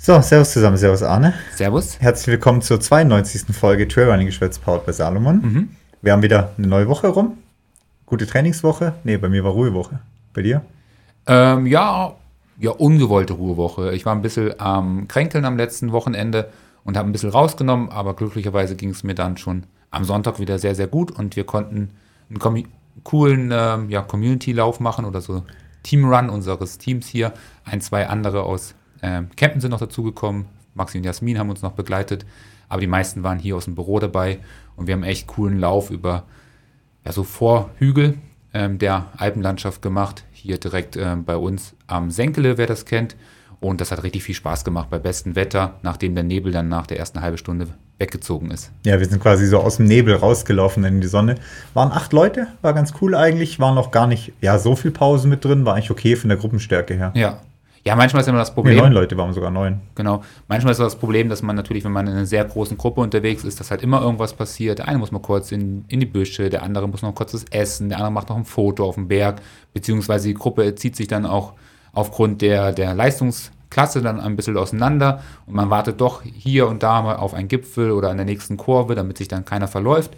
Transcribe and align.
So, 0.00 0.20
servus 0.22 0.52
zusammen, 0.52 0.76
servus 0.76 1.02
Arne. 1.02 1.34
Servus. 1.54 2.00
Herzlich 2.00 2.28
willkommen 2.28 2.62
zur 2.62 2.80
92. 2.80 3.54
Folge 3.54 3.88
Trailrunning 3.88 4.26
Geschwätz 4.26 4.58
powered 4.58 4.86
bei 4.86 4.92
Salomon. 4.92 5.40
Mhm. 5.40 5.68
Wir 6.02 6.12
haben 6.12 6.22
wieder 6.22 6.52
eine 6.56 6.68
neue 6.68 6.86
Woche 6.88 7.08
rum. 7.08 7.38
Gute 8.06 8.26
Trainingswoche. 8.26 8.94
Nee, 9.04 9.16
bei 9.16 9.28
mir 9.28 9.42
war 9.42 9.50
Ruhewoche. 9.52 9.98
Bei 10.32 10.42
dir? 10.42 10.62
Ähm, 11.26 11.66
ja, 11.66 12.14
ja, 12.58 12.70
ungewollte 12.70 13.32
Ruhewoche. 13.34 13.92
Ich 13.92 14.06
war 14.06 14.14
ein 14.14 14.22
bisschen 14.22 14.58
am 14.60 15.08
Kränkeln 15.08 15.44
am 15.44 15.56
letzten 15.56 15.90
Wochenende 15.90 16.48
und 16.84 16.96
habe 16.96 17.08
ein 17.08 17.12
bisschen 17.12 17.30
rausgenommen, 17.30 17.90
aber 17.90 18.14
glücklicherweise 18.14 18.76
ging 18.76 18.90
es 18.90 19.02
mir 19.02 19.14
dann 19.14 19.36
schon 19.36 19.64
am 19.90 20.04
Sonntag 20.04 20.38
wieder 20.38 20.58
sehr, 20.60 20.74
sehr 20.76 20.86
gut 20.86 21.10
und 21.10 21.34
wir 21.34 21.44
konnten 21.44 21.90
einen 22.30 22.38
commu- 22.38 22.66
coolen 23.02 23.50
ähm, 23.52 23.90
ja, 23.90 24.02
Community-Lauf 24.02 24.78
machen 24.80 25.04
oder 25.04 25.20
so 25.20 25.42
Teamrun 25.82 26.30
unseres 26.30 26.78
Teams 26.78 27.06
hier. 27.06 27.32
Ein, 27.64 27.80
zwei 27.80 28.06
andere 28.08 28.44
aus 28.44 28.74
ähm, 29.02 29.28
Campen 29.36 29.60
sind 29.60 29.70
noch 29.70 29.80
dazugekommen. 29.80 30.46
Maxi 30.74 30.98
und 30.98 31.04
Jasmin 31.04 31.38
haben 31.38 31.50
uns 31.50 31.62
noch 31.62 31.72
begleitet, 31.72 32.24
aber 32.68 32.80
die 32.80 32.86
meisten 32.86 33.22
waren 33.22 33.38
hier 33.38 33.56
aus 33.56 33.64
dem 33.64 33.74
Büro 33.74 33.98
dabei 33.98 34.38
und 34.76 34.86
wir 34.86 34.94
haben 34.94 35.02
echt 35.02 35.26
coolen 35.26 35.58
Lauf 35.58 35.90
über 35.90 36.24
ja, 37.04 37.12
so 37.12 37.24
Vorhügel 37.24 38.14
ähm, 38.54 38.78
der 38.78 39.06
Alpenlandschaft 39.16 39.82
gemacht. 39.82 40.24
Hier 40.32 40.58
direkt 40.58 40.96
ähm, 40.96 41.24
bei 41.24 41.36
uns 41.36 41.74
am 41.86 42.10
Senkele, 42.10 42.58
wer 42.58 42.66
das 42.66 42.84
kennt. 42.84 43.16
Und 43.60 43.80
das 43.80 43.90
hat 43.90 44.04
richtig 44.04 44.22
viel 44.22 44.36
Spaß 44.36 44.64
gemacht 44.64 44.88
bei 44.88 45.00
bestem 45.00 45.34
Wetter, 45.34 45.74
nachdem 45.82 46.14
der 46.14 46.22
Nebel 46.22 46.52
dann 46.52 46.68
nach 46.68 46.86
der 46.86 46.98
ersten 46.98 47.20
halben 47.20 47.38
Stunde 47.38 47.66
weggezogen 47.98 48.52
ist. 48.52 48.70
Ja, 48.86 49.00
wir 49.00 49.06
sind 49.06 49.20
quasi 49.20 49.46
so 49.46 49.58
aus 49.58 49.78
dem 49.78 49.86
Nebel 49.86 50.14
rausgelaufen 50.14 50.84
in 50.84 51.00
die 51.00 51.08
Sonne. 51.08 51.34
Waren 51.74 51.90
acht 51.90 52.12
Leute, 52.12 52.46
war 52.62 52.72
ganz 52.72 52.94
cool 53.00 53.16
eigentlich. 53.16 53.58
War 53.58 53.74
noch 53.74 53.90
gar 53.90 54.06
nicht, 54.06 54.32
ja, 54.40 54.60
so 54.60 54.76
viel 54.76 54.92
Pause 54.92 55.26
mit 55.26 55.44
drin. 55.44 55.64
War 55.64 55.74
eigentlich 55.74 55.90
okay 55.90 56.14
von 56.14 56.28
der 56.28 56.38
Gruppenstärke 56.38 56.94
her. 56.94 57.10
Ja. 57.16 57.40
Ja, 57.88 57.96
manchmal 57.96 58.20
ist 58.20 58.28
immer 58.28 58.36
das 58.36 58.50
Nee, 58.50 58.54
Problem. 58.54 58.76
neun 58.76 58.92
Leute 58.92 59.16
waren 59.16 59.32
sogar 59.32 59.50
neun. 59.50 59.80
Genau. 59.94 60.22
Manchmal 60.46 60.72
ist 60.72 60.78
das 60.78 60.96
Problem, 60.96 61.30
dass 61.30 61.40
man 61.40 61.56
natürlich, 61.56 61.84
wenn 61.84 61.92
man 61.92 62.06
in 62.06 62.12
einer 62.12 62.26
sehr 62.26 62.44
großen 62.44 62.76
Gruppe 62.76 63.00
unterwegs 63.00 63.44
ist, 63.44 63.60
dass 63.60 63.70
halt 63.70 63.82
immer 63.82 64.02
irgendwas 64.02 64.34
passiert. 64.34 64.80
Der 64.80 64.88
eine 64.88 64.98
muss 64.98 65.10
mal 65.10 65.20
kurz 65.22 65.52
in, 65.52 65.86
in 65.88 65.98
die 65.98 66.04
Büsche, 66.06 66.50
der 66.50 66.62
andere 66.64 66.86
muss 66.86 67.00
noch 67.00 67.14
kurz 67.14 67.32
das 67.32 67.44
Essen, 67.50 67.88
der 67.88 67.96
andere 67.96 68.12
macht 68.12 68.28
noch 68.28 68.36
ein 68.36 68.44
Foto 68.44 68.84
auf 68.84 68.96
dem 68.96 69.08
Berg, 69.08 69.40
beziehungsweise 69.72 70.28
die 70.28 70.34
Gruppe 70.34 70.74
zieht 70.74 70.96
sich 70.96 71.08
dann 71.08 71.24
auch 71.24 71.54
aufgrund 71.94 72.42
der, 72.42 72.72
der 72.72 72.92
Leistungsklasse 72.94 74.02
dann 74.02 74.20
ein 74.20 74.36
bisschen 74.36 74.58
auseinander 74.58 75.22
und 75.46 75.54
man 75.54 75.70
wartet 75.70 75.98
doch 76.02 76.22
hier 76.22 76.68
und 76.68 76.82
da 76.82 77.00
mal 77.00 77.16
auf 77.16 77.32
einen 77.32 77.48
Gipfel 77.48 77.90
oder 77.92 78.10
an 78.10 78.18
der 78.18 78.26
nächsten 78.26 78.58
Kurve, 78.58 78.96
damit 78.96 79.16
sich 79.16 79.28
dann 79.28 79.46
keiner 79.46 79.66
verläuft. 79.66 80.14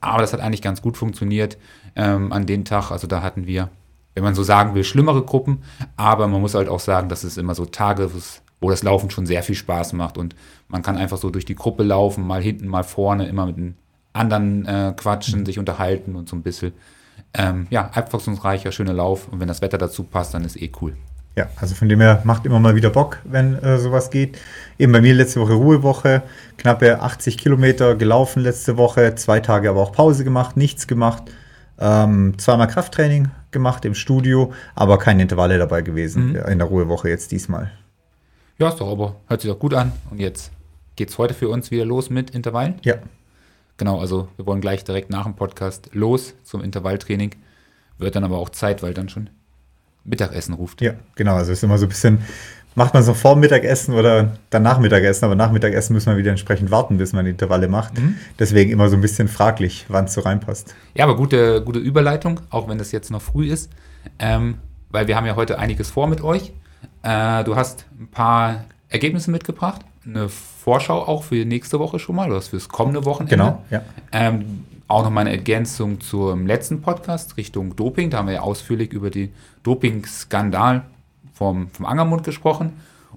Aber 0.00 0.20
das 0.22 0.32
hat 0.32 0.40
eigentlich 0.40 0.62
ganz 0.62 0.82
gut 0.82 0.96
funktioniert 0.96 1.56
ähm, 1.94 2.32
an 2.32 2.46
dem 2.46 2.64
Tag. 2.64 2.90
Also 2.90 3.06
da 3.06 3.22
hatten 3.22 3.46
wir, 3.46 3.68
wenn 4.14 4.24
man 4.24 4.34
so 4.34 4.42
sagen 4.42 4.74
will, 4.74 4.84
schlimmere 4.84 5.22
Gruppen. 5.22 5.62
Aber 5.96 6.28
man 6.28 6.40
muss 6.40 6.54
halt 6.54 6.68
auch 6.68 6.80
sagen, 6.80 7.08
dass 7.08 7.24
es 7.24 7.36
immer 7.36 7.54
so 7.54 7.64
Tage, 7.64 8.04
ist, 8.04 8.42
wo 8.60 8.70
das 8.70 8.82
Laufen 8.82 9.10
schon 9.10 9.26
sehr 9.26 9.42
viel 9.42 9.54
Spaß 9.54 9.92
macht. 9.94 10.18
Und 10.18 10.34
man 10.68 10.82
kann 10.82 10.96
einfach 10.96 11.18
so 11.18 11.30
durch 11.30 11.44
die 11.44 11.54
Gruppe 11.54 11.82
laufen, 11.82 12.26
mal 12.26 12.42
hinten, 12.42 12.68
mal 12.68 12.84
vorne, 12.84 13.26
immer 13.26 13.46
mit 13.46 13.56
den 13.56 13.76
anderen 14.12 14.66
äh, 14.66 14.92
quatschen, 14.96 15.46
sich 15.46 15.58
unterhalten 15.58 16.16
und 16.16 16.28
so 16.28 16.36
ein 16.36 16.42
bisschen. 16.42 16.72
Ähm, 17.34 17.66
ja, 17.70 17.90
abwechslungsreicher, 17.92 18.72
schöner 18.72 18.92
Lauf. 18.92 19.28
Und 19.28 19.40
wenn 19.40 19.48
das 19.48 19.62
Wetter 19.62 19.78
dazu 19.78 20.04
passt, 20.04 20.34
dann 20.34 20.44
ist 20.44 20.60
eh 20.60 20.70
cool. 20.80 20.94
Ja, 21.34 21.48
also 21.56 21.74
von 21.74 21.88
dem 21.88 22.00
her 22.00 22.20
macht 22.24 22.44
immer 22.44 22.60
mal 22.60 22.76
wieder 22.76 22.90
Bock, 22.90 23.18
wenn 23.24 23.56
äh, 23.62 23.78
sowas 23.78 24.10
geht. 24.10 24.38
Eben 24.78 24.92
bei 24.92 25.00
mir 25.00 25.14
letzte 25.14 25.40
Woche 25.40 25.54
Ruhewoche, 25.54 26.22
knappe 26.58 27.00
80 27.00 27.38
Kilometer 27.38 27.94
gelaufen 27.94 28.42
letzte 28.42 28.76
Woche, 28.76 29.14
zwei 29.14 29.40
Tage 29.40 29.70
aber 29.70 29.80
auch 29.80 29.92
Pause 29.92 30.24
gemacht, 30.24 30.58
nichts 30.58 30.86
gemacht. 30.86 31.22
Ähm, 31.82 32.38
zweimal 32.38 32.68
Krafttraining 32.68 33.30
gemacht 33.50 33.84
im 33.84 33.94
Studio, 33.94 34.52
aber 34.74 34.98
keine 34.98 35.22
Intervalle 35.22 35.58
dabei 35.58 35.82
gewesen 35.82 36.36
in 36.36 36.58
der 36.58 36.68
Ruhewoche 36.68 37.08
jetzt 37.08 37.32
diesmal. 37.32 37.70
Ja, 38.58 38.68
ist 38.68 38.80
doch 38.80 38.90
aber, 38.90 39.16
hört 39.26 39.40
sich 39.40 39.50
doch 39.50 39.58
gut 39.58 39.74
an. 39.74 39.92
Und 40.10 40.20
jetzt 40.20 40.52
geht's 40.96 41.18
heute 41.18 41.34
für 41.34 41.48
uns 41.48 41.70
wieder 41.70 41.84
los 41.84 42.08
mit 42.08 42.30
Intervallen. 42.30 42.76
Ja, 42.82 42.94
Genau, 43.82 43.98
also 43.98 44.28
wir 44.36 44.46
wollen 44.46 44.60
gleich 44.60 44.84
direkt 44.84 45.10
nach 45.10 45.24
dem 45.24 45.34
Podcast 45.34 45.90
los 45.92 46.34
zum 46.44 46.62
Intervalltraining. 46.62 47.34
Wird 47.98 48.14
dann 48.14 48.24
aber 48.24 48.38
auch 48.38 48.50
Zeit, 48.50 48.82
weil 48.82 48.94
dann 48.94 49.08
schon 49.08 49.30
Mittagessen 50.04 50.54
ruft. 50.54 50.80
ja, 50.82 50.94
genau. 51.14 51.34
Also 51.34 51.50
ist 51.52 51.64
immer 51.64 51.78
so 51.78 51.86
ein 51.86 51.88
bisschen, 51.88 52.18
macht 52.74 52.94
man 52.94 53.02
so 53.02 53.14
vor 53.14 53.36
Mittagessen 53.36 53.94
oder 53.94 54.32
danach 54.50 54.78
Mittagessen, 54.78 55.24
aber 55.24 55.34
nach 55.34 55.52
Mittagessen 55.52 55.94
muss 55.94 56.06
man 56.06 56.16
wieder 56.16 56.30
entsprechend 56.30 56.70
warten, 56.70 56.98
bis 56.98 57.12
man 57.12 57.24
die 57.24 57.30
Intervalle 57.32 57.68
macht. 57.68 57.94
Deswegen 58.38 58.70
immer 58.70 58.88
so 58.88 58.96
ein 58.96 59.00
bisschen 59.00 59.28
fraglich, 59.28 59.86
wann 59.88 60.06
es 60.06 60.14
so 60.14 60.22
reinpasst. 60.22 60.74
Ja, 60.94 61.04
aber 61.04 61.16
gute, 61.16 61.62
gute 61.62 61.78
Überleitung, 61.78 62.40
auch 62.50 62.68
wenn 62.68 62.78
das 62.78 62.92
jetzt 62.92 63.10
noch 63.10 63.22
früh 63.22 63.50
ist, 63.50 63.70
ähm, 64.18 64.56
weil 64.90 65.06
wir 65.06 65.16
haben 65.16 65.26
ja 65.26 65.36
heute 65.36 65.58
einiges 65.58 65.90
vor 65.90 66.06
mit 66.06 66.22
euch. 66.22 66.52
Äh, 67.02 67.44
du 67.44 67.56
hast 67.56 67.86
ein 67.98 68.08
paar 68.08 68.64
Ergebnisse 68.88 69.30
mitgebracht, 69.30 69.82
eine 70.06 70.28
Vorschau 70.28 71.06
auch 71.06 71.24
für 71.24 71.44
nächste 71.44 71.78
Woche 71.78 71.98
schon 71.98 72.16
mal, 72.16 72.30
oder 72.30 72.40
fürs 72.40 72.68
kommende 72.68 73.04
Wochenende. 73.04 73.36
Genau, 73.36 73.62
ja. 73.70 73.82
Ähm, 74.12 74.64
auch 74.88 75.04
nochmal 75.04 75.22
eine 75.26 75.30
Ergänzung 75.36 76.00
zum 76.00 76.46
letzten 76.46 76.82
Podcast 76.82 77.38
Richtung 77.38 77.74
Doping. 77.76 78.10
Da 78.10 78.18
haben 78.18 78.26
wir 78.26 78.34
ja 78.34 78.40
ausführlich 78.42 78.92
über 78.92 79.10
den 79.10 79.32
Doping-Skandal 79.62 80.82
vom, 81.42 81.68
vom 81.70 81.86
Angermund 81.86 82.22
gesprochen. 82.22 82.72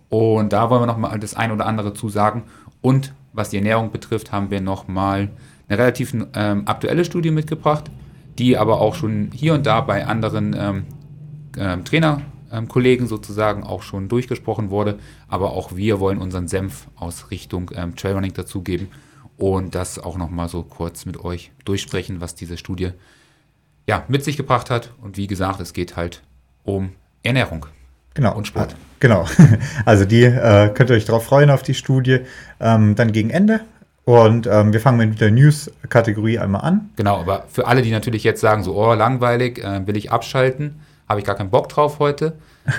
Und 0.09 0.52
da 0.52 0.69
wollen 0.69 0.81
wir 0.81 0.88
nochmal 0.88 1.19
das 1.19 1.36
ein 1.36 1.52
oder 1.52 1.68
andere 1.68 1.94
zu 1.94 2.09
sagen. 2.09 2.44
Und 2.81 3.13
was 3.34 3.50
die 3.50 3.58
Ernährung 3.58 3.91
betrifft, 3.91 4.31
haben 4.31 4.50
wir 4.50 4.62
nochmal 4.62 5.30
eine 5.68 5.78
relativ 5.78 6.16
ähm, 6.34 6.63
aktuelle 6.66 7.06
Studie 7.06 7.31
mitgebracht, 7.31 7.86
die 8.40 8.58
aber 8.58 8.81
auch 8.81 8.96
schon 8.96 9.30
hier 9.31 9.53
und 9.53 9.66
da 9.66 9.81
bei 9.81 10.08
anderen 10.08 10.56
ähm, 10.58 10.84
ähm, 11.58 11.86
Trainerkollegen 11.86 13.08
sozusagen 13.08 13.63
auch 13.63 13.84
schon 13.84 14.09
durchgesprochen 14.09 14.72
wurde. 14.72 14.97
Aber 15.28 15.52
auch 15.52 15.75
wir 15.75 16.00
wollen 16.00 16.18
unseren 16.18 16.47
Senf 16.47 16.88
aus 16.96 17.30
Richtung 17.30 17.69
ähm, 17.75 17.96
Trailrunning 17.96 18.34
dazugeben 18.34 18.88
und 19.38 19.75
das 19.75 20.00
auch 20.00 20.18
nochmal 20.18 20.50
so 20.50 20.63
kurz 20.63 21.06
mit 21.06 21.24
euch 21.24 21.52
durchsprechen, 21.63 22.22
was 22.22 22.34
diese 22.34 22.57
Studie 22.57 22.92
ja, 23.88 24.03
mit 24.07 24.24
sich 24.24 24.36
gebracht 24.36 24.72
hat. 24.72 24.94
Und 25.02 25.18
wie 25.18 25.28
gesagt, 25.28 25.59
es 25.59 25.74
geht 25.74 25.96
halt 25.96 26.24
um 26.63 26.92
Ernährung. 27.22 27.68
Genau. 28.15 28.35
Und 28.35 28.47
Sport. 28.47 28.75
Genau. 28.99 29.25
Also 29.85 30.05
die 30.05 30.23
äh, 30.23 30.69
könnt 30.73 30.89
ihr 30.89 30.95
euch 30.95 31.05
darauf 31.05 31.25
freuen 31.25 31.51
auf 31.51 31.61
die 31.61 31.75
Studie. 31.75 32.21
Ähm, 32.59 32.95
dann 32.95 33.11
gegen 33.11 33.29
Ende. 33.29 33.61
Und 34.05 34.47
ähm, 34.47 34.71
wir 34.71 34.79
fangen 34.79 34.97
mit 35.09 35.19
der 35.19 35.31
News-Kategorie 35.31 36.39
einmal 36.39 36.61
an. 36.61 36.89
Genau, 36.95 37.19
aber 37.19 37.45
für 37.49 37.67
alle, 37.67 37.81
die 37.81 37.91
natürlich 37.91 38.23
jetzt 38.23 38.39
sagen, 38.39 38.63
so, 38.63 38.75
oh, 38.75 38.93
langweilig, 38.93 39.63
äh, 39.63 39.85
will 39.87 39.97
ich 39.97 40.11
abschalten, 40.11 40.79
habe 41.09 41.19
ich 41.19 41.25
gar 41.25 41.35
keinen 41.35 41.49
Bock 41.49 41.69
drauf 41.69 41.99
heute. 41.99 42.33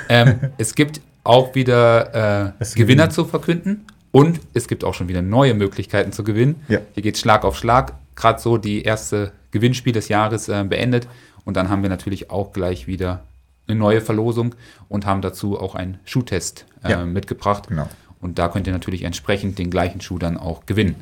Ähm, 0.09 0.39
es 0.59 0.75
gibt 0.75 1.01
auch 1.25 1.55
wieder 1.57 2.15
äh, 2.15 2.65
Gewinner 2.75 2.75
gewinnen. 2.75 3.11
zu 3.11 3.25
verkünden 3.25 3.87
und 4.13 4.41
es 4.55 4.69
gibt 4.69 4.85
auch 4.85 4.95
schon 4.95 5.09
wieder 5.09 5.21
neue 5.21 5.55
Möglichkeiten 5.55 6.13
zu 6.13 6.23
gewinnen. 6.23 6.63
Ja. 6.69 6.79
Hier 6.95 7.03
geht 7.03 7.19
Schlag 7.19 7.45
auf 7.45 7.57
Schlag, 7.57 7.95
gerade 8.15 8.41
so 8.41 8.57
die 8.57 8.83
erste 8.83 9.33
Gewinnspiel 9.51 9.93
des 9.93 10.09
Jahres 10.09 10.49
äh, 10.49 10.63
beendet 10.63 11.09
und 11.45 11.57
dann 11.57 11.69
haben 11.69 11.83
wir 11.83 11.91
natürlich 11.91 12.31
auch 12.31 12.53
gleich 12.53 12.87
wieder 12.87 13.25
eine 13.69 13.79
neue 13.79 14.01
Verlosung 14.01 14.55
und 14.89 15.07
haben 15.07 15.23
dazu 15.23 15.59
auch 15.59 15.75
einen 15.75 15.99
Schuhtest 16.05 16.67
äh, 16.85 16.91
Ja. 16.93 17.05
mitgebracht. 17.05 17.69
Genau. 17.69 17.89
Und 18.21 18.39
da 18.39 18.49
könnt 18.49 18.67
ihr 18.67 18.73
natürlich 18.73 19.03
entsprechend 19.03 19.59
den 19.59 19.71
gleichen 19.71 20.01
Schuh 20.01 20.19
dann 20.19 20.37
auch 20.37 20.67
gewinnen. 20.67 20.97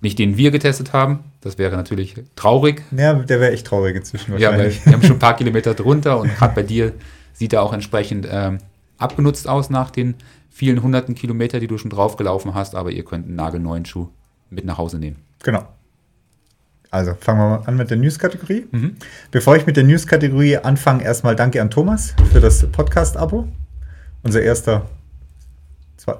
Nicht 0.00 0.18
den 0.18 0.36
wir 0.36 0.50
getestet 0.50 0.92
haben, 0.92 1.20
das 1.40 1.56
wäre 1.58 1.76
natürlich 1.76 2.14
traurig, 2.36 2.82
Ja, 2.96 3.14
der 3.14 3.40
wäre 3.40 3.52
echt 3.52 3.66
traurig 3.66 3.96
inzwischen 3.96 4.32
ja, 4.38 4.50
weil 4.50 4.58
wahrscheinlich. 4.58 4.84
wir 4.86 4.92
haben 4.92 5.02
schon 5.02 5.16
ein 5.16 5.18
paar 5.20 5.36
Kilometer 5.36 5.74
drunter 5.74 6.18
und 6.20 6.34
gerade 6.34 6.54
bei 6.54 6.62
dir 6.62 6.92
sieht 7.32 7.52
er 7.52 7.62
auch 7.62 7.72
entsprechend 7.72 8.26
ähm, 8.30 8.58
abgenutzt 8.98 9.48
aus 9.48 9.70
nach 9.70 9.90
den 9.90 10.14
vielen 10.50 10.82
hunderten 10.82 11.14
Kilometer, 11.14 11.58
die 11.58 11.66
du 11.66 11.78
schon 11.78 11.90
draufgelaufen 11.90 12.54
hast, 12.54 12.74
aber 12.74 12.90
ihr 12.90 13.04
könnt 13.04 13.26
einen 13.26 13.36
nagelneuen 13.36 13.84
Schuh 13.86 14.08
mit 14.50 14.64
nach 14.64 14.78
Hause 14.78 14.98
nehmen. 14.98 15.16
Genau. 15.42 15.64
Also 16.94 17.14
fangen 17.18 17.40
wir 17.40 17.48
mal 17.48 17.62
an 17.66 17.76
mit 17.76 17.90
der 17.90 17.96
News-Kategorie. 17.96 18.68
Mhm. 18.70 18.94
Bevor 19.32 19.56
ich 19.56 19.66
mit 19.66 19.76
der 19.76 19.82
News-Kategorie 19.82 20.58
anfange, 20.58 21.02
erstmal 21.02 21.34
danke 21.34 21.60
an 21.60 21.68
Thomas 21.68 22.14
für 22.32 22.38
das 22.40 22.64
Podcast-Abo. 22.70 23.48
Unser 24.22 24.42
erster 24.42 24.88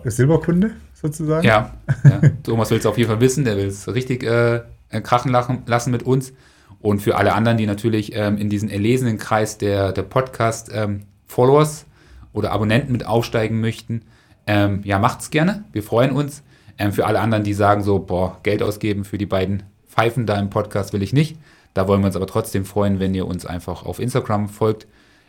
Silberkunde 0.05 0.73
sozusagen. 0.93 1.47
Ja, 1.47 1.75
ja. 2.03 2.21
Thomas 2.43 2.73
will 2.73 2.79
es 2.79 2.87
auf 2.87 2.99
jeden 2.99 3.09
Fall 3.09 3.21
wissen, 3.21 3.45
der 3.45 3.57
will 3.57 3.69
es 3.69 3.87
richtig 3.87 4.25
äh, 4.25 4.63
krachen 5.05 5.31
lachen, 5.31 5.63
lassen 5.67 5.93
mit 5.93 6.03
uns. 6.03 6.33
Und 6.81 7.01
für 7.01 7.19
alle 7.19 7.35
anderen, 7.35 7.57
die 7.57 7.67
natürlich 7.67 8.13
ähm, 8.17 8.37
in 8.37 8.51
diesen 8.51 8.69
erlesenen 8.69 9.17
Kreis 9.17 9.59
der, 9.59 9.93
der 9.93 10.03
Podcast-Followers 10.03 11.87
oder 12.33 12.51
Abonnenten 12.51 12.91
mit 12.91 13.07
aufsteigen 13.07 13.61
möchten, 13.61 14.03
ähm, 14.49 14.81
ja, 14.83 14.99
macht's 14.99 15.31
gerne. 15.31 15.63
Wir 15.71 15.85
freuen 15.85 16.11
uns. 16.11 16.43
Ähm, 16.79 16.91
für 16.93 17.07
alle 17.07 17.21
anderen, 17.21 17.45
die 17.45 17.55
sagen 17.55 17.85
so, 17.85 18.01
boah, 18.01 18.41
Geld 18.43 18.61
ausgeben 18.61 19.05
für 19.05 19.19
die 19.19 19.27
beiden 19.27 19.63
Pfeifen 19.95 20.27
da 20.27 20.39
im 20.39 20.51
Podcast 20.51 20.93
will 20.93 21.03
ich 21.03 21.13
nicht. 21.13 21.37
Da 21.75 21.87
wollen 21.89 22.01
wir 22.03 22.07
uns 22.07 22.17
aber 22.17 22.27
trotzdem 22.27 22.65
freuen, 22.65 23.01
wenn 23.01 23.15
ihr 23.15 23.27
uns 23.27 23.47
einfach 23.47 23.85
auf 23.85 23.99
Instagram 23.99 24.49
folgt. 24.49 24.87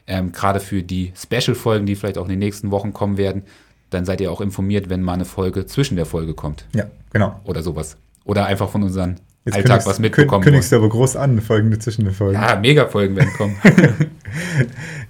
Ähm, 0.07 0.31
Gerade 0.31 0.59
für 0.59 0.83
die 0.83 1.11
Special-Folgen, 1.15 1.85
die 1.85 1.95
vielleicht 1.95 2.17
auch 2.17 2.25
in 2.25 2.29
den 2.31 2.39
nächsten 2.39 2.69
Wochen 2.71 2.93
kommen 2.93 3.17
werden, 3.17 3.43
dann 3.89 4.05
seid 4.05 4.21
ihr 4.21 4.31
auch 4.31 4.41
informiert, 4.41 4.89
wenn 4.89 5.01
mal 5.01 5.13
eine 5.13 5.25
Folge 5.25 5.65
zwischen 5.65 5.95
der 5.95 6.05
Folge 6.05 6.33
kommt 6.33 6.65
Ja, 6.73 6.85
genau. 7.11 7.39
oder 7.45 7.63
sowas. 7.63 7.97
Oder 8.23 8.45
einfach 8.45 8.69
von 8.69 8.83
unserem 8.83 9.15
Jetzt 9.45 9.55
Alltag 9.57 9.71
kündigst- 9.81 9.87
was 9.87 9.99
mitbekommen. 9.99 10.41
kün- 10.43 10.45
Kündigst 10.45 10.71
du 10.71 10.75
aber 10.77 10.89
groß 10.89 11.15
an, 11.15 11.39
folgende 11.41 11.77
zwischen 11.79 12.05
den 12.05 12.13
Folgen. 12.13 12.33
ja, 12.39 12.55
Mega-Folgen 12.55 13.15
werden 13.15 13.33
kommen. 13.37 13.55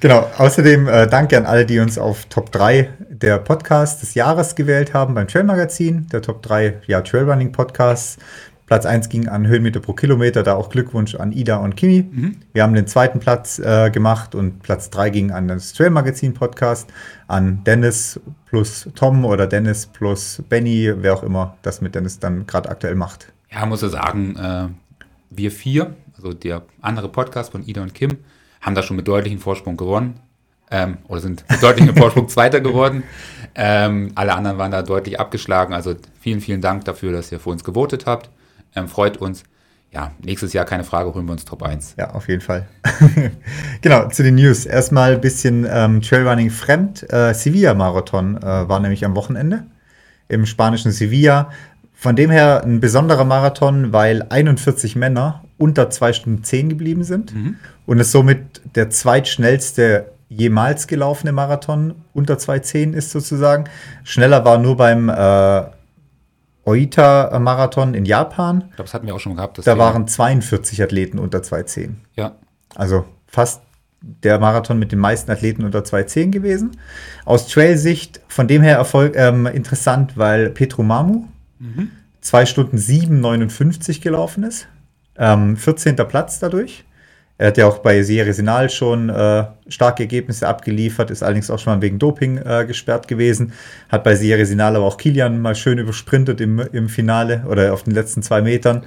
Genau, 0.01 0.29
außerdem 0.37 0.87
äh, 0.87 1.07
danke 1.07 1.37
an 1.37 1.45
alle, 1.45 1.65
die 1.65 1.79
uns 1.79 1.97
auf 1.97 2.25
Top 2.25 2.51
3 2.51 2.89
der 3.09 3.37
Podcast 3.39 4.01
des 4.01 4.13
Jahres 4.13 4.55
gewählt 4.55 4.93
haben 4.93 5.13
beim 5.15 5.27
Trail 5.27 5.43
Magazin, 5.45 6.07
der 6.11 6.21
Top 6.21 6.41
3 6.43 6.81
ja, 6.85 7.01
Trailrunning 7.01 7.51
Podcasts. 7.51 8.17
Platz 8.65 8.85
1 8.85 9.09
ging 9.09 9.27
an 9.27 9.45
Höhenmeter 9.45 9.79
pro 9.79 9.93
Kilometer, 9.93 10.41
da 10.41 10.55
auch 10.55 10.69
Glückwunsch 10.69 11.15
an 11.15 11.31
Ida 11.31 11.57
und 11.57 11.75
Kimi. 11.75 12.07
Mhm. 12.09 12.37
Wir 12.51 12.63
haben 12.63 12.73
den 12.73 12.87
zweiten 12.87 13.19
Platz 13.19 13.59
äh, 13.59 13.91
gemacht 13.91 14.33
und 14.33 14.63
Platz 14.63 14.89
3 14.89 15.11
ging 15.11 15.31
an 15.31 15.47
das 15.47 15.73
Trail 15.73 15.91
Magazin 15.91 16.33
Podcast, 16.33 16.91
an 17.27 17.63
Dennis 17.63 18.19
plus 18.47 18.89
Tom 18.95 19.23
oder 19.23 19.45
Dennis 19.45 19.85
plus 19.85 20.41
Benny, 20.49 20.91
wer 20.97 21.13
auch 21.13 21.23
immer 21.23 21.57
das 21.61 21.81
mit 21.81 21.93
Dennis 21.93 22.19
dann 22.19 22.47
gerade 22.47 22.69
aktuell 22.69 22.95
macht. 22.95 23.31
Ja, 23.51 23.65
muss 23.67 23.83
ich 23.83 23.91
sagen, 23.91 24.35
äh, 24.35 24.67
wir 25.29 25.51
vier, 25.51 25.95
also 26.17 26.33
der 26.33 26.63
andere 26.81 27.09
Podcast 27.09 27.51
von 27.51 27.63
Ida 27.67 27.83
und 27.83 27.93
Kim, 27.93 28.17
haben 28.61 28.73
da 28.73 28.81
schon 28.81 28.97
mit 28.97 29.07
deutlichem 29.07 29.39
Vorsprung 29.39 29.77
gewonnen. 29.77 30.19
Ähm, 30.71 30.97
oder 31.07 31.21
sind 31.21 31.45
mit 31.47 31.61
deutlichem 31.61 31.95
Vorsprung 31.97 32.27
Zweiter 32.27 32.61
geworden. 32.61 33.03
Ähm, 33.53 34.11
alle 34.15 34.33
anderen 34.33 34.57
waren 34.57 34.71
da 34.71 34.81
deutlich 34.81 35.19
abgeschlagen. 35.19 35.75
Also 35.75 35.93
vielen, 36.19 36.41
vielen 36.41 36.61
Dank 36.61 36.85
dafür, 36.85 37.11
dass 37.11 37.31
ihr 37.31 37.39
für 37.39 37.51
uns 37.51 37.63
gewotet 37.63 38.07
habt. 38.07 38.31
Ähm, 38.75 38.87
freut 38.87 39.17
uns. 39.17 39.43
Ja, 39.91 40.11
nächstes 40.21 40.51
Jahr 40.51 40.65
keine 40.65 40.83
Frage, 40.83 41.13
holen 41.13 41.25
wir 41.25 41.31
uns 41.31 41.45
Top 41.45 41.63
1. 41.63 41.95
Ja, 41.97 42.11
auf 42.11 42.27
jeden 42.27 42.41
Fall. 42.41 42.67
genau, 43.81 44.09
zu 44.09 44.23
den 44.23 44.35
News. 44.35 44.65
Erstmal 44.65 45.13
ein 45.13 45.21
bisschen 45.21 45.65
ähm, 45.69 46.01
Trailrunning 46.01 46.49
fremd. 46.49 47.11
Äh, 47.13 47.33
Sevilla-Marathon 47.33 48.37
äh, 48.37 48.67
war 48.67 48.81
nämlich 48.81 49.05
am 49.05 49.15
Wochenende 49.15 49.63
im 50.27 50.45
spanischen 50.45 50.91
Sevilla. 50.91 51.49
Von 51.93 52.17
dem 52.17 52.29
her 52.29 52.63
ein 52.65 52.81
besonderer 52.81 53.23
Marathon, 53.23 53.93
weil 53.93 54.25
41 54.29 54.97
Männer 54.97 55.45
unter 55.57 55.89
2 55.89 56.11
Stunden 56.11 56.43
10 56.43 56.69
geblieben 56.69 57.05
sind 57.05 57.33
mhm. 57.33 57.55
und 57.85 57.99
es 57.99 58.11
somit 58.11 58.61
der 58.75 58.89
zweitschnellste 58.89 60.11
jemals 60.27 60.87
gelaufene 60.87 61.31
Marathon 61.31 61.95
unter 62.13 62.35
2,10 62.35 62.93
ist 62.93 63.11
sozusagen. 63.11 63.65
Schneller 64.03 64.43
war 64.43 64.57
nur 64.57 64.75
beim 64.75 65.07
äh, 65.07 65.63
Oita-Marathon 66.65 67.93
in 67.93 68.05
Japan. 68.05 68.65
Ich 68.69 68.75
glaube, 68.75 68.83
das 68.83 68.93
hatten 68.93 69.07
wir 69.07 69.15
auch 69.15 69.19
schon 69.19 69.35
gehabt. 69.35 69.65
da 69.65 69.77
waren 69.77 70.07
42 70.07 70.81
Athleten 70.81 71.19
unter 71.19 71.39
2,10. 71.39 71.95
Ja. 72.15 72.35
Also 72.75 73.05
fast 73.27 73.61
der 74.01 74.39
Marathon 74.39 74.77
mit 74.77 74.91
den 74.91 74.99
meisten 74.99 75.31
Athleten 75.31 75.63
unter 75.63 75.79
2,10 75.79 76.31
gewesen. 76.31 76.77
Aus 77.23 77.47
Trail-Sicht 77.47 78.21
von 78.27 78.47
dem 78.47 78.61
her 78.61 78.77
Erfolg, 78.77 79.15
ähm, 79.15 79.45
interessant, 79.47 80.17
weil 80.17 80.49
Petro 80.49 80.83
Mamu 80.83 81.25
mhm. 81.59 81.91
2 82.21 82.45
Stunden 82.45 82.77
7,59 82.77 84.01
gelaufen 84.01 84.43
ist. 84.43 84.67
Ähm, 85.17 85.57
14. 85.57 85.95
Platz 85.95 86.39
dadurch. 86.39 86.83
Er 87.37 87.47
hat 87.47 87.57
ja 87.57 87.67
auch 87.67 87.79
bei 87.79 88.01
Sierra 88.01 88.31
Sinal 88.31 88.69
schon 88.69 89.09
äh, 89.09 89.43
starke 89.67 90.03
Ergebnisse 90.03 90.47
abgeliefert, 90.47 91.11
ist 91.11 91.21
allerdings 91.21 91.51
auch 91.51 91.59
schon 91.59 91.73
mal 91.73 91.81
wegen 91.81 91.99
Doping 91.99 92.37
äh, 92.37 92.65
gesperrt 92.65 93.09
gewesen. 93.09 93.51
Hat 93.89 94.05
bei 94.05 94.15
Sierra 94.15 94.45
Sinal 94.45 94.75
aber 94.75 94.85
auch 94.85 94.97
Kilian 94.97 95.41
mal 95.41 95.55
schön 95.55 95.77
übersprintet 95.77 96.39
im, 96.39 96.59
im 96.59 96.87
Finale 96.87 97.43
oder 97.49 97.73
auf 97.73 97.83
den 97.83 97.93
letzten 97.93 98.23
zwei 98.23 98.41
Metern. 98.41 98.85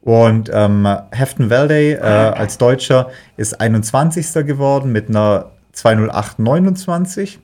Und 0.00 0.50
ähm, 0.52 0.88
Hefton 1.10 1.50
Valdey 1.50 1.92
äh, 1.92 2.00
als 2.00 2.56
Deutscher 2.56 3.10
ist 3.36 3.60
21. 3.60 4.46
geworden 4.46 4.92
mit 4.92 5.10
einer 5.10 5.50
208,29. 5.74 7.38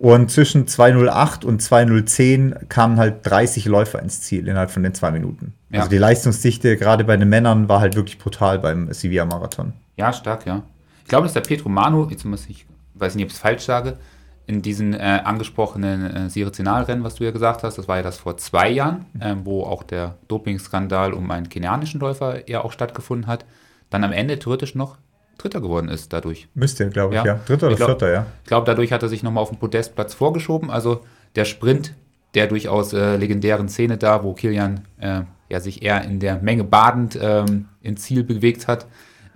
Und 0.00 0.30
zwischen 0.30 0.66
208 0.66 1.44
und 1.44 1.60
2010 1.60 2.54
kamen 2.70 2.96
halt 2.96 3.16
30 3.24 3.66
Läufer 3.66 4.00
ins 4.00 4.22
Ziel 4.22 4.48
innerhalb 4.48 4.70
von 4.70 4.82
den 4.82 4.94
zwei 4.94 5.10
Minuten. 5.10 5.52
Ja. 5.68 5.80
Also 5.80 5.90
die 5.90 5.98
Leistungsdichte 5.98 6.78
gerade 6.78 7.04
bei 7.04 7.18
den 7.18 7.28
Männern 7.28 7.68
war 7.68 7.80
halt 7.80 7.96
wirklich 7.96 8.16
brutal 8.16 8.58
beim 8.58 8.90
Sevilla-Marathon. 8.90 9.74
Ja, 9.98 10.10
stark, 10.14 10.46
ja. 10.46 10.62
Ich 11.02 11.08
glaube, 11.08 11.24
dass 11.24 11.34
der 11.34 11.42
Petro 11.42 11.68
Manu, 11.68 12.08
jetzt 12.08 12.24
muss 12.24 12.48
ich, 12.48 12.64
weiß 12.94 13.14
nicht, 13.14 13.24
ob 13.24 13.28
ich 13.28 13.34
es 13.34 13.40
falsch 13.40 13.62
sage, 13.62 13.98
in 14.46 14.62
diesen 14.62 14.94
äh, 14.94 15.20
angesprochenen 15.22 16.06
äh, 16.16 16.30
Sirizinalrennen, 16.30 17.04
was 17.04 17.16
du 17.16 17.24
ja 17.24 17.30
gesagt 17.30 17.62
hast, 17.62 17.76
das 17.76 17.86
war 17.86 17.98
ja 17.98 18.02
das 18.02 18.16
vor 18.16 18.38
zwei 18.38 18.70
Jahren, 18.70 19.04
äh, 19.20 19.34
wo 19.44 19.64
auch 19.64 19.82
der 19.82 20.14
Dopingskandal 20.28 21.12
um 21.12 21.30
einen 21.30 21.50
kenianischen 21.50 22.00
Läufer 22.00 22.48
ja 22.48 22.64
auch 22.64 22.72
stattgefunden 22.72 23.26
hat, 23.26 23.44
dann 23.90 24.02
am 24.02 24.12
Ende 24.12 24.38
theoretisch 24.38 24.74
noch 24.74 24.96
Dritter 25.42 25.60
geworden 25.60 25.88
ist 25.88 26.12
dadurch. 26.12 26.48
Müsste, 26.54 26.88
glaube 26.90 27.14
ich, 27.14 27.20
ja. 27.20 27.26
ja. 27.26 27.40
Dritter 27.46 27.68
oder 27.68 27.76
glaub, 27.76 27.88
Vierter, 27.88 28.12
ja. 28.12 28.26
Ich 28.42 28.48
glaube, 28.48 28.66
dadurch 28.66 28.92
hat 28.92 29.02
er 29.02 29.08
sich 29.08 29.22
nochmal 29.22 29.42
auf 29.42 29.50
den 29.50 29.58
Podestplatz 29.58 30.14
vorgeschoben. 30.14 30.70
Also 30.70 31.00
der 31.36 31.44
Sprint 31.44 31.94
der 32.34 32.46
durchaus 32.46 32.92
äh, 32.92 33.16
legendären 33.16 33.68
Szene 33.68 33.98
da, 33.98 34.22
wo 34.22 34.34
Kilian 34.34 34.82
äh, 34.98 35.22
ja, 35.48 35.60
sich 35.60 35.82
eher 35.82 36.04
in 36.04 36.20
der 36.20 36.40
Menge 36.40 36.64
badend 36.64 37.18
ähm, 37.20 37.66
ins 37.82 38.02
Ziel 38.02 38.22
bewegt 38.22 38.68
hat 38.68 38.86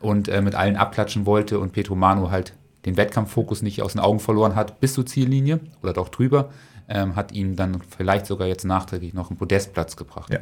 und 0.01 0.29
äh, 0.29 0.41
mit 0.43 0.55
allen 0.55 0.77
abklatschen 0.77 1.27
wollte 1.27 1.59
und 1.59 1.73
Petro 1.73 1.97
Manu 1.97 2.31
halt 2.31 2.55
den 2.85 2.97
Wettkampffokus 2.97 3.63
nicht 3.63 3.83
aus 3.83 3.93
den 3.93 4.01
Augen 4.01 4.21
verloren 4.21 4.55
hat 4.55 4.79
bis 4.81 4.95
zur 4.95 5.07
Ziellinie 5.07 5.61
oder 5.83 5.93
doch 5.93 6.09
drüber, 6.09 6.51
ähm, 6.89 7.17
hat 7.17 7.33
ihn 7.33 7.57
dann 7.57 7.81
vielleicht 7.81 8.27
sogar 8.27 8.47
jetzt 8.47 8.65
nachträglich 8.65 9.15
noch 9.15 9.31
einen 9.31 9.39
Podestplatz 9.39 9.97
gebracht. 9.97 10.33
Ja. 10.33 10.41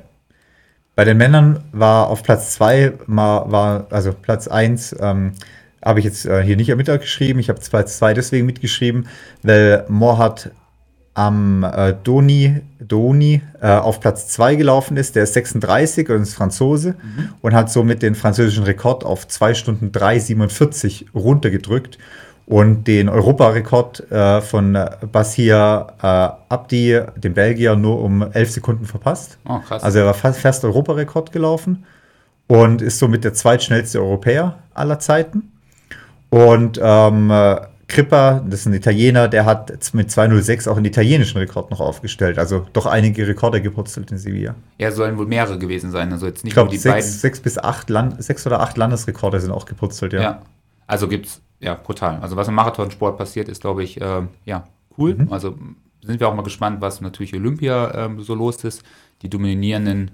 Bei 0.95 1.05
den 1.05 1.17
Männern 1.17 1.61
war 1.73 2.09
auf 2.09 2.23
Platz 2.23 2.53
2, 2.53 2.93
war, 3.07 3.87
also 3.91 4.13
Platz 4.13 4.47
1, 4.47 4.97
ähm, 5.01 5.33
habe 5.83 5.99
ich 5.99 6.05
jetzt 6.05 6.27
äh, 6.27 6.43
hier 6.43 6.57
nicht 6.57 6.75
mitgeschrieben. 6.75 7.41
Ich 7.41 7.49
habe 7.49 7.61
Platz 7.61 7.99
2 7.99 8.15
deswegen 8.15 8.47
mitgeschrieben, 8.47 9.09
weil 9.43 9.85
Mohat 9.89 10.51
am 11.15 11.65
äh, 11.65 11.95
Doni, 12.05 12.61
Doni 12.79 13.43
äh, 13.61 13.69
auf 13.69 14.01
Platz 14.01 14.29
2 14.29 14.55
gelaufen 14.57 14.97
ist. 14.97 15.17
Der 15.17 15.25
ist 15.25 15.35
36 15.35 16.09
und 16.09 16.23
ist 16.23 16.35
Franzose 16.35 16.95
mhm. 17.03 17.29
und 17.41 17.55
hat 17.55 17.71
somit 17.71 18.03
den 18.03 18.15
französischen 18.15 18.65
Rekord 18.65 19.05
auf 19.05 19.27
2 19.29 19.55
Stunden 19.55 19.91
3,47 19.91 21.07
runtergedrückt 21.15 21.99
und 22.47 22.85
den 22.85 23.09
Europarekord 23.09 24.11
äh, 24.11 24.41
von 24.41 24.79
Basir 25.11 25.87
äh, 26.03 26.07
Abdi, 26.07 27.01
dem 27.17 27.35
Belgier, 27.35 27.77
nur 27.77 28.01
um 28.01 28.23
11 28.23 28.51
Sekunden 28.51 28.85
verpasst. 28.85 29.39
Oh, 29.49 29.61
also 29.69 29.99
er 29.99 30.07
war 30.07 30.15
fast, 30.15 30.41
fast 30.41 30.65
Europarekord 30.65 31.33
gelaufen 31.33 31.85
und 32.49 32.83
ist 32.83 32.99
somit 32.99 33.25
der 33.25 33.35
zweitschnellste 33.35 34.01
Europäer 34.01 34.59
aller 34.75 34.99
Zeiten. 34.99 35.53
Und 36.31 36.81
ähm, 36.83 37.31
Kripper, 37.93 38.43
das 38.49 38.61
ist 38.61 38.67
ein 38.67 38.73
Italiener, 38.73 39.29
der 39.29 39.45
hat 39.45 39.93
mit 39.93 40.11
206 40.11 40.67
auch 40.67 40.77
einen 40.77 40.87
italienischen 40.87 41.37
Rekord 41.37 41.71
noch 41.71 41.81
aufgestellt. 41.81 42.39
Also 42.39 42.67
doch 42.73 42.87
einige 42.87 43.29
Rekorde 43.29 43.61
gepurzelt 43.61 44.11
in 44.11 44.17
Sevilla. 44.17 44.55
Ja, 44.79 44.91
sollen 44.91 45.19
wohl 45.19 45.27
mehrere 45.27 45.59
gewesen 45.59 45.91
sein. 45.91 46.11
Also 46.11 46.27
jetzt 46.27 46.43
nicht 46.43 46.53
ich 46.53 46.55
glaube, 46.55 46.71
die 46.71 46.79
sechs, 46.79 46.95
beiden. 46.95 47.11
Sechs 47.11 47.41
bis 47.41 47.59
acht 47.59 47.91
Land, 47.91 48.23
sechs 48.25 48.47
oder 48.47 48.61
acht 48.61 48.79
Landesrekorde 48.79 49.41
sind 49.41 49.51
auch 49.51 49.67
gepurzelt, 49.67 50.15
ja. 50.15 50.23
ja. 50.23 50.43
Also 50.87 51.07
gibt's, 51.07 51.43
ja, 51.63 51.75
brutal. 51.75 52.19
Also 52.21 52.37
was 52.37 52.49
im 52.49 52.55
Marathonsport 52.55 53.17
passiert, 53.17 53.49
ist, 53.49 53.63
glaube 53.63 53.83
ich, 53.83 54.01
äh, 54.01 54.23
ja, 54.45 54.65
cool. 54.99 55.15
Mhm. 55.15 55.33
Also 55.33 55.57
sind 56.03 56.21
wir 56.21 56.29
auch 56.29 56.35
mal 56.35 56.43
gespannt, 56.43 56.81
was 56.81 57.01
natürlich 57.01 57.35
Olympia 57.35 58.07
äh, 58.07 58.11
so 58.19 58.35
los 58.35 58.65
ist. 58.65 58.83
Die 59.23 59.31
dominierenden 59.31 60.11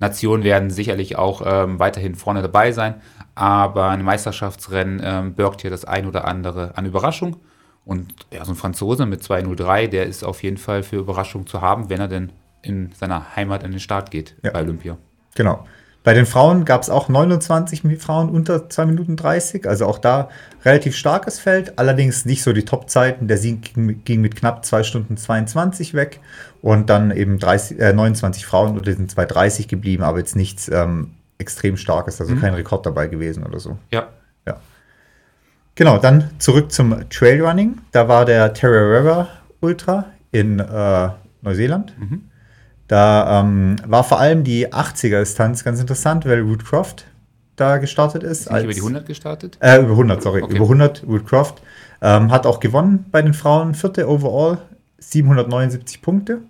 Nationen 0.00 0.44
werden 0.44 0.70
sicherlich 0.70 1.16
auch 1.16 1.42
ähm, 1.44 1.78
weiterhin 1.78 2.14
vorne 2.14 2.40
dabei 2.40 2.72
sein, 2.72 2.94
aber 3.34 3.88
ein 3.88 4.02
Meisterschaftsrennen 4.02 5.00
ähm, 5.04 5.34
birgt 5.34 5.60
hier 5.60 5.70
das 5.70 5.84
ein 5.84 6.06
oder 6.06 6.26
andere 6.26 6.76
an 6.76 6.86
Überraschung. 6.86 7.36
Und 7.84 8.14
ja, 8.32 8.44
so 8.44 8.52
ein 8.52 8.56
Franzose 8.56 9.06
mit 9.06 9.22
203, 9.22 9.86
der 9.88 10.06
ist 10.06 10.24
auf 10.24 10.42
jeden 10.42 10.58
Fall 10.58 10.82
für 10.82 10.96
Überraschung 10.96 11.46
zu 11.46 11.60
haben, 11.60 11.90
wenn 11.90 12.00
er 12.00 12.08
denn 12.08 12.32
in 12.62 12.92
seiner 12.92 13.34
Heimat 13.36 13.64
an 13.64 13.70
den 13.70 13.80
Start 13.80 14.10
geht 14.10 14.36
ja. 14.42 14.50
bei 14.50 14.60
Olympia. 14.60 14.98
Genau. 15.34 15.64
Bei 16.04 16.14
den 16.14 16.26
Frauen 16.26 16.64
gab 16.64 16.82
es 16.82 16.90
auch 16.90 17.08
29 17.08 17.82
Frauen 18.00 18.30
unter 18.30 18.68
2 18.68 18.86
Minuten 18.86 19.16
30, 19.16 19.68
also 19.68 19.84
auch 19.86 19.98
da 19.98 20.30
relativ 20.64 20.96
starkes 20.96 21.38
Feld, 21.38 21.78
allerdings 21.78 22.24
nicht 22.24 22.42
so 22.42 22.52
die 22.52 22.64
Top-Zeiten. 22.64 23.28
Der 23.28 23.36
Sieg 23.36 23.74
ging, 23.74 24.04
ging, 24.04 24.20
mit 24.20 24.36
knapp 24.36 24.64
2 24.64 24.84
Stunden 24.84 25.16
22 25.16 25.94
weg 25.94 26.20
und 26.62 26.88
dann 26.88 27.10
eben 27.10 27.38
30, 27.38 27.80
äh, 27.80 27.92
29 27.92 28.46
Frauen 28.46 28.78
unter 28.78 28.94
den 28.94 29.08
2,30 29.08 29.68
geblieben, 29.68 30.02
aber 30.02 30.18
jetzt 30.18 30.36
nichts 30.36 30.68
ähm, 30.68 31.10
extrem 31.38 31.76
starkes, 31.76 32.20
also 32.20 32.34
mhm. 32.34 32.40
kein 32.40 32.54
Rekord 32.54 32.86
dabei 32.86 33.08
gewesen 33.08 33.44
oder 33.44 33.58
so. 33.58 33.78
Ja. 33.90 34.08
ja. 34.46 34.58
Genau, 35.74 35.98
dann 35.98 36.30
zurück 36.38 36.72
zum 36.72 37.08
Trailrunning. 37.10 37.78
Da 37.92 38.08
war 38.08 38.24
der 38.24 38.52
Terra 38.52 38.98
River 38.98 39.28
Ultra 39.60 40.06
in 40.30 40.58
äh, 40.58 41.08
Neuseeland. 41.42 41.94
Mhm. 41.98 42.27
Da 42.88 43.40
ähm, 43.40 43.76
war 43.86 44.02
vor 44.02 44.18
allem 44.18 44.44
die 44.44 44.72
80er-Distanz 44.72 45.62
ganz 45.62 45.78
interessant, 45.80 46.24
weil 46.24 46.40
Root 46.40 46.64
Croft 46.64 47.04
da 47.56 47.76
gestartet 47.76 48.22
ist. 48.22 48.42
Ist 48.42 48.48
als, 48.48 48.64
über 48.64 48.72
die 48.72 48.80
100 48.80 49.06
gestartet? 49.06 49.58
Äh, 49.60 49.80
über 49.80 49.90
100, 49.90 50.22
sorry. 50.22 50.42
Okay. 50.42 50.56
Über 50.56 50.64
100, 50.64 51.04
Root 51.06 51.26
Croft. 51.26 51.62
Ähm, 52.00 52.30
hat 52.30 52.46
auch 52.46 52.60
gewonnen 52.60 53.06
bei 53.10 53.20
den 53.22 53.34
Frauen. 53.34 53.74
Vierte 53.74 54.08
overall, 54.08 54.58
779 54.98 56.00
Punkte. 56.00 56.40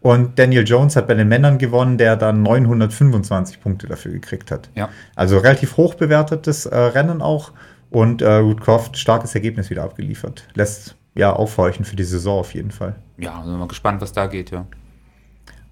Und 0.00 0.38
Daniel 0.38 0.64
Jones 0.64 0.96
hat 0.96 1.06
bei 1.06 1.14
den 1.14 1.28
Männern 1.28 1.58
gewonnen, 1.58 1.96
der 1.96 2.16
dann 2.16 2.42
925 2.42 3.60
Punkte 3.60 3.86
dafür 3.86 4.12
gekriegt 4.12 4.50
hat. 4.50 4.68
Ja. 4.74 4.90
Also 5.14 5.38
relativ 5.38 5.76
hoch 5.76 5.94
bewertetes 5.94 6.66
äh, 6.66 6.76
Rennen 6.76 7.22
auch. 7.22 7.52
Und 7.90 8.22
äh, 8.22 8.34
Root 8.34 8.60
Croft 8.60 8.98
starkes 8.98 9.34
Ergebnis 9.34 9.70
wieder 9.70 9.82
abgeliefert. 9.82 10.46
Lässt 10.54 10.96
ja 11.14 11.32
aufhorchen 11.32 11.84
für 11.84 11.96
die 11.96 12.04
Saison 12.04 12.40
auf 12.40 12.54
jeden 12.54 12.70
Fall. 12.70 12.96
Ja, 13.18 13.42
sind 13.42 13.52
wir 13.52 13.58
mal 13.58 13.68
gespannt, 13.68 14.00
was 14.02 14.12
da 14.12 14.26
geht, 14.26 14.50
ja. 14.50 14.66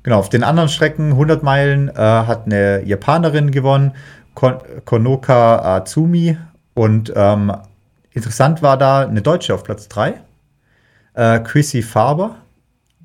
Genau, 0.02 0.18
auf 0.18 0.28
den 0.28 0.42
anderen 0.42 0.68
Strecken, 0.68 1.10
100 1.12 1.42
Meilen, 1.42 1.88
äh, 1.88 1.94
hat 1.94 2.46
eine 2.46 2.82
Japanerin 2.84 3.50
gewonnen, 3.50 3.92
Kon 4.34 4.54
Konoka 4.84 5.76
Azumi. 5.76 6.36
Und 6.74 7.12
ähm, 7.14 7.52
interessant 8.12 8.62
war 8.62 8.76
da 8.76 9.06
eine 9.06 9.22
Deutsche 9.22 9.54
auf 9.54 9.62
Platz 9.62 9.88
3. 9.88 10.14
Äh, 11.14 11.40
Chrissy 11.40 11.82
Faber, 11.82 12.36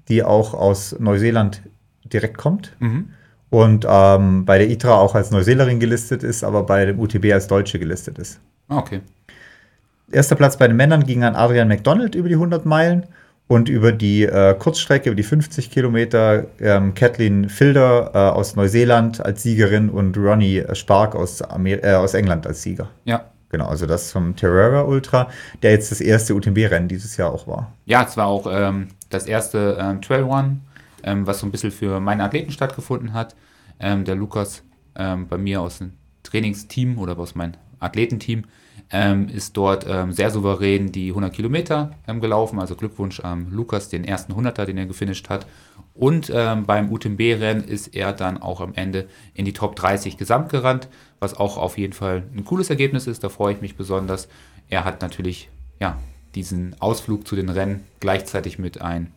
die 0.07 0.23
auch 0.23 0.53
aus 0.53 0.95
Neuseeland 0.99 1.61
direkt 2.05 2.37
kommt. 2.37 2.75
Mhm. 2.79 3.09
Und 3.49 3.85
ähm, 3.87 4.45
bei 4.45 4.57
der 4.57 4.69
ITRA 4.69 4.95
auch 4.95 5.15
als 5.15 5.31
Neuseelerin 5.31 5.79
gelistet 5.79 6.23
ist, 6.23 6.43
aber 6.43 6.63
bei 6.63 6.85
dem 6.85 6.99
UTB 6.99 7.31
als 7.31 7.47
Deutsche 7.47 7.79
gelistet 7.79 8.17
ist. 8.19 8.39
Ah, 8.67 8.79
Okay. 8.79 9.01
Erster 10.09 10.35
Platz 10.35 10.55
bei 10.55 10.69
den 10.69 10.77
Männern 10.77 11.03
ging 11.05 11.25
an 11.25 11.35
Adrian 11.35 11.67
McDonald 11.67 12.15
über 12.15 12.29
die 12.29 12.35
100 12.35 12.65
Meilen 12.65 13.05
und 13.47 13.69
über 13.69 13.91
die 13.91 14.23
äh, 14.23 14.55
Kurzstrecke, 14.57 15.09
über 15.09 15.15
die 15.15 15.23
50 15.23 15.71
Kilometer, 15.71 16.47
ähm, 16.59 16.93
Kathleen 16.93 17.49
Filder 17.49 18.11
äh, 18.13 18.17
aus 18.17 18.55
Neuseeland 18.55 19.25
als 19.25 19.43
Siegerin 19.43 19.89
und 19.89 20.17
Ronnie 20.17 20.63
Spark 20.73 21.15
aus, 21.15 21.41
Amer 21.41 21.83
äh, 21.83 21.93
aus 21.93 22.13
England 22.13 22.45
als 22.45 22.61
Sieger. 22.61 22.89
Ja. 23.05 23.25
Genau, 23.49 23.67
also 23.67 23.85
das 23.85 24.11
vom 24.11 24.35
Terrera 24.35 24.81
Ultra, 24.81 25.29
der 25.63 25.71
jetzt 25.71 25.89
das 25.91 26.01
erste 26.01 26.35
UTMB-Rennen 26.35 26.89
dieses 26.89 27.15
Jahr 27.15 27.31
auch 27.31 27.47
war. 27.47 27.71
Ja, 27.85 28.03
es 28.03 28.17
war 28.17 28.27
auch 28.27 28.45
ähm, 28.49 28.89
das 29.09 29.25
erste 29.25 29.77
ähm, 29.79 30.01
Trail 30.01 30.23
Run, 30.23 30.61
ähm, 31.03 31.25
was 31.25 31.39
so 31.39 31.47
ein 31.47 31.51
bisschen 31.51 31.71
für 31.71 32.01
meine 32.01 32.25
Athleten 32.25 32.51
stattgefunden 32.51 33.13
hat. 33.13 33.35
Ähm, 33.79 34.03
der 34.03 34.15
Lukas 34.15 34.63
ähm, 34.97 35.27
bei 35.29 35.37
mir 35.37 35.61
aus 35.61 35.77
dem 35.77 35.93
Trainingsteam 36.23 36.97
oder 36.97 37.17
aus 37.17 37.35
meinem 37.35 37.53
Athletenteam 37.79 38.43
ähm, 38.91 39.27
ist 39.27 39.57
dort 39.57 39.85
ähm, 39.87 40.11
sehr 40.11 40.31
souverän 40.31 40.91
die 40.91 41.09
100 41.09 41.33
Kilometer 41.33 41.91
ähm, 42.07 42.21
gelaufen. 42.21 42.59
Also 42.59 42.75
Glückwunsch 42.75 43.19
an 43.19 43.51
Lukas, 43.51 43.89
den 43.89 44.03
ersten 44.03 44.33
100er, 44.33 44.65
den 44.65 44.77
er 44.77 44.85
gefinisht 44.85 45.29
hat. 45.29 45.45
Und 45.93 46.31
ähm, 46.33 46.65
beim 46.65 46.91
UTMB-Rennen 46.91 47.63
ist 47.63 47.95
er 47.95 48.13
dann 48.13 48.41
auch 48.41 48.61
am 48.61 48.73
Ende 48.75 49.07
in 49.33 49.45
die 49.45 49.53
Top 49.53 49.75
30 49.75 50.17
gesamt 50.17 50.49
gerannt, 50.49 50.87
was 51.19 51.35
auch 51.35 51.57
auf 51.57 51.77
jeden 51.77 51.93
Fall 51.93 52.23
ein 52.35 52.45
cooles 52.45 52.69
Ergebnis 52.69 53.07
ist. 53.07 53.23
Da 53.23 53.29
freue 53.29 53.53
ich 53.53 53.61
mich 53.61 53.75
besonders. 53.75 54.27
Er 54.69 54.85
hat 54.85 55.01
natürlich 55.01 55.49
ja, 55.79 55.97
diesen 56.35 56.75
Ausflug 56.79 57.27
zu 57.27 57.35
den 57.35 57.49
Rennen 57.49 57.83
gleichzeitig 57.99 58.59
mit 58.59 58.79
ein, 58.79 59.11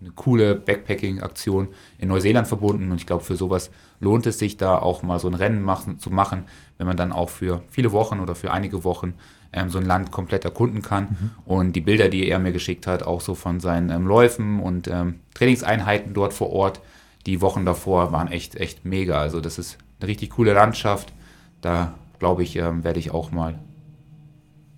eine 0.00 0.10
coole 0.10 0.54
Backpacking-Aktion 0.54 1.68
in 1.98 2.08
Neuseeland 2.08 2.46
verbunden. 2.46 2.90
Und 2.90 2.98
ich 2.98 3.06
glaube, 3.06 3.24
für 3.24 3.36
sowas 3.36 3.70
lohnt 4.00 4.26
es 4.26 4.38
sich 4.38 4.56
da 4.56 4.78
auch 4.78 5.02
mal 5.02 5.18
so 5.18 5.28
ein 5.28 5.34
Rennen 5.34 5.62
machen, 5.62 5.98
zu 5.98 6.10
machen, 6.10 6.44
wenn 6.76 6.86
man 6.86 6.96
dann 6.96 7.12
auch 7.12 7.30
für 7.30 7.62
viele 7.68 7.92
Wochen 7.92 8.20
oder 8.20 8.34
für 8.34 8.52
einige 8.52 8.84
Wochen 8.84 9.14
ähm, 9.52 9.70
so 9.70 9.78
ein 9.78 9.86
Land 9.86 10.12
komplett 10.12 10.44
erkunden 10.44 10.82
kann. 10.82 11.32
Und 11.44 11.74
die 11.74 11.80
Bilder, 11.80 12.08
die 12.08 12.28
er 12.28 12.38
mir 12.38 12.52
geschickt 12.52 12.86
hat, 12.86 13.02
auch 13.02 13.20
so 13.20 13.34
von 13.34 13.60
seinen 13.60 13.90
ähm, 13.90 14.06
Läufen 14.06 14.60
und 14.60 14.88
ähm, 14.88 15.16
Trainingseinheiten 15.34 16.14
dort 16.14 16.32
vor 16.32 16.50
Ort, 16.50 16.80
die 17.26 17.40
Wochen 17.40 17.64
davor 17.64 18.12
waren 18.12 18.28
echt, 18.28 18.54
echt 18.56 18.84
mega. 18.84 19.18
Also 19.20 19.40
das 19.40 19.58
ist 19.58 19.78
eine 20.00 20.08
richtig 20.08 20.30
coole 20.30 20.52
Landschaft. 20.52 21.12
Da 21.60 21.94
glaube 22.18 22.42
ich, 22.42 22.56
ähm, 22.56 22.84
werde 22.84 23.00
ich 23.00 23.10
auch 23.10 23.32
mal 23.32 23.58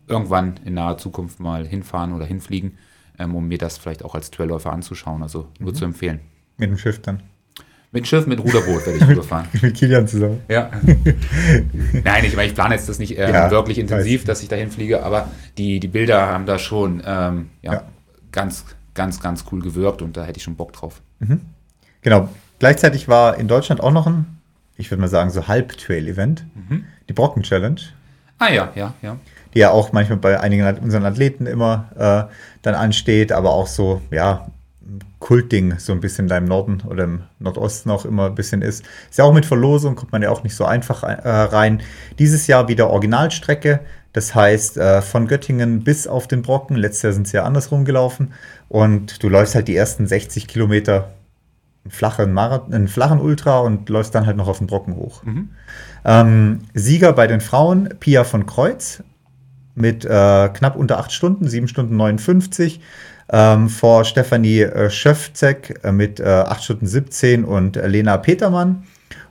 irgendwann 0.07 0.59
in 0.65 0.75
naher 0.75 0.99
Zukunft 0.99 1.41
mal 1.41 1.67
hinfahren 1.67 2.12
oder 2.12 2.25
hinfliegen, 2.25 2.79
ähm, 3.21 3.37
um 3.37 3.47
mir 3.47 3.59
das 3.59 3.79
vielleicht 3.79 4.05
auch 4.05 4.17
als 4.17 4.33
Trailläufer 4.33 4.73
anzuschauen. 4.73 5.23
Also 5.23 5.47
nur 5.61 5.73
zu 5.75 5.85
empfehlen. 5.85 6.19
Mit 6.57 6.71
dem 6.71 6.79
Schiff 6.79 7.00
dann. 7.00 7.23
Mit 7.93 8.07
Schiff, 8.07 8.27
mit 8.27 8.39
Ruderboot 8.43 8.87
werde 8.87 8.99
ich 8.99 9.07
rüberfahren. 9.09 9.47
Mit 9.62 9.75
Kilian 9.75 10.07
zusammen. 10.09 10.41
Ja. 10.49 10.71
Nein, 12.05 12.25
ich, 12.25 12.37
meine, 12.37 12.49
ich 12.49 12.55
plane 12.55 12.75
jetzt 12.75 12.89
das 12.89 12.99
nicht 12.99 13.19
ähm, 13.19 13.33
Ja, 13.35 13.50
wirklich 13.50 13.79
intensiv, 13.79 14.21
weiß. 14.23 14.27
dass 14.27 14.43
ich 14.43 14.49
dahin 14.49 14.71
fliege, 14.71 15.03
aber 15.03 15.29
die, 15.59 15.81
die 15.81 15.89
Bilder 15.89 16.27
haben 16.27 16.47
da 16.47 16.59
schon 16.59 17.03
ähm, 17.05 17.50
ja, 17.62 17.73
Ja. 17.75 17.83
ganz, 18.33 18.65
ganz, 18.95 19.21
ganz 19.21 19.45
cool 19.50 19.61
gewirkt 19.61 20.03
und 20.03 20.17
da 20.17 20.25
hätte 20.25 20.39
ich 20.39 20.45
schon 20.45 20.57
Bock 20.57 20.73
drauf. 20.73 21.03
Genau. 22.03 22.29
Gleichzeitig 22.59 23.09
war 23.09 23.37
in 23.39 23.49
Deutschland 23.49 23.81
auch 23.81 23.91
noch 23.93 24.07
ein, 24.07 24.39
ich 24.77 24.91
würde 24.91 25.00
mal 25.00 25.09
sagen, 25.09 25.31
so 25.31 25.49
Halb-Trail-Event. 25.49 26.45
Die 27.09 27.12
Brocken-Challenge. 27.12 27.81
Ah 28.39 28.50
ja, 28.53 28.71
ja, 28.75 28.95
ja. 29.03 29.17
Die 29.54 29.61
ja 29.61 29.71
auch 29.71 29.92
manchmal 29.92 30.19
bei 30.19 30.40
einigen 30.40 30.66
unseren 30.78 31.04
Athleten 31.04 31.47
immer 31.47 32.28
äh, 32.28 32.33
dann 32.62 32.75
ansteht, 32.75 33.33
aber 33.33 33.50
auch 33.50 33.66
so, 33.66 34.00
ja, 34.11 34.47
Kultding 35.21 35.78
so 35.78 35.92
ein 35.92 36.00
bisschen 36.00 36.28
da 36.28 36.38
im 36.38 36.47
Norden 36.47 36.83
oder 36.88 37.04
im 37.04 37.23
Nordosten 37.38 37.90
auch 37.90 38.04
immer 38.04 38.26
ein 38.26 38.35
bisschen 38.35 38.62
ist. 38.62 38.85
Ist 39.11 39.19
ja 39.19 39.25
auch 39.25 39.35
mit 39.35 39.47
Verlosung, 39.47 39.95
kommt 39.95 40.12
man 40.12 40.23
ja 40.23 40.30
auch 40.30 40.42
nicht 40.42 40.57
so 40.57 40.64
einfach 40.64 41.02
äh, 41.02 41.28
rein. 41.28 41.83
Dieses 42.19 42.47
Jahr 42.47 42.69
wieder 42.69 42.88
Originalstrecke, 42.88 43.80
das 44.12 44.35
heißt 44.35 44.78
äh, 44.78 45.02
von 45.02 45.28
Göttingen 45.28 45.85
bis 45.85 46.07
auf 46.07 46.26
den 46.26 46.42
Brocken. 46.42 46.75
Letztes 46.75 47.02
Jahr 47.02 47.12
sind 47.12 47.28
sie 47.28 47.37
ja 47.37 47.45
andersrum 47.45 47.85
gelaufen 47.85 48.33
und 48.69 49.23
du 49.23 49.28
läufst 49.28 49.54
halt 49.54 49.69
die 49.69 49.76
ersten 49.76 50.07
60 50.07 50.49
Kilometer 50.49 51.11
einen 51.85 51.92
flachen, 51.92 52.33
Marathon, 52.33 52.75
einen 52.75 52.88
flachen 52.88 53.21
Ultra 53.21 53.61
und 53.61 53.88
läufst 53.90 54.14
dann 54.14 54.26
halt 54.26 54.37
noch 54.38 54.49
auf 54.49 54.59
den 54.59 54.66
Brocken 54.66 54.97
hoch. 54.97 55.23
Ähm, 56.04 56.61
Sieger 56.73 57.12
bei 57.12 57.26
den 57.26 57.42
Frauen, 57.42 57.90
Pia 58.00 58.25
von 58.25 58.47
Kreuz 58.47 59.02
mit 59.75 60.05
äh, 60.05 60.49
knapp 60.49 60.77
unter 60.77 60.99
8 60.99 61.12
Stunden, 61.12 61.49
7 61.49 61.69
Stunden 61.69 61.97
59. 61.97 62.81
Ähm, 63.33 63.69
vor 63.69 64.05
Stefanie 64.05 64.62
äh, 64.62 64.91
Schöfzek 64.91 65.81
äh, 65.85 65.93
mit 65.93 66.19
äh, 66.19 66.25
8 66.25 66.65
Stunden 66.65 66.87
17 66.87 67.45
und 67.45 67.77
äh, 67.77 67.87
Lena 67.87 68.17
Petermann. 68.17 68.85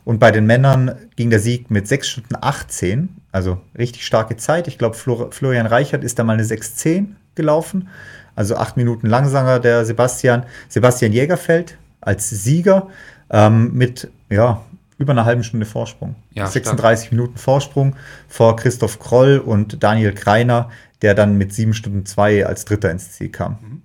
Und 0.05 0.19
bei 0.19 0.31
den 0.31 0.45
Männern 0.45 0.95
ging 1.17 1.29
der 1.29 1.39
Sieg 1.39 1.69
mit 1.69 1.87
6 1.87 2.07
Stunden 2.07 2.35
18, 2.39 3.09
also 3.31 3.59
richtig 3.77 4.05
starke 4.05 4.37
Zeit. 4.37 4.67
Ich 4.67 4.77
glaube, 4.77 4.95
Flor 4.95 5.31
Florian 5.31 5.67
Reichert 5.67 6.03
ist 6.03 6.17
da 6.17 6.23
mal 6.23 6.33
eine 6.33 6.43
6.10 6.43 7.07
gelaufen, 7.35 7.89
also 8.35 8.55
8 8.55 8.77
Minuten 8.77 9.07
langsamer 9.07 9.59
der 9.59 9.85
Sebastian. 9.85 10.43
Sebastian 10.69 11.11
Jägerfeld 11.11 11.77
als 12.01 12.29
Sieger 12.29 12.87
ähm, 13.29 13.73
mit 13.73 14.09
ja, 14.29 14.61
über 14.99 15.13
einer 15.13 15.25
halben 15.25 15.43
Stunde 15.43 15.65
Vorsprung. 15.65 16.15
Ja, 16.33 16.45
36 16.45 17.11
Minuten 17.11 17.37
Vorsprung 17.37 17.95
vor 18.27 18.55
Christoph 18.57 18.99
Kroll 18.99 19.39
und 19.39 19.81
Daniel 19.81 20.13
Kreiner, 20.13 20.69
der 21.01 21.15
dann 21.15 21.37
mit 21.37 21.53
7 21.53 21.73
Stunden 21.73 22.05
2 22.05 22.45
als 22.45 22.65
Dritter 22.65 22.91
ins 22.91 23.13
Ziel 23.13 23.29
kam. 23.29 23.81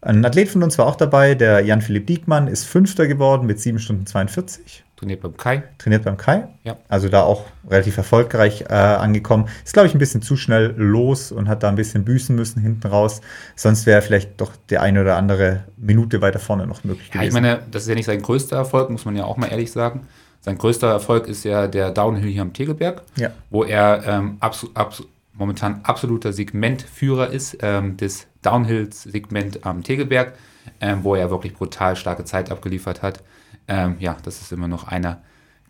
Ein 0.00 0.24
Athlet 0.24 0.48
von 0.48 0.62
uns 0.62 0.76
war 0.76 0.86
auch 0.86 0.96
dabei, 0.96 1.34
der 1.34 1.60
Jan-Philipp 1.60 2.06
Diekmann 2.06 2.48
ist 2.48 2.64
Fünfter 2.64 3.06
geworden 3.06 3.46
mit 3.46 3.60
7 3.60 3.78
Stunden 3.78 4.06
42 4.06 4.84
Trainiert 4.98 5.20
beim 5.20 5.36
Kai. 5.36 5.62
trainiert 5.78 6.04
beim 6.04 6.16
Kai. 6.16 6.48
Ja. 6.64 6.76
Also 6.88 7.08
da 7.08 7.22
auch 7.22 7.44
relativ 7.70 7.96
erfolgreich 7.98 8.64
äh, 8.68 8.74
angekommen. 8.74 9.48
Ist, 9.64 9.72
glaube 9.72 9.86
ich, 9.86 9.94
ein 9.94 9.98
bisschen 9.98 10.22
zu 10.22 10.36
schnell 10.36 10.74
los 10.76 11.30
und 11.30 11.48
hat 11.48 11.62
da 11.62 11.68
ein 11.68 11.76
bisschen 11.76 12.04
büßen 12.04 12.34
müssen 12.34 12.60
hinten 12.60 12.88
raus. 12.88 13.20
Sonst 13.54 13.86
wäre 13.86 14.02
vielleicht 14.02 14.40
doch 14.40 14.50
der 14.70 14.82
eine 14.82 15.02
oder 15.02 15.16
andere 15.16 15.62
Minute 15.76 16.20
weiter 16.20 16.40
vorne 16.40 16.66
noch 16.66 16.82
möglich 16.82 17.10
Ja, 17.14 17.22
ich 17.22 17.32
meine, 17.32 17.60
das 17.70 17.82
ist 17.82 17.88
ja 17.88 17.94
nicht 17.94 18.06
sein 18.06 18.20
größter 18.20 18.56
Erfolg, 18.56 18.90
muss 18.90 19.04
man 19.04 19.14
ja 19.14 19.22
auch 19.22 19.36
mal 19.36 19.46
ehrlich 19.46 19.70
sagen. 19.70 20.08
Sein 20.40 20.56
größter 20.58 20.88
Erfolg 20.88 21.26
ist 21.28 21.44
ja 21.44 21.66
der 21.66 21.90
Downhill 21.90 22.30
hier 22.30 22.42
am 22.42 22.52
Tegelberg, 22.52 23.02
Ja. 23.16 23.30
wo 23.50 23.64
er 23.64 24.02
ähm, 24.06 24.36
abso 24.40 24.68
abso 24.74 25.04
momentan 25.34 25.80
absoluter 25.84 26.32
Segmentführer 26.32 27.28
ist, 27.30 27.58
ähm, 27.62 27.96
des 27.96 28.26
Downhill-Segment 28.42 29.64
am 29.64 29.82
Tegelberg, 29.84 30.32
ähm, 30.80 31.04
wo 31.04 31.14
er 31.14 31.30
wirklich 31.30 31.54
brutal 31.54 31.94
starke 31.96 32.24
Zeit 32.24 32.50
abgeliefert 32.50 33.02
hat. 33.02 33.22
Ähm, 33.68 33.96
ja, 34.00 34.16
das 34.24 34.40
ist 34.40 34.52
immer 34.52 34.68
noch 34.68 34.88
einer 34.88 35.22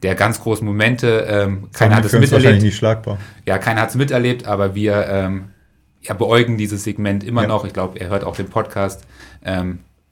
der 0.03 0.15
ganz 0.15 0.41
großen 0.41 0.65
Momente. 0.67 1.27
Ähm, 1.29 1.69
keiner 1.73 1.97
hat 1.97 2.05
es 2.05 2.13
wahrscheinlich 2.13 2.31
miterlebt. 2.41 2.63
nicht 2.63 2.77
schlagbar. 2.77 3.19
Ja, 3.47 3.59
keiner 3.59 3.83
hat 3.83 3.91
es 3.91 3.95
miterlebt, 3.97 4.47
aber 4.47 4.75
wir 4.75 5.07
ähm, 5.09 5.51
ja, 6.03 6.15
beäugen 6.15 6.57
dieses 6.57 6.85
Segment 6.85 7.25
immer 7.25 7.43
Ja. 7.43 7.49
noch. 7.49 7.65
Ich 7.65 7.73
glaube, 7.73 7.99
er 8.01 8.09
hört 8.09 8.25
auch 8.25 8.37
den 8.37 8.49
Podcast. 8.49 9.03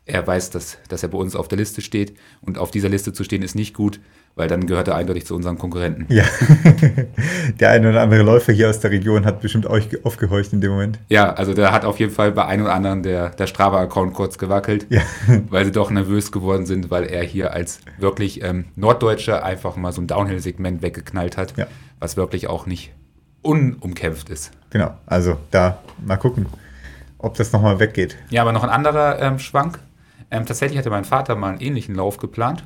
Er 0.09 0.25
weiß, 0.25 0.51
dass, 0.51 0.79
dass 0.89 1.03
er 1.03 1.09
bei 1.09 1.19
uns 1.19 1.35
auf 1.35 1.49
der 1.49 1.59
Liste 1.59 1.81
steht. 1.81 2.17
Und 2.41 2.59
auf 2.59 2.71
dieser 2.71 2.89
Liste 2.89 3.13
zu 3.13 3.25
stehen 3.25 3.43
ist 3.43 3.55
nicht 3.57 3.75
gut, 3.75 3.99
weil 4.37 4.49
dann 4.49 4.67
gehört 4.67 4.87
er 4.89 4.95
eindeutig 4.95 5.27
zu 5.27 5.35
unseren 5.35 5.59
Konkurrenten. 5.59 6.07
Ja. 6.13 6.25
der 7.61 7.71
eine 7.71 7.89
oder 7.91 8.03
andere 8.03 8.23
Läufer 8.23 8.53
hier 8.53 8.69
aus 8.71 8.81
der 8.81 8.91
Region 8.91 9.25
hat 9.25 9.41
bestimmt 9.41 9.67
euch 9.67 9.89
ge- 9.91 10.01
aufgehorcht 10.05 10.53
in 10.53 10.61
dem 10.61 10.71
Moment. 10.73 10.99
Ja, 11.09 11.33
also 11.33 11.55
da 11.55 11.73
hat 11.73 11.85
auf 11.85 11.99
jeden 11.99 12.13
Fall 12.13 12.33
bei 12.33 12.45
einem 12.45 12.65
oder 12.65 12.75
anderen 12.75 13.03
der, 13.03 13.31
der 13.31 13.47
Strava-Account 13.47 14.15
kurz 14.15 14.39
gewackelt, 14.39 14.87
Ja. 14.91 15.03
weil 15.49 15.65
sie 15.65 15.73
doch 15.73 15.91
nervös 15.91 16.31
geworden 16.33 16.67
sind, 16.67 16.91
weil 16.91 17.05
er 17.05 17.23
hier 17.25 17.53
als 17.53 17.81
wirklich 17.99 18.43
ähm, 18.45 18.67
Norddeutscher 18.77 19.43
einfach 19.45 19.77
mal 19.77 19.93
so 19.93 20.01
ein 20.03 20.07
Downhill-Segment 20.07 20.83
weggeknallt 20.83 21.37
hat, 21.37 21.57
Ja. 21.57 21.67
was 21.99 22.17
wirklich 22.17 22.47
auch 22.49 22.67
nicht 22.67 22.93
unumkämpft 23.43 24.29
ist. 24.29 24.51
Genau. 24.71 24.91
Also 25.07 25.39
da 25.51 25.79
mal 26.05 26.17
gucken, 26.17 26.47
ob 27.19 27.37
das 27.37 27.53
nochmal 27.53 27.79
weggeht. 27.81 28.17
Ja, 28.31 28.43
aber 28.43 28.53
noch 28.53 28.65
ein 28.65 28.71
anderer 28.71 29.21
ähm, 29.23 29.39
Schwank. 29.39 29.79
Ähm, 30.31 30.45
tatsächlich 30.45 30.79
hatte 30.79 30.91
mein 30.91 31.05
Vater 31.05 31.37
mal 31.37 31.51
einen 31.53 31.61
ähnlichen 31.61 31.95
Lauf 31.95 32.19
geplant. 32.19 32.65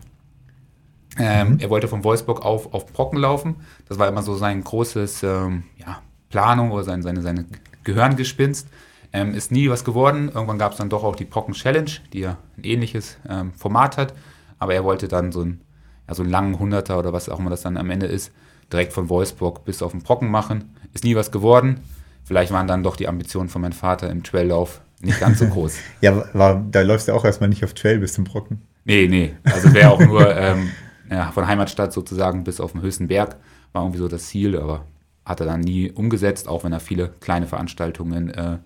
Ähm, 1.19 1.59
Er 1.61 1.71
wollte 1.71 1.88
von 1.88 2.05
Wolfsburg 2.05 2.45
auf, 2.45 2.73
auf 2.73 2.87
Brocken 2.93 3.19
laufen. 3.19 3.57
Das 3.88 3.99
war 3.99 4.09
immer 4.09 4.23
so 4.23 4.35
sein 4.37 4.62
großes 4.62 5.23
ähm, 5.23 5.64
ja, 5.76 6.00
Planung 6.31 6.71
oder 6.71 6.85
sein, 6.85 7.02
seine, 7.02 7.23
seine 7.23 7.47
Gehirngespinst. 7.85 8.69
Ähm, 9.12 9.35
ist 9.35 9.50
nie 9.50 9.69
was 9.69 9.85
geworden. 9.85 10.31
Irgendwann 10.33 10.59
gab 10.59 10.73
es 10.73 10.79
dann 10.79 10.88
doch 10.88 11.02
auch 11.02 11.17
die 11.17 11.25
Brocken 11.25 11.55
Challenge, 11.55 11.90
die 12.12 12.21
ja 12.21 12.37
ein 12.57 12.64
ähnliches 12.64 13.19
ähm, 13.29 13.52
Format 13.55 13.97
hat. 13.97 14.14
Aber 14.59 14.75
er 14.75 14.85
wollte 14.85 15.09
dann 15.09 15.33
so 15.33 15.40
einen, 15.40 15.61
ja, 16.07 16.14
so 16.14 16.23
einen 16.23 16.31
langen 16.31 16.59
Hunderter 16.59 16.99
oder 16.99 17.12
was 17.12 17.29
auch 17.29 17.40
immer 17.40 17.50
das 17.50 17.62
dann 17.62 17.76
am 17.76 17.90
Ende 17.90 18.07
ist, 18.07 18.31
direkt 18.73 18.93
von 18.93 19.09
Wolfsburg 19.09 19.64
bis 19.64 19.83
auf 19.83 19.90
den 19.90 20.02
Brocken 20.02 20.31
machen. 20.31 20.76
Ist 20.95 21.02
nie 21.02 21.17
was 21.17 21.33
geworden. 21.33 21.81
Vielleicht 22.25 22.52
waren 22.52 22.69
dann 22.69 22.85
doch 22.85 22.95
die 22.95 23.09
Ambitionen 23.09 23.49
von 23.49 23.62
meinem 23.62 23.73
Vater 23.73 24.09
im 24.11 24.23
Traillauf 24.23 24.81
nicht 25.00 25.19
ganz 25.19 25.40
so 25.40 25.47
groß. 25.49 25.75
Ja, 26.02 26.25
war, 26.33 26.64
da 26.71 26.83
läufst 26.83 27.09
du 27.09 27.12
auch 27.12 27.25
erstmal 27.25 27.49
nicht 27.49 27.64
auf 27.64 27.75
Trail 27.75 27.99
bis 27.99 28.12
zum 28.12 28.23
Brocken. 28.23 28.62
Nee, 28.85 29.09
nee. 29.09 29.35
Also 29.43 29.75
wäre 29.75 29.90
auch 29.90 30.00
nur 30.00 30.37
ähm, 30.37 30.71
ja, 31.11 31.33
von 31.33 31.47
Heimatstadt 31.47 31.93
sozusagen 31.93 32.45
bis 32.45 32.61
auf 32.61 32.73
den 32.73 32.83
höchsten 32.83 33.09
Berg. 33.09 33.37
War 33.73 33.83
irgendwie 33.83 33.99
so 33.99 34.09
das 34.09 34.26
Ziel, 34.26 34.59
aber 34.59 34.85
hat 35.25 35.40
er 35.40 35.47
dann 35.47 35.61
nie 35.61 35.90
umgesetzt, 35.90 36.49
auch 36.49 36.64
wenn 36.64 36.73
er 36.73 36.81
viele 36.81 37.09
kleine 37.21 37.47
Veranstaltungen 37.47 38.31
äh, 38.31 38.59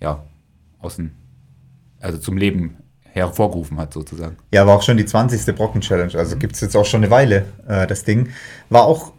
ja, 0.00 0.24
aus 0.80 0.96
dem 0.96 1.12
also 2.00 2.18
zum 2.18 2.36
Leben 2.36 2.76
hervorgerufen 3.12 3.78
hat, 3.78 3.92
sozusagen. 3.92 4.36
Ja, 4.52 4.66
war 4.66 4.76
auch 4.76 4.82
schon 4.82 4.96
die 4.96 5.04
20. 5.04 5.54
Brocken-Challenge. 5.54 6.16
Also 6.16 6.36
gibt 6.36 6.54
es 6.54 6.60
jetzt 6.60 6.76
auch 6.76 6.86
schon 6.86 7.02
eine 7.02 7.10
Weile, 7.10 7.46
äh, 7.66 7.86
das 7.86 8.04
Ding. 8.04 8.30
War 8.70 8.84
auch 8.84 9.12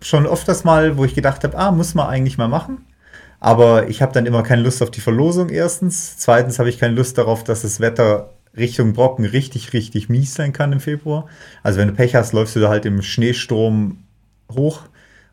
schon 0.00 0.26
öfters 0.26 0.64
mal, 0.64 0.96
wo 0.96 1.04
ich 1.04 1.14
gedacht 1.14 1.44
habe, 1.44 1.58
ah, 1.58 1.70
muss 1.72 1.94
man 1.94 2.06
eigentlich 2.06 2.38
mal 2.38 2.48
machen. 2.48 2.86
Aber 3.40 3.88
ich 3.88 4.00
habe 4.00 4.12
dann 4.12 4.26
immer 4.26 4.42
keine 4.42 4.62
Lust 4.62 4.82
auf 4.82 4.90
die 4.90 5.00
Verlosung 5.00 5.50
erstens. 5.50 6.16
Zweitens 6.18 6.58
habe 6.58 6.68
ich 6.68 6.78
keine 6.78 6.94
Lust 6.94 7.18
darauf, 7.18 7.44
dass 7.44 7.62
das 7.62 7.80
Wetter 7.80 8.30
Richtung 8.56 8.92
Brocken 8.92 9.24
richtig, 9.24 9.72
richtig 9.72 10.08
mies 10.08 10.34
sein 10.34 10.52
kann 10.52 10.72
im 10.72 10.80
Februar. 10.80 11.26
Also 11.62 11.78
wenn 11.78 11.88
du 11.88 11.94
Pech 11.94 12.14
hast, 12.14 12.32
läufst 12.32 12.56
du 12.56 12.60
da 12.60 12.68
halt 12.68 12.86
im 12.86 13.02
Schneesturm 13.02 13.98
hoch. 14.52 14.82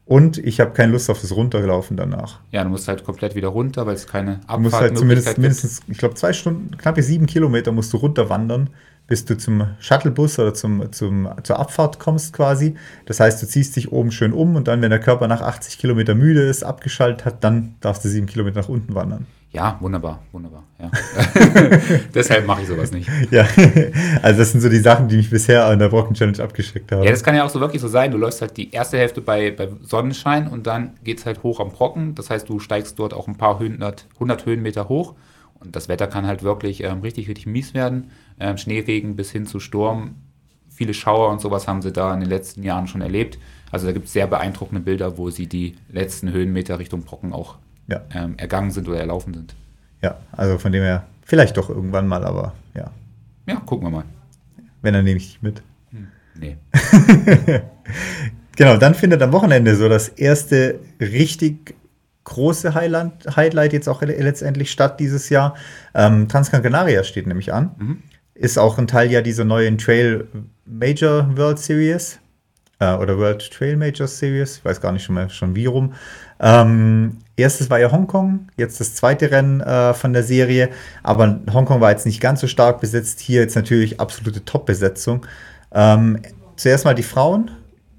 Und 0.06 0.38
ich 0.38 0.60
habe 0.60 0.72
keine 0.72 0.92
Lust 0.92 1.10
auf 1.10 1.22
das 1.22 1.34
Runterlaufen 1.34 1.96
danach. 1.96 2.42
Ja, 2.52 2.64
du 2.64 2.70
musst 2.70 2.90
halt 2.90 3.06
komplett 3.06 3.36
wieder 3.36 3.48
runter, 3.48 3.86
weil 3.86 3.96
es 3.96 4.06
keine 4.06 4.42
Abfahrt 4.48 4.58
Du 4.58 4.62
musst 4.64 4.82
halt 4.82 4.98
zumindest 4.98 5.38
mindestens, 5.38 5.80
ich 5.88 5.98
glaube, 5.98 6.16
zwei 6.16 6.34
Stunden, 6.34 6.78
knappe 6.78 7.02
sieben 7.02 7.26
Kilometer 7.26 7.72
musst 7.72 7.94
du 7.94 7.98
runterwandern, 7.98 8.70
bis 9.08 9.26
du 9.26 9.38
zum 9.38 9.68
Shuttlebus 9.80 10.40
oder 10.40 10.54
zum, 10.54 10.92
zum, 10.92 11.30
zur 11.44 11.60
Abfahrt 11.60 12.00
kommst 12.00 12.34
quasi. 12.34 12.76
Das 13.06 13.20
heißt, 13.20 13.42
du 13.42 13.48
ziehst 13.48 13.76
dich 13.76 13.92
oben 13.92 14.12
schön 14.12 14.34
um 14.34 14.56
und 14.56 14.68
dann, 14.68 14.82
wenn 14.82 14.90
der 14.90 15.00
Körper 15.00 15.28
nach 15.28 15.42
80 15.42 15.78
Kilometer 15.78 16.16
müde 16.16 16.42
ist, 16.42 16.64
abgeschaltet 16.64 17.26
hat, 17.26 17.44
dann 17.44 17.76
darfst 17.82 18.06
du 18.06 18.10
sieben 18.10 18.28
Kilometer 18.28 18.62
nach 18.62 18.70
unten 18.70 18.96
wandern. 18.96 19.28
Ja, 19.52 19.78
wunderbar, 19.82 20.20
wunderbar. 20.32 20.64
Ja. 20.80 20.90
Deshalb 22.16 22.48
mache 22.48 22.64
ich 22.64 22.68
sowas 22.68 22.92
nicht. 22.92 23.08
Ja, 23.30 23.46
also 24.24 24.40
das 24.40 24.52
sind 24.52 24.62
so 24.62 24.70
die 24.70 24.80
Sachen, 24.80 25.10
die 25.10 25.18
mich 25.18 25.30
bisher 25.30 25.66
an 25.68 25.78
der 25.78 25.90
Brocken 25.90 26.16
Challenge 26.16 26.42
abgeschickt 26.42 26.92
haben. 26.92 27.04
Ja, 27.04 27.12
das 27.12 27.24
kann 27.24 27.36
ja 27.36 27.44
auch 27.44 27.52
so 27.52 27.60
wirklich 27.60 27.82
so 27.82 27.88
sein. 27.88 28.10
Du 28.10 28.18
läufst 28.18 28.42
halt 28.42 28.58
die 28.58 28.72
erste 28.72 28.98
Hälfte 28.98 29.22
bei, 29.22 29.52
bei 29.52 29.70
Sonnenschein 29.84 30.48
und 30.48 30.66
dann 30.66 30.94
geht 31.04 31.20
es 31.20 31.28
halt 31.28 31.44
hoch 31.44 31.60
am 31.60 31.70
Brocken. 31.70 32.16
Das 32.16 32.32
heißt, 32.32 32.50
du 32.50 32.60
steigst 32.60 32.98
dort 32.98 33.14
auch 33.14 33.28
ein 33.28 33.36
paar 33.36 33.60
hundert, 33.60 34.08
100 34.16 34.48
Höhenmeter 34.48 34.90
hoch 34.90 35.14
das 35.72 35.88
Wetter 35.88 36.08
kann 36.08 36.26
halt 36.26 36.44
wirklich 36.44 36.84
ähm, 36.84 37.02
richtig, 37.02 37.28
richtig 37.28 37.46
mies 37.46 37.74
werden. 37.74 38.12
Ähm, 38.40 38.58
Schneeregen 38.58 39.16
bis 39.16 39.32
hin 39.32 39.46
zu 39.46 39.60
Sturm. 39.60 40.16
Viele 40.70 40.94
Schauer 40.94 41.30
und 41.30 41.42
sowas 41.42 41.68
haben 41.68 41.82
sie 41.82 41.92
da 41.92 42.14
in 42.14 42.20
den 42.20 42.30
letzten 42.30 42.64
Jahren 42.64 42.88
schon 42.88 43.02
erlebt. 43.02 43.38
Also 43.72 43.86
da 43.88 43.92
gibt 43.92 44.08
es 44.08 44.14
sehr 44.14 44.28
beeindruckende 44.28 44.82
Bilder, 44.82 45.18
wo 45.18 45.30
sie 45.30 45.48
die 45.48 45.76
letzten 45.92 46.32
Höhenmeter 46.32 46.80
Richtung 46.80 47.04
Brocken 47.04 47.34
auch 47.34 47.58
ja. 47.88 48.02
ähm, 48.14 48.36
ergangen 48.38 48.72
sind 48.72 48.88
oder 48.88 49.00
erlaufen 49.00 49.34
sind. 49.34 49.56
Ja, 50.02 50.18
also 50.32 50.58
von 50.58 50.72
dem 50.72 50.84
her, 50.84 51.06
vielleicht 51.24 51.58
doch 51.58 51.70
irgendwann 51.70 52.08
mal, 52.08 52.24
aber 52.26 52.54
ja. 52.76 52.92
Ja, 53.48 53.56
gucken 53.56 53.88
wir 53.88 53.92
mal. 53.92 54.06
Wenn, 54.82 54.94
dann 54.94 55.06
nehme 55.06 55.18
ich 55.18 55.28
dich 55.28 55.42
mit. 55.42 55.62
Hm, 55.92 56.08
nee. 56.40 56.58
genau, 58.56 58.78
dann 58.78 58.96
findet 58.96 59.22
am 59.22 59.32
Wochenende 59.32 59.76
so 59.76 59.88
das 59.90 60.10
erste 60.10 60.80
richtig 61.00 61.76
große 62.24 62.74
Highland, 62.74 63.36
Highlight 63.36 63.74
jetzt 63.74 63.90
auch 63.90 64.02
letztendlich 64.02 64.72
statt 64.72 65.00
dieses 65.00 65.30
Jahr. 65.30 65.56
Ähm, 65.94 66.28
Transgran 66.28 66.64
Canaria 66.64 67.04
steht 67.04 67.28
nämlich 67.28 67.54
an. 67.54 67.72
Mhm. 67.78 68.04
Ist 68.36 68.58
auch 68.58 68.78
ein 68.78 68.88
Teil 68.88 69.12
ja 69.12 69.22
dieser 69.22 69.46
neuen 69.46 69.78
Trail 69.78 70.28
Major 70.66 71.30
World 71.38 71.60
Series 71.60 72.20
äh, 72.80 72.94
oder 72.96 73.18
World 73.18 73.52
Trail 73.52 73.78
Major 73.78 74.08
Series. 74.08 74.58
Ich 74.58 74.66
weiß 74.66 74.82
gar 74.82 74.92
nicht 74.92 75.04
schon 75.04 75.16
mal 75.16 75.30
schon 75.30 75.56
wie 75.56 75.66
rum. 75.66 75.94
Ähm, 76.40 77.18
erstes 77.38 77.70
war 77.70 77.80
ja 77.80 77.92
Hongkong, 77.92 78.48
jetzt 78.58 78.80
das 78.80 78.96
zweite 78.96 79.32
Rennen 79.32 79.62
äh, 79.62 79.94
von 79.94 80.14
der 80.14 80.24
Serie, 80.24 80.70
aber 81.04 81.40
Hongkong 81.52 81.80
war 81.80 81.92
jetzt 81.92 82.06
nicht 82.06 82.22
ganz 82.22 82.42
so 82.42 82.48
stark 82.48 82.82
besetzt. 82.82 83.20
Hier 83.20 83.42
jetzt 83.42 83.56
natürlich 83.56 84.00
absolute 84.00 84.44
Top-Besetzung. 84.44 85.26
Ähm, 85.72 86.20
zuerst 86.56 86.86
mal 86.86 86.96
die 86.96 87.04
Frauen. 87.04 87.52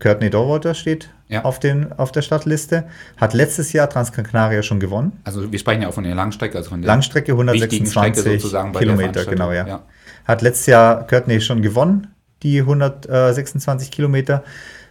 Courtney 0.05 0.29
Dorwater 0.29 0.75
steht 0.75 1.09
ja. 1.29 1.47
auf, 1.47 1.59
den, 1.59 1.91
auf 1.95 2.13
der 2.13 2.21
Startliste. 2.21 2.85
Hat 3.17 3.33
letztes 3.33 3.73
Jahr 3.73 3.89
Transgran 3.89 4.27
Canaria 4.27 4.63
schon 4.63 4.79
gewonnen. 4.79 5.19
Also 5.25 5.51
wir 5.51 5.59
sprechen 5.59 5.81
ja 5.81 5.89
auch 5.89 5.95
von 5.95 6.05
der 6.05 6.15
Langstrecke, 6.15 6.59
also 6.59 6.69
von 6.69 6.83
der 6.83 6.89
Langstrecke 6.89 7.33
126 7.33 8.43
Kilometer, 8.79 9.25
genau, 9.25 9.51
ja. 9.51 9.67
ja. 9.67 9.83
Hat 10.27 10.43
letztes 10.43 10.67
Jahr 10.67 11.07
Courtney 11.07 11.41
schon 11.41 11.63
gewonnen, 11.63 12.09
die 12.43 12.61
126 12.61 13.91
Kilometer. 13.91 14.45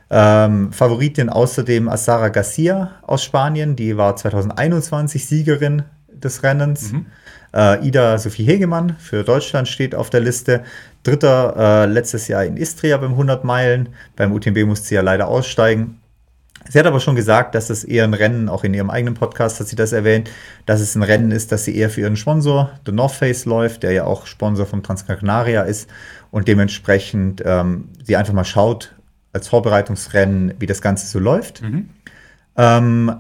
Ähm, 0.09 0.73
Favoritin 0.73 1.29
außerdem 1.29 1.89
Azara 1.89 2.29
Garcia 2.29 2.93
aus 3.03 3.23
Spanien, 3.23 3.75
die 3.75 3.97
war 3.97 4.15
2021 4.15 5.27
Siegerin 5.27 5.83
des 6.07 6.41
Rennens. 6.41 6.91
Mhm. 6.91 7.05
Äh, 7.53 7.85
Ida 7.87 8.17
Sophie 8.17 8.45
Hegemann 8.45 8.95
für 8.99 9.23
Deutschland 9.23 9.67
steht 9.67 9.95
auf 9.95 10.09
der 10.09 10.21
Liste. 10.21 10.63
Dritter 11.03 11.55
äh, 11.57 11.85
letztes 11.85 12.27
Jahr 12.27 12.45
in 12.45 12.57
Istria 12.57 12.97
beim 12.97 13.11
100 13.11 13.43
Meilen. 13.43 13.89
Beim 14.15 14.31
UTMB 14.31 14.65
musste 14.65 14.87
sie 14.87 14.95
ja 14.95 15.01
leider 15.01 15.27
aussteigen. 15.27 15.99
Sie 16.69 16.79
hat 16.79 16.85
aber 16.85 16.99
schon 16.99 17.15
gesagt, 17.15 17.55
dass 17.55 17.69
es 17.69 17.83
eher 17.83 18.05
ein 18.05 18.13
Rennen, 18.13 18.47
auch 18.47 18.63
in 18.63 18.73
ihrem 18.73 18.89
eigenen 18.89 19.15
Podcast 19.15 19.59
hat 19.59 19.67
sie 19.67 19.75
das 19.75 19.91
erwähnt, 19.91 20.29
dass 20.65 20.79
es 20.79 20.95
ein 20.95 21.03
Rennen 21.03 21.31
ist, 21.31 21.51
dass 21.51 21.65
sie 21.65 21.75
eher 21.75 21.89
für 21.89 22.01
ihren 22.01 22.15
Sponsor, 22.15 22.71
The 22.85 22.93
North 22.93 23.11
Face, 23.11 23.45
läuft, 23.45 23.83
der 23.83 23.91
ja 23.91 24.05
auch 24.05 24.25
Sponsor 24.25 24.65
vom 24.65 24.81
Transcanaria 24.81 25.63
ist 25.63 25.89
und 26.31 26.47
dementsprechend 26.47 27.43
ähm, 27.45 27.89
sie 28.03 28.15
einfach 28.15 28.33
mal 28.33 28.45
schaut, 28.45 28.95
als 29.33 29.47
Vorbereitungsrennen, 29.47 30.53
wie 30.59 30.65
das 30.65 30.81
Ganze 30.81 31.07
so 31.07 31.19
läuft. 31.19 31.61
Mhm. 31.63 31.89
Ähm, 32.55 33.11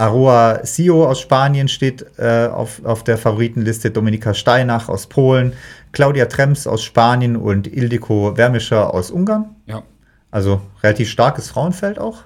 Aroa 0.00 0.64
Sio 0.64 1.06
aus 1.06 1.20
Spanien 1.20 1.68
steht 1.68 2.06
äh, 2.18 2.46
auf, 2.46 2.82
auf 2.84 3.04
der 3.04 3.18
Favoritenliste, 3.18 3.90
Dominika 3.90 4.32
Steinach 4.32 4.88
aus 4.88 5.06
Polen, 5.06 5.52
Claudia 5.92 6.24
Trems 6.24 6.66
aus 6.66 6.82
Spanien 6.82 7.36
und 7.36 7.66
Ildiko 7.66 8.36
Wermischer 8.36 8.94
aus 8.94 9.10
Ungarn. 9.10 9.56
Ja. 9.66 9.82
Also 10.30 10.62
relativ 10.82 11.10
starkes 11.10 11.50
Frauenfeld 11.50 11.98
auch. 11.98 12.20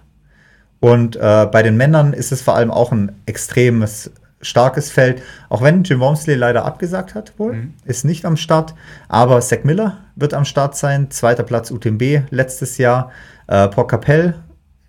Und 0.78 1.16
äh, 1.16 1.48
bei 1.50 1.64
den 1.64 1.76
Männern 1.76 2.12
ist 2.12 2.30
es 2.30 2.42
vor 2.42 2.54
allem 2.54 2.70
auch 2.70 2.92
ein 2.92 3.10
extremes 3.26 4.12
starkes 4.40 4.92
Feld, 4.92 5.22
auch 5.48 5.62
wenn 5.62 5.82
Jim 5.82 5.98
Wormsley 5.98 6.36
leider 6.36 6.64
abgesagt 6.64 7.14
hat, 7.14 7.32
wohl, 7.38 7.54
mhm. 7.54 7.74
ist 7.86 8.04
nicht 8.04 8.24
am 8.24 8.36
Start. 8.36 8.74
Aber 9.08 9.40
Zach 9.40 9.64
Miller 9.64 9.98
wird 10.14 10.34
am 10.34 10.44
Start 10.44 10.76
sein, 10.76 11.10
zweiter 11.10 11.42
Platz 11.42 11.72
UTMB 11.72 12.30
letztes 12.30 12.78
Jahr. 12.78 13.10
Äh, 13.48 13.66
Paul 13.68 13.86
Capell 13.86 14.34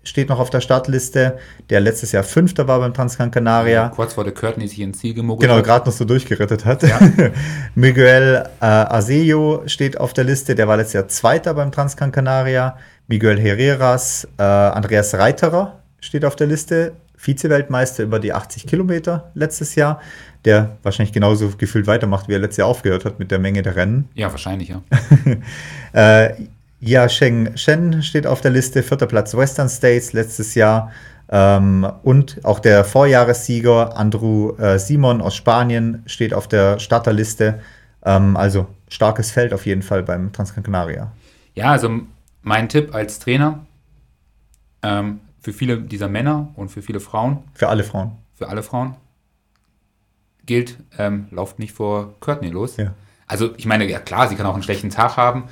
steht 0.06 0.28
noch 0.28 0.38
auf 0.38 0.50
der 0.50 0.60
Startliste, 0.60 1.38
der 1.68 1.80
letztes 1.80 2.12
Jahr 2.12 2.22
Fünfter 2.22 2.68
war 2.68 2.78
beim 2.78 2.94
Transgran 2.94 3.30
Canaria. 3.30 3.72
Ja, 3.72 3.88
kurz 3.88 4.14
vor 4.14 4.24
der 4.24 4.32
Curtin 4.32 4.66
sich 4.66 4.80
ins 4.80 4.98
Ziel 4.98 5.14
gemogelt 5.14 5.48
Genau, 5.48 5.62
gerade 5.62 5.86
noch 5.86 5.92
so 5.96 6.04
durchgerettet 6.04 6.64
hat. 6.64 6.82
Ja. 6.82 6.98
Miguel 7.74 8.44
äh, 8.60 8.64
Azeyo 8.64 9.62
steht 9.66 9.98
auf 9.98 10.12
der 10.12 10.24
Liste, 10.24 10.54
der 10.54 10.68
war 10.68 10.76
letztes 10.76 10.94
Jahr 10.94 11.08
Zweiter 11.08 11.54
beim 11.54 11.72
Transgran 11.72 12.12
Canaria. 12.12 12.76
Miguel 13.08 13.38
Herreras, 13.38 14.26
äh, 14.38 14.42
Andreas 14.42 15.14
Reiterer 15.14 15.80
steht 16.00 16.24
auf 16.24 16.36
der 16.36 16.46
Liste, 16.46 16.92
Vize-Weltmeister 17.16 18.02
über 18.04 18.18
die 18.20 18.32
80 18.32 18.66
Kilometer 18.66 19.30
letztes 19.34 19.74
Jahr, 19.74 20.00
der 20.44 20.76
wahrscheinlich 20.82 21.12
genauso 21.12 21.50
gefühlt 21.56 21.86
weitermacht, 21.86 22.28
wie 22.28 22.34
er 22.34 22.38
letztes 22.38 22.58
Jahr 22.58 22.68
aufgehört 22.68 23.04
hat 23.04 23.18
mit 23.18 23.30
der 23.30 23.38
Menge 23.38 23.62
der 23.62 23.74
Rennen. 23.74 24.08
Ja, 24.14 24.30
wahrscheinlich, 24.30 24.68
ja. 24.68 24.82
äh, 25.92 26.34
Ja 26.80 27.08
Sheng 27.08 27.56
Shen 27.56 28.02
steht 28.02 28.26
auf 28.26 28.40
der 28.40 28.50
Liste, 28.50 28.82
vierter 28.82 29.06
Platz 29.06 29.36
Western 29.36 29.68
States 29.68 30.12
letztes 30.12 30.54
Jahr. 30.54 30.92
Ähm, 31.28 31.90
und 32.02 32.44
auch 32.44 32.60
der 32.60 32.84
Vorjahressieger 32.84 33.96
Andrew 33.96 34.56
äh, 34.58 34.78
Simon 34.78 35.20
aus 35.20 35.34
Spanien 35.34 36.02
steht 36.06 36.32
auf 36.32 36.46
der 36.46 36.78
Starterliste. 36.78 37.60
Ähm, 38.04 38.36
also 38.36 38.66
starkes 38.88 39.30
Feld 39.30 39.52
auf 39.52 39.66
jeden 39.66 39.82
Fall 39.82 40.02
beim 40.02 40.32
Transgran 40.32 40.62
Canaria. 40.62 41.12
Ja, 41.54 41.72
also 41.72 41.90
mein 42.42 42.68
Tipp 42.68 42.94
als 42.94 43.18
Trainer 43.18 43.66
ähm, 44.82 45.20
für 45.40 45.52
viele 45.52 45.78
dieser 45.78 46.08
Männer 46.08 46.52
und 46.54 46.68
für 46.70 46.82
viele 46.82 47.00
Frauen. 47.00 47.42
Für 47.54 47.68
alle 47.68 47.82
Frauen. 47.82 48.12
Für 48.34 48.48
alle 48.48 48.62
Frauen 48.62 48.96
gilt, 50.44 50.78
ähm, 50.96 51.26
lauft 51.30 51.58
nicht 51.58 51.72
vor 51.72 52.14
Courtney 52.20 52.50
los. 52.50 52.76
Ja. 52.76 52.94
Also 53.26 53.54
ich 53.56 53.66
meine, 53.66 53.88
ja 53.90 53.98
klar, 53.98 54.28
sie 54.28 54.36
kann 54.36 54.46
auch 54.46 54.54
einen 54.54 54.62
schlechten 54.62 54.90
Tag 54.90 55.16
haben, 55.16 55.44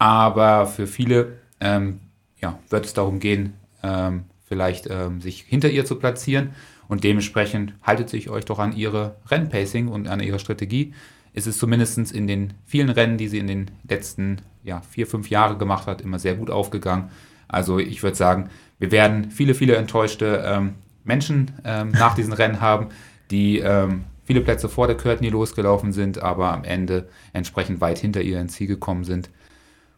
aber 0.00 0.66
für 0.66 0.86
viele 0.86 1.36
ähm, 1.60 2.00
ja, 2.40 2.58
wird 2.70 2.86
es 2.86 2.94
darum 2.94 3.20
gehen, 3.20 3.52
ähm, 3.82 4.24
vielleicht 4.48 4.88
ähm, 4.90 5.20
sich 5.20 5.42
hinter 5.42 5.68
ihr 5.68 5.84
zu 5.84 5.96
platzieren. 5.96 6.50
Und 6.88 7.04
dementsprechend 7.04 7.74
haltet 7.82 8.08
sich 8.08 8.30
euch 8.30 8.46
doch 8.46 8.58
an 8.58 8.74
ihre 8.74 9.16
Rennpacing 9.30 9.88
und 9.88 10.08
an 10.08 10.20
ihre 10.20 10.38
Strategie. 10.38 10.94
Es 11.34 11.46
ist 11.46 11.58
zumindest 11.58 11.98
in 12.12 12.26
den 12.26 12.54
vielen 12.64 12.88
Rennen, 12.88 13.18
die 13.18 13.28
sie 13.28 13.38
in 13.38 13.46
den 13.46 13.70
letzten 13.86 14.38
ja, 14.64 14.80
vier, 14.80 15.06
fünf 15.06 15.28
Jahren 15.28 15.58
gemacht 15.58 15.86
hat, 15.86 16.00
immer 16.00 16.18
sehr 16.18 16.34
gut 16.34 16.50
aufgegangen. 16.50 17.10
Also 17.46 17.78
ich 17.78 18.02
würde 18.02 18.16
sagen, 18.16 18.48
wir 18.78 18.90
werden 18.90 19.30
viele, 19.30 19.54
viele 19.54 19.76
enttäuschte 19.76 20.42
ähm, 20.46 20.74
Menschen 21.04 21.50
ähm, 21.64 21.90
nach 21.92 22.14
diesen 22.14 22.32
Rennen 22.32 22.62
haben, 22.62 22.88
die 23.30 23.58
ähm, 23.58 24.04
viele 24.24 24.40
Plätze 24.40 24.70
vor 24.70 24.86
der 24.86 24.96
Courtney 24.96 25.28
losgelaufen 25.28 25.92
sind, 25.92 26.22
aber 26.22 26.54
am 26.54 26.64
Ende 26.64 27.10
entsprechend 27.34 27.82
weit 27.82 27.98
hinter 27.98 28.22
ihr 28.22 28.40
ins 28.40 28.54
Ziel 28.54 28.66
gekommen 28.66 29.04
sind. 29.04 29.28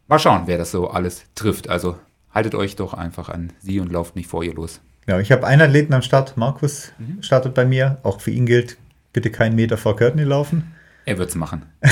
Mal 0.09 0.19
schauen, 0.19 0.43
wer 0.47 0.59
das 0.59 0.71
so 0.71 0.89
alles 0.89 1.25
trifft. 1.35 1.69
Also 1.69 1.97
haltet 2.31 2.55
euch 2.55 2.77
doch 2.77 2.95
einfach 2.95 3.29
an 3.29 3.53
sie 3.61 3.81
und 3.81 3.93
lauft 3.93 4.17
nicht 4.17 4.29
vor 4.29 4.43
ihr 4.45 4.55
los. 4.55 4.81
Ja, 5.07 5.19
ich 5.19 5.33
habe 5.33 5.47
einen 5.47 5.63
Athleten 5.63 5.95
am 5.95 6.03
Start. 6.03 6.37
Markus 6.37 6.93
mhm. 6.99 7.23
startet 7.23 7.55
bei 7.55 7.65
mir. 7.65 7.99
Auch 8.03 8.21
für 8.21 8.31
ihn 8.31 8.47
gilt, 8.47 8.77
bitte 9.13 9.31
keinen 9.31 9.57
Meter 9.57 9.77
vor 9.77 9.97
Courtney 9.97 10.25
laufen. 10.25 10.73
Er 11.05 11.19
wird 11.19 11.31
es 11.31 11.35
machen. 11.35 11.63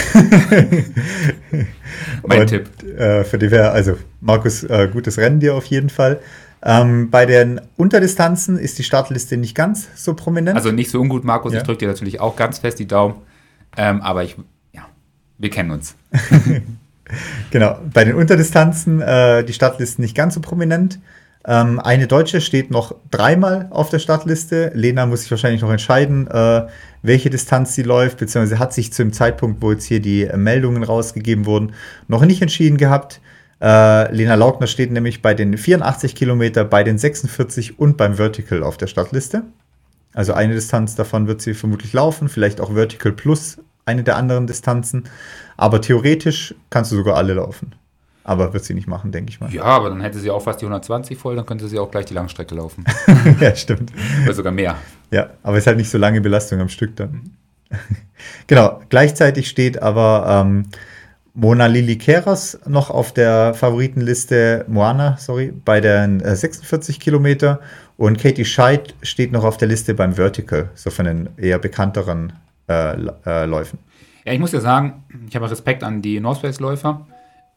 mein 2.26 2.40
und, 2.42 2.46
Tipp. 2.46 2.68
Äh, 2.84 3.24
für 3.24 3.38
die 3.38 3.50
wäre, 3.50 3.70
also 3.72 3.96
Markus, 4.20 4.62
äh, 4.62 4.88
gutes 4.92 5.18
Rennen 5.18 5.40
dir 5.40 5.56
auf 5.56 5.64
jeden 5.64 5.90
Fall. 5.90 6.20
Ähm, 6.62 7.10
bei 7.10 7.26
den 7.26 7.60
Unterdistanzen 7.76 8.56
ist 8.56 8.78
die 8.78 8.84
Startliste 8.84 9.36
nicht 9.36 9.56
ganz 9.56 9.88
so 9.96 10.14
prominent. 10.14 10.56
Also 10.56 10.70
nicht 10.70 10.90
so 10.90 11.00
ungut, 11.00 11.24
Markus. 11.24 11.52
Ja. 11.52 11.58
Ich 11.58 11.64
drücke 11.64 11.78
dir 11.78 11.88
natürlich 11.88 12.20
auch 12.20 12.36
ganz 12.36 12.60
fest 12.60 12.78
die 12.78 12.86
Daumen. 12.86 13.16
Ähm, 13.76 14.00
aber 14.02 14.22
ich 14.22 14.36
Wir 15.38 15.50
kennen 15.50 15.70
uns. 15.70 15.96
genau. 17.50 17.78
Bei 17.92 18.04
den 18.04 18.14
Unterdistanzen 18.14 19.00
äh, 19.00 19.44
die 19.44 19.52
Startlisten 19.52 20.02
nicht 20.02 20.16
ganz 20.16 20.34
so 20.34 20.40
prominent. 20.40 20.98
Ähm, 21.46 21.80
eine 21.80 22.06
Deutsche 22.06 22.40
steht 22.40 22.70
noch 22.70 22.94
dreimal 23.10 23.68
auf 23.70 23.88
der 23.88 23.98
Startliste. 23.98 24.72
Lena 24.74 25.06
muss 25.06 25.22
sich 25.22 25.30
wahrscheinlich 25.30 25.62
noch 25.62 25.70
entscheiden, 25.70 26.26
äh, 26.26 26.66
welche 27.02 27.30
Distanz 27.30 27.74
sie 27.74 27.82
läuft, 27.82 28.18
beziehungsweise 28.18 28.58
hat 28.58 28.74
sich 28.74 28.92
zu 28.92 29.02
dem 29.02 29.12
Zeitpunkt, 29.12 29.62
wo 29.62 29.72
jetzt 29.72 29.84
hier 29.84 30.00
die 30.00 30.24
äh, 30.24 30.36
Meldungen 30.36 30.82
rausgegeben 30.82 31.46
wurden, 31.46 31.72
noch 32.08 32.24
nicht 32.24 32.42
entschieden 32.42 32.76
gehabt. 32.76 33.20
Äh, 33.62 34.12
Lena 34.14 34.34
Lautner 34.34 34.66
steht 34.66 34.90
nämlich 34.90 35.22
bei 35.22 35.32
den 35.32 35.56
84 35.56 36.14
Kilometer, 36.14 36.64
bei 36.64 36.84
den 36.84 36.98
46 36.98 37.78
und 37.78 37.96
beim 37.96 38.14
Vertical 38.14 38.62
auf 38.62 38.76
der 38.76 38.86
Startliste. 38.86 39.44
Also 40.12 40.34
eine 40.34 40.54
Distanz 40.54 40.94
davon 40.94 41.26
wird 41.26 41.40
sie 41.40 41.54
vermutlich 41.54 41.92
laufen, 41.92 42.28
vielleicht 42.28 42.60
auch 42.60 42.74
Vertical 42.74 43.12
plus 43.12 43.58
eine 43.90 44.04
der 44.04 44.16
anderen 44.16 44.46
Distanzen. 44.46 45.04
Aber 45.56 45.80
theoretisch 45.80 46.54
kannst 46.70 46.92
du 46.92 46.96
sogar 46.96 47.16
alle 47.16 47.34
laufen. 47.34 47.74
Aber 48.24 48.52
wird 48.52 48.64
sie 48.64 48.74
nicht 48.74 48.86
machen, 48.86 49.12
denke 49.12 49.30
ich 49.30 49.40
mal. 49.40 49.52
Ja, 49.52 49.64
aber 49.64 49.88
dann 49.88 50.00
hätte 50.00 50.18
sie 50.18 50.30
auch 50.30 50.42
fast 50.42 50.60
die 50.60 50.66
120 50.66 51.18
voll, 51.18 51.36
dann 51.36 51.46
könnte 51.46 51.68
sie 51.68 51.78
auch 51.78 51.90
gleich 51.90 52.04
die 52.04 52.14
Langstrecke 52.14 52.54
laufen. 52.54 52.84
ja, 53.40 53.54
stimmt. 53.56 53.92
Oder 54.24 54.34
sogar 54.34 54.52
mehr. 54.52 54.76
Ja, 55.10 55.30
aber 55.42 55.56
es 55.56 55.64
ist 55.64 55.66
halt 55.66 55.78
nicht 55.78 55.90
so 55.90 55.98
lange 55.98 56.20
Belastung 56.20 56.60
am 56.60 56.68
Stück 56.68 56.96
dann. 56.96 57.30
genau, 58.46 58.80
gleichzeitig 58.88 59.48
steht 59.48 59.82
aber 59.82 60.44
ähm, 60.44 60.66
Mona 61.34 61.66
Lili 61.66 61.96
Keras 61.96 62.58
noch 62.66 62.90
auf 62.90 63.12
der 63.12 63.54
Favoritenliste, 63.54 64.64
Moana, 64.68 65.16
sorry, 65.18 65.52
bei 65.64 65.80
den 65.80 66.20
äh, 66.20 66.36
46 66.36 67.00
Kilometer 67.00 67.60
und 67.96 68.18
Katie 68.18 68.44
Scheid 68.44 68.94
steht 69.02 69.32
noch 69.32 69.44
auf 69.44 69.56
der 69.56 69.68
Liste 69.68 69.94
beim 69.94 70.14
Vertical, 70.14 70.70
so 70.74 70.90
von 70.90 71.04
den 71.04 71.28
eher 71.36 71.58
bekannteren 71.58 72.32
äh, 72.70 72.96
äh, 73.26 73.46
Läufen. 73.46 73.78
Ja, 74.24 74.32
ich 74.32 74.38
muss 74.38 74.52
ja 74.52 74.60
sagen, 74.60 75.04
ich 75.28 75.34
habe 75.34 75.50
Respekt 75.50 75.82
an 75.82 76.02
die 76.02 76.20
Northface-Läufer 76.20 77.06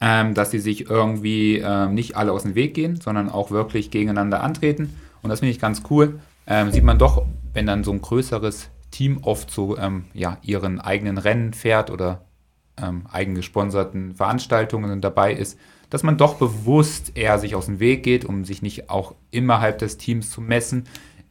ähm, 0.05 0.33
dass 0.33 0.51
sie 0.51 0.59
sich 0.59 0.89
irgendwie 0.89 1.59
äh, 1.59 1.87
nicht 1.87 2.17
alle 2.17 2.33
aus 2.33 2.43
dem 2.43 2.55
Weg 2.55 2.73
gehen, 2.73 2.99
sondern 2.99 3.29
auch 3.29 3.51
wirklich 3.51 3.89
gegeneinander 3.89 4.43
antreten. 4.43 4.93
Und 5.21 5.29
das 5.29 5.39
finde 5.39 5.51
ich 5.51 5.61
ganz 5.61 5.83
cool. 5.89 6.19
Ähm, 6.45 6.73
sieht 6.73 6.83
man 6.83 6.99
doch, 6.99 7.25
wenn 7.53 7.65
dann 7.65 7.85
so 7.85 7.91
ein 7.93 8.01
größeres 8.01 8.69
Team 8.91 9.19
oft 9.21 9.49
so 9.49 9.77
ähm, 9.77 10.03
ja, 10.13 10.39
ihren 10.41 10.81
eigenen 10.81 11.17
Rennen 11.17 11.53
fährt 11.53 11.89
oder 11.89 12.25
ähm, 12.75 13.05
eigengesponserten 13.13 14.15
Veranstaltungen 14.15 14.99
dabei 14.99 15.33
ist, 15.33 15.57
dass 15.89 16.03
man 16.03 16.17
doch 16.17 16.35
bewusst 16.35 17.13
eher 17.15 17.39
sich 17.39 17.55
aus 17.55 17.67
dem 17.67 17.79
Weg 17.79 18.03
geht, 18.03 18.25
um 18.25 18.43
sich 18.43 18.61
nicht 18.61 18.89
auch 18.89 19.15
innerhalb 19.31 19.77
des 19.77 19.95
Teams 19.95 20.29
zu 20.29 20.41
messen. 20.41 20.83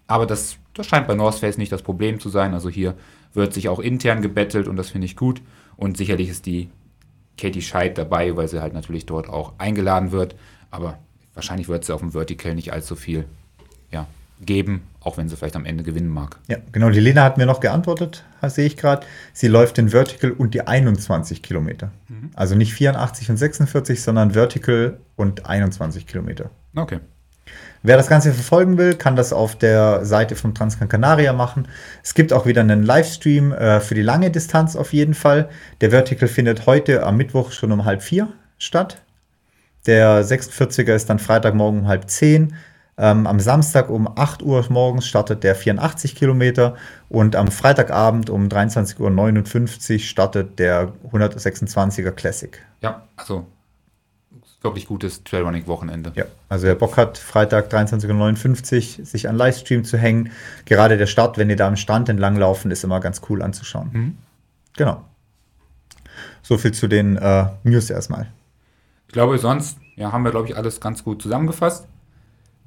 Aber 0.06 0.24
das, 0.24 0.56
das 0.72 0.86
scheint 0.86 1.06
bei 1.06 1.14
North 1.14 1.40
Face 1.40 1.58
nicht 1.58 1.72
das 1.72 1.82
Problem 1.82 2.20
zu 2.20 2.30
sein. 2.30 2.54
Also 2.54 2.70
hier 2.70 2.94
wird 3.34 3.54
sich 3.54 3.68
auch 3.68 3.78
intern 3.78 4.22
gebettelt 4.22 4.68
und 4.68 4.76
das 4.76 4.90
finde 4.90 5.06
ich 5.06 5.16
gut. 5.16 5.42
Und 5.76 5.96
sicherlich 5.96 6.28
ist 6.28 6.46
die 6.46 6.68
Katie 7.38 7.62
Scheid 7.62 7.98
dabei, 7.98 8.36
weil 8.36 8.48
sie 8.48 8.60
halt 8.60 8.74
natürlich 8.74 9.06
dort 9.06 9.28
auch 9.28 9.54
eingeladen 9.58 10.12
wird. 10.12 10.36
Aber 10.70 10.98
wahrscheinlich 11.34 11.68
wird 11.68 11.84
sie 11.84 11.94
auf 11.94 12.00
dem 12.00 12.12
Vertical 12.12 12.54
nicht 12.54 12.72
allzu 12.72 12.94
viel 12.94 13.24
ja, 13.90 14.06
geben, 14.40 14.82
auch 15.00 15.16
wenn 15.16 15.28
sie 15.28 15.36
vielleicht 15.36 15.56
am 15.56 15.64
Ende 15.64 15.82
gewinnen 15.82 16.08
mag. 16.08 16.38
Ja, 16.48 16.58
genau. 16.72 16.90
Die 16.90 17.00
Lena 17.00 17.24
hat 17.24 17.38
mir 17.38 17.46
noch 17.46 17.60
geantwortet, 17.60 18.24
sehe 18.46 18.66
ich 18.66 18.76
gerade. 18.76 19.06
Sie 19.32 19.48
läuft 19.48 19.76
den 19.76 19.88
Vertical 19.88 20.32
und 20.32 20.54
die 20.54 20.66
21 20.66 21.42
Kilometer. 21.42 21.90
Mhm. 22.08 22.30
Also 22.34 22.54
nicht 22.54 22.74
84 22.74 23.30
und 23.30 23.36
46, 23.36 24.02
sondern 24.02 24.32
Vertical 24.32 24.98
und 25.16 25.46
21 25.46 26.06
Kilometer. 26.06 26.50
Okay. 26.74 27.00
Wer 27.84 27.96
das 27.96 28.08
Ganze 28.08 28.32
verfolgen 28.32 28.78
will, 28.78 28.94
kann 28.94 29.16
das 29.16 29.32
auf 29.32 29.56
der 29.56 30.04
Seite 30.04 30.36
von 30.36 30.54
Transcan 30.54 30.88
Canaria 30.88 31.32
machen. 31.32 31.66
Es 32.02 32.14
gibt 32.14 32.32
auch 32.32 32.46
wieder 32.46 32.60
einen 32.60 32.84
Livestream 32.84 33.52
äh, 33.52 33.80
für 33.80 33.96
die 33.96 34.02
lange 34.02 34.30
Distanz 34.30 34.76
auf 34.76 34.92
jeden 34.92 35.14
Fall. 35.14 35.48
Der 35.80 35.90
Vertical 35.90 36.28
findet 36.28 36.66
heute 36.66 37.02
am 37.04 37.16
Mittwoch 37.16 37.50
schon 37.50 37.72
um 37.72 37.84
halb 37.84 38.02
vier 38.02 38.28
statt. 38.58 39.02
Der 39.86 40.24
46er 40.24 40.94
ist 40.94 41.10
dann 41.10 41.18
Freitagmorgen 41.18 41.80
um 41.80 41.88
halb 41.88 42.08
zehn. 42.08 42.54
Ähm, 42.98 43.26
am 43.26 43.40
Samstag 43.40 43.90
um 43.90 44.06
8 44.06 44.42
Uhr 44.42 44.64
morgens 44.68 45.06
startet 45.06 45.42
der 45.42 45.56
84 45.56 46.14
Kilometer 46.14 46.76
und 47.08 47.34
am 47.34 47.48
Freitagabend 47.48 48.30
um 48.30 48.46
23.59 48.48 49.92
Uhr 49.94 49.98
startet 49.98 50.58
der 50.60 50.92
126er 51.10 52.12
Classic. 52.12 52.64
Ja, 52.80 53.02
also 53.16 53.46
wirklich 54.64 54.86
gutes 54.86 55.24
Trailrunning-Wochenende. 55.24 56.12
Ja, 56.14 56.24
also 56.48 56.66
wer 56.66 56.74
Bock 56.74 56.96
hat, 56.96 57.18
Freitag 57.18 57.72
23.59 57.72 59.00
Uhr 59.00 59.06
sich 59.06 59.28
an 59.28 59.36
Livestream 59.36 59.84
zu 59.84 59.98
hängen. 59.98 60.30
Gerade 60.64 60.96
der 60.96 61.06
Start, 61.06 61.38
wenn 61.38 61.50
ihr 61.50 61.56
da 61.56 61.68
am 61.68 61.76
Strand 61.76 62.08
entlang 62.08 62.36
laufen, 62.36 62.70
ist 62.70 62.84
immer 62.84 63.00
ganz 63.00 63.22
cool 63.28 63.42
anzuschauen. 63.42 63.90
Mhm. 63.92 64.18
Genau. 64.76 65.04
So 66.42 66.58
viel 66.58 66.72
zu 66.72 66.88
den 66.88 67.16
äh, 67.16 67.46
News 67.64 67.90
erstmal. 67.90 68.28
Ich 69.06 69.12
glaube, 69.12 69.38
sonst 69.38 69.78
ja, 69.96 70.12
haben 70.12 70.24
wir, 70.24 70.30
glaube 70.30 70.48
ich, 70.48 70.56
alles 70.56 70.80
ganz 70.80 71.04
gut 71.04 71.22
zusammengefasst. 71.22 71.86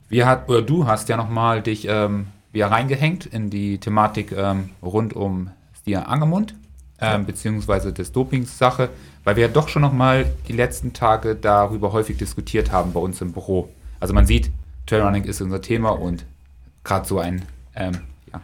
Wir 0.08 0.28
hat, 0.28 0.48
oder 0.50 0.62
du 0.62 0.86
hast 0.86 1.10
ja 1.10 1.18
nochmal 1.18 1.62
dich 1.62 1.88
ähm, 1.88 2.28
wieder 2.52 2.68
reingehängt 2.68 3.26
in 3.26 3.50
die 3.50 3.80
Thematik 3.80 4.32
ähm, 4.32 4.70
rund 4.82 5.14
um 5.14 5.50
Stier 5.74 6.08
Angermund 6.08 6.56
ähm, 7.00 7.26
beziehungsweise 7.26 7.92
des 7.94 8.12
Dopings-Sache, 8.12 8.90
weil 9.26 9.36
wir 9.36 9.48
ja 9.48 9.52
doch 9.52 9.68
schon 9.68 9.82
nochmal 9.82 10.26
die 10.48 10.54
letzten 10.54 10.94
Tage 10.94 11.36
darüber 11.36 11.92
häufig 11.92 12.18
diskutiert 12.18 12.72
haben 12.72 12.94
bei 12.94 13.00
uns 13.02 13.20
im 13.20 13.34
Büro. 13.34 13.70
Also 14.00 14.14
man 14.14 14.26
sieht, 14.26 14.52
Trailrunning 14.86 15.26
ist 15.26 15.42
unser 15.42 15.62
Thema 15.62 15.90
und 15.90 16.26
gerade 16.84 17.06
so 17.08 17.20
ein 17.20 17.42
ähm, 17.76 17.98
ja, 18.32 18.40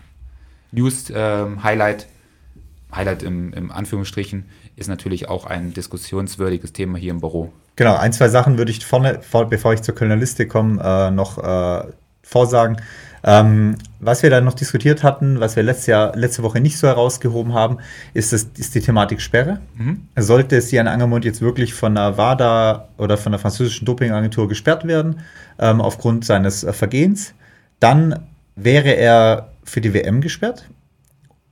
News-Highlight, 0.72 2.04
ähm, 2.04 2.96
Highlight 2.96 3.24
im, 3.24 3.54
im 3.54 3.72
Anführungsstrichen, 3.72 4.46
ist 4.76 4.88
natürlich 4.88 5.30
auch 5.30 5.46
ein 5.46 5.74
diskussionswürdiges 5.74 6.74
Thema 6.74 6.98
hier 6.98 7.12
im 7.12 7.22
Büro. 7.22 7.54
Genau, 7.76 7.96
ein, 7.96 8.12
zwei 8.12 8.28
Sachen 8.28 8.58
würde 8.58 8.72
ich 8.72 8.86
vorne, 8.86 9.22
vor, 9.22 9.48
bevor 9.48 9.74
ich 9.74 9.82
zur 9.82 9.96
Kölner 9.96 10.16
Liste 10.16 10.48
komme, 10.48 10.82
äh, 10.84 11.12
noch 11.12 11.38
äh, 11.38 11.88
vorsagen. 12.24 12.78
Ähm, 13.24 13.76
was 14.00 14.24
wir 14.24 14.30
dann 14.30 14.46
noch 14.46 14.54
diskutiert 14.54 15.04
hatten, 15.04 15.40
was 15.40 15.56
wir 15.56 15.64
letztes 15.64 15.88
Jahr, 15.88 16.16
letzte 16.16 16.42
Woche 16.44 16.60
nicht 16.60 16.78
so 16.78 16.88
herausgehoben 16.88 17.54
haben, 17.54 17.78
ist, 18.14 18.34
das, 18.34 18.48
ist 18.58 18.74
die 18.74 18.82
Thematik 18.82 19.22
Sperre. 19.22 19.60
Mhm. 19.76 20.08
Sollte 20.16 20.60
Sian 20.62 20.88
Angermund 20.88 21.24
jetzt 21.26 21.42
wirklich 21.42 21.74
von 21.74 21.96
der 21.96 22.18
WADA 22.18 22.88
oder 22.98 23.18
von 23.18 23.32
der 23.32 23.40
französischen 23.40 23.86
Dopingagentur 23.86 24.48
gesperrt 24.48 24.88
werden, 24.88 25.20
ähm, 25.60 25.82
aufgrund 25.82 26.26
seines 26.26 26.66
Vergehens, 26.72 27.34
dann 27.80 28.28
wäre 28.56 28.90
er 28.90 29.50
für 29.64 29.82
die 29.82 29.94
WM 29.94 30.22
gesperrt 30.22 30.68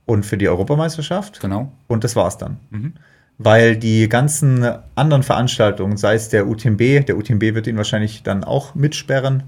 und 0.06 0.26
für 0.26 0.36
die 0.36 0.48
Europameisterschaft. 0.48 1.40
Genau. 1.40 1.72
Und 1.86 2.02
das 2.02 2.16
war's 2.16 2.36
dann. 2.36 2.58
Mhm. 2.70 2.94
Weil 3.38 3.76
die 3.76 4.08
ganzen 4.08 4.68
anderen 4.96 5.22
Veranstaltungen, 5.22 5.96
sei 5.96 6.14
es 6.14 6.28
der 6.28 6.46
UTMB, 6.46 7.06
der 7.06 7.16
UTMB 7.16 7.54
wird 7.54 7.66
ihn 7.68 7.76
wahrscheinlich 7.76 8.22
dann 8.22 8.44
auch 8.44 8.74
mitsperren, 8.74 9.44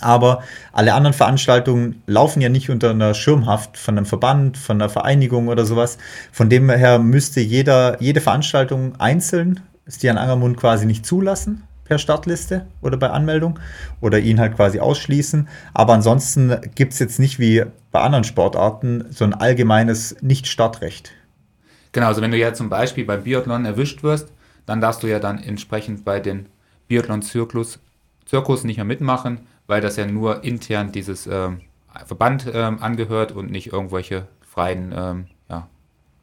aber 0.00 0.42
alle 0.72 0.94
anderen 0.94 1.14
Veranstaltungen 1.14 2.02
laufen 2.06 2.40
ja 2.40 2.48
nicht 2.48 2.70
unter 2.70 2.90
einer 2.90 3.14
Schirmhaft 3.14 3.76
von 3.76 3.96
einem 3.96 4.06
Verband, 4.06 4.56
von 4.56 4.80
einer 4.80 4.88
Vereinigung 4.88 5.48
oder 5.48 5.64
sowas. 5.64 5.98
Von 6.32 6.48
dem 6.48 6.70
her 6.70 6.98
müsste 6.98 7.40
jeder, 7.40 8.00
jede 8.00 8.20
Veranstaltung 8.20 8.98
einzeln 9.00 9.60
Stian 9.88 10.18
Angermund 10.18 10.56
quasi 10.56 10.86
nicht 10.86 11.04
zulassen 11.04 11.64
per 11.84 11.98
Startliste 11.98 12.66
oder 12.80 12.96
bei 12.96 13.10
Anmeldung 13.10 13.58
oder 14.00 14.18
ihn 14.18 14.40
halt 14.40 14.56
quasi 14.56 14.78
ausschließen. 14.78 15.48
Aber 15.74 15.92
ansonsten 15.92 16.56
gibt 16.74 16.92
es 16.94 16.98
jetzt 16.98 17.18
nicht 17.18 17.38
wie 17.38 17.64
bei 17.90 18.00
anderen 18.00 18.24
Sportarten 18.24 19.04
so 19.10 19.24
ein 19.24 19.34
allgemeines 19.34 20.16
Nicht-Startrecht. 20.22 21.12
Genau, 21.90 22.06
also 22.06 22.22
wenn 22.22 22.30
du 22.30 22.38
ja 22.38 22.54
zum 22.54 22.70
Beispiel 22.70 23.04
beim 23.04 23.24
Biathlon 23.24 23.66
erwischt 23.66 24.02
wirst, 24.02 24.32
dann 24.64 24.80
darfst 24.80 25.02
du 25.02 25.08
ja 25.08 25.18
dann 25.18 25.38
entsprechend 25.42 26.04
bei 26.04 26.20
den 26.20 26.46
Biathlon-Zirkus 26.88 27.78
nicht 28.64 28.76
mehr 28.76 28.84
mitmachen 28.84 29.40
weil 29.72 29.80
das 29.80 29.96
ja 29.96 30.04
nur 30.04 30.44
intern 30.44 30.92
dieses 30.92 31.26
ähm, 31.26 31.62
Verband 32.04 32.46
ähm, 32.52 32.82
angehört 32.82 33.32
und 33.32 33.50
nicht 33.50 33.72
irgendwelche 33.72 34.28
freien 34.42 34.92
ähm, 34.94 35.26
ja, 35.48 35.66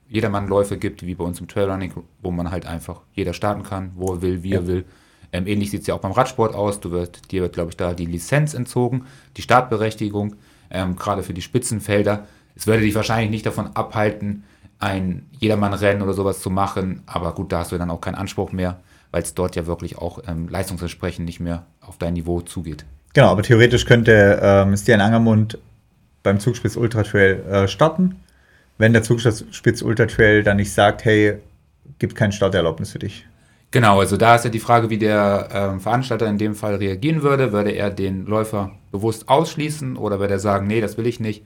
Jedermannläufe 0.08 0.78
gibt, 0.78 1.02
wie 1.02 1.16
bei 1.16 1.24
uns 1.24 1.40
im 1.40 1.48
Trailrunning, 1.48 1.92
wo 2.22 2.30
man 2.30 2.52
halt 2.52 2.68
einfach 2.68 3.02
jeder 3.12 3.34
starten 3.34 3.64
kann, 3.64 3.92
wo 3.96 4.14
er 4.14 4.22
will, 4.22 4.44
wie 4.44 4.52
ja. 4.52 4.60
er 4.60 4.68
will. 4.68 4.86
Ähm, 5.34 5.48
ähnlich 5.48 5.72
sieht 5.72 5.82
es 5.82 5.88
ja 5.88 5.96
auch 5.96 6.00
beim 6.00 6.12
Radsport 6.12 6.54
aus. 6.54 6.80
Du 6.80 6.92
wird, 6.92 7.32
dir 7.32 7.42
wird, 7.42 7.54
glaube 7.54 7.72
ich, 7.72 7.78
da 7.78 7.96
die 7.96 8.06
Lizenz 8.06 8.54
entzogen, 8.54 9.08
die 9.36 9.42
Startberechtigung, 9.42 10.36
ähm, 10.70 10.96
gerade 10.96 11.24
für 11.24 11.34
die 11.34 11.42
Spitzenfelder. 11.42 12.28
Es 12.54 12.68
würde 12.68 12.84
dich 12.84 12.94
wahrscheinlich 12.94 13.32
nicht 13.32 13.48
davon 13.48 13.76
abhalten, 13.76 14.44
ein 14.78 15.26
Jedermann-Rennen 15.40 16.04
oder 16.04 16.14
sowas 16.14 16.40
zu 16.40 16.52
machen, 16.52 17.02
aber 17.08 17.34
gut, 17.34 17.52
da 17.52 17.62
hast 17.62 17.72
du 17.72 17.80
dann 17.80 17.90
auch 17.90 18.00
keinen 18.00 18.14
Anspruch 18.14 18.52
mehr, 18.52 18.80
weil 19.10 19.24
es 19.24 19.34
dort 19.34 19.56
ja 19.56 19.66
wirklich 19.66 19.98
auch 19.98 20.20
ähm, 20.28 20.48
leistungsersprechend 20.50 21.26
nicht 21.26 21.40
mehr 21.40 21.66
auf 21.82 21.98
dein 21.98 22.14
Niveau 22.14 22.42
zugeht. 22.42 22.86
Genau, 23.14 23.28
aber 23.30 23.44
theoretisch 23.44 23.86
könnte 23.86 24.40
ähm, 24.42 24.76
Stian 24.78 25.02
Angermund 25.02 25.58
beim 26.24 26.40
Zugspitz 26.40 26.76
Ultra 26.76 27.04
Trail 27.04 27.44
äh, 27.50 27.68
starten. 27.68 28.18
Wenn 28.78 28.94
der 28.94 29.04
Zugspitz 29.04 29.82
Ultra 29.82 30.06
Trail 30.06 30.44
dann 30.44 30.58
nicht 30.58 30.72
sagt, 30.72 31.06
hey, 31.06 31.38
gibt 31.98 32.16
kein 32.16 32.32
Starterlaubnis 32.32 32.92
für 32.92 33.00
dich. 33.00 33.26
Genau, 33.72 34.00
also 34.00 34.18
da 34.18 34.36
ist 34.36 34.46
ja 34.46 34.52
die 34.52 34.60
Frage, 34.60 34.90
wie 34.90 34.98
der 34.98 35.50
ähm, 35.52 35.80
Veranstalter 35.80 36.28
in 36.28 36.38
dem 36.38 36.56
Fall 36.56 36.76
reagieren 36.76 37.22
würde. 37.22 37.52
Würde 37.52 37.72
er 37.72 37.90
den 37.90 38.26
Läufer 38.26 38.72
bewusst 38.92 39.30
ausschließen 39.30 39.98
oder 39.98 40.20
würde 40.20 40.36
er 40.36 40.40
sagen, 40.40 40.68
nee, 40.68 40.82
das 40.82 40.98
will 40.98 41.08
ich 41.08 41.20
nicht? 41.20 41.44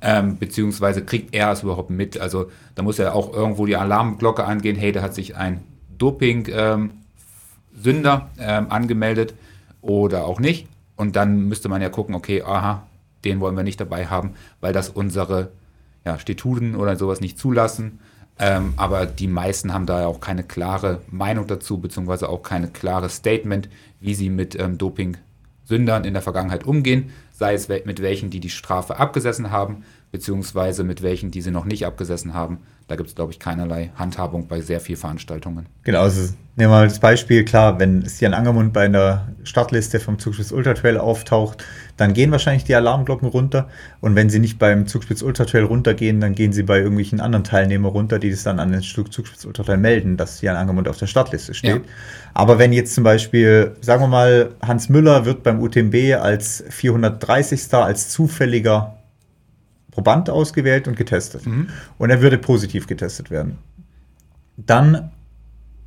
ähm, 0.00 0.38
beziehungsweise 0.38 1.04
kriegt 1.04 1.34
er 1.34 1.52
es 1.52 1.62
überhaupt 1.62 1.90
mit. 1.90 2.18
Also 2.20 2.50
da 2.74 2.82
muss 2.82 2.98
ja 2.98 3.12
auch 3.12 3.32
irgendwo 3.32 3.66
die 3.66 3.76
Alarmglocke 3.76 4.44
angehen, 4.44 4.76
hey, 4.76 4.92
da 4.92 5.02
hat 5.02 5.14
sich 5.14 5.36
ein 5.36 5.62
Doping-Sünder 5.98 6.90
ähm, 7.82 8.30
ähm, 8.38 8.66
angemeldet 8.70 9.34
oder 9.80 10.26
auch 10.26 10.40
nicht. 10.40 10.68
Und 10.96 11.16
dann 11.16 11.48
müsste 11.48 11.68
man 11.68 11.82
ja 11.82 11.88
gucken, 11.90 12.14
okay, 12.14 12.42
aha, 12.42 12.86
den 13.24 13.40
wollen 13.40 13.56
wir 13.56 13.62
nicht 13.62 13.80
dabei 13.80 14.06
haben, 14.06 14.34
weil 14.60 14.72
das 14.72 14.88
unsere 14.88 15.50
ja, 16.04 16.18
Statuten 16.18 16.74
oder 16.74 16.96
sowas 16.96 17.20
nicht 17.20 17.38
zulassen. 17.38 17.98
Ähm, 18.38 18.74
aber 18.76 19.06
die 19.06 19.28
meisten 19.28 19.72
haben 19.72 19.86
da 19.86 20.00
ja 20.02 20.06
auch 20.06 20.20
keine 20.20 20.42
klare 20.42 21.00
Meinung 21.10 21.46
dazu, 21.46 21.78
beziehungsweise 21.78 22.28
auch 22.28 22.42
keine 22.42 22.68
klare 22.68 23.08
Statement, 23.08 23.68
wie 24.00 24.14
sie 24.14 24.28
mit 24.28 24.58
ähm, 24.58 24.78
Doping-Sündern 24.78 26.04
in 26.04 26.12
der 26.12 26.22
Vergangenheit 26.22 26.64
umgehen, 26.64 27.10
sei 27.32 27.54
es 27.54 27.68
mit 27.68 28.02
welchen, 28.02 28.30
die 28.30 28.40
die 28.40 28.50
Strafe 28.50 28.98
abgesessen 28.98 29.50
haben, 29.50 29.84
beziehungsweise 30.16 30.82
mit 30.82 31.02
welchen, 31.02 31.30
die 31.30 31.42
sie 31.42 31.50
noch 31.50 31.66
nicht 31.66 31.84
abgesessen 31.84 32.32
haben. 32.32 32.60
Da 32.88 32.96
gibt 32.96 33.10
es, 33.10 33.14
glaube 33.14 33.32
ich, 33.32 33.38
keinerlei 33.38 33.90
Handhabung 33.96 34.48
bei 34.48 34.62
sehr 34.62 34.80
vielen 34.80 34.96
Veranstaltungen. 34.98 35.66
Genau, 35.82 36.00
also 36.00 36.32
nehmen 36.54 36.70
wir 36.70 36.76
mal 36.76 36.88
das 36.88 37.00
Beispiel, 37.00 37.44
klar, 37.44 37.78
wenn 37.78 38.08
Stian 38.08 38.32
Angermund 38.32 38.72
bei 38.72 38.86
einer 38.86 39.28
Startliste 39.44 40.00
vom 40.00 40.18
Zugspitz 40.18 40.52
Ultra 40.52 40.72
Trail 40.72 40.96
auftaucht, 40.96 41.62
dann 41.98 42.14
gehen 42.14 42.30
wahrscheinlich 42.30 42.64
die 42.64 42.74
Alarmglocken 42.74 43.28
runter. 43.28 43.68
Und 44.00 44.14
wenn 44.14 44.30
sie 44.30 44.38
nicht 44.38 44.58
beim 44.58 44.86
Zugspitz 44.86 45.20
Ultra 45.20 45.44
Trail 45.44 45.64
runtergehen, 45.64 46.18
dann 46.22 46.34
gehen 46.34 46.54
sie 46.54 46.62
bei 46.62 46.78
irgendwelchen 46.78 47.20
anderen 47.20 47.44
Teilnehmern 47.44 47.92
runter, 47.92 48.18
die 48.18 48.30
das 48.30 48.42
dann 48.44 48.58
an 48.58 48.72
den 48.72 48.80
Zugspitz 48.80 49.44
Ultra 49.44 49.64
Trail 49.64 49.76
melden, 49.76 50.16
dass 50.16 50.38
Stian 50.38 50.56
Angermund 50.56 50.88
auf 50.88 50.96
der 50.96 51.08
Startliste 51.08 51.52
steht. 51.52 51.84
Ja. 51.84 51.92
Aber 52.32 52.58
wenn 52.58 52.72
jetzt 52.72 52.94
zum 52.94 53.04
Beispiel, 53.04 53.76
sagen 53.82 54.02
wir 54.02 54.08
mal, 54.08 54.52
Hans 54.62 54.88
Müller 54.88 55.26
wird 55.26 55.42
beim 55.42 55.60
UTMB 55.60 56.14
als 56.18 56.64
430. 56.70 57.74
als 57.74 58.08
zufälliger 58.08 58.95
Proband 59.96 60.28
ausgewählt 60.28 60.88
und 60.88 60.94
getestet. 60.94 61.46
Mhm. 61.46 61.70
Und 61.96 62.10
er 62.10 62.20
würde 62.20 62.36
positiv 62.36 62.86
getestet 62.86 63.30
werden. 63.30 63.56
Dann 64.58 65.10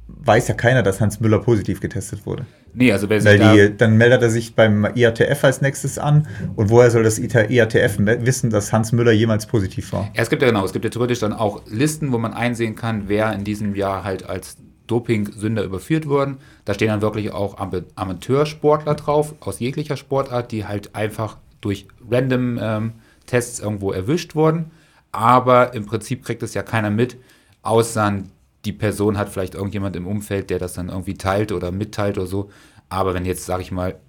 weiß 0.08 0.48
ja 0.48 0.56
keiner, 0.56 0.82
dass 0.82 1.00
Hans 1.00 1.20
Müller 1.20 1.38
positiv 1.38 1.80
getestet 1.80 2.26
wurde. 2.26 2.48
Nee, 2.74 2.92
also 2.92 3.08
wer 3.08 3.24
Weil 3.24 3.38
die, 3.70 3.78
dann 3.78 3.98
meldet 3.98 4.24
er 4.24 4.32
sich 4.32 4.56
beim 4.56 4.88
IATF 4.96 5.44
als 5.44 5.62
nächstes 5.62 6.00
an 6.00 6.28
und 6.56 6.72
woher 6.72 6.90
soll 6.90 7.04
das 7.04 7.20
IATF 7.20 8.00
wissen, 8.00 8.50
dass 8.50 8.74
Hans 8.74 8.92
Müller 8.92 9.12
jemals 9.12 9.46
positiv 9.46 9.94
war? 9.94 10.10
Ja, 10.16 10.24
es 10.24 10.32
gibt 10.32 10.42
ja 10.42 10.48
genau, 10.48 10.66
es 10.66 10.74
gibt 10.74 10.86
ja 10.86 10.90
theoretisch 10.90 11.20
dann 11.20 11.34
auch 11.34 11.62
Listen, 11.70 12.12
wo 12.12 12.18
man 12.18 12.34
einsehen 12.34 12.76
kann, 12.76 13.04
wer 13.06 13.32
in 13.34 13.44
diesem 13.44 13.76
Jahr 13.76 14.04
halt 14.04 14.28
als 14.28 14.58
Doping-Sünder 14.88 15.64
überführt 15.64 16.08
wurden. 16.08 16.38
Da 16.66 16.74
stehen 16.74 16.88
dann 16.88 17.04
wirklich 17.04 17.32
auch 17.32 17.60
Amateursportler 17.96 18.96
drauf, 18.96 19.36
aus 19.40 19.60
jeglicher 19.60 19.98
Sportart, 19.98 20.52
die 20.52 20.66
halt 20.66 20.96
einfach 20.96 21.38
durch 21.62 21.88
random 22.10 22.60
ähm, 22.60 22.94
Tests 23.30 23.60
irgendwo 23.60 23.92
erwischt 23.92 24.36
wurden. 24.36 24.72
Aber 25.12 25.74
im 25.74 25.86
Prinzip 25.86 26.26
kriegt 26.26 26.44
es 26.44 26.54
ja 26.54 26.64
keiner 26.64 26.90
mit, 26.90 27.18
außer 27.62 28.24
die 28.66 28.74
Person 28.74 29.18
hat 29.18 29.30
vielleicht 29.30 29.56
irgendjemand 29.56 29.96
im 29.96 30.06
Umfeld, 30.06 30.50
der 30.50 30.60
das 30.60 30.74
dann 30.74 30.90
irgendwie 30.90 31.14
teilt 31.14 31.52
oder 31.52 31.72
mitteilt 31.72 32.18
oder 32.18 32.28
so. 32.28 32.50
Aber 32.90 33.14
wenn 33.14 33.26
jetzt, 33.26 33.46
sage 33.46 33.62
ich 33.62 33.72
mal, 33.72 34.00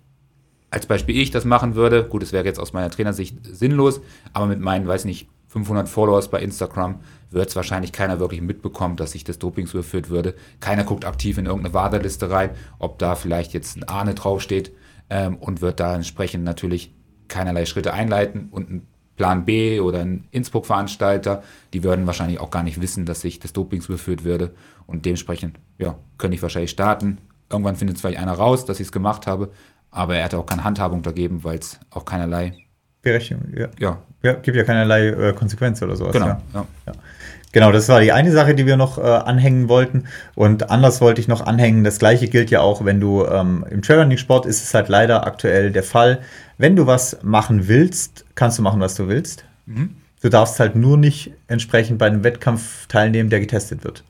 als 0.70 0.86
Beispiel 0.86 1.16
ich 1.16 1.30
das 1.30 1.44
machen 1.44 1.74
würde, 1.74 2.04
gut, 2.04 2.22
es 2.22 2.32
wäre 2.32 2.44
jetzt 2.44 2.60
aus 2.60 2.72
meiner 2.72 2.90
Trainersicht 2.90 3.38
sinnlos, 3.42 4.00
aber 4.32 4.46
mit 4.46 4.60
meinen, 4.60 4.86
weiß 4.86 5.04
nicht, 5.04 5.28
500 5.48 5.88
Followers 5.88 6.30
bei 6.30 6.40
Instagram 6.40 7.00
wird 7.30 7.48
es 7.48 7.56
wahrscheinlich 7.56 7.92
keiner 7.92 8.20
wirklich 8.20 8.40
mitbekommen, 8.40 8.96
dass 8.96 9.16
ich 9.16 9.24
des 9.24 9.40
Dopings 9.40 9.72
überführt 9.72 10.08
würde. 10.08 10.34
Keiner 10.60 10.84
guckt 10.84 11.04
aktiv 11.04 11.38
in 11.38 11.46
irgendeine 11.46 11.74
Waderliste 11.74 12.30
rein, 12.30 12.50
ob 12.78 13.00
da 13.00 13.16
vielleicht 13.16 13.52
jetzt 13.52 13.76
ein 13.76 13.88
Ahne 13.88 14.14
draufsteht 14.14 14.72
ähm, 15.10 15.36
und 15.36 15.60
wird 15.60 15.80
da 15.80 15.96
entsprechend 15.96 16.44
natürlich 16.44 16.94
keinerlei 17.26 17.66
Schritte 17.66 17.92
einleiten 17.92 18.48
und 18.52 18.70
ein 18.70 18.86
Plan 19.20 19.44
B 19.44 19.80
oder 19.80 19.98
ein 19.98 20.24
Innsbruck-Veranstalter, 20.30 21.42
die 21.74 21.84
würden 21.84 22.06
wahrscheinlich 22.06 22.40
auch 22.40 22.50
gar 22.50 22.62
nicht 22.62 22.80
wissen, 22.80 23.04
dass 23.04 23.22
ich 23.22 23.38
des 23.38 23.52
Dopings 23.52 23.86
überführt 23.86 24.24
würde. 24.24 24.52
Und 24.86 25.04
dementsprechend, 25.04 25.58
ja, 25.76 25.94
könnte 26.16 26.36
ich 26.36 26.42
wahrscheinlich 26.42 26.70
starten. 26.70 27.18
Irgendwann 27.50 27.76
findet 27.76 28.00
vielleicht 28.00 28.18
einer 28.18 28.32
raus, 28.32 28.64
dass 28.64 28.80
ich 28.80 28.86
es 28.86 28.92
gemacht 28.92 29.26
habe, 29.26 29.50
aber 29.90 30.16
er 30.16 30.24
hatte 30.24 30.38
auch 30.38 30.46
keine 30.46 30.64
Handhabung 30.64 31.02
dagegen, 31.02 31.44
weil 31.44 31.58
es 31.58 31.78
auch 31.90 32.06
keinerlei 32.06 32.54
Berechnung, 33.02 33.42
ja. 33.54 33.68
ja. 33.78 33.98
ja. 34.22 34.32
gibt 34.32 34.56
ja 34.56 34.64
keinerlei 34.64 35.08
äh, 35.08 35.32
Konsequenz 35.34 35.82
oder 35.82 35.96
sowas. 35.96 36.12
Genau. 36.12 36.26
Ja. 36.28 36.40
Ja. 36.54 36.66
ja. 36.86 36.92
Genau, 37.52 37.72
das 37.72 37.88
war 37.88 38.00
die 38.00 38.12
eine 38.12 38.32
Sache, 38.32 38.54
die 38.54 38.64
wir 38.64 38.76
noch 38.76 38.96
äh, 38.96 39.02
anhängen 39.02 39.68
wollten. 39.68 40.04
Und 40.34 40.70
anders 40.70 41.02
wollte 41.02 41.20
ich 41.20 41.28
noch 41.28 41.44
anhängen. 41.44 41.82
Das 41.84 41.98
gleiche 41.98 42.28
gilt 42.28 42.50
ja 42.50 42.60
auch, 42.60 42.84
wenn 42.84 43.00
du 43.00 43.26
ähm, 43.26 43.66
im 43.68 43.82
Trailrunning-Sport 43.82 44.46
ist 44.46 44.62
es 44.62 44.72
halt 44.72 44.88
leider 44.88 45.26
aktuell 45.26 45.72
der 45.72 45.82
Fall. 45.82 46.20
Wenn 46.60 46.76
du 46.76 46.86
was 46.86 47.22
machen 47.22 47.68
willst, 47.68 48.26
kannst 48.34 48.58
du 48.58 48.62
machen, 48.62 48.80
was 48.80 48.94
du 48.94 49.08
willst. 49.08 49.46
Mhm. 49.64 49.96
Du 50.20 50.28
darfst 50.28 50.60
halt 50.60 50.76
nur 50.76 50.98
nicht 50.98 51.32
entsprechend 51.46 51.96
bei 51.96 52.06
einem 52.06 52.22
Wettkampf 52.22 52.86
teilnehmen, 52.86 53.30
der 53.30 53.40
getestet 53.40 53.82
wird. 53.82 54.04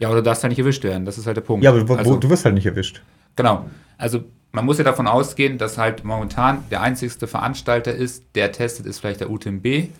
Ja, 0.00 0.08
oder 0.08 0.16
du 0.16 0.24
darfst 0.24 0.42
halt 0.42 0.50
nicht 0.50 0.58
erwischt 0.58 0.82
werden. 0.82 1.04
Das 1.04 1.16
ist 1.16 1.28
halt 1.28 1.36
der 1.36 1.42
Punkt. 1.42 1.62
Ja, 1.62 1.70
aber 1.70 1.88
wo, 1.88 1.94
also, 1.94 2.16
du 2.16 2.28
wirst 2.28 2.44
halt 2.44 2.56
nicht 2.56 2.66
erwischt. 2.66 3.02
Genau. 3.36 3.66
Also 3.98 4.24
man 4.50 4.64
muss 4.64 4.78
ja 4.78 4.84
davon 4.84 5.06
ausgehen, 5.06 5.58
dass 5.58 5.78
halt 5.78 6.02
momentan 6.02 6.64
der 6.72 6.80
einzigste 6.80 7.28
Veranstalter 7.28 7.94
ist, 7.94 8.24
der 8.34 8.50
testet, 8.50 8.86
ist 8.86 8.98
vielleicht 8.98 9.20
der 9.20 9.30
UTMB. 9.30 9.90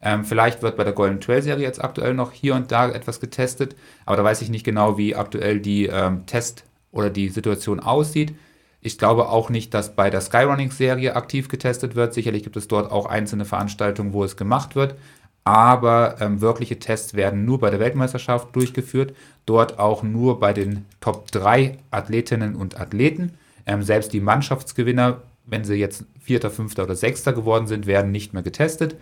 Ähm, 0.00 0.24
vielleicht 0.24 0.62
wird 0.62 0.78
bei 0.78 0.84
der 0.84 0.94
Golden 0.94 1.20
Trail 1.20 1.42
Serie 1.42 1.62
jetzt 1.62 1.84
aktuell 1.84 2.14
noch 2.14 2.32
hier 2.32 2.54
und 2.54 2.72
da 2.72 2.88
etwas 2.88 3.20
getestet, 3.20 3.76
aber 4.06 4.16
da 4.16 4.24
weiß 4.24 4.40
ich 4.40 4.48
nicht 4.48 4.64
genau, 4.64 4.96
wie 4.96 5.14
aktuell 5.14 5.60
die 5.60 5.88
ähm, 5.88 6.24
Test 6.24 6.64
oder 6.90 7.10
die 7.10 7.28
Situation 7.28 7.80
aussieht. 7.80 8.34
Ich 8.82 8.96
glaube 8.96 9.28
auch 9.28 9.50
nicht, 9.50 9.74
dass 9.74 9.94
bei 9.94 10.08
der 10.08 10.22
Skyrunning 10.22 10.70
Serie 10.70 11.14
aktiv 11.14 11.48
getestet 11.48 11.94
wird. 11.96 12.14
Sicherlich 12.14 12.42
gibt 12.42 12.56
es 12.56 12.66
dort 12.66 12.90
auch 12.90 13.06
einzelne 13.06 13.44
Veranstaltungen, 13.44 14.12
wo 14.12 14.24
es 14.24 14.36
gemacht 14.36 14.74
wird. 14.74 14.94
Aber 15.44 16.16
ähm, 16.20 16.40
wirkliche 16.40 16.78
Tests 16.78 17.14
werden 17.14 17.44
nur 17.44 17.60
bei 17.60 17.70
der 17.70 17.80
Weltmeisterschaft 17.80 18.54
durchgeführt. 18.56 19.14
Dort 19.46 19.78
auch 19.78 20.02
nur 20.02 20.40
bei 20.40 20.52
den 20.52 20.86
Top 21.00 21.30
3 21.30 21.78
Athletinnen 21.90 22.54
und 22.54 22.80
Athleten. 22.80 23.32
Ähm, 23.66 23.82
selbst 23.82 24.12
die 24.12 24.20
Mannschaftsgewinner, 24.20 25.22
wenn 25.46 25.64
sie 25.64 25.74
jetzt 25.74 26.04
Vierter, 26.20 26.50
Fünfter 26.50 26.84
oder 26.84 26.96
Sechster 26.96 27.32
geworden 27.32 27.66
sind, 27.66 27.86
werden 27.86 28.12
nicht 28.12 28.32
mehr 28.32 28.42
getestet. 28.42 28.96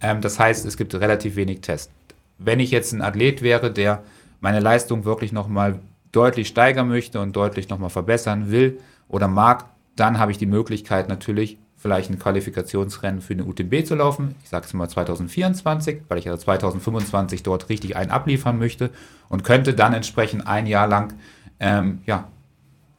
Ähm, 0.00 0.20
das 0.20 0.38
heißt, 0.38 0.66
es 0.66 0.76
gibt 0.76 0.94
relativ 0.94 1.36
wenig 1.36 1.60
Tests. 1.60 1.90
Wenn 2.38 2.60
ich 2.60 2.70
jetzt 2.70 2.92
ein 2.92 3.02
Athlet 3.02 3.40
wäre, 3.40 3.70
der 3.70 4.02
meine 4.40 4.60
Leistung 4.60 5.04
wirklich 5.04 5.32
nochmal 5.32 5.78
deutlich 6.10 6.48
steigern 6.48 6.88
möchte 6.88 7.20
und 7.20 7.34
deutlich 7.34 7.68
nochmal 7.68 7.90
verbessern 7.90 8.50
will 8.50 8.78
oder 9.12 9.28
mag, 9.28 9.66
dann 9.94 10.18
habe 10.18 10.32
ich 10.32 10.38
die 10.38 10.46
Möglichkeit 10.46 11.08
natürlich 11.08 11.58
vielleicht 11.76 12.10
ein 12.10 12.18
Qualifikationsrennen 12.18 13.20
für 13.20 13.34
eine 13.34 13.44
UTMB 13.44 13.84
zu 13.84 13.94
laufen. 13.96 14.36
Ich 14.42 14.50
sage 14.50 14.66
es 14.66 14.72
mal 14.72 14.88
2024, 14.88 16.02
weil 16.08 16.18
ich 16.18 16.24
ja 16.24 16.36
2025 16.36 17.42
dort 17.42 17.68
richtig 17.68 17.96
einen 17.96 18.10
abliefern 18.10 18.58
möchte 18.58 18.90
und 19.28 19.42
könnte 19.42 19.74
dann 19.74 19.92
entsprechend 19.92 20.46
ein 20.46 20.66
Jahr 20.66 20.86
lang 20.86 21.14
ähm, 21.58 22.00
ja, 22.06 22.28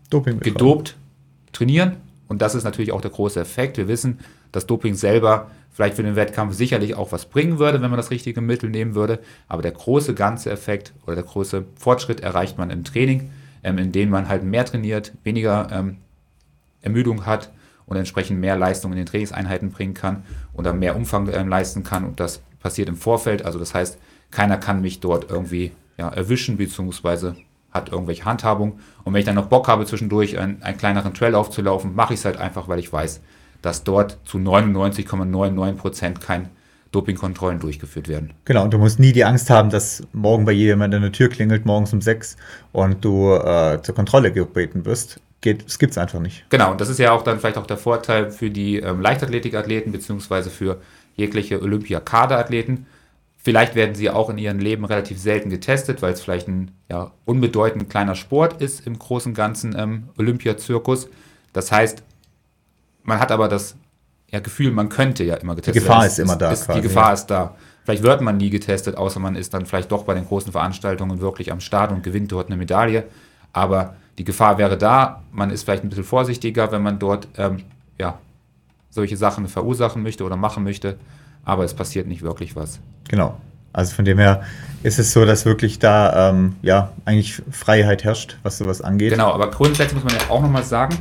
gedopt 0.09 0.97
trainieren. 1.53 1.97
Und 2.27 2.41
das 2.41 2.55
ist 2.55 2.65
natürlich 2.65 2.91
auch 2.91 3.01
der 3.01 3.11
große 3.11 3.39
Effekt. 3.39 3.77
Wir 3.77 3.87
wissen, 3.87 4.19
dass 4.51 4.67
Doping 4.67 4.95
selber 4.95 5.49
vielleicht 5.71 5.95
für 5.95 6.03
den 6.03 6.15
Wettkampf 6.15 6.53
sicherlich 6.53 6.95
auch 6.95 7.11
was 7.11 7.25
bringen 7.25 7.59
würde, 7.59 7.81
wenn 7.81 7.89
man 7.89 7.97
das 7.97 8.11
richtige 8.11 8.41
Mittel 8.41 8.69
nehmen 8.69 8.95
würde. 8.95 9.19
Aber 9.47 9.61
der 9.61 9.71
große 9.71 10.13
ganze 10.13 10.51
Effekt 10.51 10.93
oder 11.05 11.15
der 11.15 11.23
große 11.23 11.65
Fortschritt 11.75 12.19
erreicht 12.19 12.57
man 12.57 12.69
im 12.69 12.83
Training, 12.83 13.31
ähm, 13.63 13.77
in 13.77 13.91
dem 13.91 14.09
man 14.09 14.27
halt 14.27 14.43
mehr 14.43 14.65
trainiert, 14.65 15.13
weniger 15.23 15.69
ähm, 15.71 15.97
Ermüdung 16.83 17.25
hat 17.25 17.51
und 17.85 17.97
entsprechend 17.97 18.39
mehr 18.39 18.55
Leistung 18.55 18.91
in 18.91 18.97
den 18.97 19.05
Trainingseinheiten 19.05 19.71
bringen 19.71 19.93
kann 19.93 20.23
und 20.53 20.65
dann 20.65 20.79
mehr 20.79 20.95
Umfang 20.95 21.29
ähm, 21.33 21.49
leisten 21.49 21.83
kann. 21.83 22.05
Und 22.05 22.19
das 22.19 22.41
passiert 22.59 22.87
im 22.87 22.95
Vorfeld. 22.95 23.43
Also 23.43 23.59
das 23.59 23.73
heißt, 23.73 23.97
keiner 24.31 24.57
kann 24.57 24.81
mich 24.81 24.99
dort 24.99 25.29
irgendwie 25.29 25.71
ja, 25.97 26.09
erwischen, 26.09 26.57
beziehungsweise 26.57 27.35
hat 27.71 27.91
irgendwelche 27.91 28.25
Handhabung. 28.25 28.79
Und 29.03 29.13
wenn 29.13 29.19
ich 29.19 29.25
dann 29.25 29.35
noch 29.35 29.47
Bock 29.47 29.67
habe, 29.67 29.85
zwischendurch 29.85 30.37
einen, 30.37 30.61
einen 30.61 30.77
kleineren 30.77 31.13
Trail 31.13 31.35
aufzulaufen, 31.35 31.95
mache 31.95 32.13
ich 32.13 32.19
es 32.19 32.25
halt 32.25 32.37
einfach, 32.37 32.67
weil 32.67 32.79
ich 32.79 32.91
weiß, 32.91 33.21
dass 33.61 33.83
dort 33.83 34.19
zu 34.25 34.37
99,99 34.37 35.73
Prozent 35.73 36.21
kein 36.21 36.49
Dopingkontrollen 36.91 37.59
durchgeführt 37.59 38.07
werden. 38.07 38.33
Genau, 38.45 38.63
und 38.63 38.71
du 38.71 38.77
musst 38.77 38.99
nie 38.99 39.13
die 39.13 39.25
Angst 39.25 39.49
haben, 39.49 39.71
dass 39.71 40.03
morgen 40.13 40.45
bei 40.45 40.51
jemand 40.51 40.93
an 40.93 41.01
der 41.01 41.11
Tür 41.11 41.27
klingelt, 41.27 41.65
morgens 41.65 41.91
um 41.91 42.01
sechs 42.01 42.37
und 42.71 43.03
du 43.03 43.33
äh, 43.33 43.81
zur 43.81 43.95
Kontrolle 43.95 44.31
gebeten 44.31 44.85
wirst. 44.85 45.19
Geht, 45.43 45.65
das 45.65 45.77
gibt 45.77 45.91
es 45.91 45.97
einfach 45.97 46.21
nicht. 46.21 46.49
Genau, 46.49 46.71
und 46.71 46.79
das 46.79 46.87
ist 46.87 46.99
ja 46.99 47.11
auch 47.11 47.21
dann 47.21 47.37
vielleicht 47.37 47.57
auch 47.57 47.67
der 47.67 47.75
Vorteil 47.75 48.31
für 48.31 48.49
die 48.49 48.77
ähm, 48.77 49.01
Leichtathletikathleten 49.01 49.91
beziehungsweise 49.91 50.49
für 50.49 50.79
jegliche 51.17 51.61
Olympia-Kaderathleten. 51.61 52.85
Vielleicht 53.35 53.75
werden 53.75 53.93
sie 53.93 54.09
auch 54.09 54.29
in 54.29 54.37
ihrem 54.37 54.59
Leben 54.59 54.85
relativ 54.85 55.19
selten 55.19 55.49
getestet, 55.49 56.01
weil 56.01 56.13
es 56.13 56.21
vielleicht 56.21 56.47
ein 56.47 56.71
ja, 56.89 57.11
unbedeutend 57.25 57.89
kleiner 57.89 58.15
Sport 58.15 58.61
ist 58.61 58.87
im 58.87 58.97
großen 58.97 59.33
ganzen 59.33 59.77
ähm, 59.77 60.07
Olympiazirkus. 60.17 61.09
Das 61.51 61.73
heißt, 61.73 62.03
man 63.03 63.19
hat 63.19 63.33
aber 63.33 63.49
das 63.49 63.75
ja, 64.31 64.39
Gefühl, 64.39 64.71
man 64.71 64.87
könnte 64.87 65.25
ja 65.25 65.35
immer 65.35 65.55
getestet 65.55 65.75
werden. 65.75 65.83
Die 65.83 65.89
Gefahr 65.89 66.05
ist, 66.05 66.13
ist 66.13 66.19
immer 66.19 66.37
da. 66.37 66.53
Ist, 66.53 66.67
quasi, 66.67 66.79
die 66.79 66.87
Gefahr 66.87 67.07
ja. 67.07 67.13
ist 67.15 67.25
da. 67.25 67.55
Vielleicht 67.83 68.03
wird 68.03 68.21
man 68.21 68.37
nie 68.37 68.49
getestet, 68.49 68.95
außer 68.95 69.19
man 69.19 69.35
ist 69.35 69.53
dann 69.53 69.65
vielleicht 69.65 69.91
doch 69.91 70.05
bei 70.05 70.13
den 70.13 70.25
großen 70.25 70.53
Veranstaltungen 70.53 71.19
wirklich 71.19 71.51
am 71.51 71.59
Start 71.59 71.91
und 71.91 72.01
gewinnt 72.01 72.31
dort 72.31 72.47
eine 72.47 72.55
Medaille. 72.55 73.03
Aber 73.51 73.97
die 74.17 74.23
Gefahr 74.23 74.57
wäre 74.57 74.77
da. 74.77 75.23
Man 75.31 75.49
ist 75.49 75.63
vielleicht 75.63 75.83
ein 75.83 75.89
bisschen 75.89 76.03
vorsichtiger, 76.03 76.71
wenn 76.71 76.83
man 76.83 76.99
dort 76.99 77.27
ähm, 77.37 77.63
ja, 77.97 78.19
solche 78.89 79.17
Sachen 79.17 79.47
verursachen 79.47 80.03
möchte 80.03 80.23
oder 80.23 80.35
machen 80.35 80.63
möchte, 80.63 80.97
aber 81.43 81.63
es 81.63 81.73
passiert 81.73 82.07
nicht 82.07 82.21
wirklich 82.21 82.55
was. 82.55 82.79
Genau. 83.09 83.37
Also 83.73 83.95
von 83.95 84.05
dem 84.05 84.19
her 84.19 84.43
ist 84.83 84.99
es 84.99 85.13
so, 85.13 85.25
dass 85.25 85.45
wirklich 85.45 85.79
da 85.79 86.29
ähm, 86.29 86.55
ja 86.61 86.91
eigentlich 87.05 87.41
Freiheit 87.49 88.03
herrscht, 88.03 88.37
was 88.43 88.59
sowas 88.59 88.81
angeht. 88.81 89.11
Genau, 89.11 89.31
aber 89.31 89.49
grundsätzlich 89.49 89.95
muss 89.95 90.03
man 90.03 90.21
ja 90.21 90.29
auch 90.29 90.41
nochmal 90.41 90.63
sagen, 90.63 90.95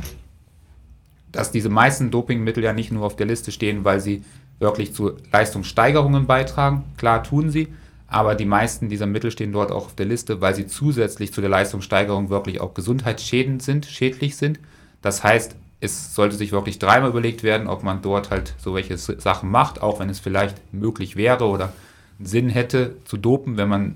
dass 1.31 1.51
diese 1.51 1.69
meisten 1.69 2.09
Dopingmittel 2.09 2.63
ja 2.63 2.73
nicht 2.73 2.91
nur 2.91 3.05
auf 3.05 3.15
der 3.15 3.27
Liste 3.27 3.51
stehen, 3.51 3.85
weil 3.85 3.99
sie 3.99 4.23
wirklich 4.59 4.93
zu 4.93 5.17
Leistungssteigerungen 5.31 6.25
beitragen. 6.25 6.83
Klar 6.97 7.21
tun 7.21 7.51
sie, 7.51 7.67
aber 8.13 8.35
die 8.35 8.45
meisten 8.45 8.89
dieser 8.89 9.07
Mittel 9.07 9.31
stehen 9.31 9.51
dort 9.51 9.71
auch 9.71 9.87
auf 9.87 9.95
der 9.95 10.05
Liste, 10.05 10.39
weil 10.39 10.53
sie 10.53 10.67
zusätzlich 10.67 11.33
zu 11.33 11.41
der 11.41 11.49
Leistungssteigerung 11.49 12.29
wirklich 12.29 12.61
auch 12.61 12.75
gesundheitsschädend 12.75 13.63
sind, 13.63 13.87
schädlich 13.87 14.37
sind. 14.37 14.59
Das 15.01 15.23
heißt, 15.23 15.55
es 15.79 16.13
sollte 16.13 16.35
sich 16.35 16.51
wirklich 16.51 16.77
dreimal 16.77 17.09
überlegt 17.09 17.41
werden, 17.41 17.67
ob 17.67 17.81
man 17.81 18.03
dort 18.03 18.29
halt 18.29 18.53
so 18.59 18.75
welche 18.75 18.99
Sachen 18.99 19.49
macht, 19.49 19.81
auch 19.81 19.99
wenn 19.99 20.09
es 20.09 20.19
vielleicht 20.19 20.61
möglich 20.71 21.15
wäre 21.15 21.45
oder 21.45 21.73
Sinn 22.19 22.49
hätte 22.49 22.97
zu 23.05 23.17
dopen, 23.17 23.57
wenn 23.57 23.67
man 23.67 23.95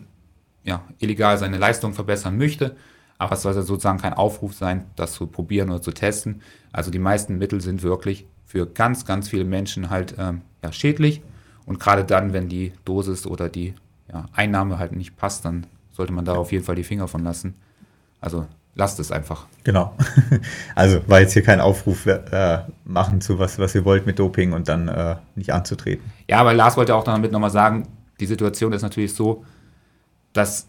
ja, 0.63 0.83
illegal 0.97 1.37
seine 1.37 1.59
Leistung 1.59 1.93
verbessern 1.93 2.39
möchte. 2.39 2.75
Aber 3.19 3.33
es 3.33 3.43
soll 3.43 3.53
sozusagen 3.53 3.99
kein 3.99 4.13
Aufruf 4.13 4.55
sein, 4.55 4.85
das 4.95 5.13
zu 5.13 5.27
probieren 5.27 5.69
oder 5.69 5.83
zu 5.83 5.91
testen. 5.91 6.41
Also 6.71 6.89
die 6.89 6.97
meisten 6.97 7.37
Mittel 7.37 7.61
sind 7.61 7.83
wirklich 7.83 8.25
für 8.47 8.65
ganz, 8.65 9.05
ganz 9.05 9.29
viele 9.29 9.45
Menschen 9.45 9.91
halt 9.91 10.15
ähm, 10.17 10.41
ja, 10.63 10.71
schädlich. 10.71 11.21
Und 11.67 11.79
gerade 11.79 12.03
dann, 12.03 12.33
wenn 12.33 12.49
die 12.49 12.73
Dosis 12.83 13.27
oder 13.27 13.47
die 13.47 13.75
ja, 14.11 14.25
Einnahme 14.33 14.79
halt 14.79 14.95
nicht 14.95 15.17
passt, 15.17 15.45
dann 15.45 15.67
sollte 15.91 16.13
man 16.13 16.25
da 16.25 16.35
auf 16.35 16.51
jeden 16.51 16.63
Fall 16.63 16.75
die 16.75 16.83
Finger 16.83 17.07
von 17.07 17.23
lassen. 17.23 17.55
Also 18.21 18.45
lasst 18.75 18.99
es 18.99 19.11
einfach. 19.11 19.47
Genau. 19.63 19.93
Also 20.75 21.01
war 21.07 21.19
jetzt 21.19 21.33
hier 21.33 21.41
kein 21.41 21.59
Aufruf 21.59 22.05
äh, 22.05 22.59
machen 22.85 23.19
zu 23.19 23.39
was, 23.39 23.57
was 23.57 23.73
ihr 23.73 23.83
wollt 23.83 24.05
mit 24.05 24.19
Doping 24.19 24.53
und 24.53 24.67
dann 24.67 24.87
äh, 24.87 25.15
nicht 25.35 25.51
anzutreten. 25.51 26.05
Ja, 26.29 26.37
aber 26.37 26.53
Lars 26.53 26.77
wollte 26.77 26.95
auch 26.95 27.03
damit 27.03 27.31
nochmal 27.31 27.49
sagen, 27.49 27.87
die 28.19 28.27
Situation 28.27 28.73
ist 28.73 28.83
natürlich 28.83 29.13
so, 29.15 29.43
dass 30.33 30.67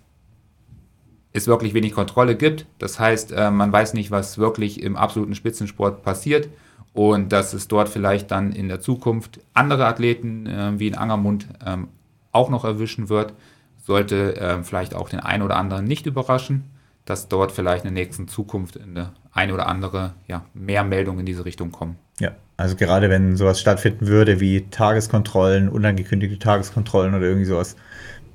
es 1.33 1.46
wirklich 1.46 1.74
wenig 1.74 1.92
Kontrolle 1.92 2.37
gibt. 2.37 2.66
Das 2.79 2.98
heißt, 2.98 3.33
äh, 3.33 3.51
man 3.51 3.70
weiß 3.70 3.92
nicht, 3.94 4.11
was 4.11 4.38
wirklich 4.38 4.83
im 4.83 4.96
absoluten 4.96 5.35
Spitzensport 5.35 6.03
passiert 6.03 6.48
und 6.94 7.33
dass 7.33 7.53
es 7.53 7.68
dort 7.68 7.90
vielleicht 7.90 8.31
dann 8.31 8.53
in 8.53 8.68
der 8.68 8.81
Zukunft 8.81 9.40
andere 9.53 9.87
Athleten 9.87 10.46
äh, 10.46 10.79
wie 10.79 10.88
in 10.88 10.94
Angermund 10.94 11.46
ähm, 11.64 11.88
auch 12.33 12.51
noch 12.51 12.64
erwischen 12.64 13.09
wird, 13.09 13.33
sollte 13.77 14.37
äh, 14.37 14.62
vielleicht 14.62 14.95
auch 14.95 15.09
den 15.09 15.21
einen 15.21 15.43
oder 15.43 15.57
anderen 15.57 15.85
nicht 15.85 16.07
überraschen, 16.07 16.64
dass 17.05 17.29
dort 17.29 17.53
vielleicht 17.53 17.85
in 17.85 17.95
der 17.95 18.05
nächsten 18.05 18.29
Zukunft 18.29 18.79
eine, 18.79 19.12
eine 19.33 19.55
oder 19.55 19.67
andere 19.67 20.14
ja, 20.27 20.45
mehr 20.53 20.85
Meldungen 20.85 21.21
in 21.21 21.27
diese 21.27 21.45
Richtung 21.45 21.73
kommen. 21.73 21.97
Ja, 22.21 22.33
also 22.57 22.77
gerade 22.77 23.09
wenn 23.09 23.37
sowas 23.37 23.61
stattfinden 23.61 24.07
würde 24.07 24.41
wie 24.41 24.69
Tageskontrollen, 24.69 25.69
unangekündigte 25.69 26.38
Tageskontrollen 26.38 27.14
oder 27.14 27.25
irgendwie 27.25 27.47
sowas, 27.47 27.77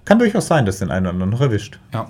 kann 0.06 0.19
durchaus 0.19 0.47
sein, 0.47 0.65
dass 0.65 0.79
den 0.79 0.89
einen 0.89 1.06
oder 1.06 1.13
anderen 1.13 1.29
noch 1.29 1.41
erwischt. 1.41 1.79
Ja, 1.93 2.10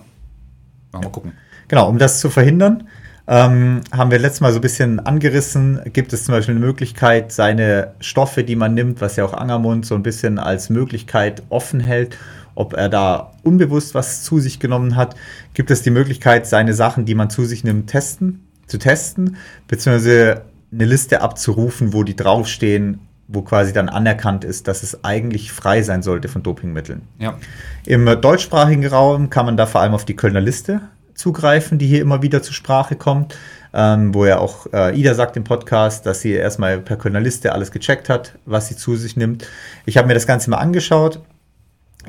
mal 0.93 1.01
gucken. 1.11 1.33
Genau, 1.67 1.89
um 1.89 1.97
das 1.97 2.19
zu 2.19 2.29
verhindern, 2.29 2.87
ähm, 3.25 3.81
haben 3.91 4.11
wir 4.11 4.19
letztes 4.19 4.41
Mal 4.41 4.51
so 4.51 4.59
ein 4.59 4.61
bisschen 4.61 4.99
angerissen, 4.99 5.79
gibt 5.93 6.11
es 6.11 6.25
zum 6.25 6.33
Beispiel 6.33 6.55
eine 6.55 6.65
Möglichkeit, 6.65 7.31
seine 7.31 7.93
Stoffe, 7.99 8.43
die 8.43 8.57
man 8.57 8.73
nimmt, 8.73 8.99
was 8.99 9.15
ja 9.15 9.23
auch 9.23 9.33
Angermund 9.33 9.85
so 9.85 9.95
ein 9.95 10.03
bisschen 10.03 10.39
als 10.39 10.69
Möglichkeit 10.69 11.41
offen 11.49 11.79
hält, 11.79 12.17
ob 12.55 12.73
er 12.73 12.89
da 12.89 13.31
unbewusst 13.43 13.95
was 13.95 14.23
zu 14.23 14.39
sich 14.39 14.59
genommen 14.59 14.95
hat, 14.95 15.15
gibt 15.53 15.71
es 15.71 15.81
die 15.81 15.89
Möglichkeit, 15.89 16.47
seine 16.47 16.73
Sachen, 16.73 17.05
die 17.05 17.15
man 17.15 17.29
zu 17.29 17.45
sich 17.45 17.63
nimmt, 17.63 17.89
testen, 17.89 18.45
zu 18.67 18.77
testen, 18.77 19.37
beziehungsweise 19.67 20.41
eine 20.71 20.85
Liste 20.85 21.21
abzurufen, 21.21 21.93
wo 21.93 22.03
die 22.03 22.15
draufstehen, 22.15 22.99
wo 23.29 23.41
quasi 23.41 23.71
dann 23.71 23.87
anerkannt 23.87 24.43
ist, 24.43 24.67
dass 24.67 24.83
es 24.83 25.03
eigentlich 25.05 25.51
frei 25.51 25.81
sein 25.81 26.03
sollte 26.03 26.27
von 26.27 26.43
Dopingmitteln. 26.43 27.03
Ja. 27.19 27.37
Im 27.85 28.05
deutschsprachigen 28.05 28.85
Raum 28.85 29.29
kann 29.29 29.45
man 29.45 29.55
da 29.55 29.65
vor 29.65 29.81
allem 29.81 29.93
auf 29.93 30.03
die 30.03 30.15
Kölner 30.15 30.41
Liste 30.41 30.81
zugreifen, 31.15 31.77
die 31.77 31.87
hier 31.87 32.01
immer 32.01 32.21
wieder 32.21 32.41
zur 32.41 32.53
Sprache 32.53 32.95
kommt, 32.95 33.35
ähm, 33.73 34.13
wo 34.13 34.25
ja 34.25 34.39
auch 34.39 34.67
äh, 34.73 34.97
Ida 34.97 35.13
sagt 35.13 35.37
im 35.37 35.43
Podcast, 35.43 36.05
dass 36.05 36.21
sie 36.21 36.31
erstmal 36.31 36.79
per 36.79 36.97
Kölner 36.97 37.19
Liste 37.19 37.53
alles 37.53 37.71
gecheckt 37.71 38.09
hat, 38.09 38.33
was 38.45 38.67
sie 38.67 38.75
zu 38.75 38.95
sich 38.95 39.15
nimmt. 39.15 39.47
Ich 39.85 39.97
habe 39.97 40.07
mir 40.07 40.13
das 40.13 40.27
Ganze 40.27 40.49
mal 40.49 40.57
angeschaut. 40.57 41.19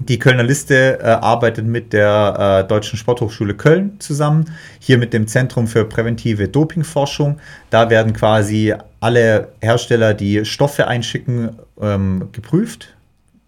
Die 0.00 0.18
Kölner 0.18 0.42
Liste 0.42 0.98
äh, 1.00 1.04
arbeitet 1.04 1.66
mit 1.66 1.92
der 1.92 2.64
äh, 2.64 2.68
Deutschen 2.68 2.98
Sporthochschule 2.98 3.54
Köln 3.54 4.00
zusammen, 4.00 4.50
hier 4.80 4.98
mit 4.98 5.12
dem 5.12 5.28
Zentrum 5.28 5.68
für 5.68 5.84
präventive 5.84 6.48
Dopingforschung. 6.48 7.38
Da 7.70 7.90
werden 7.90 8.12
quasi 8.12 8.74
alle 8.98 9.48
Hersteller, 9.60 10.12
die 10.12 10.44
Stoffe 10.44 10.88
einschicken, 10.88 11.50
ähm, 11.80 12.28
geprüft, 12.32 12.88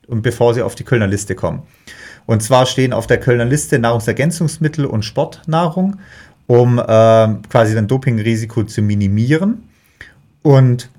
und 0.07 0.23
bevor 0.23 0.55
sie 0.55 0.63
auf 0.63 0.77
die 0.77 0.85
Kölner 0.85 1.09
Liste 1.09 1.35
kommen. 1.35 1.63
Und 2.27 2.43
zwar 2.43 2.67
stehen 2.67 2.93
auf 2.93 3.07
der 3.07 3.19
Kölner 3.19 3.45
Liste 3.45 3.79
Nahrungsergänzungsmittel 3.79 4.85
und 4.85 5.05
Sportnahrung, 5.05 5.97
um 6.47 6.79
äh, 6.79 6.83
quasi 7.49 7.77
ein 7.77 7.89
Dopingrisiko 7.89 8.65
zu 8.65 8.83
minimieren. 8.83 9.69
Und 10.43 10.91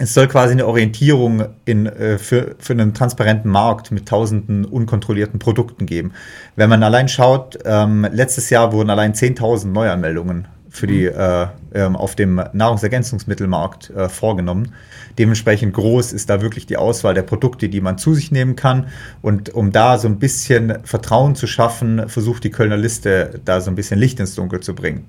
es 0.00 0.14
soll 0.14 0.28
quasi 0.28 0.52
eine 0.52 0.66
Orientierung 0.66 1.46
in, 1.64 1.86
äh, 1.86 2.18
für, 2.18 2.54
für 2.58 2.72
einen 2.72 2.94
transparenten 2.94 3.50
Markt 3.50 3.90
mit 3.90 4.06
tausenden 4.06 4.64
unkontrollierten 4.64 5.38
Produkten 5.38 5.86
geben. 5.86 6.12
Wenn 6.54 6.70
man 6.70 6.82
allein 6.82 7.08
schaut, 7.08 7.58
ähm, 7.64 8.06
letztes 8.12 8.50
Jahr 8.50 8.72
wurden 8.72 8.90
allein 8.90 9.14
10.000 9.14 9.66
Neuanmeldungen 9.66 10.48
für 10.78 10.86
die, 10.86 11.08
mhm. 11.08 11.18
äh, 11.18 11.46
ähm, 11.74 11.96
auf 11.96 12.14
dem 12.14 12.42
Nahrungsergänzungsmittelmarkt 12.52 13.90
äh, 13.90 14.08
vorgenommen. 14.08 14.74
Dementsprechend 15.18 15.74
groß 15.74 16.12
ist 16.12 16.30
da 16.30 16.40
wirklich 16.40 16.66
die 16.66 16.76
Auswahl 16.76 17.14
der 17.14 17.22
Produkte, 17.22 17.68
die 17.68 17.80
man 17.80 17.98
zu 17.98 18.14
sich 18.14 18.30
nehmen 18.30 18.56
kann. 18.56 18.86
Und 19.20 19.52
um 19.54 19.72
da 19.72 19.98
so 19.98 20.08
ein 20.08 20.18
bisschen 20.18 20.78
Vertrauen 20.84 21.34
zu 21.34 21.46
schaffen, 21.46 22.08
versucht 22.08 22.44
die 22.44 22.50
Kölner 22.50 22.76
Liste 22.76 23.40
da 23.44 23.60
so 23.60 23.70
ein 23.70 23.74
bisschen 23.74 23.98
Licht 23.98 24.20
ins 24.20 24.34
Dunkel 24.34 24.60
zu 24.60 24.74
bringen. 24.74 25.06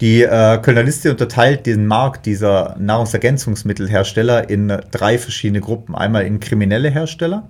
Die 0.00 0.22
äh, 0.22 0.58
Kölner 0.58 0.82
Liste 0.82 1.10
unterteilt 1.10 1.66
den 1.66 1.86
Markt 1.86 2.26
dieser 2.26 2.76
Nahrungsergänzungsmittelhersteller 2.78 4.50
in 4.50 4.68
drei 4.90 5.18
verschiedene 5.18 5.60
Gruppen. 5.60 5.94
Einmal 5.94 6.26
in 6.26 6.40
kriminelle 6.40 6.90
Hersteller. 6.90 7.48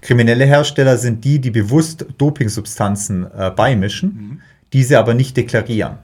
Kriminelle 0.00 0.44
Hersteller 0.44 0.96
sind 0.96 1.24
die, 1.24 1.40
die 1.40 1.50
bewusst 1.50 2.06
Dopingsubstanzen 2.18 3.26
äh, 3.36 3.50
beimischen, 3.50 4.08
mhm. 4.08 4.40
diese 4.72 4.98
aber 4.98 5.14
nicht 5.14 5.36
deklarieren. 5.36 5.98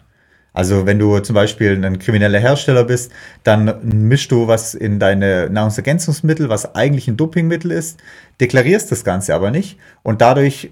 Also 0.52 0.86
wenn 0.86 0.98
du 0.98 1.18
zum 1.20 1.34
Beispiel 1.34 1.82
ein 1.82 1.98
krimineller 1.98 2.38
Hersteller 2.38 2.84
bist, 2.84 3.10
dann 3.42 3.74
mischst 3.82 4.30
du 4.30 4.48
was 4.48 4.74
in 4.74 4.98
deine 4.98 5.48
Nahrungsergänzungsmittel, 5.50 6.48
was 6.48 6.74
eigentlich 6.74 7.08
ein 7.08 7.16
Dopingmittel 7.16 7.70
ist, 7.70 7.98
deklarierst 8.40 8.92
das 8.92 9.04
Ganze 9.04 9.34
aber 9.34 9.50
nicht 9.50 9.78
und 10.02 10.20
dadurch 10.20 10.70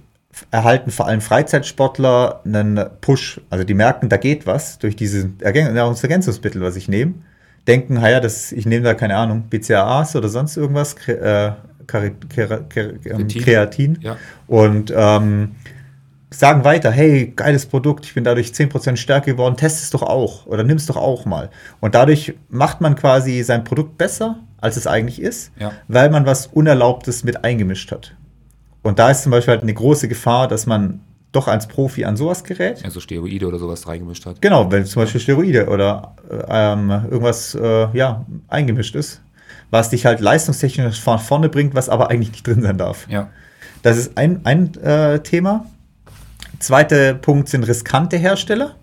erhalten 0.50 0.90
vor 0.90 1.06
allem 1.06 1.20
Freizeitsportler 1.20 2.40
einen 2.44 2.80
Push. 3.00 3.40
Also 3.50 3.64
die 3.64 3.74
merken, 3.74 4.08
da 4.08 4.16
geht 4.16 4.46
was 4.46 4.78
durch 4.78 4.96
diese 4.96 5.30
Nahrungsergänzungsmittel, 5.42 6.60
was 6.60 6.76
ich 6.76 6.88
nehme. 6.88 7.14
Denken, 7.66 8.00
ja, 8.00 8.20
das, 8.20 8.52
ich 8.52 8.66
nehme 8.66 8.84
da 8.84 8.94
keine 8.94 9.16
Ahnung, 9.16 9.44
BCAAs 9.50 10.16
oder 10.16 10.28
sonst 10.28 10.56
irgendwas, 10.56 10.94
äh, 11.08 11.52
Kreatin. 11.86 13.98
Ja. 14.00 14.16
Und 14.46 14.92
ähm, 14.96 15.56
sagen 16.30 16.64
weiter, 16.64 16.90
hey, 16.90 17.32
geiles 17.34 17.66
Produkt, 17.66 18.06
ich 18.06 18.14
bin 18.14 18.24
dadurch 18.24 18.48
10% 18.48 18.96
stärker 18.96 19.32
geworden, 19.32 19.56
test 19.56 19.82
es 19.82 19.90
doch 19.90 20.02
auch 20.02 20.46
oder 20.46 20.62
nimm 20.62 20.76
es 20.76 20.86
doch 20.86 20.96
auch 20.96 21.24
mal. 21.24 21.50
Und 21.80 21.94
dadurch 21.94 22.34
macht 22.48 22.80
man 22.80 22.94
quasi 22.94 23.42
sein 23.42 23.64
Produkt 23.64 23.98
besser, 23.98 24.38
als 24.60 24.76
es 24.76 24.86
eigentlich 24.86 25.20
ist, 25.20 25.52
ja. 25.58 25.72
weil 25.88 26.10
man 26.10 26.26
was 26.26 26.46
Unerlaubtes 26.46 27.24
mit 27.24 27.44
eingemischt 27.44 27.90
hat. 27.90 28.14
Und 28.82 28.98
da 28.98 29.10
ist 29.10 29.22
zum 29.22 29.32
Beispiel 29.32 29.52
halt 29.52 29.62
eine 29.62 29.74
große 29.74 30.08
Gefahr, 30.08 30.48
dass 30.48 30.66
man 30.66 31.00
doch 31.32 31.48
als 31.48 31.68
Profi 31.68 32.04
an 32.04 32.16
sowas 32.16 32.44
gerät. 32.44 32.84
Also 32.84 33.00
Steroide 33.00 33.46
oder 33.46 33.58
sowas 33.58 33.86
reingemischt 33.86 34.26
hat. 34.26 34.42
Genau, 34.42 34.70
wenn 34.70 34.84
zum 34.84 35.02
Beispiel 35.02 35.20
Steroide 35.20 35.68
oder 35.68 36.14
ähm, 36.48 36.90
irgendwas 36.90 37.54
äh, 37.54 37.88
ja, 37.96 38.24
eingemischt 38.48 38.96
ist, 38.96 39.22
was 39.70 39.90
dich 39.90 40.06
halt 40.06 40.20
leistungstechnisch 40.20 41.00
vorne 41.00 41.48
bringt, 41.48 41.74
was 41.74 41.88
aber 41.88 42.10
eigentlich 42.10 42.32
nicht 42.32 42.46
drin 42.46 42.62
sein 42.62 42.78
darf. 42.78 43.06
Ja. 43.08 43.28
Das 43.82 43.96
ist 43.96 44.16
ein, 44.18 44.40
ein 44.44 44.74
äh, 44.82 45.20
Thema. 45.20 45.66
Zweiter 46.60 47.14
Punkt 47.14 47.48
sind 47.48 47.66
riskante 47.66 48.18
Hersteller, 48.18 48.76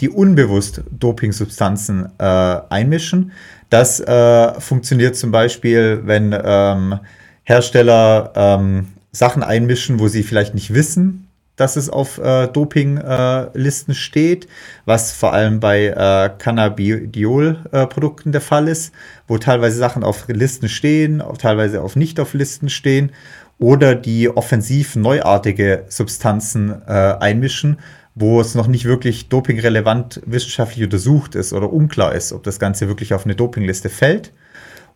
die 0.00 0.08
unbewusst 0.08 0.82
Dopingsubstanzen 0.90 2.08
äh, 2.18 2.24
einmischen. 2.24 3.30
Das 3.70 4.00
äh, 4.00 4.60
funktioniert 4.60 5.14
zum 5.14 5.30
Beispiel, 5.30 6.00
wenn 6.04 6.36
ähm, 6.36 6.98
Hersteller 7.44 8.32
ähm, 8.34 8.88
Sachen 9.12 9.44
einmischen, 9.44 10.00
wo 10.00 10.08
sie 10.08 10.24
vielleicht 10.24 10.54
nicht 10.54 10.74
wissen, 10.74 11.28
dass 11.54 11.76
es 11.76 11.88
auf 11.88 12.18
äh, 12.18 12.48
Dopinglisten 12.48 13.92
äh, 13.92 13.96
steht, 13.96 14.48
was 14.86 15.12
vor 15.12 15.32
allem 15.32 15.60
bei 15.60 15.86
äh, 15.86 16.30
Cannabidiol-Produkten 16.36 18.32
der 18.32 18.40
Fall 18.40 18.66
ist, 18.66 18.92
wo 19.28 19.38
teilweise 19.38 19.76
Sachen 19.76 20.02
auf 20.02 20.24
Listen 20.26 20.68
stehen, 20.68 21.20
auch 21.20 21.38
teilweise 21.38 21.82
auf 21.82 21.94
nicht 21.94 22.18
auf 22.18 22.34
Listen 22.34 22.70
stehen 22.70 23.12
oder 23.60 23.94
die 23.94 24.28
offensiv 24.28 24.96
neuartige 24.96 25.84
Substanzen 25.88 26.82
äh, 26.86 26.92
einmischen, 27.20 27.78
wo 28.14 28.40
es 28.40 28.54
noch 28.54 28.66
nicht 28.66 28.86
wirklich 28.86 29.28
dopingrelevant 29.28 30.22
wissenschaftlich 30.26 30.82
untersucht 30.82 31.34
ist 31.34 31.52
oder 31.52 31.72
unklar 31.72 32.14
ist, 32.14 32.32
ob 32.32 32.42
das 32.42 32.58
Ganze 32.58 32.88
wirklich 32.88 33.14
auf 33.14 33.24
eine 33.24 33.36
Dopingliste 33.36 33.90
fällt. 33.90 34.32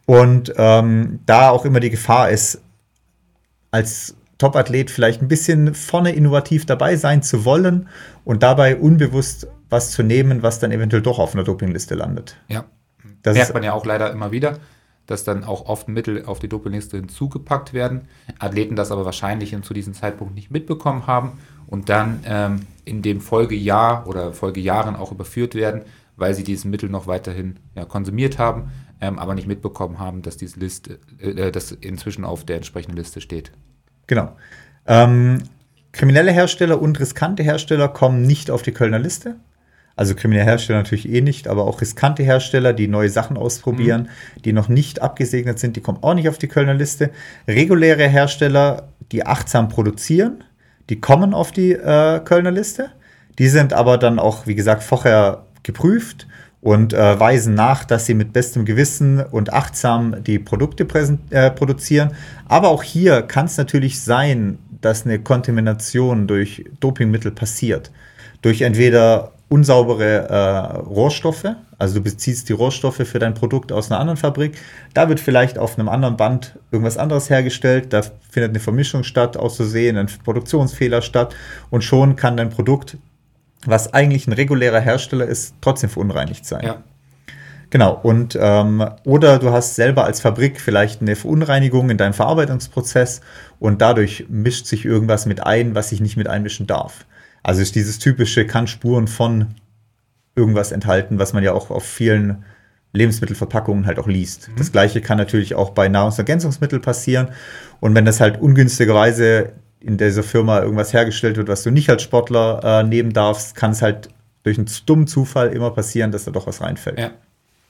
Und 0.07 0.53
ähm, 0.57 1.21
da 1.27 1.51
auch 1.51 1.65
immer 1.65 1.81
die 1.81 1.91
Gefahr 1.91 2.31
ist, 2.31 2.63
als 3.71 4.17
Top-Athlet 4.39 4.91
vielleicht 4.91 5.23
ein 5.23 5.29
bisschen 5.29 5.75
vorne 5.75 6.13
innovativ 6.13 6.67
dabei 6.67 6.97
sein 6.97 7.23
zu 7.23 7.45
wollen 7.45 7.89
und 8.25 8.43
dabei 8.43 8.77
unbewusst 8.77 9.47
was 9.71 9.91
zu 9.91 10.03
nehmen, 10.03 10.43
was 10.43 10.59
dann 10.59 10.73
eventuell 10.73 11.03
doch 11.03 11.19
auf 11.19 11.35
einer 11.35 11.45
Dopingliste 11.45 11.95
landet. 11.95 12.37
Ja. 12.49 12.65
Das 13.23 13.35
merkt 13.35 13.55
man 13.55 13.63
ja 13.63 13.73
auch 13.73 13.87
leider 13.87 14.11
immer 14.13 14.33
wieder, 14.33 14.59
dass 15.07 15.25
dann 15.25 15.45
auch 15.45 15.67
oft 15.67 15.89
Mittel 15.89 16.25
auf 16.25 16.39
die 16.39 16.49
Dopingliste 16.49 16.97
hinzugepackt 16.97 17.73
werden. 17.73 18.03
Athleten 18.39 18.77
das 18.77 18.91
aber 18.91 19.05
wahrscheinlich 19.05 19.55
zu 19.63 19.75
diesem 19.75 19.95
Zeitpunkt 19.95 20.35
nicht 20.35 20.51
mitbekommen 20.51 21.07
haben 21.07 21.33
und 21.67 21.89
dann 21.89 22.21
ähm, 22.27 22.61
in 22.85 23.03
dem 23.03 23.21
Folgejahr 23.21 24.07
oder 24.07 24.33
Folgejahren 24.33 24.97
auch 24.97 25.13
überführt 25.13 25.55
werden, 25.55 25.83
weil 26.17 26.35
sie 26.35 26.45
dieses 26.45 26.65
Mittel 26.65 26.89
noch 26.89 27.07
weiterhin 27.07 27.57
ja, 27.75 27.85
konsumiert 27.85 28.39
haben, 28.39 28.71
ähm, 29.01 29.19
aber 29.19 29.35
nicht 29.35 29.49
mitbekommen 29.49 29.99
haben, 29.99 30.23
dass 30.23 30.37
diese 30.37 30.61
Liste, 30.61 30.99
äh, 31.19 31.51
das 31.51 31.73
inzwischen 31.73 32.25
auf 32.25 32.45
der 32.45 32.57
entsprechenden 32.57 32.97
Liste 32.97 33.21
steht. 33.21 33.53
Genau. 34.07 34.37
Ähm, 34.87 35.43
kriminelle 35.93 36.33
Hersteller 36.33 36.81
und 36.81 37.01
riskante 37.01 37.43
Hersteller 37.43 37.89
kommen 37.89 38.23
nicht 38.23 38.51
auf 38.51 38.63
die 38.63 38.73
Kölner 38.73 38.99
Liste. 38.99 39.37
Also 39.97 40.15
kriminelle 40.15 40.47
Hersteller 40.47 40.79
natürlich 40.79 41.09
eh 41.09 41.21
nicht, 41.21 41.47
aber 41.47 41.65
auch 41.65 41.81
riskante 41.81 42.25
Hersteller, 42.25 42.73
die 42.73 42.89
neue 42.89 43.09
Sachen 43.09 43.37
ausprobieren, 43.37 44.03
mhm. 44.03 44.43
die 44.43 44.53
noch 44.53 44.69
nicht 44.69 45.03
abgesegnet 45.03 45.59
sind, 45.59 45.77
die 45.77 45.81
kommen 45.81 45.99
auch 46.03 46.15
nicht 46.15 46.29
auf 46.29 46.39
die 46.39 46.49
Kölner 46.49 46.75
Liste. 46.75 47.11
Reguläre 47.47 48.09
Hersteller, 48.09 48.89
die 49.13 49.25
achtsam 49.25 49.69
produzieren, 49.69 50.43
die 50.91 51.01
kommen 51.01 51.33
auf 51.33 51.53
die 51.53 51.73
äh, 51.73 52.21
Kölner 52.25 52.51
Liste. 52.51 52.91
Die 53.39 53.49
sind 53.49 53.73
aber 53.73 53.99
dann 53.99 54.19
auch, 54.19 54.47
wie 54.47 54.55
gesagt, 54.55 54.83
vorher 54.83 55.45
geprüft 55.63 56.27
und 56.61 56.93
äh, 56.93 57.19
weisen 57.21 57.55
nach, 57.55 57.85
dass 57.85 58.07
sie 58.07 58.15
mit 58.15 58.33
bestem 58.33 58.65
Gewissen 58.65 59.21
und 59.21 59.53
achtsam 59.53 60.23
die 60.25 60.39
Produkte 60.39 60.87
äh, 61.31 61.51
produzieren. 61.51 62.13
Aber 62.49 62.69
auch 62.69 62.83
hier 62.83 63.23
kann 63.23 63.47
es 63.47 63.57
natürlich 63.57 64.01
sein, 64.01 64.59
dass 64.81 65.05
eine 65.05 65.19
Kontamination 65.19 66.27
durch 66.27 66.65
Dopingmittel 66.81 67.33
passiert. 67.33 67.91
Durch 68.43 68.63
entweder 68.63 69.33
unsaubere 69.49 70.29
äh, 70.29 70.79
Rohstoffe, 70.79 71.55
also 71.79 71.97
du 71.97 72.01
beziehst 72.03 72.49
die 72.49 72.55
Rohstoffe 72.55 73.03
für 73.07 73.19
dein 73.19 73.35
Produkt 73.35 73.73
aus 73.73 73.91
einer 73.91 74.01
anderen 74.01 74.17
Fabrik, 74.17 74.57
da 74.95 75.09
wird 75.09 75.21
vielleicht 75.21 75.59
auf 75.59 75.79
einem 75.79 75.89
anderen 75.89 76.17
Band 76.17 76.59
irgendwas 76.71 76.97
anderes 76.97 77.31
hergestellt, 77.31 77.93
da 77.93 78.03
findet 78.31 78.51
eine 78.51 78.61
Vermischung 78.61 79.05
statt, 79.05 79.37
auszusehen, 79.37 79.97
ein 79.97 80.09
Produktionsfehler 80.25 81.03
statt 81.03 81.35
und 81.71 81.85
schon 81.85 82.17
kann 82.17 82.37
dein 82.37 82.51
Produkt 82.51 82.97
was 83.67 83.93
eigentlich 83.95 84.27
ein 84.27 84.33
regulärer 84.33 84.81
Hersteller 84.81 85.27
ist, 85.27 85.55
trotzdem 85.61 85.91
verunreinigt 85.91 86.45
sein. 86.47 86.65
Ja. 86.65 86.83
Genau, 87.71 87.99
und 88.03 88.39
ähm, 88.41 88.89
oder 89.05 89.39
du 89.39 89.51
hast 89.51 89.75
selber 89.75 90.05
als 90.05 90.21
Fabrik 90.21 90.61
vielleicht 90.61 91.01
eine 91.01 91.17
Verunreinigung 91.17 91.91
in 91.91 91.97
deinem 91.97 92.13
Verarbeitungsprozess 92.13 93.21
und 93.59 93.81
dadurch 93.81 94.27
mischt 94.29 94.67
sich 94.67 94.85
irgendwas 94.85 95.27
mit 95.27 95.45
ein, 95.45 95.75
was 95.75 95.89
sich 95.89 96.01
nicht 96.01 96.17
mit 96.17 96.29
einmischen 96.29 96.67
darf. 96.69 97.05
Also 97.45 97.61
ist 97.61 97.77
dieses 97.77 98.01
typische, 98.01 98.47
kann 98.47 98.67
Spuren 98.67 99.07
von 99.07 99.55
irgendwas 100.35 100.73
enthalten, 100.73 101.21
was 101.21 101.33
man 101.33 101.45
ja 101.45 101.53
auch 101.53 101.71
auf 101.71 101.85
vielen 101.85 102.45
Lebensmittelverpackungen 102.93 103.87
halt 103.87 103.99
auch 103.99 104.09
liest. 104.09 104.49
Mhm. 104.49 104.57
Das 104.57 104.73
gleiche 104.73 105.01
kann 105.01 105.19
natürlich 105.19 105.55
auch 105.55 105.71
bei 105.71 105.89
Nahrungsergänzungsmitteln 105.89 106.81
passieren. 106.81 107.29
Und 107.81 107.95
wenn 107.95 108.05
das 108.05 108.21
halt 108.21 108.41
ungünstigerweise 108.41 109.53
in 109.79 109.99
dieser 109.99 110.23
Firma 110.23 110.63
irgendwas 110.63 110.93
hergestellt 110.93 111.37
wird, 111.37 111.49
was 111.49 111.63
du 111.63 111.71
nicht 111.71 111.91
als 111.91 112.03
Sportler 112.03 112.61
äh, 112.65 112.83
nehmen 112.83 113.13
darfst, 113.13 113.55
kann 113.55 113.73
es 113.73 113.83
halt 113.83 114.09
durch 114.43 114.57
einen 114.57 114.69
dummen 114.87 115.07
Zufall 115.07 115.53
immer 115.53 115.71
passieren, 115.71 116.13
dass 116.13 116.25
da 116.25 116.31
doch 116.31 116.47
was 116.47 116.63
reinfällt. 116.63 116.99
Ja. 116.99 117.11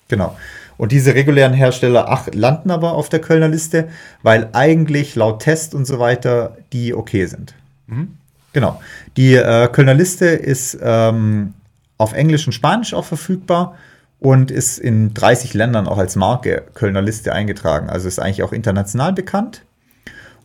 Genau. 0.09 0.37
Und 0.77 0.93
diese 0.93 1.15
regulären 1.15 1.55
Hersteller 1.55 2.09
ach, 2.09 2.29
landen 2.33 2.71
aber 2.71 2.93
auf 2.93 3.09
der 3.09 3.21
Kölner 3.21 3.49
Liste, 3.49 3.89
weil 4.23 4.51
eigentlich 4.53 5.17
laut 5.17 5.43
Test 5.43 5.75
und 5.75 5.85
so 5.87 5.99
weiter 5.99 6.57
die 6.73 6.95
okay 6.95 7.27
sind. 7.27 7.55
Mhm. 7.87 8.19
Genau. 8.55 8.81
Die 9.19 9.35
äh, 9.35 9.69
Kölner 9.69 9.93
Liste 9.93 10.27
ist 10.27 10.79
ähm, 10.81 11.53
auf 11.99 12.15
Englisch 12.15 12.47
und 12.47 12.53
Spanisch 12.53 12.95
auch 12.95 13.05
verfügbar 13.05 13.77
und 14.21 14.51
ist 14.51 14.79
in 14.79 15.13
30 15.13 15.53
Ländern 15.53 15.87
auch 15.87 15.99
als 15.99 16.17
Marke 16.17 16.63
Kölner 16.73 17.03
Liste 17.03 17.35
eingetragen. 17.35 17.91
Also 17.91 18.09
ist 18.09 18.19
eigentlich 18.19 18.43
auch 18.43 18.53
international 18.53 19.13
bekannt. 19.13 19.63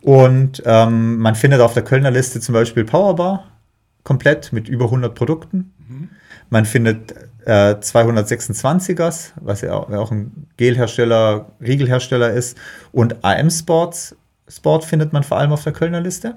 Und 0.02 0.62
ähm, 0.66 1.20
man 1.20 1.36
findet 1.36 1.62
auf 1.62 1.74
der 1.74 1.84
Kölner 1.84 2.12
Liste 2.12 2.42
zum 2.42 2.54
Beispiel 2.54 2.84
Powerbar 2.84 3.46
komplett 4.04 4.52
mit 4.52 4.68
über 4.68 4.86
100 4.86 5.14
Produkten. 5.14 5.72
Mhm. 5.88 6.10
Man 6.50 6.66
findet 6.66 7.14
äh, 7.46 7.76
226ers, 7.76 9.34
was 9.36 9.62
ja 9.62 9.74
auch, 9.74 9.90
auch 9.92 10.12
ein 10.12 10.48
Gelhersteller, 10.58 11.52
Riegelhersteller 11.62 12.32
ist. 12.32 12.58
Und 12.92 13.24
AM 13.24 13.52
Sports 13.52 14.16
Sport 14.48 14.84
findet 14.84 15.14
man 15.14 15.22
vor 15.22 15.38
allem 15.38 15.52
auf 15.52 15.64
der 15.64 15.74
Kölner 15.74 16.02
Liste. 16.02 16.36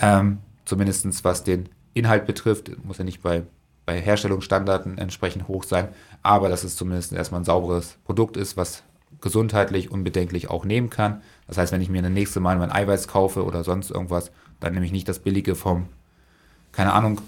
ähm, 0.00 0.38
Zumindest 0.66 1.24
was 1.24 1.44
den 1.44 1.68
Inhalt 1.94 2.26
betrifft, 2.26 2.84
muss 2.84 2.98
ja 2.98 3.04
nicht 3.04 3.22
bei, 3.22 3.44
bei 3.86 4.00
Herstellungsstandards 4.00 4.86
entsprechend 4.96 5.48
hoch 5.48 5.62
sein, 5.62 5.88
aber 6.22 6.48
dass 6.48 6.64
es 6.64 6.76
zumindest 6.76 7.12
erstmal 7.12 7.40
ein 7.40 7.44
sauberes 7.44 7.96
Produkt 8.04 8.36
ist, 8.36 8.56
was 8.56 8.82
gesundheitlich 9.20 9.92
unbedenklich 9.92 10.50
auch 10.50 10.64
nehmen 10.64 10.90
kann. 10.90 11.22
Das 11.46 11.56
heißt, 11.56 11.72
wenn 11.72 11.80
ich 11.80 11.88
mir 11.88 12.02
das 12.02 12.10
nächste 12.10 12.40
Mal 12.40 12.58
mein 12.58 12.72
Eiweiß 12.72 13.06
kaufe 13.06 13.44
oder 13.44 13.62
sonst 13.62 13.90
irgendwas, 13.90 14.32
dann 14.58 14.74
nehme 14.74 14.84
ich 14.84 14.92
nicht 14.92 15.08
das 15.08 15.20
billige 15.20 15.54
vom, 15.54 15.86
keine 16.72 16.92
Ahnung, 16.92 17.20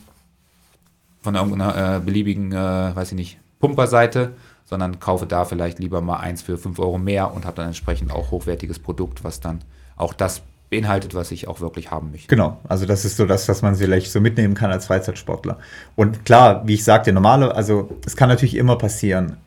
von 1.23 1.37
irgendeiner 1.37 1.97
äh, 1.97 2.01
beliebigen, 2.01 2.51
äh, 2.53 2.57
weiß 2.95 3.13
ich 3.13 3.17
nicht, 3.17 3.39
Pumperseite, 3.61 4.35
sondern 4.65 4.99
kaufe 4.99 5.27
da 5.27 5.45
vielleicht 5.45 5.79
lieber 5.79 6.01
mal 6.01 6.19
eins 6.19 6.43
für 6.43 6.59
5 6.59 6.79
Euro 6.81 6.99
mehr 6.99 7.33
und 7.33 7.47
habe 7.47 7.57
dann 7.57 7.69
entsprechend 7.69 8.11
auch 8.11 8.33
hochwertiges 8.33 8.81
Produkt, 8.81 9.23
was 9.23 9.39
dann 9.39 9.63
auch 9.97 10.13
das 10.13 10.43
beinhaltet, 10.71 11.15
was 11.15 11.31
ich 11.31 11.49
auch 11.49 11.61
wirklich 11.61 11.91
haben 11.91 12.11
möchte. 12.11 12.29
Genau, 12.29 12.59
also 12.69 12.87
das 12.87 13.05
ist 13.05 13.17
so 13.17 13.27
das, 13.27 13.49
was 13.49 13.63
man 13.63 13.77
vielleicht 13.77 14.11
so 14.11 14.21
mitnehmen 14.21 14.55
kann 14.55 14.71
als 14.71 14.87
Freizeitsportler. 14.87 15.59
Und 15.97 16.25
klar, 16.25 16.67
wie 16.67 16.75
ich 16.75 16.85
sagte, 16.85 17.13
normale, 17.13 17.55
also 17.55 17.91
es 18.07 18.17
kann 18.17 18.29
natürlich 18.29 18.57
immer 18.57 18.77
passieren, 18.77 19.39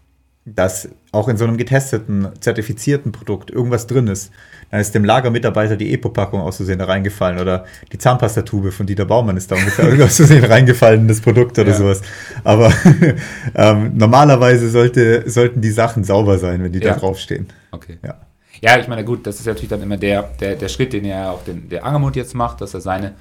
dass 0.46 0.90
auch 1.12 1.28
in 1.28 1.38
so 1.38 1.46
einem 1.46 1.58
getesteten, 1.58 2.30
zertifizierten 2.40 3.12
Produkt 3.12 3.52
irgendwas 3.52 3.86
drin 3.86 4.08
ist. 4.08 4.32
Dann 4.72 4.80
ist 4.80 4.96
dem 4.96 5.06
Lagermitarbeiter 5.06 5.76
die 5.76 5.94
Epo-Packung 5.94 6.42
auszusehen 6.42 6.80
da 6.80 6.86
reingefallen 6.86 7.40
oder 7.40 7.66
die 7.92 7.98
Zahnpastatube 7.98 8.72
von 8.72 8.88
Dieter 8.88 9.06
Baumann 9.06 9.38
ist 9.38 9.52
da 9.52 9.56
ungefähr 9.56 9.86
irgendwas 9.90 10.16
zu 10.16 10.26
sehen 10.26 10.44
reingefallen 10.44 11.02
in 11.02 11.08
das 11.08 11.22
Produkt 11.22 11.60
oder 11.60 11.70
ja. 11.70 11.76
sowas. 11.76 12.02
Aber 12.44 12.74
ähm, 13.56 13.92
normalerweise 13.96 14.70
sollte, 14.70 15.30
sollten 15.30 15.62
die 15.62 15.72
Sachen 15.72 16.04
sauber 16.04 16.40
sein, 16.40 16.64
wenn 16.64 16.72
die 16.72 16.80
ja. 16.80 16.94
da 16.94 17.00
draufstehen. 17.00 17.48
Okay. 17.72 18.00
Ja. 18.04 18.16
Ja, 18.62 18.78
ich 18.78 18.88
meine, 18.88 19.04
gut, 19.04 19.26
das 19.26 19.40
ist 19.40 19.48
natürlich 19.48 19.70
dann 19.70 19.82
immer 19.82 19.98
der, 19.98 20.24
der, 20.40 20.56
der 20.56 20.70
Schritt, 20.70 20.94
den 20.94 21.04
ja 21.04 21.32
auch 21.32 21.44
den, 21.44 21.68
der 21.70 21.84
Angermund 21.84 22.16
jetzt 22.16 22.36
macht, 22.36 22.62
dass 22.62 22.76
er 22.76 22.82
seine 22.82 23.16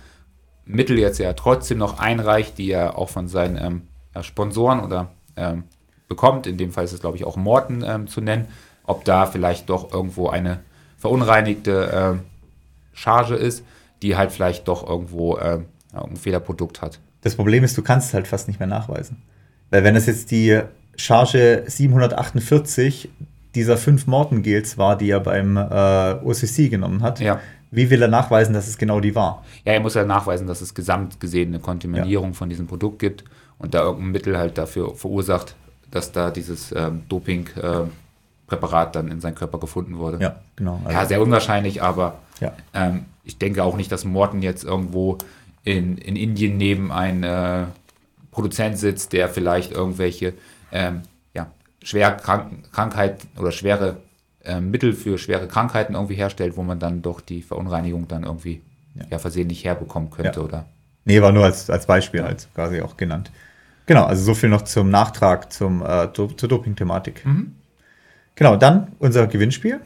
Mittel 0.67 0.99
jetzt 0.99 1.19
ja 1.19 1.33
trotzdem 1.33 1.79
noch 1.79 1.99
einreicht, 1.99 2.59
die 2.59 2.71
er 2.71 2.99
auch 2.99 3.09
von 3.09 3.27
seinen 3.27 3.57
ähm, 3.57 4.23
Sponsoren 4.23 4.81
oder 4.81 5.13
ähm, 5.37 5.65
bekommt, 6.09 6.47
in 6.47 6.59
dem 6.59 6.73
Fall 6.73 6.85
ist 6.85 6.93
es, 6.93 7.01
glaube 7.01 7.17
ich, 7.17 7.25
auch 7.25 7.37
Morten 7.37 7.83
ähm, 7.85 8.07
zu 8.07 8.21
nennen, 8.21 8.49
ob 8.85 9.05
da 9.05 9.25
vielleicht 9.25 9.71
doch 9.71 9.93
irgendwo 9.93 10.29
eine 10.29 10.61
verunreinigte 10.99 11.91
ähm, 11.93 12.21
Charge 12.93 13.35
ist, 13.35 13.65
die 14.03 14.17
halt 14.17 14.33
vielleicht 14.33 14.69
doch 14.69 14.87
irgendwo 14.87 15.39
ja, 15.39 15.63
ein 15.93 16.17
Fehlerprodukt 16.17 16.83
hat. 16.83 17.01
Das 17.23 17.37
Problem 17.37 17.65
ist, 17.65 17.77
du 17.77 17.83
kannst 17.83 18.09
es 18.09 18.15
halt 18.15 18.27
fast 18.27 18.49
nicht 18.49 18.61
mehr 18.61 18.67
nachweisen. 18.67 19.23
Weil 19.71 19.85
wenn 19.85 19.97
es 19.97 20.07
jetzt 20.07 20.31
die 20.31 20.61
Charge 20.97 21.65
748 21.67 23.09
dieser 23.55 23.77
fünf 23.77 24.07
Morton-Gels 24.07 24.79
war, 24.79 24.97
die 24.97 25.11
er 25.11 25.21
beim 25.21 25.57
äh, 25.57 26.15
OCC 26.25 26.71
genommen 26.71 27.03
hat, 27.03 27.21
Ja. 27.21 27.41
wie 27.71 27.91
will 27.91 28.01
er 28.03 28.09
nachweisen, 28.09 28.55
dass 28.55 28.69
es 28.69 28.79
genau 28.79 29.01
die 29.01 29.15
war? 29.15 29.45
Ja, 29.65 29.73
er 29.73 29.81
muss 29.81 29.95
ja 29.95 30.05
nachweisen, 30.05 30.47
dass 30.47 30.61
es 30.61 30.75
gesamt 30.75 31.19
gesehen 31.21 31.49
eine 31.49 31.59
Kontaminierung 31.61 32.35
von 32.35 32.49
diesem 32.49 32.67
Produkt 32.67 32.99
gibt 33.01 33.25
und 33.59 33.75
da 33.75 33.83
irgendein 33.83 34.13
Mittel 34.13 34.39
halt 34.39 34.57
dafür 34.59 34.95
verursacht, 34.95 35.55
dass 35.91 36.13
da 36.13 36.31
dieses 36.31 36.73
ähm, 36.77 37.03
Doping-Präparat 37.09 38.95
dann 38.97 39.09
in 39.11 39.21
seinen 39.21 39.35
Körper 39.35 39.59
gefunden 39.59 39.99
wurde. 39.99 40.19
Ja, 40.21 40.37
genau. 40.57 40.81
Also, 40.85 40.99
Ja, 40.99 41.07
sehr 41.07 41.23
unwahrscheinlich, 41.23 41.83
aber 41.83 42.19
ja. 42.41 42.53
ähm, 42.75 43.05
ich 43.25 43.39
denke 43.39 43.63
auch 43.65 43.77
nicht, 43.77 43.91
dass 43.93 44.05
Morton 44.05 44.43
jetzt 44.43 44.65
irgendwo 44.65 45.19
in, 45.65 45.99
in 45.99 46.17
Indien 46.17 46.57
neben 46.57 46.91
einem 46.93 47.23
äh, 47.25 47.67
Produzent 48.31 48.79
sitzt, 48.79 49.13
der 49.13 49.29
vielleicht 49.29 49.73
irgendwelche 49.73 50.35
ähm, 50.73 51.03
ja, 51.03 51.10
schwer 51.83 52.13
Krank 52.13 52.71
Krankheit 52.73 53.27
oder 53.39 53.53
schwere 53.53 53.99
ähm, 54.45 54.71
Mittel 54.71 54.93
für 54.93 55.19
schwere 55.19 55.49
Krankheiten 55.49 55.95
irgendwie 55.95 56.15
herstellt, 56.15 56.57
wo 56.57 56.63
man 56.63 56.79
dann 56.79 57.03
doch 57.03 57.21
die 57.21 57.43
Verunreinigung 57.43 58.09
dann 58.09 58.25
irgendwie 58.25 58.63
Ja. 58.95 59.05
ja. 59.11 59.19
versehentlich 59.19 59.65
herbekommen 59.65 60.11
könnte 60.11 60.41
Ja. 60.41 60.47
oder 60.47 60.67
Nee, 61.05 61.23
war 61.23 61.33
nur 61.33 61.45
als, 61.45 61.71
als 61.71 61.87
Beispiel 61.87 62.23
halt 62.23 62.49
quasi 62.55 62.81
auch 62.83 62.97
genannt. 62.97 63.31
Genau, 63.87 64.05
also 64.05 64.23
so 64.23 64.35
viel 64.35 64.49
noch 64.51 64.63
zum 64.63 64.91
Nachtrag 64.91 65.51
zum, 65.53 65.83
äh, 65.83 66.13
zur 66.13 66.29
Doping-Thematik. 66.29 67.25
Genau, 68.35 68.57
dann 68.57 68.93
unser 68.99 69.27
Gewinnspiel. 69.27 69.81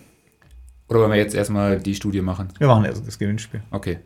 oder 0.89 1.01
wollen 1.01 1.13
wir 1.13 1.19
jetzt 1.19 1.35
erstmal 1.35 1.79
die 1.79 1.95
Studie 1.95 2.21
machen? 2.21 2.49
Wir 2.59 2.67
machen 2.67 2.85
also 2.85 3.01
das 3.03 3.19
Gewinnspiel. 3.19 3.63
Okay. 3.71 4.01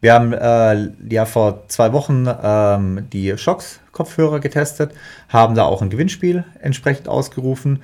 Wir 0.00 0.14
haben 0.14 0.32
äh, 0.32 0.90
ja 1.12 1.24
vor 1.24 1.68
zwei 1.68 1.92
Wochen 1.92 2.26
ähm, 2.42 3.06
die 3.12 3.36
Shocks-Kopfhörer 3.38 4.40
getestet, 4.40 4.92
haben 5.28 5.54
da 5.54 5.64
auch 5.64 5.82
ein 5.82 5.90
Gewinnspiel 5.90 6.44
entsprechend 6.60 7.08
ausgerufen. 7.08 7.82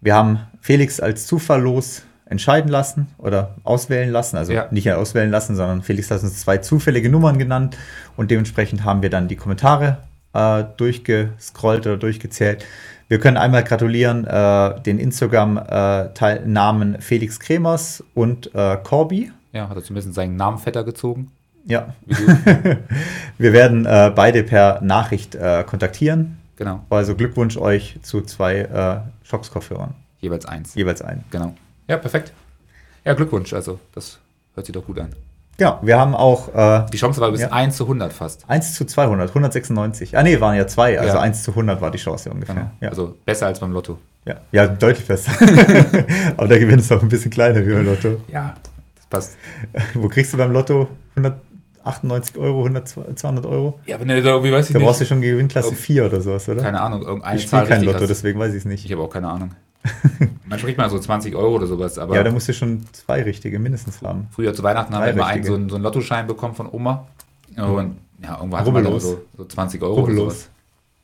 Wir 0.00 0.14
haben 0.14 0.40
Felix 0.60 1.00
als 1.00 1.26
zufalllos 1.26 2.02
entscheiden 2.26 2.70
lassen 2.70 3.08
oder 3.18 3.54
auswählen 3.64 4.10
lassen. 4.10 4.36
Also 4.36 4.52
Ja. 4.52 4.66
nicht 4.70 4.90
auswählen 4.92 5.30
lassen, 5.30 5.56
sondern 5.56 5.82
Felix 5.82 6.10
hat 6.10 6.22
uns 6.22 6.40
zwei 6.40 6.58
zufällige 6.58 7.08
Nummern 7.08 7.38
genannt 7.38 7.76
und 8.16 8.30
dementsprechend 8.30 8.84
haben 8.84 9.02
wir 9.02 9.10
dann 9.10 9.28
die 9.28 9.36
Kommentare 9.36 9.98
äh, 10.34 10.64
durchgescrollt 10.76 11.86
oder 11.86 11.96
durchgezählt. 11.98 12.64
Wir 13.08 13.18
können 13.18 13.36
einmal 13.36 13.64
gratulieren 13.64 14.26
äh, 14.26 14.80
den 14.80 14.98
Instagram-Namen 14.98 17.00
Felix 17.00 17.38
Kremers 17.38 18.02
und 18.14 18.54
äh, 18.54 18.78
Corby. 18.82 19.30
Ja, 19.52 19.68
hat 19.68 19.76
er 19.76 19.82
zumindest 19.82 20.14
seinen 20.14 20.36
Namen 20.36 20.58
fetter 20.58 20.84
gezogen. 20.84 21.30
Ja, 21.64 21.94
wir 23.38 23.52
werden 23.52 23.86
äh, 23.86 24.12
beide 24.14 24.42
per 24.42 24.80
Nachricht 24.82 25.34
äh, 25.34 25.64
kontaktieren. 25.64 26.38
genau. 26.56 26.84
Also 26.90 27.14
Glückwunsch 27.14 27.56
euch 27.56 27.98
zu 28.02 28.22
zwei 28.22 28.58
äh, 28.60 29.00
Shocks-Kopfhörern. 29.26 29.94
Jeweils 30.20 30.46
eins. 30.46 30.74
Jeweils 30.74 31.02
ein. 31.02 31.24
Genau. 31.30 31.54
Ja, 31.88 31.96
perfekt. 31.98 32.32
Ja, 33.04 33.14
Glückwunsch. 33.14 33.52
Also, 33.52 33.80
das 33.94 34.18
hört 34.54 34.66
sich 34.66 34.72
doch 34.72 34.84
gut 34.84 34.98
an. 35.00 35.08
Genau, 35.58 35.78
wir 35.82 35.98
haben 35.98 36.14
auch 36.14 36.54
äh, 36.54 36.86
Die 36.92 36.96
Chance 36.96 37.20
war 37.20 37.30
bis 37.30 37.42
Ja. 37.42 37.48
1 37.52 37.76
zu 37.76 37.84
100 37.84 38.12
fast. 38.12 38.48
1 38.48 38.74
zu 38.74 38.84
200, 38.84 39.28
196. 39.28 40.16
Ah 40.16 40.22
nee, 40.22 40.40
waren 40.40 40.56
ja 40.56 40.66
zwei, 40.66 40.98
also 40.98 41.16
Ja. 41.16 41.20
1 41.20 41.42
zu 41.42 41.50
100 41.52 41.80
war 41.80 41.90
die 41.90 41.98
Chance 41.98 42.30
ungefähr. 42.30 42.54
Genau. 42.54 42.70
Ja. 42.80 42.88
Also 42.88 43.16
besser 43.24 43.46
als 43.46 43.60
beim 43.60 43.72
Lotto. 43.72 43.98
ja. 44.24 44.36
ja, 44.52 44.66
deutlich 44.66 45.06
besser. 45.06 45.32
Aber 46.36 46.48
der 46.48 46.58
Gewinn 46.58 46.78
ist 46.78 46.90
auch 46.92 47.02
ein 47.02 47.08
bisschen 47.08 47.30
kleiner 47.30 47.64
wie 47.66 47.72
beim 47.72 47.84
Lotto. 47.86 48.20
Ja, 48.28 48.54
das 48.96 49.06
passt. 49.06 49.36
Wo 49.94 50.08
kriegst 50.08 50.32
du 50.32 50.36
beim 50.38 50.52
Lotto 50.52 50.88
198 51.84 52.36
Euro, 52.38 52.58
100, 52.64 52.88
200 53.18 53.46
Euro? 53.46 53.78
Ja, 53.86 53.98
wenn 54.00 54.08
du 54.08 54.22
da 54.22 54.30
irgendwie, 54.30 54.52
weiß 54.52 54.68
ich 54.68 54.72
Da 54.74 54.78
brauchst 54.78 55.00
du 55.00 55.02
nicht. 55.04 55.08
schon 55.08 55.20
Gewinnklasse 55.20 55.68
Oh. 55.70 55.74
4 55.74 56.06
oder 56.06 56.20
sowas, 56.20 56.48
oder? 56.48 56.62
Keine 56.62 56.80
Ahnung, 56.80 57.02
irgendeine 57.02 57.36
ich 57.36 57.42
spiele 57.46 57.64
kein 57.66 57.82
Lotto, 57.82 58.00
hast. 58.00 58.08
deswegen 58.10 58.38
weiß 58.38 58.50
ich 58.52 58.58
es 58.58 58.64
nicht. 58.64 58.84
Ich 58.84 58.92
habe 58.92 59.02
auch 59.02 59.10
keine 59.10 59.28
Ahnung. 59.28 59.50
Man 60.46 60.58
spricht 60.58 60.78
mal 60.78 60.88
so 60.90 60.98
20 60.98 61.34
Euro 61.34 61.56
oder 61.56 61.66
sowas, 61.66 61.98
aber 61.98 62.14
Ja, 62.14 62.22
da 62.22 62.30
musst 62.30 62.48
du 62.48 62.52
schon 62.54 62.84
zwei 62.92 63.22
richtige 63.22 63.58
mindestens 63.58 64.00
haben. 64.02 64.28
früher 64.30 64.54
zu 64.54 64.62
Weihnachten 64.62 64.94
haben 64.94 65.00
Drei 65.00 65.06
wir 65.08 65.12
immer 65.14 65.26
einen, 65.26 65.44
so, 65.44 65.54
einen, 65.54 65.68
so 65.68 65.74
einen 65.74 65.82
Lottoschein 65.84 66.26
bekommen 66.28 66.54
von 66.54 66.68
Oma. 66.70 67.06
Und 67.56 67.96
ja, 68.22 68.36
irgendwann 68.38 68.60
hatten 68.60 68.74
wir 68.74 69.00
so, 69.00 69.22
so 69.36 69.44
20 69.44 69.82
Euro 69.82 69.94
Rubbellos. 69.94 70.20
oder 70.22 70.30
sowas. 70.30 70.48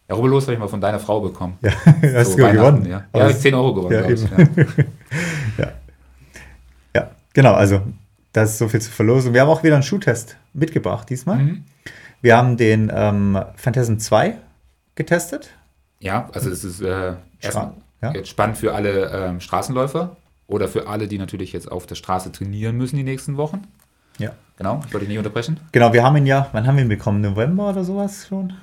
Ja, 0.09 0.15
Rubbellos 0.15 0.45
habe 0.45 0.53
ich 0.55 0.59
mal 0.61 0.69
von 0.69 0.81
deiner 0.81 1.01
Frau 1.01 1.21
bekommen. 1.21 1.59
Ja, 1.61 1.73
hast 2.15 2.33
So 2.33 2.37
du 2.39 2.53
gewonnen. 2.53 2.87
Ja, 2.89 3.05
ja 3.13 3.21
habe 3.21 3.31
ich 3.33 3.39
10 3.39 3.55
Euro 3.55 3.75
gewonnen, 3.75 3.95
Ja, 3.95 4.03
glaub 4.03 4.13
ich. 4.13 4.23
Ja. 4.31 4.85
ja. 5.59 5.73
ja, 6.95 7.11
genau, 7.35 7.55
also 7.55 7.81
das 8.39 8.53
ist 8.53 8.59
so 8.59 8.69
viel 8.69 8.81
zur 8.81 8.93
Verlosung. 8.93 9.35
Wir 9.35 9.43
haben 9.43 9.49
auch 9.49 9.63
wieder 9.63 9.75
einen 9.75 9.83
Schuhtest 9.83 10.37
mitgebracht 10.53 11.11
diesmal. 11.11 11.39
Mhm. 11.39 11.65
Wir 12.21 12.37
haben 12.37 12.57
den 12.57 12.91
ähm, 12.95 13.39
Phantasm 13.57 13.99
2 13.99 14.37
getestet. 14.95 15.51
Ja, 16.01 16.29
also 16.33 16.51
es 16.51 16.65
ist 16.65 16.81
äh, 16.81 17.15
erstmal 17.41 17.73
ja. 18.03 18.13
jetzt 18.13 18.29
spannend 18.29 18.59
für 18.59 18.75
alle 18.75 19.11
ähm, 19.11 19.41
Straßenläufer 19.41 20.17
oder 20.47 20.69
für 20.69 20.89
alle, 20.89 21.09
die 21.09 21.19
natürlich 21.19 21.53
jetzt 21.53 21.71
auf 21.71 21.87
der 21.87 21.95
Straße 21.95 22.33
trainieren 22.33 22.77
müssen 22.77 22.97
die 22.97 23.03
nächsten 23.03 23.37
Wochen. 23.37 23.63
Ja. 24.19 24.31
Genau, 24.57 24.81
ich 24.87 24.93
wollte 24.93 25.01
dich 25.01 25.09
nicht 25.09 25.19
unterbrechen. 25.19 25.61
Genau, 25.71 25.93
wir 25.93 26.03
haben 26.03 26.17
ihn 26.17 26.27
ja, 26.27 26.49
wann 26.53 26.67
haben 26.67 26.77
wir 26.77 26.83
ihn 26.83 26.89
bekommen? 26.89 27.21
November 27.21 27.71
oder 27.71 27.85
sowas 27.85 28.27
schon? 28.29 28.55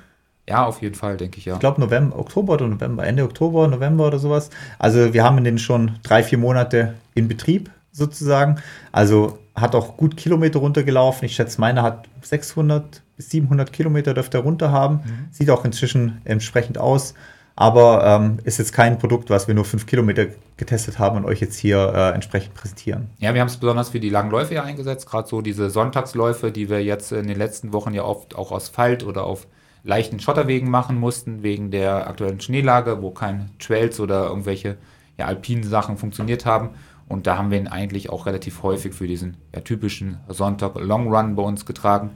Ja, 0.48 0.64
auf 0.64 0.80
jeden 0.82 0.94
Fall, 0.94 1.16
denke 1.16 1.38
ich 1.38 1.46
ja. 1.46 1.54
Ich 1.54 1.60
glaube 1.60 1.80
November, 1.80 2.18
Oktober 2.18 2.54
oder 2.54 2.68
November, 2.68 3.06
Ende 3.06 3.24
Oktober, 3.24 3.66
November 3.66 4.06
oder 4.06 4.18
sowas. 4.18 4.50
Also 4.78 5.12
wir 5.12 5.24
haben 5.24 5.42
den 5.42 5.58
schon 5.58 5.98
drei, 6.02 6.22
vier 6.22 6.38
Monate 6.38 6.94
in 7.14 7.28
Betrieb 7.28 7.70
sozusagen. 7.92 8.60
Also 8.92 9.38
hat 9.56 9.74
auch 9.74 9.96
gut 9.96 10.16
Kilometer 10.16 10.58
runtergelaufen. 10.58 11.24
Ich 11.26 11.34
schätze, 11.34 11.60
meiner 11.60 11.82
hat 11.82 12.08
600 12.20 13.02
bis 13.16 13.30
700 13.30 13.72
Kilometer 13.72 14.14
dürfte 14.14 14.38
er 14.38 14.44
runter 14.44 14.70
haben. 14.70 15.00
Sieht 15.30 15.50
auch 15.50 15.64
inzwischen 15.64 16.20
entsprechend 16.24 16.78
aus. 16.78 17.14
Aber 17.58 18.04
ähm, 18.04 18.38
ist 18.44 18.58
jetzt 18.58 18.74
kein 18.74 18.98
Produkt, 18.98 19.30
was 19.30 19.48
wir 19.48 19.54
nur 19.54 19.64
fünf 19.64 19.86
Kilometer 19.86 20.26
getestet 20.58 20.98
haben 20.98 21.16
und 21.16 21.24
euch 21.24 21.40
jetzt 21.40 21.56
hier 21.56 21.90
äh, 21.94 22.10
entsprechend 22.14 22.52
präsentieren. 22.52 23.08
Ja, 23.18 23.32
wir 23.32 23.40
haben 23.40 23.48
es 23.48 23.56
besonders 23.56 23.88
für 23.88 24.00
die 24.00 24.10
langen 24.10 24.30
Läufe 24.30 24.54
ja 24.54 24.62
eingesetzt, 24.62 25.08
gerade 25.08 25.26
so 25.26 25.40
diese 25.40 25.70
Sonntagsläufe, 25.70 26.52
die 26.52 26.68
wir 26.68 26.84
jetzt 26.84 27.12
in 27.12 27.26
den 27.26 27.38
letzten 27.38 27.72
Wochen 27.72 27.94
ja 27.94 28.04
oft 28.04 28.36
auch 28.36 28.52
aus 28.52 28.68
Falt 28.68 29.04
oder 29.04 29.24
auf 29.24 29.46
leichten 29.84 30.20
Schotterwegen 30.20 30.68
machen 30.68 31.00
mussten, 31.00 31.42
wegen 31.42 31.70
der 31.70 32.08
aktuellen 32.08 32.40
Schneelage, 32.40 33.00
wo 33.00 33.10
kein 33.10 33.48
Trails 33.58 34.00
oder 34.00 34.26
irgendwelche 34.26 34.76
ja, 35.16 35.24
alpinen 35.24 35.64
Sachen 35.64 35.96
funktioniert 35.96 36.44
haben. 36.44 36.70
Und 37.08 37.26
da 37.26 37.38
haben 37.38 37.50
wir 37.50 37.58
ihn 37.58 37.68
eigentlich 37.68 38.10
auch 38.10 38.26
relativ 38.26 38.62
häufig 38.62 38.94
für 38.94 39.06
diesen 39.06 39.36
ja, 39.54 39.60
typischen 39.60 40.18
Sonntag 40.28 40.74
Long 40.76 41.12
Run 41.12 41.36
bei 41.36 41.42
uns 41.42 41.64
getragen. 41.66 42.10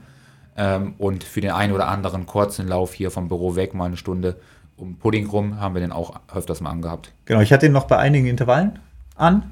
Ähm, 0.57 0.95
und 0.97 1.23
für 1.23 1.41
den 1.41 1.51
einen 1.51 1.73
oder 1.73 1.87
anderen 1.87 2.25
kurzen 2.25 2.67
Lauf 2.67 2.93
hier 2.93 3.09
vom 3.09 3.27
Büro 3.27 3.55
weg, 3.55 3.73
mal 3.73 3.85
eine 3.85 3.97
Stunde 3.97 4.37
um 4.75 4.97
Pudding 4.97 5.27
rum, 5.27 5.59
haben 5.59 5.75
wir 5.75 5.81
den 5.81 5.91
auch 5.91 6.19
öfters 6.33 6.59
mal 6.59 6.71
angehabt. 6.71 7.13
Genau, 7.25 7.39
ich 7.39 7.53
hatte 7.53 7.67
ihn 7.67 7.71
noch 7.71 7.85
bei 7.85 7.97
einigen 7.97 8.27
Intervallen 8.27 8.79
an. 9.15 9.51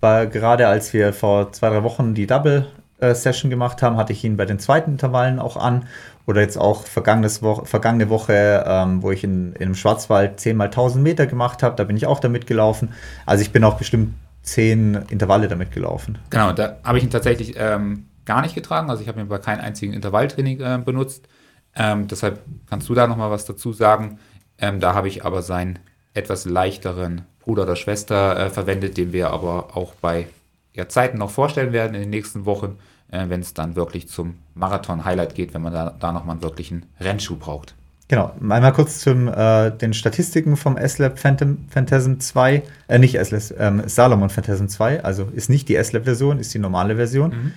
Weil 0.00 0.28
gerade 0.28 0.68
als 0.68 0.92
wir 0.92 1.12
vor 1.12 1.52
zwei, 1.52 1.70
drei 1.70 1.82
Wochen 1.82 2.14
die 2.14 2.26
Double-Session 2.26 3.50
gemacht 3.50 3.82
haben, 3.82 3.96
hatte 3.96 4.12
ich 4.12 4.22
ihn 4.24 4.36
bei 4.36 4.44
den 4.44 4.58
zweiten 4.58 4.92
Intervallen 4.92 5.38
auch 5.38 5.56
an. 5.56 5.86
Oder 6.26 6.42
jetzt 6.42 6.58
auch 6.58 6.84
vergangenes 6.84 7.42
Wo 7.42 7.64
vergangene 7.64 8.10
Woche, 8.10 8.64
ähm, 8.66 9.02
wo 9.02 9.10
ich 9.10 9.24
in, 9.24 9.52
in 9.54 9.62
einem 9.62 9.74
Schwarzwald 9.74 10.38
10 10.40 10.56
mal 10.56 10.64
1000 10.64 11.02
Meter 11.02 11.26
gemacht 11.26 11.62
habe, 11.62 11.76
da 11.76 11.84
bin 11.84 11.96
ich 11.96 12.06
auch 12.06 12.20
damit 12.20 12.46
gelaufen. 12.46 12.92
Also 13.24 13.42
ich 13.42 13.52
bin 13.52 13.64
auch 13.64 13.78
bestimmt 13.78 14.14
10 14.46 15.06
Intervalle 15.10 15.48
damit 15.48 15.72
gelaufen. 15.72 16.18
Genau, 16.30 16.52
da 16.52 16.78
habe 16.82 16.98
ich 16.98 17.04
ihn 17.04 17.10
tatsächlich 17.10 17.54
ähm, 17.58 18.06
gar 18.24 18.42
nicht 18.42 18.54
getragen. 18.54 18.88
Also 18.88 19.02
ich 19.02 19.08
habe 19.08 19.20
ihn 19.20 19.28
bei 19.28 19.38
keinem 19.38 19.60
einzigen 19.60 19.92
Intervalltraining 19.92 20.60
äh, 20.60 20.80
benutzt. 20.82 21.28
Ähm, 21.74 22.06
deshalb 22.08 22.40
kannst 22.70 22.88
du 22.88 22.94
da 22.94 23.06
noch 23.06 23.16
mal 23.16 23.30
was 23.30 23.44
dazu 23.44 23.72
sagen. 23.72 24.18
Ähm, 24.58 24.80
da 24.80 24.94
habe 24.94 25.08
ich 25.08 25.24
aber 25.24 25.42
seinen 25.42 25.78
etwas 26.14 26.46
leichteren 26.46 27.22
Bruder 27.40 27.64
oder 27.64 27.76
Schwester 27.76 28.38
äh, 28.38 28.50
verwendet, 28.50 28.96
den 28.96 29.12
wir 29.12 29.30
aber 29.30 29.76
auch 29.76 29.94
bei 29.94 30.26
ja, 30.72 30.88
Zeiten 30.88 31.18
noch 31.18 31.30
vorstellen 31.30 31.72
werden 31.72 31.94
in 31.94 32.00
den 32.02 32.10
nächsten 32.10 32.46
Wochen, 32.46 32.78
äh, 33.10 33.28
wenn 33.28 33.40
es 33.40 33.52
dann 33.52 33.76
wirklich 33.76 34.08
zum 34.08 34.38
Marathon-Highlight 34.54 35.34
geht, 35.34 35.54
wenn 35.54 35.62
man 35.62 35.72
da, 35.72 35.94
da 35.98 36.12
nochmal 36.12 36.34
einen 36.34 36.42
wirklichen 36.42 36.86
Rennschuh 37.00 37.36
braucht. 37.36 37.74
Genau, 38.08 38.32
einmal 38.40 38.72
kurz 38.72 39.00
zum 39.00 39.26
äh, 39.26 39.70
den 39.72 39.92
Statistiken 39.92 40.56
vom 40.56 40.76
S-Lab 40.76 41.18
Phantom, 41.18 41.58
Phantasm 41.68 42.20
2, 42.20 42.62
äh, 42.86 42.98
nicht 42.98 43.16
S-Lab, 43.16 43.42
ähm, 43.58 43.82
Salomon 43.86 44.30
Phantasm 44.30 44.68
2, 44.68 45.02
also 45.02 45.28
ist 45.34 45.50
nicht 45.50 45.68
die 45.68 45.74
S-Lab-Version, 45.74 46.38
ist 46.38 46.54
die 46.54 46.60
normale 46.60 46.96
Version. 46.96 47.52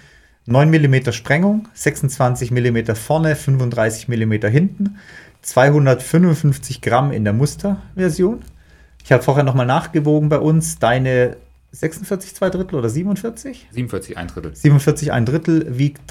9 0.48 0.70
mm 0.72 1.12
Sprengung, 1.12 1.68
26 1.76 2.50
mm 2.50 2.96
vorne, 2.96 3.36
35 3.36 4.08
mm 4.08 4.48
hinten, 4.48 4.98
255 5.44 6.82
Gramm 6.82 7.12
in 7.12 7.24
der 7.24 7.34
Musterversion. 7.34 8.40
Ich 9.04 9.12
habe 9.12 9.22
vorher 9.22 9.44
nochmal 9.44 9.68
nachgewogen 9.68 10.30
bei 10.30 10.40
uns, 10.40 10.80
deine 10.80 11.38
46 11.72 12.36
2 12.36 12.50
Drittel 12.50 12.76
oder 12.76 12.90
47? 12.90 13.68
47 13.72 14.18
ein 14.18 14.28
Drittel. 14.28 14.56
47 14.56 15.12
ein 15.12 15.26
Drittel 15.26 15.78
wiegt 15.78 16.02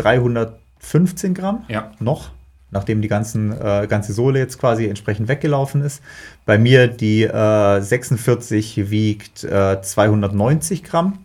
15 0.78 1.34
Gramm 1.34 1.64
Ja. 1.68 1.90
noch, 1.98 2.30
nachdem 2.70 3.02
die 3.02 3.08
ganzen, 3.08 3.52
äh, 3.52 3.86
ganze 3.88 4.12
Sohle 4.12 4.38
jetzt 4.38 4.58
quasi 4.58 4.86
entsprechend 4.86 5.28
weggelaufen 5.28 5.82
ist. 5.82 6.02
Bei 6.44 6.58
mir 6.58 6.88
die 6.88 7.24
äh, 7.24 7.80
46 7.80 8.90
wiegt 8.90 9.44
äh, 9.44 9.80
290 9.80 10.84
Gramm. 10.84 11.18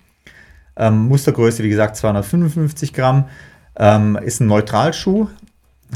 Ähm, 0.76 1.08
Mustergröße, 1.08 1.64
wie 1.64 1.70
gesagt, 1.70 1.98
255 1.98 2.94
Gramm. 2.94 3.26
Ähm, 3.76 4.18
ist 4.24 4.40
ein 4.40 4.48
Neutralschuh, 4.48 5.28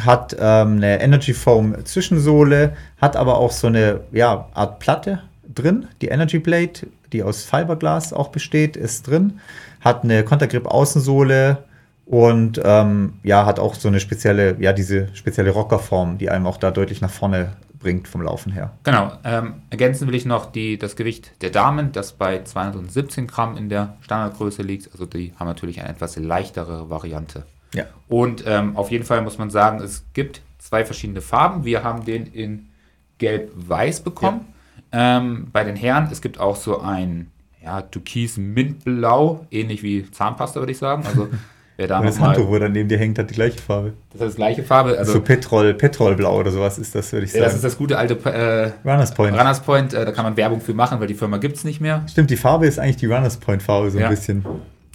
hat 0.03 0.35
ähm, 0.39 0.77
eine 0.77 0.99
Energy 0.99 1.33
Foam 1.33 1.85
Zwischensohle, 1.85 2.75
hat 2.99 3.15
aber 3.15 3.37
auch 3.37 3.51
so 3.51 3.67
eine 3.67 4.01
ja, 4.11 4.47
Art 4.53 4.79
Platte 4.79 5.21
drin. 5.53 5.87
Die 6.01 6.07
Energy 6.07 6.39
Blade, 6.39 6.87
die 7.13 7.23
aus 7.23 7.43
Fiberglas 7.43 8.13
auch 8.13 8.29
besteht, 8.29 8.75
ist 8.75 9.07
drin. 9.07 9.39
Hat 9.81 10.03
eine 10.03 10.23
Kontergrip 10.23 10.65
Außensohle 10.65 11.59
und 12.07 12.61
ähm, 12.63 13.19
ja, 13.23 13.45
hat 13.45 13.59
auch 13.59 13.75
so 13.75 13.89
eine 13.89 13.99
spezielle, 13.99 14.55
ja, 14.59 14.71
diese 14.71 15.13
spezielle 15.13 15.51
Rockerform, 15.51 16.17
die 16.17 16.29
einem 16.29 16.47
auch 16.47 16.57
da 16.57 16.71
deutlich 16.71 17.01
nach 17.01 17.09
vorne 17.09 17.53
bringt 17.79 18.07
vom 18.07 18.21
Laufen 18.21 18.53
her. 18.53 18.71
Genau. 18.83 19.11
Ähm, 19.25 19.55
ergänzen 19.69 20.07
will 20.07 20.15
ich 20.15 20.25
noch 20.25 20.51
die, 20.51 20.77
das 20.77 20.95
Gewicht 20.95 21.31
der 21.41 21.49
Damen, 21.49 21.91
das 21.91 22.13
bei 22.13 22.41
217 22.41 23.27
Gramm 23.27 23.57
in 23.57 23.67
der 23.67 23.97
Standardgröße 24.01 24.61
liegt. 24.61 24.91
Also 24.93 25.05
die 25.05 25.33
haben 25.37 25.47
natürlich 25.47 25.81
eine 25.81 25.89
etwas 25.89 26.15
leichtere 26.15 26.89
Variante. 26.89 27.43
Ja. 27.73 27.83
Und 28.07 28.43
ähm, 28.47 28.77
auf 28.77 28.89
jeden 28.89 29.03
Fall 29.03 29.21
muss 29.21 29.37
man 29.37 29.49
sagen, 29.49 29.81
es 29.81 30.05
gibt 30.13 30.41
zwei 30.59 30.85
verschiedene 30.85 31.21
Farben. 31.21 31.65
Wir 31.65 31.83
haben 31.83 32.05
den 32.05 32.25
in 32.25 32.69
Gelb-Weiß 33.17 33.99
bekommen. 34.01 34.45
Ähm, 34.93 35.49
bei 35.51 35.65
den 35.65 35.75
Herren, 35.75 36.07
es 36.09 36.21
gibt 36.21 36.39
auch 36.39 36.55
so 36.55 36.79
ein 36.79 37.31
ja, 37.61 37.81
Türkis 37.81 38.37
Mintblau, 38.37 39.45
ähnlich 39.51 39.83
wie 39.83 40.09
Zahnpasta, 40.09 40.61
würde 40.61 40.71
ich 40.71 40.77
sagen. 40.77 41.05
Also 41.05 41.27
wer 41.77 41.87
da 41.87 41.99
Und 41.99 42.07
das 42.07 42.19
Handtuch, 42.19 42.47
wo 42.49 42.59
dann 42.59 42.73
neben 42.73 42.89
dir 42.89 42.97
hängt, 42.97 43.17
hat 43.17 43.29
die 43.29 43.35
gleiche 43.35 43.59
Farbe. 43.59 43.93
das 44.11 44.21
ist 44.21 44.27
das 44.27 44.35
gleiche 44.35 44.63
Farbe. 44.63 44.97
Also 44.97 45.13
so 45.13 45.21
Petrol, 45.21 45.73
Petrolblau 45.73 46.39
oder 46.39 46.51
sowas 46.51 46.77
ist 46.77 46.93
das, 46.95 47.11
würde 47.13 47.25
ich 47.25 47.31
ja, 47.31 47.39
sagen. 47.39 47.45
das 47.45 47.55
ist 47.55 47.63
das 47.63 47.77
gute 47.77 47.97
alte 47.97 48.15
äh, 48.29 48.71
Runners 48.87 49.13
Point. 49.13 49.37
Runners 49.37 49.61
Point. 49.61 49.93
Äh, 49.93 50.03
da 50.05 50.11
kann 50.11 50.25
man 50.25 50.35
Werbung 50.35 50.59
für 50.59 50.73
machen, 50.73 50.99
weil 50.99 51.07
die 51.07 51.13
Firma 51.13 51.37
gibt 51.37 51.55
es 51.55 51.63
nicht 51.63 51.79
mehr. 51.79 52.03
Stimmt, 52.09 52.29
die 52.29 52.37
Farbe 52.37 52.67
ist 52.67 52.79
eigentlich 52.79 52.97
die 52.97 53.05
Runners 53.05 53.37
Point 53.37 53.63
Farbe, 53.63 53.89
so 53.91 53.99
Ja. 53.99 54.07
ein 54.07 54.15
bisschen. 54.15 54.45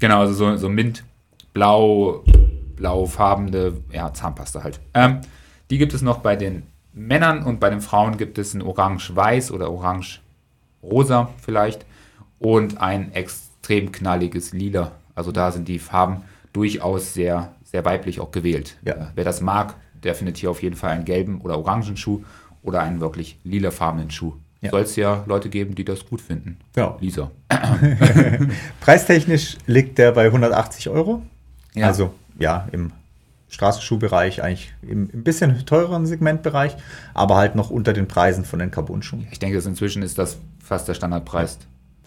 Genau, 0.00 0.20
also 0.20 0.34
so, 0.34 0.56
so 0.56 0.68
Mint-Blau, 0.68 2.24
blaufarbene 2.76 3.74
ja, 3.92 4.12
Zahnpasta 4.12 4.62
halt. 4.64 4.80
Ähm, 4.94 5.20
die 5.70 5.78
gibt 5.78 5.94
es 5.94 6.02
noch 6.02 6.18
bei 6.18 6.36
den 6.36 6.64
Männern 6.92 7.44
und 7.44 7.60
bei 7.60 7.70
den 7.70 7.80
Frauen 7.80 8.16
gibt 8.18 8.36
es 8.38 8.52
ein 8.54 8.62
Orange-Weiß 8.62 9.52
oder 9.52 9.70
Orange-Rosa 9.70 11.30
vielleicht 11.40 11.86
und 12.38 12.80
ein 12.80 13.12
extrem 13.14 13.92
knalliges 13.92 14.52
Lila. 14.52 14.92
Also 15.14 15.30
da 15.32 15.52
sind 15.52 15.68
die 15.68 15.78
Farben 15.78 16.22
durchaus 16.52 17.14
sehr, 17.14 17.54
sehr 17.64 17.84
weiblich 17.84 18.20
auch 18.20 18.30
gewählt. 18.30 18.76
Ja. 18.84 18.94
Äh, 18.94 19.06
wer 19.14 19.24
das 19.24 19.40
mag, 19.40 19.74
der 20.02 20.14
findet 20.14 20.36
hier 20.36 20.50
auf 20.50 20.62
jeden 20.62 20.76
Fall 20.76 20.90
einen 20.90 21.04
gelben 21.04 21.40
oder 21.40 21.58
orangen 21.58 21.96
Schuh 21.96 22.24
oder 22.62 22.80
einen 22.80 23.00
wirklich 23.00 23.38
lilafarbenen 23.44 24.10
Schuh. 24.10 24.34
Ja. 24.60 24.70
Soll 24.70 24.82
es 24.82 24.96
ja 24.96 25.24
Leute 25.26 25.48
geben, 25.48 25.74
die 25.74 25.84
das 25.84 26.06
gut 26.06 26.20
finden. 26.20 26.58
Ja. 26.76 26.96
Lisa. 27.00 27.30
Preistechnisch 28.80 29.56
liegt 29.66 29.98
der 29.98 30.12
bei 30.12 30.26
180 30.26 30.88
Euro. 30.88 31.22
Ja. 31.74 31.88
Also 31.88 32.14
ja, 32.38 32.68
im 32.70 32.92
Straßenschuhbereich, 33.48 34.42
eigentlich 34.42 34.72
im, 34.82 35.10
im 35.10 35.24
bisschen 35.24 35.66
teureren 35.66 36.06
Segmentbereich, 36.06 36.76
aber 37.12 37.36
halt 37.36 37.54
noch 37.54 37.70
unter 37.70 37.92
den 37.92 38.08
Preisen 38.08 38.44
von 38.44 38.58
den 38.58 38.70
Carbon-Schuhen. 38.70 39.26
Ich 39.30 39.38
denke, 39.38 39.58
inzwischen 39.58 40.02
ist 40.02 40.18
das 40.18 40.38
fast 40.62 40.88
der 40.88 40.94
Standardpreis. 40.94 41.58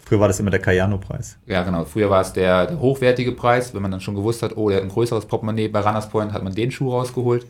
Früher 0.06 0.20
war 0.20 0.28
das 0.28 0.38
immer 0.38 0.50
der 0.50 0.60
Cayano-Preis. 0.60 1.36
Ja, 1.46 1.64
genau. 1.64 1.84
Früher 1.84 2.08
war 2.08 2.20
es 2.20 2.32
der, 2.32 2.66
der 2.66 2.78
hochwertige 2.78 3.32
Preis, 3.32 3.74
wenn 3.74 3.82
man 3.82 3.90
dann 3.90 4.00
schon 4.00 4.14
gewusst 4.14 4.40
hat, 4.40 4.56
oh, 4.56 4.68
der 4.68 4.78
hat 4.78 4.84
ein 4.84 4.90
größeres 4.90 5.26
Portemonnaie. 5.26 5.66
Bei 5.66 5.80
Runners 5.80 6.08
Point 6.08 6.32
hat 6.32 6.44
man 6.44 6.54
den 6.54 6.70
Schuh 6.70 6.92
rausgeholt. 6.92 7.44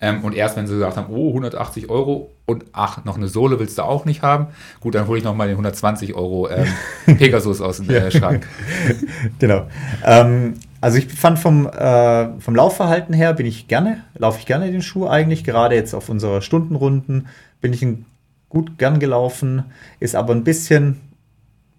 Ähm, 0.00 0.22
und 0.22 0.32
erst 0.32 0.56
wenn 0.56 0.68
sie 0.68 0.74
gesagt 0.74 0.96
haben, 0.96 1.12
oh, 1.12 1.30
180 1.30 1.90
Euro 1.90 2.30
und 2.46 2.66
ach, 2.72 3.04
noch 3.04 3.16
eine 3.16 3.26
Sohle 3.26 3.58
willst 3.58 3.78
du 3.78 3.82
auch 3.82 4.04
nicht 4.04 4.22
haben, 4.22 4.46
gut, 4.78 4.94
dann 4.94 5.08
hole 5.08 5.18
ich 5.18 5.24
nochmal 5.24 5.48
den 5.48 5.54
120 5.54 6.14
Euro 6.14 6.48
ähm, 6.48 6.68
Pegasus 7.18 7.60
aus 7.60 7.78
dem 7.78 7.90
äh, 7.90 8.12
Schrank. 8.12 8.46
Genau. 9.40 9.66
Ähm, 10.04 10.54
also 10.80 10.98
ich 10.98 11.08
fand 11.08 11.40
vom, 11.40 11.66
äh, 11.66 12.38
vom 12.38 12.54
Laufverhalten 12.54 13.12
her 13.12 13.32
bin 13.32 13.46
ich 13.46 13.66
gerne, 13.66 14.04
laufe 14.16 14.38
ich 14.38 14.46
gerne 14.46 14.70
den 14.70 14.82
Schuh 14.82 15.08
eigentlich. 15.08 15.42
Gerade 15.42 15.74
jetzt 15.74 15.94
auf 15.94 16.08
unserer 16.08 16.42
Stundenrunden 16.42 17.26
bin 17.60 17.72
ich 17.72 17.82
ein 17.82 18.06
gut 18.48 18.78
gern 18.78 19.00
gelaufen, 19.00 19.64
ist 19.98 20.14
aber 20.14 20.32
ein 20.32 20.44
bisschen, 20.44 21.00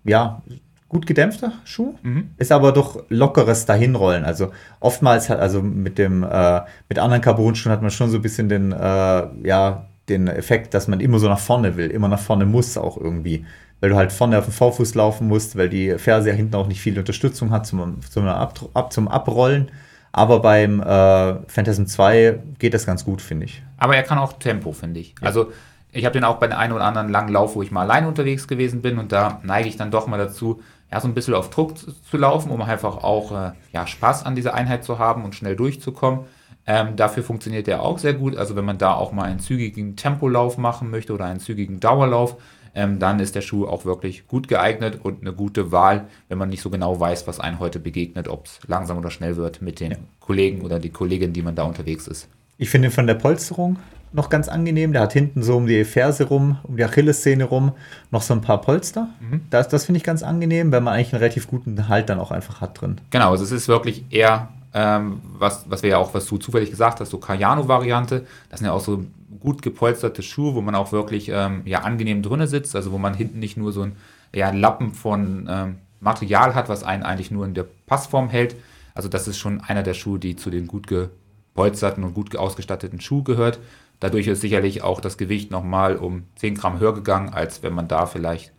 ja, 0.03 0.41
gut 0.87 1.05
gedämpfter 1.05 1.53
Schuh, 1.65 1.93
Mhm. 2.01 2.31
ist 2.37 2.51
aber 2.51 2.71
doch 2.71 3.03
lockeres 3.09 3.65
Dahinrollen. 3.65 4.25
Also 4.25 4.51
oftmals 4.79 5.29
hat, 5.29 5.39
also 5.39 5.61
mit 5.61 5.97
dem, 5.97 6.23
äh, 6.23 6.61
mit 6.89 6.97
anderen 6.99 7.21
Carbon-Schuhen 7.21 7.71
hat 7.71 7.81
man 7.81 7.91
schon 7.91 8.09
so 8.09 8.17
ein 8.17 8.21
bisschen 8.23 8.49
den, 8.49 8.71
äh, 8.71 9.27
ja, 9.47 9.85
den 10.09 10.27
Effekt, 10.27 10.73
dass 10.73 10.87
man 10.87 10.99
immer 10.99 11.19
so 11.19 11.27
nach 11.29 11.37
vorne 11.39 11.77
will, 11.77 11.91
immer 11.91 12.07
nach 12.07 12.19
vorne 12.19 12.45
muss 12.45 12.77
auch 12.77 12.97
irgendwie. 12.97 13.45
Weil 13.81 13.91
du 13.91 13.95
halt 13.95 14.11
vorne 14.11 14.37
auf 14.39 14.45
dem 14.45 14.51
Vorfuß 14.53 14.95
laufen 14.95 15.27
musst, 15.27 15.55
weil 15.55 15.69
die 15.69 15.97
Ferse 15.99 16.29
ja 16.29 16.35
hinten 16.35 16.55
auch 16.55 16.67
nicht 16.67 16.81
viel 16.81 16.97
Unterstützung 16.97 17.51
hat 17.51 17.65
zum, 17.67 18.01
zum, 18.01 18.25
Ab, 18.27 18.59
ab, 18.73 18.91
zum 18.91 19.07
Abrollen. 19.07 19.69
Aber 20.11 20.39
beim 20.41 20.81
äh, 20.81 21.35
Phantasm 21.47 21.85
2 21.85 22.39
geht 22.57 22.73
das 22.73 22.85
ganz 22.87 23.05
gut, 23.05 23.21
finde 23.21 23.45
ich. 23.45 23.61
Aber 23.77 23.95
er 23.95 24.01
kann 24.03 24.17
auch 24.17 24.33
Tempo, 24.33 24.71
finde 24.71 24.99
ich. 24.99 25.13
Also 25.21 25.51
ich 25.91 26.05
habe 26.05 26.13
den 26.13 26.23
auch 26.23 26.37
bei 26.37 26.47
den 26.47 26.57
einen 26.57 26.73
oder 26.73 26.85
anderen 26.85 27.09
langen 27.09 27.33
Lauf, 27.33 27.55
wo 27.55 27.61
ich 27.61 27.71
mal 27.71 27.81
allein 27.81 28.05
unterwegs 28.05 28.47
gewesen 28.47 28.81
bin 28.81 28.99
und 28.99 29.11
da 29.11 29.39
neige 29.43 29.67
ich 29.67 29.77
dann 29.77 29.91
doch 29.91 30.07
mal 30.07 30.17
dazu, 30.17 30.61
ja, 30.91 30.99
so 30.99 31.07
ein 31.07 31.13
bisschen 31.13 31.33
auf 31.33 31.49
Druck 31.49 31.77
zu, 31.77 31.91
zu 31.91 32.17
laufen, 32.17 32.51
um 32.51 32.61
einfach 32.61 33.03
auch 33.03 33.31
äh, 33.31 33.51
ja, 33.71 33.85
Spaß 33.85 34.25
an 34.25 34.35
dieser 34.35 34.53
Einheit 34.53 34.83
zu 34.83 34.99
haben 34.99 35.23
und 35.23 35.35
schnell 35.35 35.55
durchzukommen. 35.55 36.21
Ähm, 36.65 36.95
dafür 36.95 37.23
funktioniert 37.23 37.67
der 37.67 37.81
auch 37.81 37.97
sehr 37.97 38.13
gut. 38.13 38.35
Also 38.35 38.55
wenn 38.55 38.65
man 38.65 38.77
da 38.77 38.93
auch 38.93 39.11
mal 39.11 39.23
einen 39.23 39.39
zügigen 39.39 39.95
Tempolauf 39.95 40.57
machen 40.57 40.89
möchte 40.89 41.13
oder 41.13 41.25
einen 41.25 41.39
zügigen 41.39 41.79
Dauerlauf, 41.79 42.37
ähm, 42.75 42.99
dann 42.99 43.19
ist 43.19 43.35
der 43.35 43.41
Schuh 43.41 43.65
auch 43.65 43.85
wirklich 43.85 44.27
gut 44.27 44.47
geeignet 44.47 44.99
und 45.01 45.21
eine 45.21 45.33
gute 45.33 45.71
Wahl, 45.71 46.07
wenn 46.27 46.37
man 46.37 46.49
nicht 46.49 46.61
so 46.61 46.69
genau 46.69 46.99
weiß, 46.99 47.27
was 47.27 47.39
einem 47.39 47.59
heute 47.59 47.79
begegnet, 47.79 48.27
ob 48.27 48.45
es 48.45 48.59
langsam 48.67 48.97
oder 48.97 49.09
schnell 49.09 49.37
wird 49.37 49.61
mit 49.61 49.79
den 49.79 49.95
Kollegen 50.19 50.61
oder 50.61 50.79
die 50.79 50.91
Kollegin, 50.91 51.33
die 51.33 51.41
man 51.41 51.55
da 51.55 51.63
unterwegs 51.63 52.07
ist. 52.07 52.29
Ich 52.57 52.69
finde 52.69 52.91
von 52.91 53.07
der 53.07 53.15
Polsterung 53.15 53.77
noch 54.11 54.29
ganz 54.29 54.47
angenehm. 54.47 54.93
Der 54.93 55.03
hat 55.03 55.13
hinten 55.13 55.43
so 55.43 55.57
um 55.57 55.67
die 55.67 55.83
Ferse 55.83 56.25
rum, 56.25 56.57
um 56.63 56.77
die 56.77 56.83
Achillessehne 56.83 57.43
rum, 57.43 57.73
noch 58.11 58.21
so 58.21 58.33
ein 58.33 58.41
paar 58.41 58.61
Polster. 58.61 59.09
Das, 59.49 59.67
das 59.67 59.85
finde 59.85 59.97
ich 59.97 60.03
ganz 60.03 60.23
angenehm, 60.23 60.71
wenn 60.71 60.83
man 60.83 60.93
eigentlich 60.93 61.13
einen 61.13 61.21
relativ 61.21 61.47
guten 61.47 61.87
Halt 61.87 62.09
dann 62.09 62.19
auch 62.19 62.31
einfach 62.31 62.61
hat 62.61 62.81
drin. 62.81 62.99
Genau, 63.11 63.31
also 63.31 63.43
es 63.43 63.51
ist 63.51 63.67
wirklich 63.67 64.05
eher, 64.09 64.49
ähm, 64.73 65.21
was, 65.23 65.65
was 65.69 65.83
wir 65.83 65.91
ja 65.91 65.97
auch, 65.97 66.13
was 66.13 66.25
du 66.25 66.37
zufällig 66.37 66.69
gesagt 66.69 66.99
hast, 66.99 67.09
so 67.09 67.17
Cayano-Variante. 67.17 68.25
Das 68.49 68.59
sind 68.59 68.67
ja 68.67 68.73
auch 68.73 68.81
so 68.81 69.03
gut 69.39 69.61
gepolsterte 69.61 70.21
Schuhe, 70.23 70.55
wo 70.55 70.61
man 70.61 70.75
auch 70.75 70.91
wirklich 70.91 71.29
ähm, 71.29 71.61
ja, 71.65 71.81
angenehm 71.81 72.21
drinne 72.21 72.47
sitzt, 72.47 72.75
also 72.75 72.91
wo 72.91 72.97
man 72.97 73.13
hinten 73.13 73.39
nicht 73.39 73.57
nur 73.57 73.71
so 73.71 73.83
ein 73.83 73.95
ja, 74.33 74.51
Lappen 74.51 74.93
von 74.93 75.47
ähm, 75.49 75.75
Material 75.99 76.55
hat, 76.55 76.69
was 76.69 76.83
einen 76.83 77.03
eigentlich 77.03 77.31
nur 77.31 77.45
in 77.45 77.53
der 77.53 77.65
Passform 77.85 78.29
hält. 78.29 78.55
Also 78.93 79.09
das 79.09 79.27
ist 79.27 79.37
schon 79.37 79.61
einer 79.61 79.83
der 79.83 79.93
Schuhe, 79.93 80.19
die 80.19 80.35
zu 80.35 80.49
den 80.49 80.67
gut 80.67 80.87
gepolsterten 80.87 82.03
und 82.03 82.13
gut 82.13 82.35
ausgestatteten 82.35 83.01
Schuh 83.01 83.23
gehört. 83.23 83.59
Dadurch 83.99 84.27
ist 84.27 84.41
sicherlich 84.41 84.81
auch 84.81 85.01
das 85.01 85.17
Gewicht 85.17 85.51
nochmal 85.51 85.97
um 85.97 86.23
10 86.35 86.55
Gramm 86.55 86.79
höher 86.79 86.93
gegangen, 86.93 87.29
als 87.29 87.63
wenn 87.63 87.73
man 87.73 87.87
da 87.87 88.05
vielleicht 88.05 88.53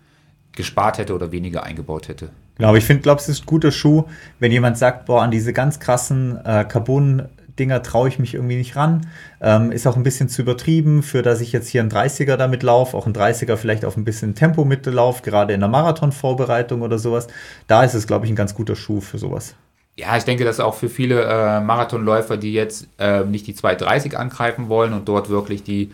gespart 0.52 0.98
hätte 0.98 1.14
oder 1.14 1.32
weniger 1.32 1.62
eingebaut 1.62 2.08
hätte. 2.08 2.30
Genau, 2.58 2.74
ich 2.74 2.84
finde, 2.84 3.02
glaube 3.02 3.20
es 3.20 3.28
ist 3.28 3.44
ein 3.44 3.46
guter 3.46 3.70
Schuh, 3.70 4.04
wenn 4.38 4.52
jemand 4.52 4.76
sagt, 4.76 5.06
boah, 5.06 5.22
an 5.22 5.30
diese 5.30 5.54
ganz 5.54 5.80
krassen 5.80 6.36
äh, 6.44 6.64
Carbon-Dinger 6.64 7.82
traue 7.82 8.08
ich 8.08 8.18
mich 8.18 8.34
irgendwie 8.34 8.56
nicht 8.56 8.76
ran. 8.76 9.06
Ähm, 9.40 9.72
ist 9.72 9.86
auch 9.86 9.96
ein 9.96 10.02
bisschen 10.02 10.28
zu 10.28 10.42
übertrieben, 10.42 11.02
für 11.02 11.22
dass 11.22 11.40
ich 11.40 11.52
jetzt 11.52 11.68
hier 11.68 11.80
einen 11.80 11.90
30er 11.90 12.36
damit 12.36 12.62
laufe, 12.62 12.94
auch 12.96 13.06
einen 13.06 13.14
30er 13.14 13.56
vielleicht 13.56 13.86
auf 13.86 13.96
ein 13.96 14.04
bisschen 14.04 14.34
Tempo 14.34 14.66
mitlaufe, 14.66 15.22
gerade 15.22 15.54
in 15.54 15.60
der 15.60 15.70
Marathon-Vorbereitung 15.70 16.82
oder 16.82 16.98
sowas. 16.98 17.28
Da 17.66 17.82
ist 17.82 17.94
es, 17.94 18.06
glaube 18.06 18.26
ich, 18.26 18.32
ein 18.32 18.36
ganz 18.36 18.54
guter 18.54 18.76
Schuh 18.76 19.00
für 19.00 19.16
sowas. 19.16 19.54
Ja, 20.00 20.16
ich 20.16 20.24
denke, 20.24 20.44
dass 20.44 20.60
auch 20.60 20.74
für 20.74 20.88
viele 20.88 21.24
äh, 21.24 21.60
Marathonläufer, 21.60 22.38
die 22.38 22.54
jetzt 22.54 22.88
äh, 22.98 23.22
nicht 23.24 23.46
die 23.46 23.54
230 23.54 24.16
angreifen 24.16 24.70
wollen 24.70 24.94
und 24.94 25.06
dort 25.06 25.28
wirklich 25.28 25.62
die 25.62 25.90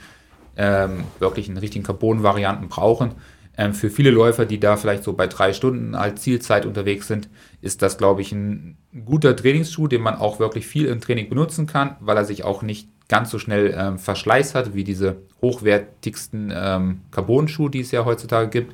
ähm, 0.56 1.02
wirklich 1.18 1.48
einen 1.48 1.58
richtigen 1.58 1.84
Carbon-Varianten 1.84 2.68
brauchen, 2.68 3.16
ähm, 3.58 3.74
für 3.74 3.90
viele 3.90 4.10
Läufer, 4.10 4.46
die 4.46 4.60
da 4.60 4.76
vielleicht 4.76 5.02
so 5.02 5.12
bei 5.14 5.26
drei 5.26 5.52
Stunden 5.52 5.96
als 5.96 6.22
Zielzeit 6.22 6.66
unterwegs 6.66 7.08
sind, 7.08 7.28
ist 7.62 7.82
das, 7.82 7.98
glaube 7.98 8.22
ich, 8.22 8.30
ein 8.30 8.76
guter 9.04 9.34
Trainingsschuh, 9.34 9.88
den 9.88 10.02
man 10.02 10.14
auch 10.14 10.38
wirklich 10.38 10.68
viel 10.68 10.86
im 10.86 11.00
Training 11.00 11.28
benutzen 11.28 11.66
kann, 11.66 11.96
weil 11.98 12.16
er 12.16 12.24
sich 12.24 12.44
auch 12.44 12.62
nicht 12.62 12.88
ganz 13.08 13.30
so 13.32 13.40
schnell 13.40 13.74
ähm, 13.76 13.98
Verschleiß 13.98 14.54
hat 14.54 14.74
wie 14.74 14.84
diese 14.84 15.16
hochwertigsten 15.42 16.52
ähm, 16.54 17.00
Carbon-Schuhe, 17.10 17.70
die 17.70 17.80
es 17.80 17.90
ja 17.90 18.04
heutzutage 18.04 18.50
gibt. 18.50 18.72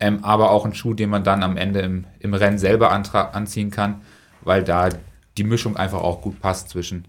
Ähm, 0.00 0.24
aber 0.24 0.50
auch 0.50 0.64
ein 0.64 0.74
Schuh, 0.74 0.94
den 0.94 1.10
man 1.10 1.22
dann 1.22 1.44
am 1.44 1.56
Ende 1.56 1.80
im, 1.80 2.04
im 2.18 2.34
Rennen 2.34 2.58
selber 2.58 2.90
anziehen 2.90 3.70
kann, 3.70 4.00
weil 4.44 4.64
da 4.64 4.88
die 5.36 5.44
Mischung 5.44 5.76
einfach 5.76 6.00
auch 6.00 6.20
gut 6.20 6.40
passt 6.40 6.68
zwischen 6.68 7.06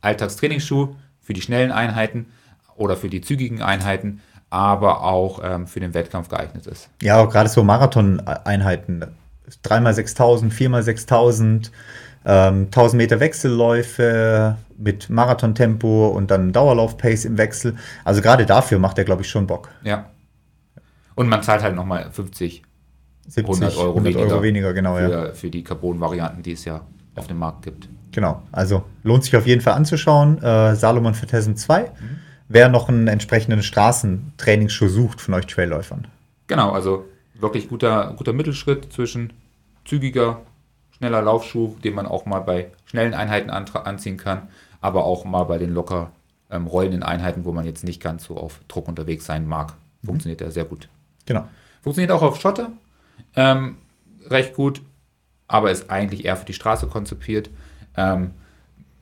Alltagstrainingsschuh 0.00 0.94
für 1.20 1.32
die 1.32 1.42
schnellen 1.42 1.72
Einheiten 1.72 2.26
oder 2.76 2.96
für 2.96 3.08
die 3.08 3.20
zügigen 3.20 3.62
Einheiten, 3.62 4.20
aber 4.50 5.02
auch 5.02 5.40
ähm, 5.42 5.66
für 5.66 5.80
den 5.80 5.94
Wettkampf 5.94 6.28
geeignet 6.28 6.66
ist. 6.66 6.90
Ja, 7.02 7.18
auch 7.18 7.30
gerade 7.30 7.48
so 7.48 7.64
Marathon-Einheiten. 7.64 9.04
3x6000, 9.64 10.52
4x6000, 10.52 11.70
Ähm, 12.26 12.66
1000 12.66 12.96
Meter 12.96 13.20
Wechselläufe 13.20 14.56
mit 14.78 15.10
Marathontempo 15.10 16.08
und 16.08 16.30
dann 16.30 16.52
Dauerlauf-Pace 16.52 17.26
im 17.26 17.36
Wechsel. 17.36 17.76
Also 18.02 18.22
gerade 18.22 18.46
dafür 18.46 18.78
macht 18.78 18.96
er, 18.96 19.04
glaube 19.04 19.22
ich, 19.22 19.28
schon 19.28 19.46
Bock. 19.46 19.68
Ja. 19.82 20.06
Und 21.14 21.28
man 21.28 21.42
zahlt 21.42 21.62
halt 21.62 21.74
nochmal 21.74 22.10
50 22.10 22.62
70, 23.28 23.62
100 23.62 23.76
Euro 23.78 23.88
100 23.90 24.14
weniger, 24.14 24.32
Euro 24.32 24.42
weniger, 24.42 24.72
genau, 24.74 24.98
ja. 24.98 25.08
für, 25.08 25.34
für 25.34 25.50
die 25.50 25.64
Carbon-Varianten, 25.64 26.42
die 26.42 26.52
es 26.52 26.64
ja 26.64 26.82
auf 27.16 27.26
dem 27.26 27.38
Markt 27.38 27.62
gibt. 27.62 27.88
Genau, 28.12 28.42
also 28.52 28.84
lohnt 29.02 29.24
sich 29.24 29.36
auf 29.36 29.46
jeden 29.46 29.60
Fall 29.60 29.74
anzuschauen. 29.74 30.42
Äh, 30.42 30.76
Salomon 30.76 31.14
Phantasm 31.14 31.54
2. 31.54 31.90
Wer 32.48 32.68
noch 32.68 32.88
einen 32.88 33.08
entsprechenden 33.08 33.62
Straßentrainingsschuh 33.62 34.88
sucht 34.88 35.20
von 35.20 35.34
euch 35.34 35.46
Trailläufern. 35.46 36.06
Genau, 36.46 36.70
also 36.70 37.06
wirklich 37.34 37.68
guter, 37.68 38.14
guter 38.16 38.32
Mittelschritt 38.32 38.92
zwischen 38.92 39.32
zügiger, 39.84 40.42
schneller 40.96 41.22
Laufschuh, 41.22 41.74
den 41.82 41.94
man 41.94 42.06
auch 42.06 42.26
mal 42.26 42.40
bei 42.40 42.68
schnellen 42.84 43.14
Einheiten 43.14 43.50
anziehen 43.50 44.16
kann, 44.16 44.42
aber 44.80 45.04
auch 45.04 45.24
mal 45.24 45.44
bei 45.44 45.58
den 45.58 45.72
locker 45.72 46.10
ähm, 46.50 46.66
rollenden 46.66 47.02
Einheiten, 47.02 47.44
wo 47.44 47.52
man 47.52 47.64
jetzt 47.64 47.84
nicht 47.84 48.02
ganz 48.02 48.24
so 48.24 48.36
auf 48.36 48.60
Druck 48.68 48.88
unterwegs 48.88 49.24
sein 49.24 49.48
mag. 49.48 49.74
Funktioniert 50.04 50.42
er 50.42 50.50
sehr 50.50 50.64
gut. 50.64 50.88
Genau. 51.26 51.48
Funktioniert 51.82 52.12
auch 52.12 52.22
auf 52.22 52.40
Schotter. 52.40 52.70
Ähm, 53.36 53.76
recht 54.28 54.54
gut, 54.54 54.82
aber 55.48 55.70
ist 55.70 55.90
eigentlich 55.90 56.24
eher 56.24 56.36
für 56.36 56.46
die 56.46 56.54
Straße 56.54 56.86
konzipiert. 56.86 57.50
Ähm, 57.96 58.32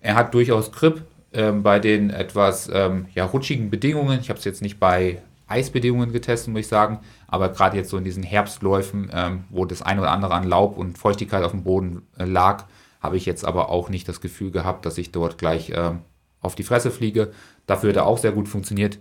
er 0.01 0.17
hat 0.17 0.35
durchaus 0.35 0.73
Grip 0.73 1.03
ähm, 1.33 1.63
bei 1.63 1.79
den 1.79 2.11
etwas 2.11 2.69
ähm, 2.73 3.07
ja, 3.15 3.25
rutschigen 3.25 3.71
Bedingungen. 3.71 4.21
Ich 4.21 4.29
habe 4.29 4.39
es 4.39 4.45
jetzt 4.45 4.63
nicht 4.63 4.81
bei 4.81 5.23
Eisbedingungen 5.47 6.13
getestet, 6.13 6.53
muss 6.53 6.61
ich 6.61 6.69
sagen, 6.69 7.01
aber 7.29 7.51
gerade 7.51 7.77
jetzt 7.77 7.91
so 7.91 7.99
in 7.99 8.05
diesen 8.05 8.23
Herbstläufen, 8.23 9.11
ähm, 9.13 9.45
wo 9.51 9.65
das 9.65 9.83
ein 9.83 9.99
oder 9.99 10.11
andere 10.11 10.35
an 10.35 10.45
Laub 10.45 10.77
und 10.79 10.99
Feuchtigkeit 10.99 11.45
auf 11.45 11.53
dem 11.53 11.63
Boden 11.63 12.07
äh, 12.19 12.25
lag, 12.25 12.65
habe 13.01 13.17
ich 13.17 13.27
jetzt 13.27 13.45
aber 13.45 13.69
auch 13.69 13.89
nicht 13.89 14.09
das 14.09 14.21
Gefühl 14.21 14.51
gehabt, 14.51 14.87
dass 14.87 14.99
ich 14.99 15.13
dort 15.13 15.39
gleich 15.39 15.73
ähm, 15.75 16.01
auf 16.41 16.55
die 16.55 16.63
Fresse 16.63 16.91
fliege. 16.91 17.33
Dafür 17.67 17.91
hat 17.91 17.97
er 17.97 18.07
auch 18.07 18.19
sehr 18.19 18.33
gut 18.33 18.49
funktioniert 18.49 18.99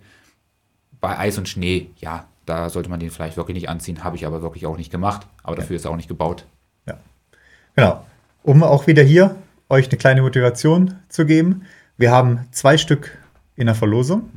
bei 1.00 1.18
Eis 1.18 1.38
und 1.38 1.50
Schnee, 1.50 1.90
ja, 1.98 2.28
da 2.46 2.70
sollte 2.70 2.90
man 2.90 3.00
den 3.00 3.12
vielleicht 3.12 3.38
wirklich 3.38 3.56
nicht 3.56 3.70
anziehen, 3.70 4.04
habe 4.04 4.16
ich 4.16 4.26
aber 4.26 4.42
wirklich 4.42 4.66
auch 4.66 4.78
nicht 4.78 4.92
gemacht. 4.92 5.28
Aber 5.44 5.56
dafür 5.56 5.76
ist 5.76 5.86
er 5.86 5.92
auch 5.92 5.96
nicht 5.96 6.08
gebaut. 6.08 6.46
Ja. 6.88 6.98
Genau. 7.76 8.06
Um 8.44 8.64
auch 8.64 8.88
wieder 8.88 9.04
hier 9.04 9.36
euch 9.70 9.88
eine 9.90 9.98
kleine 9.98 10.22
Motivation 10.22 10.96
zu 11.10 11.26
geben. 11.26 11.64
Wir 11.98 12.12
haben 12.12 12.48
zwei 12.52 12.78
Stück 12.78 13.18
in 13.56 13.68
der 13.68 13.76
Verlosung. 13.76 14.30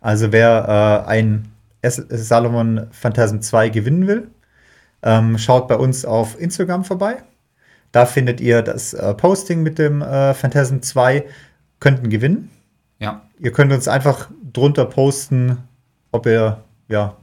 Also 0.00 0.32
wer 0.32 1.04
äh, 1.04 1.08
ein 1.08 1.48
Salomon 1.82 2.86
Phantasm 2.90 3.40
2 3.40 3.70
gewinnen 3.70 4.06
will, 4.06 4.28
ähm, 5.02 5.38
schaut 5.38 5.68
bei 5.68 5.76
uns 5.76 6.04
auf 6.04 6.38
Instagram 6.38 6.84
vorbei. 6.84 7.22
Da 7.92 8.06
findet 8.06 8.40
ihr 8.40 8.62
das 8.62 8.92
äh, 8.92 9.14
Posting 9.14 9.62
mit 9.62 9.78
dem 9.78 10.02
äh, 10.02 10.34
Phantasm 10.34 10.80
2, 10.80 11.24
könnten 11.80 12.10
gewinnen. 12.10 12.50
Ja, 12.98 13.22
Ihr 13.38 13.52
könnt 13.52 13.72
uns 13.72 13.86
einfach 13.86 14.30
drunter 14.52 14.86
posten, 14.86 15.58
ob 16.10 16.26
ihr 16.26 16.62
ja 16.88 17.16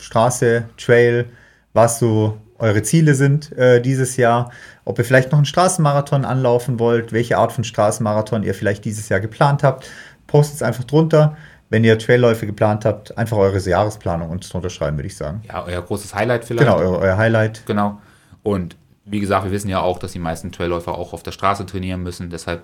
Straße, 0.00 0.64
Trail, 0.76 1.26
was 1.72 1.98
so 1.98 2.38
eure 2.58 2.82
Ziele 2.82 3.14
sind 3.14 3.52
äh, 3.56 3.80
dieses 3.80 4.16
Jahr, 4.16 4.50
ob 4.84 4.98
ihr 4.98 5.04
vielleicht 5.04 5.32
noch 5.32 5.38
einen 5.38 5.46
Straßenmarathon 5.46 6.24
anlaufen 6.24 6.78
wollt, 6.78 7.12
welche 7.12 7.38
Art 7.38 7.52
von 7.52 7.64
Straßenmarathon 7.64 8.42
ihr 8.42 8.54
vielleicht 8.54 8.84
dieses 8.84 9.08
Jahr 9.08 9.20
geplant 9.20 9.62
habt. 9.62 9.88
Postet 10.26 10.56
es 10.56 10.62
einfach 10.62 10.84
drunter. 10.84 11.36
Wenn 11.70 11.84
ihr 11.84 11.98
Trailläufe 11.98 12.46
geplant 12.46 12.84
habt, 12.84 13.16
einfach 13.16 13.36
eure 13.36 13.58
Jahresplanung 13.58 14.30
uns 14.30 14.48
drunter 14.48 14.70
schreiben, 14.70 14.98
würde 14.98 15.06
ich 15.06 15.16
sagen. 15.16 15.42
ja, 15.46 15.64
euer 15.64 15.80
großes 15.80 16.14
Highlight 16.14 16.44
vielleicht. 16.44 16.68
Genau, 16.68 16.78
euer, 16.78 16.98
euer 16.98 17.16
Highlight. 17.16 17.64
Genau. 17.64 18.00
Und 18.42 18.76
wie 19.04 19.20
gesagt, 19.20 19.44
wir 19.44 19.52
wissen 19.52 19.68
ja 19.68 19.80
auch, 19.80 19.98
dass 19.98 20.12
die 20.12 20.18
meisten 20.18 20.52
Trailläufer 20.52 20.92
auch 20.92 21.12
auf 21.12 21.22
der 21.22 21.32
Straße 21.32 21.66
trainieren 21.66 22.02
müssen. 22.02 22.28
Deshalb 22.28 22.62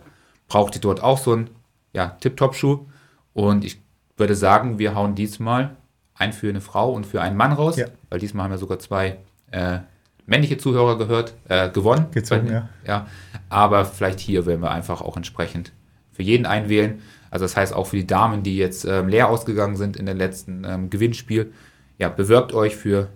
braucht 0.49 0.75
ihr 0.75 0.81
dort 0.81 1.03
auch 1.03 1.19
so 1.19 1.33
einen 1.33 1.51
ja, 1.93 2.17
Tip-Top-Schuh. 2.21 2.87
Und 3.33 3.65
ich 3.65 3.81
würde 4.17 4.35
sagen, 4.35 4.79
wir 4.79 4.95
hauen 4.95 5.15
diesmal 5.15 5.77
einen 6.17 6.33
für 6.33 6.49
eine 6.49 6.61
Frau 6.61 6.93
und 6.93 7.07
für 7.07 7.21
einen 7.21 7.37
Mann 7.37 7.53
raus. 7.53 7.77
Ja. 7.77 7.87
Weil 8.11 8.19
diesmal 8.19 8.45
haben 8.45 8.51
wir 8.51 8.59
sogar 8.59 8.79
zwei 8.79 9.19
äh, 9.51 9.79
männliche 10.27 10.59
Zuhörer 10.59 10.99
gehört, 10.99 11.35
äh, 11.49 11.71
gewonnen. 11.71 12.07
Gezogen, 12.13 12.51
ja. 12.51 12.69
ja. 12.87 13.07
Aber 13.49 13.85
vielleicht 13.85 14.21
hier 14.21 14.47
werden 14.47 14.61
wir 14.63 14.71
einfach 14.71 15.01
auch 15.01 15.17
entsprechend 15.17 15.73
für 16.13 16.23
jeden 16.23 16.47
einwählen. 16.47 17.01
Also 17.31 17.45
das 17.45 17.57
heißt 17.57 17.75
auch 17.75 17.87
für 17.87 17.97
die 17.97 18.07
Damen, 18.07 18.43
die 18.43 18.57
jetzt 18.57 18.85
ähm, 18.85 19.09
leer 19.09 19.29
ausgegangen 19.29 19.77
sind 19.77 19.97
in 19.97 20.07
dem 20.07 20.17
letzten 20.17 20.65
ähm, 20.65 20.91
Gewinnspiel, 20.91 21.53
ja, 21.99 22.09
bewirbt 22.09 22.53
euch 22.55 22.77
für 22.77 23.09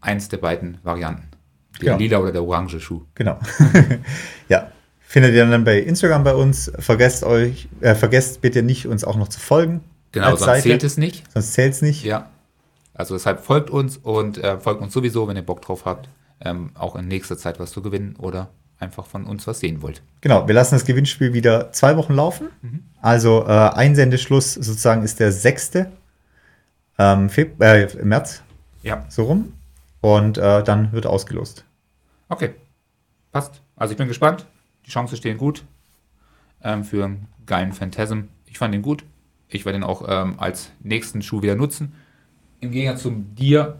eins 0.00 0.28
der 0.28 0.38
beiden 0.38 0.78
Varianten. 0.82 1.28
Der 1.80 1.92
Ja. 1.92 1.96
lila 1.96 2.18
oder 2.18 2.32
der 2.32 2.42
orange 2.44 2.80
Schuh. 2.80 3.02
Genau. 3.14 3.38
ja. 4.48 4.70
Findet 5.00 5.34
ihr 5.34 5.44
dann 5.44 5.64
bei 5.64 5.80
Instagram 5.80 6.22
bei 6.22 6.34
uns. 6.34 6.70
Vergesst 6.78 7.24
euch, 7.24 7.68
äh, 7.80 7.94
vergesst 7.96 8.40
bitte 8.42 8.62
nicht, 8.62 8.86
uns 8.86 9.02
auch 9.02 9.16
noch 9.16 9.28
zu 9.28 9.40
folgen. 9.40 9.80
Genau, 10.12 10.30
sonst 10.30 10.40
Seite. 10.44 10.62
zählt 10.62 10.84
es 10.84 10.96
nicht. 10.96 11.30
Sonst 11.32 11.52
zählt 11.52 11.72
es 11.74 11.82
nicht. 11.82 12.04
Ja. 12.04 12.30
Also 12.94 13.14
deshalb 13.14 13.40
folgt 13.44 13.70
uns 13.70 13.96
und 13.96 14.38
äh, 14.38 14.58
folgt 14.58 14.82
uns 14.82 14.92
sowieso, 14.92 15.26
wenn 15.28 15.36
ihr 15.36 15.42
Bock 15.46 15.62
drauf 15.62 15.84
habt, 15.84 16.08
ähm, 16.40 16.70
auch 16.74 16.96
in 16.96 17.06
nächster 17.08 17.38
Zeit 17.38 17.58
was 17.60 17.70
zu 17.70 17.80
gewinnen 17.82 18.16
oder 18.16 18.48
einfach 18.78 19.06
von 19.06 19.24
uns 19.24 19.46
was 19.46 19.60
sehen 19.60 19.82
wollt. 19.82 20.02
Genau, 20.20 20.46
wir 20.48 20.54
lassen 20.54 20.74
das 20.74 20.84
Gewinnspiel 20.84 21.32
wieder 21.32 21.70
zwei 21.72 21.96
Wochen 21.96 22.14
laufen. 22.14 22.48
Also 23.00 23.44
äh, 23.46 23.48
Einsendeschluss 23.50 24.54
sozusagen 24.54 25.02
ist 25.02 25.20
der 25.20 25.32
6. 25.32 25.72
Ähm, 26.98 27.30
äh, 27.36 27.86
März, 28.04 28.42
Ja. 28.82 29.04
so 29.08 29.24
rum. 29.24 29.52
Und 30.00 30.38
äh, 30.38 30.62
dann 30.64 30.92
wird 30.92 31.06
ausgelost. 31.06 31.64
Okay. 32.28 32.54
Passt. 33.32 33.60
Also 33.76 33.92
ich 33.92 33.98
bin 33.98 34.08
gespannt. 34.08 34.46
Die 34.86 34.90
Chancen 34.90 35.16
stehen 35.16 35.36
gut 35.38 35.64
ähm, 36.62 36.84
für 36.84 37.04
einen 37.04 37.28
geilen 37.46 37.72
Phantasm. 37.72 38.22
Ich 38.46 38.58
fand 38.58 38.74
ihn 38.74 38.82
gut. 38.82 39.04
Ich 39.52 39.64
werde 39.64 39.78
ihn 39.78 39.84
auch 39.84 40.04
ähm, 40.08 40.34
als 40.38 40.70
nächsten 40.82 41.22
Schuh 41.22 41.42
wieder 41.42 41.54
nutzen. 41.54 41.92
Im 42.60 42.70
Gegensatz 42.70 43.02
zu 43.02 43.10
dir 43.10 43.78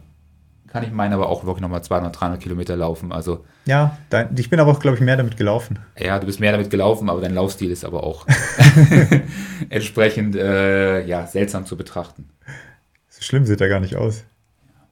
kann 0.68 0.84
ich 0.84 0.92
meinen 0.92 1.12
aber 1.12 1.28
auch 1.28 1.44
wirklich 1.44 1.62
nochmal 1.62 1.82
200, 1.82 2.18
300 2.20 2.40
Kilometer 2.40 2.76
laufen. 2.76 3.12
Also 3.12 3.44
Ja, 3.66 3.98
dein, 4.08 4.36
ich 4.36 4.50
bin 4.50 4.60
aber 4.60 4.70
auch, 4.70 4.80
glaube 4.80 4.96
ich, 4.96 5.02
mehr 5.02 5.16
damit 5.16 5.36
gelaufen. 5.36 5.78
ja, 5.98 6.18
du 6.18 6.26
bist 6.26 6.40
mehr 6.40 6.52
damit 6.52 6.70
gelaufen, 6.70 7.10
aber 7.10 7.20
dein 7.20 7.34
Laufstil 7.34 7.70
ist 7.70 7.84
aber 7.84 8.04
auch 8.04 8.26
entsprechend 9.68 10.36
äh, 10.36 11.04
ja, 11.06 11.26
seltsam 11.26 11.66
zu 11.66 11.76
betrachten. 11.76 12.28
So 13.08 13.22
schlimm 13.22 13.44
sieht 13.44 13.60
er 13.60 13.68
gar 13.68 13.80
nicht 13.80 13.96
aus. 13.96 14.24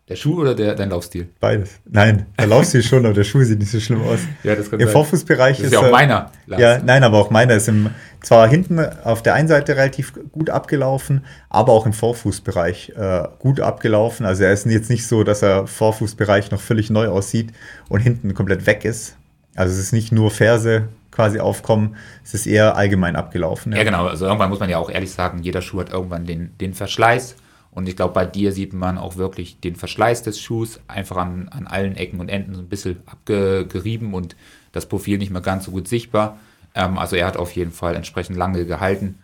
Der 0.09 0.17
Schuh 0.17 0.41
oder 0.41 0.55
der, 0.55 0.75
dein 0.75 0.89
Laufstil? 0.89 1.29
Beides. 1.39 1.71
Nein, 1.85 2.25
der 2.39 2.47
Laufstil 2.47 2.83
schon, 2.83 3.05
aber 3.05 3.13
der 3.15 3.25
Schuh 3.25 3.43
sieht 3.45 3.59
nicht 3.59 3.71
so 3.71 3.79
schlimm 3.79 4.03
aus. 4.03 4.21
Ja, 4.43 4.55
das 4.55 4.71
kann 4.71 4.81
Im 4.81 4.87
sein. 4.87 4.93
Vorfußbereich 4.95 5.59
Das 5.59 5.67
ist 5.67 5.73
ja 5.73 5.81
auch 5.81 5.85
er- 5.85 5.91
meiner. 5.91 6.33
Lars. 6.47 6.63
Ja, 6.63 6.79
nein, 6.83 7.05
aber 7.05 7.19
auch 7.19 7.29
meiner 7.31 7.55
ist 7.55 7.69
im, 7.69 7.91
zwar 8.23 8.49
hinten 8.49 8.79
auf 8.81 9.23
der 9.23 9.35
einen 9.35 9.49
Seite 9.49 9.77
relativ 9.77 10.15
gut 10.33 10.49
abgelaufen, 10.49 11.25
aber 11.51 11.73
auch 11.73 11.85
im 11.85 11.93
Vorfußbereich 11.93 12.95
äh, 12.97 13.25
gut 13.39 13.61
abgelaufen. 13.61 14.25
Also 14.25 14.45
er 14.45 14.53
ist 14.53 14.65
jetzt 14.67 14.89
nicht 14.89 15.07
so, 15.07 15.25
dass 15.25 15.43
er 15.43 15.67
Vorfußbereich 15.67 16.51
noch 16.51 16.61
völlig 16.61 16.89
neu 16.89 17.09
aussieht 17.09 17.53
und 17.91 18.01
hinten 18.01 18.33
komplett 18.35 18.67
weg 18.67 18.85
ist. 18.87 19.15
Also 19.57 19.73
es 19.75 19.79
ist 19.79 19.93
nicht 19.93 20.11
nur 20.13 20.31
Ferse 20.31 20.89
quasi 21.11 21.41
aufkommen, 21.41 21.97
es 22.25 22.33
ist 22.33 22.47
eher 22.47 22.77
allgemein 22.77 23.17
abgelaufen. 23.17 23.73
Ja, 23.73 23.83
genau. 23.83 24.07
Also 24.07 24.25
irgendwann 24.25 24.49
muss 24.51 24.61
man 24.61 24.71
ja 24.71 24.79
auch 24.79 24.89
ehrlich 24.89 25.11
sagen, 25.13 25.43
jeder 25.43 25.61
Schuh 25.63 25.81
hat 25.81 25.91
irgendwann 25.91 26.25
den, 26.27 26.57
den 26.61 26.75
Verschleiß. 26.75 27.35
Und 27.79 27.89
ich 27.89 27.95
glaube, 27.95 28.13
bei 28.13 28.27
dir 28.27 28.51
sieht 28.51 28.73
man 28.73 28.99
auch 28.99 29.19
wirklich 29.19 29.61
den 29.61 29.77
Verschleiß 29.77 30.25
des 30.25 30.41
Schuhs 30.41 30.81
einfach 30.89 31.17
an, 31.17 31.49
an 31.49 31.69
allen 31.69 31.95
Ecken 31.95 32.19
und 32.19 32.29
Enden 32.29 32.57
so 32.57 32.61
ein 32.61 32.69
bisschen 32.69 32.97
abgerieben 33.07 34.15
und 34.15 34.35
das 34.73 34.87
Profil 34.87 35.17
nicht 35.17 35.31
mehr 35.31 35.43
ganz 35.43 35.67
so 35.67 35.71
gut 35.71 35.87
sichtbar. 35.87 36.41
Ähm, 36.75 36.99
also 36.99 37.15
er 37.15 37.25
hat 37.25 37.37
auf 37.37 37.53
jeden 37.53 37.71
Fall 37.71 37.95
entsprechend 37.95 38.37
lange 38.37 38.67
gehalten. 38.67 39.21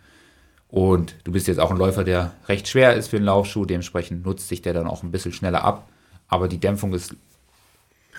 Und 0.69 1.17
du 1.25 1.33
bist 1.33 1.49
jetzt 1.49 1.59
auch 1.59 1.69
ein 1.69 1.75
Läufer, 1.75 2.05
der 2.05 2.31
recht 2.47 2.69
schwer 2.69 2.93
ist 2.93 3.09
für 3.09 3.17
einen 3.17 3.25
Laufschuh. 3.25 3.65
Dementsprechend 3.65 4.25
nutzt 4.25 4.47
sich 4.47 4.61
der 4.61 4.71
dann 4.71 4.87
auch 4.87 5.03
ein 5.03 5.11
bisschen 5.11 5.33
schneller 5.33 5.65
ab. 5.65 5.89
Aber 6.29 6.47
die 6.47 6.57
Dämpfung 6.57 6.93
ist 6.93 7.13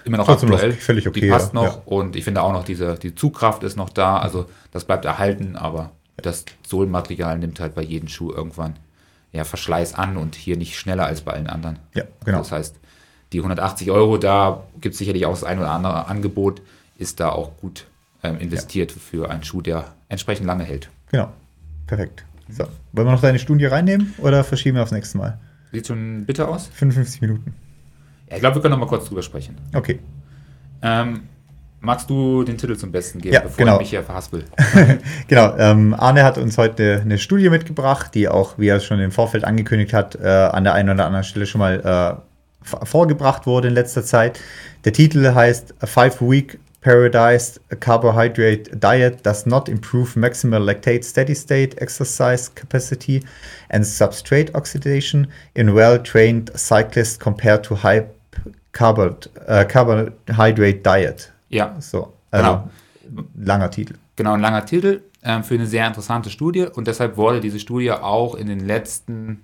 immer 0.05 0.19
noch 0.19 0.27
Trotzdem 0.27 0.51
noch 0.51 0.57
aktuell. 0.57 0.75
völlig 0.75 1.09
okay, 1.09 1.21
Die 1.21 1.31
passt 1.31 1.55
noch. 1.55 1.77
Ja. 1.77 1.83
Und 1.87 2.15
ich 2.15 2.25
finde 2.25 2.43
auch 2.43 2.53
noch, 2.53 2.65
diese, 2.65 2.97
die 2.97 3.15
Zugkraft 3.15 3.63
ist 3.63 3.77
noch 3.77 3.89
da. 3.89 4.19
Also 4.19 4.45
das 4.71 4.85
bleibt 4.85 5.07
erhalten, 5.07 5.57
aber 5.57 5.93
das 6.19 6.45
Sohlenmaterial 6.67 7.39
nimmt 7.39 7.59
halt 7.59 7.75
bei 7.75 7.81
jedem 7.83 8.09
Schuh 8.09 8.33
irgendwann 8.33 8.75
ja, 9.37 9.45
Verschleiß 9.45 9.95
an 9.95 10.17
und 10.17 10.35
hier 10.35 10.57
nicht 10.57 10.79
schneller 10.79 11.07
als 11.07 11.21
bei 11.21 11.33
allen 11.33 11.47
anderen. 11.47 11.79
Ja, 11.95 12.05
genau. 12.25 12.39
Das 12.39 12.53
heißt, 12.53 12.77
die 13.33 13.39
180 13.39 13.91
Euro, 13.91 14.19
da 14.19 14.65
gibt 14.81 14.95
es 14.95 14.99
sicherlich 14.99 15.27
auch 15.27 15.33
das 15.33 15.45
ein 15.45 15.59
oder 15.59 15.71
andere 15.71 16.07
Angebot, 16.07 16.63
ist 16.97 17.21
da 17.21 17.31
auch 17.31 17.57
gut 17.59 17.87
ähm, 18.23 18.39
investiert 18.39 18.93
für 18.93 19.31
einen 19.31 19.45
Schuh, 19.45 19.61
der 19.61 19.93
entsprechend 20.09 20.47
lange 20.47 20.65
hält. 20.65 20.91
Genau. 21.11 21.33
Perfekt. 21.87 22.25
So. 22.49 22.65
Wollen 22.93 23.07
wir 23.09 23.13
noch 23.13 23.21
deine 23.21 23.39
Studie 23.39 23.67
reinnehmen 23.67 24.15
oder 24.19 24.45
verschieben 24.45 24.77
wir 24.77 24.83
aufs 24.83 24.93
nächste 24.93 25.19
Mal? 25.19 25.39
Sieht 25.73 25.87
schon 25.87 26.25
bitter 26.25 26.49
aus? 26.49 26.69
55 26.69 27.21
Minuten. 27.21 27.55
Ja, 28.29 28.37
ich 28.37 28.41
glaube, 28.41 28.57
wir 28.57 28.63
können 28.63 28.73
noch 28.73 28.79
mal 28.79 28.87
kurz 28.87 29.07
drüber 29.07 29.23
sprechen. 29.23 29.57
Okay. 29.75 29.99
Ähm, 30.83 31.25
magst 31.87 32.11
du 32.11 32.43
den 32.43 32.59
Titel 32.59 32.77
zum 32.77 32.93
Besten 32.93 33.21
geben, 33.21 33.35
Ja, 33.35 33.41
bevor 33.41 33.57
genau. 33.57 33.75
ich 33.75 33.81
mich 33.81 33.91
hier 33.91 34.03
verhaspel? 34.03 34.45
Genau, 35.29 35.57
ähm, 35.57 35.95
Arne 35.95 36.25
hat 36.25 36.37
uns 36.37 36.59
heute 36.59 37.01
eine 37.03 37.17
Studie 37.17 37.49
mitgebracht, 37.49 38.15
die 38.15 38.29
auch, 38.29 38.59
wie 38.59 38.69
er 38.69 38.81
schon 38.81 39.01
im 39.01 39.13
Vorfeld 39.13 39.45
angekündigt 39.45 39.93
hat, 39.95 40.17
äh, 40.17 40.27
an 40.27 40.65
der 40.65 40.75
einen 40.75 40.91
oder 40.91 41.07
anderen 41.07 41.25
Stelle 41.25 41.47
schon 41.47 41.61
mal 41.61 42.21
äh, 42.65 42.77
vorgebracht 42.85 43.47
wurde 43.47 43.69
in 43.69 43.75
letzter 43.75 44.05
Zeit. 44.05 44.41
Der 44.85 44.93
Titel 44.93 45.33
heißt 45.33 45.75
A 45.81 45.87
Five-Week 45.87 46.59
periodized 46.83 47.61
carbohydrate 47.81 48.77
diet 48.77 49.25
does 49.25 49.45
not 49.47 49.69
improve 49.69 50.17
maximal 50.17 50.61
lactate 50.61 51.03
steady 51.03 51.35
state 51.35 51.77
exercise 51.81 52.49
capacity 52.55 53.25
and 53.71 53.85
substrate 53.85 54.55
oxidation 54.55 55.27
in 55.55 55.75
well 55.75 55.99
trained 55.99 56.51
cyclists 56.55 57.19
compared 57.19 57.65
to 57.65 57.75
high 57.75 57.99
äh, 57.99 59.65
carbohydrate 59.65 60.83
diet. 60.83 61.33
Ja, 61.57 61.75
So, 61.81 62.13
also 62.31 62.51
Genau. 62.51 63.25
langer 63.35 63.71
Titel. 63.71 63.95
Genau, 64.17 64.33
ein 64.33 64.41
langer 64.41 64.65
Titel 64.65 65.03
ähm, 65.23 65.43
für 65.45 65.55
eine 65.55 65.67
sehr 65.67 65.87
interessante 65.87 66.31
Studie 66.31 66.67
und 66.75 66.87
deshalb 66.87 67.17
wurde 67.17 67.41
diese 67.41 67.59
Studie 67.59 67.91
auch 67.93 68.35
in 68.35 68.47
den 68.47 68.61
letzten 68.61 69.43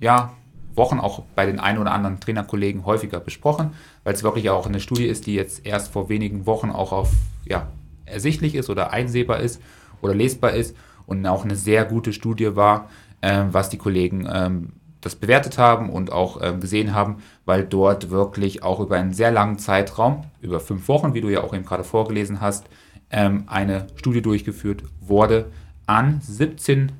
ja, 0.00 0.32
Wochen 0.74 0.98
auch 0.98 1.22
bei 1.34 1.46
den 1.46 1.60
ein 1.60 1.78
oder 1.78 1.92
anderen 1.92 2.20
Trainerkollegen 2.20 2.84
häufiger 2.86 3.20
besprochen, 3.20 3.72
weil 4.04 4.14
es 4.14 4.22
wirklich 4.22 4.50
auch 4.50 4.66
eine 4.66 4.80
Studie 4.80 5.06
ist, 5.06 5.26
die 5.26 5.34
jetzt 5.34 5.66
erst 5.66 5.92
vor 5.92 6.08
wenigen 6.08 6.46
Wochen 6.46 6.70
auch 6.70 6.92
auf 6.92 7.10
ja, 7.44 7.68
ersichtlich 8.06 8.54
ist 8.54 8.70
oder 8.70 8.90
einsehbar 8.92 9.40
ist 9.40 9.60
oder 10.00 10.14
lesbar 10.14 10.52
ist 10.52 10.74
und 11.06 11.26
auch 11.26 11.44
eine 11.44 11.56
sehr 11.56 11.84
gute 11.84 12.12
Studie 12.12 12.56
war, 12.56 12.88
ähm, 13.20 13.48
was 13.52 13.68
die 13.68 13.78
Kollegen 13.78 14.26
ähm, 14.32 14.72
das 15.02 15.16
bewertet 15.16 15.58
haben 15.58 15.90
und 15.90 16.10
auch 16.10 16.40
ähm, 16.40 16.60
gesehen 16.60 16.94
haben, 16.94 17.16
weil 17.44 17.64
dort 17.64 18.08
wirklich 18.08 18.62
auch 18.62 18.80
über 18.80 18.96
einen 18.96 19.12
sehr 19.12 19.30
langen 19.30 19.58
Zeitraum, 19.58 20.24
über 20.40 20.60
fünf 20.60 20.88
Wochen, 20.88 21.12
wie 21.12 21.20
du 21.20 21.28
ja 21.28 21.42
auch 21.42 21.52
eben 21.52 21.66
gerade 21.66 21.84
vorgelesen 21.84 22.40
hast, 22.40 22.66
ähm, 23.10 23.44
eine 23.46 23.88
Studie 23.96 24.22
durchgeführt 24.22 24.84
wurde 25.00 25.50
an 25.86 26.20
17 26.22 26.92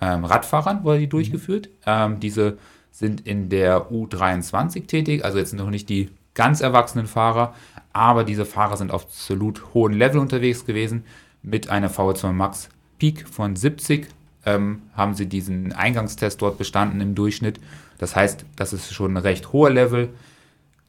ähm, 0.00 0.24
Radfahrern 0.24 0.84
wurde 0.84 1.00
die 1.00 1.08
durchgeführt. 1.08 1.68
Ähm, 1.86 2.20
diese 2.20 2.58
sind 2.90 3.26
in 3.26 3.48
der 3.48 3.90
U23 3.90 4.86
tätig, 4.86 5.24
also 5.24 5.38
jetzt 5.38 5.54
noch 5.54 5.70
nicht 5.70 5.88
die 5.88 6.10
ganz 6.34 6.60
erwachsenen 6.60 7.06
Fahrer, 7.06 7.54
aber 7.92 8.24
diese 8.24 8.44
Fahrer 8.44 8.76
sind 8.76 8.92
auf 8.92 9.04
absolut 9.04 9.74
hohem 9.74 9.92
Level 9.92 10.20
unterwegs 10.20 10.64
gewesen. 10.64 11.04
Mit 11.42 11.68
einer 11.68 11.90
VO2 11.90 12.32
Max 12.32 12.68
Peak 12.98 13.28
von 13.28 13.54
70 13.54 14.08
ähm, 14.48 14.82
haben 14.94 15.14
sie 15.14 15.26
diesen 15.26 15.72
Eingangstest 15.72 16.40
dort 16.40 16.58
bestanden 16.58 17.00
im 17.00 17.14
Durchschnitt. 17.14 17.60
Das 17.98 18.16
heißt, 18.16 18.44
das 18.56 18.72
ist 18.72 18.92
schon 18.92 19.14
ein 19.14 19.16
recht 19.16 19.52
hoher 19.52 19.70
Level. 19.70 20.10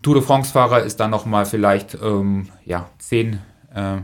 Tour 0.01 0.15
de 0.15 0.23
France-Fahrer 0.23 0.83
ist 0.83 0.99
dann 0.99 1.11
nochmal 1.11 1.45
vielleicht 1.45 1.97
ähm, 2.01 2.49
ja, 2.65 2.89
10 2.99 3.39
äh, 3.73 3.97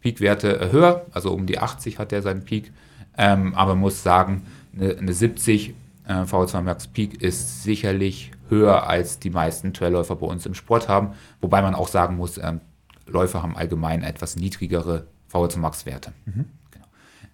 Peakwerte 0.00 0.70
höher, 0.70 1.06
also 1.12 1.32
um 1.32 1.46
die 1.46 1.58
80 1.58 1.98
hat 1.98 2.12
er 2.12 2.22
seinen 2.22 2.44
Peak. 2.44 2.72
Ähm, 3.16 3.54
aber 3.54 3.74
muss 3.74 4.04
sagen, 4.04 4.46
eine, 4.72 4.96
eine 4.96 5.12
70 5.12 5.74
äh, 6.06 6.12
VO2 6.12 6.62
Max 6.62 6.86
Peak 6.86 7.20
ist 7.20 7.64
sicherlich 7.64 8.30
höher 8.48 8.86
als 8.88 9.18
die 9.18 9.30
meisten 9.30 9.74
Trailläufer 9.74 10.14
bei 10.14 10.26
uns 10.26 10.46
im 10.46 10.54
Sport 10.54 10.88
haben. 10.88 11.14
Wobei 11.40 11.60
man 11.60 11.74
auch 11.74 11.88
sagen 11.88 12.16
muss, 12.16 12.38
ähm, 12.38 12.60
Läufer 13.06 13.42
haben 13.42 13.56
allgemein 13.56 14.04
etwas 14.04 14.36
niedrigere 14.36 15.06
VO2 15.32 15.58
Max 15.58 15.86
Werte. 15.86 16.12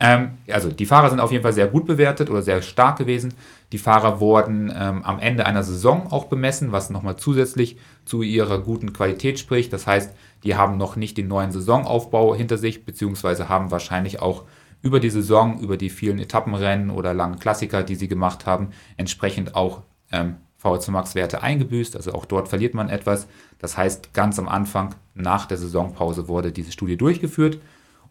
Ähm, 0.00 0.38
also 0.50 0.70
die 0.70 0.86
Fahrer 0.86 1.10
sind 1.10 1.20
auf 1.20 1.32
jeden 1.32 1.42
Fall 1.42 1.52
sehr 1.52 1.68
gut 1.68 1.86
bewertet 1.86 2.30
oder 2.30 2.42
sehr 2.42 2.62
stark 2.62 2.98
gewesen. 2.98 3.34
Die 3.72 3.78
Fahrer 3.78 4.20
wurden 4.20 4.72
ähm, 4.76 5.02
am 5.04 5.18
Ende 5.18 5.46
einer 5.46 5.62
Saison 5.62 6.10
auch 6.10 6.26
bemessen, 6.26 6.72
was 6.72 6.90
nochmal 6.90 7.16
zusätzlich 7.16 7.76
zu 8.04 8.22
ihrer 8.22 8.58
guten 8.58 8.92
Qualität 8.92 9.38
spricht. 9.38 9.72
Das 9.72 9.86
heißt, 9.86 10.12
die 10.42 10.56
haben 10.56 10.76
noch 10.76 10.96
nicht 10.96 11.16
den 11.16 11.28
neuen 11.28 11.52
Saisonaufbau 11.52 12.34
hinter 12.34 12.58
sich, 12.58 12.84
beziehungsweise 12.84 13.48
haben 13.48 13.70
wahrscheinlich 13.70 14.20
auch 14.20 14.44
über 14.82 15.00
die 15.00 15.10
Saison, 15.10 15.58
über 15.60 15.76
die 15.76 15.88
vielen 15.88 16.18
Etappenrennen 16.18 16.90
oder 16.90 17.14
langen 17.14 17.38
Klassiker, 17.38 17.82
die 17.82 17.94
sie 17.94 18.08
gemacht 18.08 18.44
haben, 18.44 18.68
entsprechend 18.98 19.54
auch 19.54 19.82
ähm, 20.12 20.36
VO2 20.62 20.90
Max 20.90 21.14
Werte 21.14 21.42
eingebüßt. 21.42 21.96
Also 21.96 22.12
auch 22.12 22.26
dort 22.26 22.48
verliert 22.48 22.74
man 22.74 22.90
etwas. 22.90 23.26
Das 23.58 23.76
heißt, 23.76 24.12
ganz 24.12 24.38
am 24.38 24.48
Anfang 24.48 24.94
nach 25.14 25.46
der 25.46 25.56
Saisonpause 25.56 26.28
wurde 26.28 26.52
diese 26.52 26.72
Studie 26.72 26.96
durchgeführt. 26.96 27.58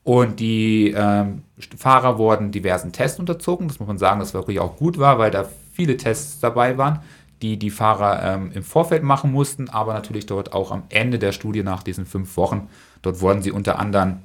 Und 0.04 0.40
die 0.40 0.94
ähm, 0.96 1.44
Fahrer 1.78 2.18
wurden 2.18 2.52
diversen 2.52 2.92
Tests 2.92 3.20
unterzogen. 3.20 3.68
Das 3.68 3.80
muss 3.80 3.88
man 3.88 3.98
sagen, 3.98 4.20
das 4.20 4.34
wirklich 4.34 4.60
auch 4.60 4.76
gut 4.76 4.98
war, 4.98 5.18
weil 5.18 5.32
da 5.32 5.46
viele 5.72 5.96
Tests 5.98 6.40
dabei 6.40 6.78
waren, 6.78 7.00
die 7.42 7.58
die 7.58 7.70
Fahrer 7.70 8.22
ähm, 8.24 8.52
im 8.54 8.64
Vorfeld 8.64 9.04
machen 9.04 9.32
mussten, 9.32 9.70
aber 9.70 9.94
natürlich 9.94 10.26
dort 10.26 10.54
auch 10.54 10.72
am 10.72 10.84
Ende 10.90 11.20
der 11.20 11.32
Studie 11.32 11.64
nach 11.64 11.84
diesen 11.84 12.06
fünf 12.06 12.36
Wochen. 12.38 12.70
Dort 13.02 13.22
wurden 13.22 13.42
sie 13.42 13.52
unter 13.52 13.80
anderem 13.80 14.20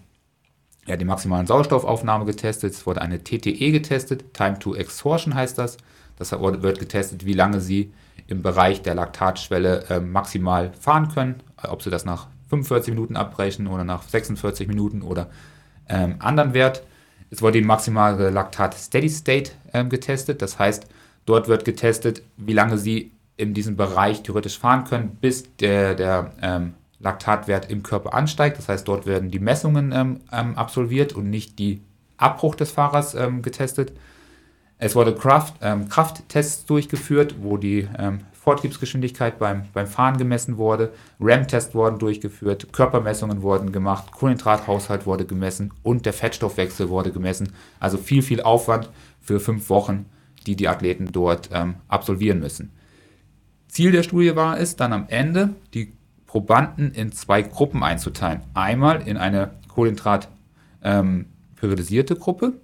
ja, 0.87 0.97
die 0.97 1.05
maximalen 1.05 1.47
Sauerstoffaufnahme 1.47 2.25
getestet. 2.25 2.73
Es 2.73 2.87
wurde 2.87 3.03
eine 3.03 3.23
TTE 3.23 3.73
getestet, 3.73 4.35
Time 4.35 4.59
to 4.59 4.75
Exhaustion 4.75 5.35
heißt 5.35 5.59
das. 5.59 5.77
Das 6.17 6.33
wird 6.33 6.79
getestet, 6.81 7.25
wie 7.25 7.35
lange 7.35 7.61
sie 7.61 7.93
im 8.27 8.43
Bereich 8.43 8.83
der 8.83 8.95
Laktatschwelle 8.95 9.85
äh, 9.89 10.01
maximal 10.01 10.73
fahren 10.79 11.09
können, 11.09 11.37
ob 11.63 11.83
sie 11.83 11.91
das 11.91 12.05
nach 12.05 12.27
45 12.51 12.95
Minuten 12.95 13.17
abbrechen 13.17 13.67
oder 13.67 13.85
nach 13.85 14.03
46 14.03 14.67
Minuten 14.67 15.03
oder 15.03 15.29
ähm, 15.89 16.17
anderen 16.19 16.55
Wert. 16.55 16.83
Es 17.31 17.43
wurde 17.43 17.61
die 17.61 17.65
maximale 17.65 18.31
Laktat 18.31 18.75
Steady 18.75 19.09
State 19.09 19.53
ähm, 19.73 19.89
getestet, 19.89 20.43
das 20.43 20.59
heißt, 20.59 20.87
dort 21.27 21.49
wird 21.49 21.65
getestet, 21.65 22.23
wie 22.37 22.55
lange 22.55 22.79
sie 22.79 23.13
in 23.37 23.55
diesem 23.55 23.77
Bereich 23.77 24.23
theoretisch 24.23 24.59
fahren 24.59 24.85
können, 24.85 25.17
bis 25.21 25.45
der, 25.57 25.95
der 25.95 26.33
ähm, 26.43 26.75
Laktatwert 27.01 27.71
im 27.71 27.83
Körper 27.83 28.15
ansteigt. 28.15 28.59
Das 28.59 28.69
heißt, 28.69 28.89
dort 28.89 29.07
werden 29.07 29.31
die 29.31 29.39
Messungen 29.39 29.93
ähm, 29.93 30.21
ähm, 30.33 30.57
absolviert 30.57 31.13
und 31.13 31.31
nicht 31.31 31.59
die 31.59 31.81
Abbruch 32.17 32.57
des 32.57 32.73
Fahrers 32.73 33.15
ähm, 33.15 33.43
getestet. 33.43 33.93
Es 34.79 34.95
wurde 34.95 35.13
Kraft, 35.13 35.55
Krafttests 35.89 36.65
durchgeführt, 36.65 37.35
wo 37.41 37.57
die 37.57 37.89
Forttriebsgeschwindigkeit 38.49 39.39
beim, 39.39 39.65
beim 39.75 39.87
Fahren 39.87 40.17
gemessen 40.17 40.57
wurde. 40.57 40.91
RAM-Tests 41.21 41.75
wurden 41.75 41.99
durchgeführt, 41.99 42.73
Körpermessungen 42.73 43.43
wurden 43.43 43.73
gemacht, 43.73 44.11
Kohlenhydrathaushalt 44.11 45.05
wurde 45.05 45.27
gemessen 45.27 45.71
und 45.83 46.07
der 46.07 46.15
Fettstoffwechsel 46.15 46.89
wurde 46.89 47.13
gemessen. 47.13 47.53
Also 47.79 47.99
viel, 47.99 48.23
viel 48.23 48.41
Aufwand 48.41 48.89
für 49.21 49.39
fünf 49.39 49.69
Wochen, 49.69 50.07
die 50.47 50.57
die 50.57 50.67
Athleten 50.67 51.13
dort 51.13 51.51
ähm, 51.53 51.75
absolvieren 51.89 52.39
müssen. 52.39 52.73
Ziel 53.69 53.93
der 53.93 54.03
Studie 54.03 54.35
war 54.35 54.59
es, 54.59 54.77
dann 54.77 54.95
am 54.95 55.05
Ende 55.09 55.51
die 55.75 55.93
Probanden 56.27 56.93
in 56.93 57.13
zwei 57.13 57.43
Gruppen 57.43 57.83
einzuteilen. 57.83 58.41
Einmal 58.55 59.07
in 59.07 59.19
eine 59.19 59.51
Kohlenhydrat 59.69 60.29
ähm, 60.83 61.27
Gruppe 61.61 62.55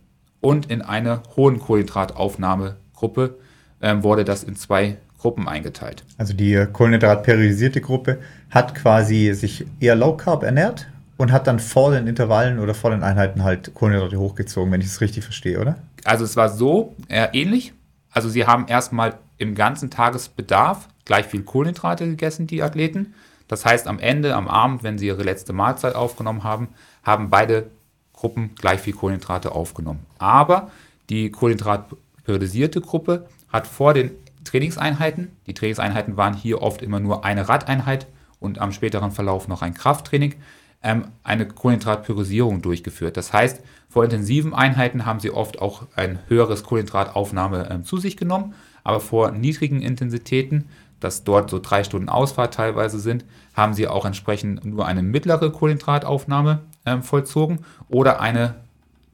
und 0.40 0.70
in 0.70 0.80
eine 0.80 1.22
hohen 1.36 1.60
Kohlenhydrataufnahmegruppe 1.60 3.36
ähm, 3.82 4.02
wurde 4.02 4.24
das 4.24 4.44
in 4.44 4.56
zwei 4.56 4.96
Gruppen 5.24 5.48
eingeteilt. 5.48 6.04
Also 6.18 6.34
die 6.34 6.66
Kohlenhydrat-periodisierte 6.70 7.80
Gruppe 7.80 8.18
hat 8.50 8.74
quasi 8.74 9.32
sich 9.32 9.64
eher 9.80 9.96
Low 9.96 10.18
Carb 10.18 10.42
ernährt 10.42 10.86
und 11.16 11.32
hat 11.32 11.46
dann 11.46 11.60
vor 11.60 11.92
den 11.92 12.06
Intervallen 12.06 12.58
oder 12.58 12.74
vor 12.74 12.90
den 12.90 13.02
Einheiten 13.02 13.42
halt 13.42 13.72
Kohlenhydrate 13.72 14.18
hochgezogen, 14.18 14.70
wenn 14.70 14.82
ich 14.82 14.88
es 14.88 15.00
richtig 15.00 15.24
verstehe, 15.24 15.58
oder? 15.58 15.76
Also 16.04 16.24
es 16.24 16.36
war 16.36 16.50
so 16.50 16.94
äh, 17.08 17.28
ähnlich. 17.32 17.72
Also 18.10 18.28
sie 18.28 18.46
haben 18.46 18.68
erstmal 18.68 19.14
im 19.38 19.54
ganzen 19.54 19.88
Tagesbedarf 19.90 20.88
gleich 21.06 21.24
viel 21.24 21.42
Kohlenhydrate 21.42 22.06
gegessen, 22.06 22.46
die 22.46 22.62
Athleten. 22.62 23.14
Das 23.48 23.64
heißt, 23.64 23.86
am 23.86 24.00
Ende, 24.00 24.34
am 24.34 24.46
Abend, 24.46 24.82
wenn 24.82 24.98
sie 24.98 25.06
ihre 25.06 25.22
letzte 25.22 25.54
Mahlzeit 25.54 25.94
aufgenommen 25.94 26.44
haben, 26.44 26.68
haben 27.02 27.30
beide 27.30 27.70
Gruppen 28.12 28.50
gleich 28.56 28.80
viel 28.80 28.92
Kohlenhydrate 28.92 29.52
aufgenommen. 29.52 30.04
Aber 30.18 30.70
die 31.08 31.30
Kohlenhydrat-periodisierte 31.30 32.82
Gruppe 32.82 33.26
hat 33.50 33.66
vor 33.66 33.94
den 33.94 34.10
Trainingseinheiten, 34.44 35.32
die 35.46 35.54
Trainingseinheiten 35.54 36.16
waren 36.16 36.34
hier 36.34 36.62
oft 36.62 36.82
immer 36.82 37.00
nur 37.00 37.24
eine 37.24 37.48
Radeinheit 37.48 38.06
und 38.40 38.58
am 38.58 38.72
späteren 38.72 39.10
Verlauf 39.10 39.48
noch 39.48 39.62
ein 39.62 39.74
Krafttraining, 39.74 40.34
ähm, 40.82 41.08
eine 41.22 41.48
Kohlenhydratpyrisierung 41.48 42.62
durchgeführt. 42.62 43.16
Das 43.16 43.32
heißt, 43.32 43.62
vor 43.88 44.04
intensiven 44.04 44.54
Einheiten 44.54 45.06
haben 45.06 45.18
sie 45.18 45.30
oft 45.30 45.60
auch 45.60 45.86
ein 45.96 46.18
höheres 46.28 46.62
Kohlenhydrataufnahme 46.62 47.68
ähm, 47.70 47.84
zu 47.84 47.96
sich 47.96 48.16
genommen, 48.16 48.54
aber 48.84 49.00
vor 49.00 49.30
niedrigen 49.30 49.80
Intensitäten, 49.80 50.66
dass 51.00 51.24
dort 51.24 51.50
so 51.50 51.58
drei 51.58 51.84
Stunden 51.84 52.08
Ausfahrt 52.08 52.54
teilweise 52.54 52.98
sind, 52.98 53.24
haben 53.54 53.74
sie 53.74 53.88
auch 53.88 54.04
entsprechend 54.04 54.64
nur 54.64 54.86
eine 54.86 55.02
mittlere 55.02 55.50
Kohlenhydrataufnahme 55.50 56.60
ähm, 56.86 57.02
vollzogen 57.02 57.60
oder 57.88 58.20
eine 58.20 58.54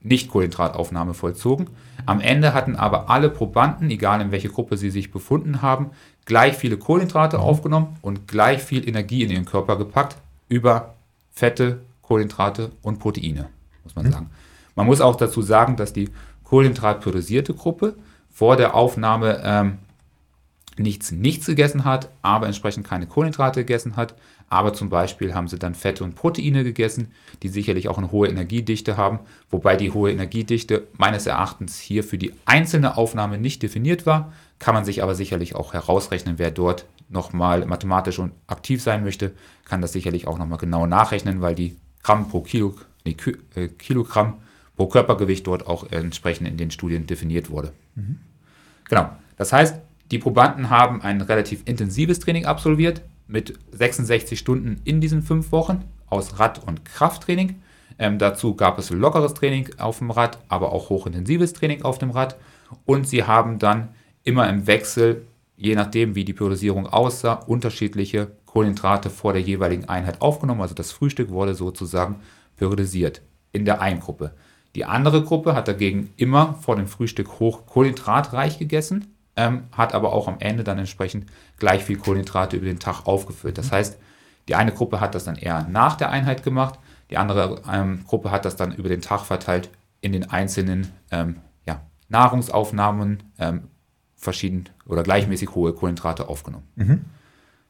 nicht-Kohlenhydrataufnahme 0.02 1.14
vollzogen. 1.14 1.68
Am 2.06 2.20
Ende 2.20 2.54
hatten 2.54 2.76
aber 2.76 3.10
alle 3.10 3.28
Probanden, 3.28 3.90
egal 3.90 4.20
in 4.20 4.32
welche 4.32 4.48
Gruppe 4.48 4.76
sie 4.76 4.90
sich 4.90 5.10
befunden 5.10 5.62
haben, 5.62 5.90
gleich 6.24 6.56
viele 6.56 6.78
Kohlenhydrate 6.78 7.38
aufgenommen 7.38 7.96
und 8.02 8.26
gleich 8.26 8.62
viel 8.62 8.88
Energie 8.88 9.22
in 9.22 9.30
ihren 9.30 9.44
Körper 9.44 9.76
gepackt 9.76 10.16
über 10.48 10.94
Fette, 11.32 11.80
Kohlenhydrate 12.02 12.70
und 12.82 12.98
Proteine, 12.98 13.48
muss 13.84 13.94
man 13.94 14.10
sagen. 14.10 14.30
Man 14.74 14.86
muss 14.86 15.00
auch 15.00 15.16
dazu 15.16 15.42
sagen, 15.42 15.76
dass 15.76 15.92
die 15.92 16.08
kohlenhydratpyrodisierte 16.44 17.54
Gruppe 17.54 17.96
vor 18.30 18.56
der 18.56 18.74
Aufnahme 18.74 19.40
ähm, 19.44 19.78
nichts, 20.78 21.12
nichts 21.12 21.46
gegessen 21.46 21.84
hat, 21.84 22.08
aber 22.22 22.46
entsprechend 22.46 22.86
keine 22.86 23.06
Kohlenhydrate 23.06 23.60
gegessen 23.60 23.96
hat. 23.96 24.14
Aber 24.52 24.74
zum 24.74 24.90
Beispiel 24.90 25.32
haben 25.32 25.46
sie 25.46 25.60
dann 25.60 25.76
Fette 25.76 26.02
und 26.02 26.16
Proteine 26.16 26.64
gegessen, 26.64 27.12
die 27.44 27.48
sicherlich 27.48 27.88
auch 27.88 27.98
eine 27.98 28.10
hohe 28.10 28.28
Energiedichte 28.28 28.96
haben, 28.96 29.20
wobei 29.48 29.76
die 29.76 29.92
hohe 29.92 30.10
Energiedichte 30.10 30.88
meines 30.98 31.26
Erachtens 31.26 31.78
hier 31.78 32.02
für 32.02 32.18
die 32.18 32.32
einzelne 32.46 32.96
Aufnahme 32.96 33.38
nicht 33.38 33.62
definiert 33.62 34.06
war, 34.06 34.32
kann 34.58 34.74
man 34.74 34.84
sich 34.84 35.04
aber 35.04 35.14
sicherlich 35.14 35.54
auch 35.54 35.72
herausrechnen, 35.72 36.38
wer 36.38 36.50
dort 36.50 36.84
nochmal 37.08 37.64
mathematisch 37.64 38.18
und 38.18 38.32
aktiv 38.48 38.82
sein 38.82 39.04
möchte, 39.04 39.32
kann 39.64 39.80
das 39.80 39.92
sicherlich 39.92 40.26
auch 40.26 40.36
nochmal 40.36 40.58
genau 40.58 40.84
nachrechnen, 40.84 41.40
weil 41.40 41.54
die 41.54 41.76
Gramm 42.02 42.28
pro 42.28 42.40
Kilo, 42.40 42.74
nee, 43.04 43.16
äh, 43.54 43.68
Kilogramm 43.68 44.38
pro 44.76 44.88
Körpergewicht 44.88 45.46
dort 45.46 45.68
auch 45.68 45.92
entsprechend 45.92 46.48
in 46.48 46.56
den 46.56 46.72
Studien 46.72 47.06
definiert 47.06 47.50
wurde. 47.50 47.72
Mhm. 47.94 48.18
Genau. 48.88 49.10
Das 49.36 49.52
heißt, 49.52 49.76
die 50.10 50.18
Probanden 50.18 50.70
haben 50.70 51.02
ein 51.02 51.20
relativ 51.20 51.62
intensives 51.66 52.18
Training 52.18 52.46
absolviert 52.46 53.00
mit 53.30 53.58
66 53.72 54.38
Stunden 54.38 54.80
in 54.84 55.00
diesen 55.00 55.22
fünf 55.22 55.52
Wochen 55.52 55.84
aus 56.08 56.38
Rad- 56.38 56.66
und 56.66 56.84
Krafttraining. 56.84 57.62
Ähm, 57.98 58.18
dazu 58.18 58.54
gab 58.54 58.78
es 58.78 58.90
lockeres 58.90 59.34
Training 59.34 59.68
auf 59.78 59.98
dem 59.98 60.10
Rad, 60.10 60.38
aber 60.48 60.72
auch 60.72 60.90
hochintensives 60.90 61.52
Training 61.52 61.82
auf 61.82 61.98
dem 61.98 62.10
Rad. 62.10 62.36
Und 62.84 63.08
sie 63.08 63.24
haben 63.24 63.58
dann 63.58 63.88
immer 64.24 64.48
im 64.48 64.66
Wechsel, 64.66 65.26
je 65.56 65.74
nachdem 65.74 66.14
wie 66.14 66.24
die 66.24 66.32
Priorisierung 66.32 66.86
aussah, 66.86 67.34
unterschiedliche 67.34 68.32
Kohlenhydrate 68.46 69.10
vor 69.10 69.32
der 69.32 69.42
jeweiligen 69.42 69.88
Einheit 69.88 70.20
aufgenommen. 70.20 70.62
Also 70.62 70.74
das 70.74 70.92
Frühstück 70.92 71.30
wurde 71.30 71.54
sozusagen 71.54 72.16
periodisiert 72.56 73.22
in 73.52 73.64
der 73.64 73.80
einen 73.80 74.00
Gruppe. 74.00 74.32
Die 74.74 74.84
andere 74.84 75.22
Gruppe 75.22 75.54
hat 75.54 75.68
dagegen 75.68 76.12
immer 76.16 76.54
vor 76.54 76.76
dem 76.76 76.86
Frühstück 76.86 77.40
hoch 77.40 77.66
kohlenhydratreich 77.66 78.58
gegessen, 78.58 79.14
ähm, 79.40 79.62
hat 79.72 79.94
aber 79.94 80.12
auch 80.12 80.28
am 80.28 80.36
Ende 80.38 80.64
dann 80.64 80.78
entsprechend 80.78 81.26
gleich 81.58 81.82
viel 81.82 81.96
Kohlenhydrate 81.96 82.56
über 82.56 82.66
den 82.66 82.78
Tag 82.78 83.06
aufgefüllt. 83.06 83.56
Das 83.56 83.72
heißt, 83.72 83.98
die 84.48 84.54
eine 84.54 84.72
Gruppe 84.72 85.00
hat 85.00 85.14
das 85.14 85.24
dann 85.24 85.36
eher 85.36 85.66
nach 85.68 85.96
der 85.96 86.10
Einheit 86.10 86.42
gemacht, 86.42 86.78
die 87.08 87.16
andere 87.16 87.62
ähm, 87.70 88.04
Gruppe 88.06 88.30
hat 88.30 88.44
das 88.44 88.56
dann 88.56 88.72
über 88.72 88.88
den 88.88 89.00
Tag 89.00 89.22
verteilt 89.22 89.70
in 90.02 90.12
den 90.12 90.30
einzelnen 90.30 90.88
ähm, 91.10 91.36
ja, 91.66 91.80
Nahrungsaufnahmen 92.08 93.22
ähm, 93.38 93.62
verschieden 94.14 94.68
oder 94.86 95.02
gleichmäßig 95.02 95.54
hohe 95.54 95.72
Kohlenhydrate 95.72 96.28
aufgenommen. 96.28 96.66
Mhm. 96.76 97.04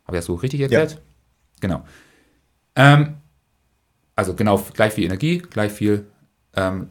Habe 0.05 0.17
ich 0.17 0.19
das 0.19 0.27
so 0.27 0.35
richtig 0.35 0.61
erklärt? 0.61 0.93
Ja. 0.93 0.99
Genau. 1.61 1.85
Ähm, 2.75 3.15
also 4.17 4.35
genau 4.35 4.59
gleich 4.75 4.93
viel 4.93 5.05
Energie, 5.05 5.39
gleich 5.39 5.73
viel 5.73 6.07
ähm, 6.55 6.91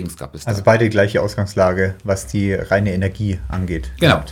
Dings 0.00 0.16
gab 0.16 0.34
es. 0.34 0.44
Da. 0.44 0.50
Also 0.50 0.62
beide 0.64 0.88
gleiche 0.88 1.22
Ausgangslage, 1.22 1.94
was 2.04 2.26
die 2.26 2.52
reine 2.54 2.92
Energie 2.92 3.38
angeht. 3.48 3.90
Genau. 4.00 4.22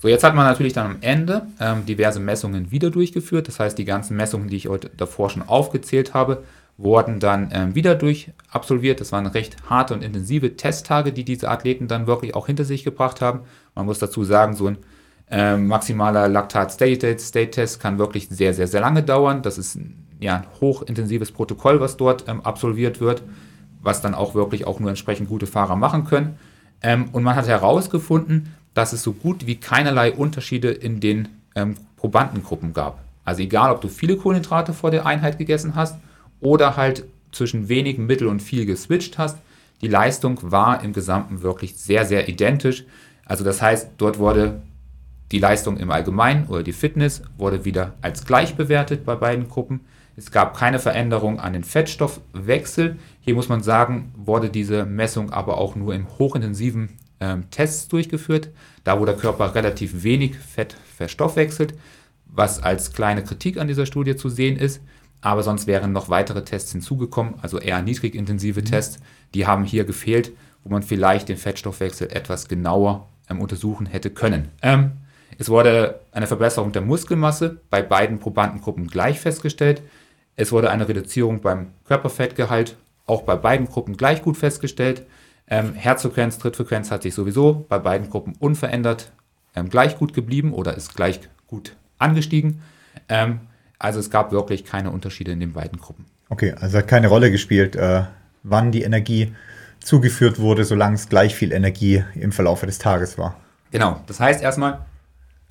So, 0.00 0.08
jetzt 0.08 0.22
hat 0.22 0.34
man 0.34 0.46
natürlich 0.46 0.74
dann 0.74 0.86
am 0.86 0.96
Ende 1.00 1.46
ähm, 1.60 1.86
diverse 1.86 2.20
Messungen 2.20 2.70
wieder 2.70 2.90
durchgeführt. 2.90 3.48
Das 3.48 3.58
heißt, 3.58 3.78
die 3.78 3.86
ganzen 3.86 4.16
Messungen, 4.16 4.48
die 4.48 4.56
ich 4.56 4.68
heute 4.68 4.90
davor 4.96 5.30
schon 5.30 5.42
aufgezählt 5.42 6.12
habe, 6.12 6.44
wurden 6.76 7.20
dann 7.20 7.50
ähm, 7.52 7.74
wieder 7.74 7.94
durch 7.94 8.30
absolviert. 8.50 9.00
Das 9.00 9.12
waren 9.12 9.26
recht 9.26 9.56
harte 9.70 9.94
und 9.94 10.02
intensive 10.02 10.56
Testtage, 10.56 11.12
die 11.12 11.24
diese 11.24 11.48
Athleten 11.48 11.88
dann 11.88 12.06
wirklich 12.06 12.34
auch 12.34 12.46
hinter 12.46 12.64
sich 12.64 12.84
gebracht 12.84 13.20
haben. 13.20 13.40
Man 13.74 13.86
muss 13.86 13.98
dazu 13.98 14.24
sagen, 14.24 14.54
so 14.54 14.66
ein 14.66 14.78
ähm, 15.30 15.68
maximaler 15.68 16.28
Laktat-State-Test 16.28 17.80
kann 17.80 17.98
wirklich 17.98 18.28
sehr, 18.28 18.52
sehr, 18.52 18.66
sehr 18.66 18.80
lange 18.80 19.02
dauern. 19.02 19.42
Das 19.42 19.56
ist 19.56 19.78
ja, 20.20 20.36
ein 20.36 20.46
hochintensives 20.60 21.32
Protokoll, 21.32 21.80
was 21.80 21.96
dort 21.96 22.28
ähm, 22.28 22.40
absolviert 22.42 23.00
wird, 23.00 23.22
was 23.84 24.00
dann 24.00 24.14
auch 24.14 24.34
wirklich 24.34 24.66
auch 24.66 24.80
nur 24.80 24.90
entsprechend 24.90 25.28
gute 25.28 25.46
Fahrer 25.46 25.76
machen 25.76 26.04
können. 26.04 26.36
Ähm, 26.82 27.08
und 27.12 27.22
man 27.22 27.36
hat 27.36 27.46
herausgefunden, 27.46 28.54
dass 28.74 28.92
es 28.92 29.02
so 29.02 29.12
gut 29.12 29.46
wie 29.46 29.56
keinerlei 29.56 30.12
Unterschiede 30.12 30.70
in 30.70 31.00
den 31.00 31.28
ähm, 31.54 31.76
Probandengruppen 31.96 32.72
gab. 32.72 32.98
Also 33.24 33.42
egal, 33.42 33.70
ob 33.70 33.80
du 33.80 33.88
viele 33.88 34.16
Kohlenhydrate 34.16 34.72
vor 34.72 34.90
der 34.90 35.06
Einheit 35.06 35.38
gegessen 35.38 35.76
hast 35.76 35.96
oder 36.40 36.76
halt 36.76 37.04
zwischen 37.32 37.68
wenig, 37.68 37.98
mittel 37.98 38.28
und 38.28 38.42
viel 38.42 38.66
geswitcht 38.66 39.18
hast, 39.18 39.38
die 39.80 39.88
Leistung 39.88 40.38
war 40.42 40.82
im 40.82 40.92
Gesamten 40.92 41.42
wirklich 41.42 41.76
sehr, 41.76 42.04
sehr 42.04 42.28
identisch. 42.28 42.84
Also 43.24 43.44
das 43.44 43.62
heißt, 43.62 43.90
dort 43.98 44.18
wurde 44.18 44.60
die 45.32 45.38
Leistung 45.38 45.78
im 45.78 45.90
Allgemeinen 45.90 46.46
oder 46.46 46.62
die 46.62 46.72
Fitness 46.72 47.22
wurde 47.38 47.64
wieder 47.64 47.94
als 48.02 48.24
gleich 48.24 48.56
bewertet 48.56 49.04
bei 49.04 49.16
beiden 49.16 49.48
Gruppen. 49.48 49.80
Es 50.16 50.30
gab 50.30 50.56
keine 50.56 50.78
Veränderung 50.78 51.40
an 51.40 51.52
den 51.52 51.64
Fettstoffwechsel. 51.64 52.96
Hier 53.20 53.34
muss 53.34 53.48
man 53.48 53.62
sagen, 53.62 54.12
wurde 54.16 54.48
diese 54.48 54.84
Messung 54.84 55.32
aber 55.32 55.58
auch 55.58 55.74
nur 55.74 55.94
im 55.94 56.06
hochintensiven 56.18 56.90
ähm, 57.20 57.50
Tests 57.50 57.88
durchgeführt, 57.88 58.50
da 58.84 59.00
wo 59.00 59.04
der 59.04 59.16
Körper 59.16 59.54
relativ 59.54 60.02
wenig 60.02 60.36
Fett 60.36 60.76
verstoffwechselt, 60.96 61.74
was 62.26 62.62
als 62.62 62.92
kleine 62.92 63.24
Kritik 63.24 63.58
an 63.58 63.68
dieser 63.68 63.86
Studie 63.86 64.16
zu 64.16 64.28
sehen 64.28 64.56
ist. 64.56 64.80
Aber 65.20 65.42
sonst 65.42 65.66
wären 65.66 65.92
noch 65.92 66.10
weitere 66.10 66.44
Tests 66.44 66.72
hinzugekommen, 66.72 67.36
also 67.40 67.58
eher 67.58 67.80
niedrigintensive 67.82 68.60
mhm. 68.60 68.66
Tests. 68.66 68.98
Die 69.32 69.46
haben 69.46 69.64
hier 69.64 69.84
gefehlt, 69.84 70.32
wo 70.62 70.70
man 70.70 70.82
vielleicht 70.82 71.28
den 71.28 71.38
Fettstoffwechsel 71.38 72.08
etwas 72.12 72.46
genauer 72.46 73.08
ähm, 73.30 73.40
untersuchen 73.40 73.86
hätte 73.86 74.10
können. 74.10 74.50
Ähm, 74.62 74.92
es 75.38 75.48
wurde 75.48 76.00
eine 76.12 76.26
Verbesserung 76.26 76.72
der 76.72 76.82
Muskelmasse 76.82 77.60
bei 77.70 77.82
beiden 77.82 78.18
Probandengruppen 78.18 78.86
gleich 78.86 79.18
festgestellt. 79.18 79.82
Es 80.36 80.52
wurde 80.52 80.70
eine 80.70 80.88
Reduzierung 80.88 81.40
beim 81.40 81.68
Körperfettgehalt 81.84 82.76
auch 83.06 83.22
bei 83.22 83.36
beiden 83.36 83.66
Gruppen 83.66 83.96
gleich 83.96 84.22
gut 84.22 84.36
festgestellt. 84.36 85.06
Ähm, 85.48 85.74
Herzfrequenz, 85.74 86.38
Trittfrequenz 86.38 86.90
hat 86.90 87.02
sich 87.02 87.14
sowieso 87.14 87.66
bei 87.68 87.78
beiden 87.78 88.08
Gruppen 88.08 88.34
unverändert 88.38 89.12
ähm, 89.54 89.68
gleich 89.68 89.98
gut 89.98 90.14
geblieben 90.14 90.52
oder 90.52 90.74
ist 90.74 90.94
gleich 90.94 91.20
gut 91.46 91.76
angestiegen. 91.98 92.62
Ähm, 93.08 93.40
also 93.78 94.00
es 94.00 94.10
gab 94.10 94.32
wirklich 94.32 94.64
keine 94.64 94.90
Unterschiede 94.90 95.32
in 95.32 95.40
den 95.40 95.52
beiden 95.52 95.78
Gruppen. 95.78 96.06
Okay, 96.30 96.54
also 96.58 96.78
hat 96.78 96.88
keine 96.88 97.08
Rolle 97.08 97.30
gespielt, 97.30 97.76
äh, 97.76 98.04
wann 98.42 98.72
die 98.72 98.82
Energie 98.82 99.34
zugeführt 99.80 100.38
wurde, 100.38 100.64
solange 100.64 100.94
es 100.94 101.08
gleich 101.08 101.34
viel 101.34 101.52
Energie 101.52 102.02
im 102.14 102.32
Verlauf 102.32 102.62
des 102.62 102.78
Tages 102.78 103.18
war. 103.18 103.36
Genau, 103.70 104.00
das 104.06 104.20
heißt 104.20 104.42
erstmal, 104.42 104.86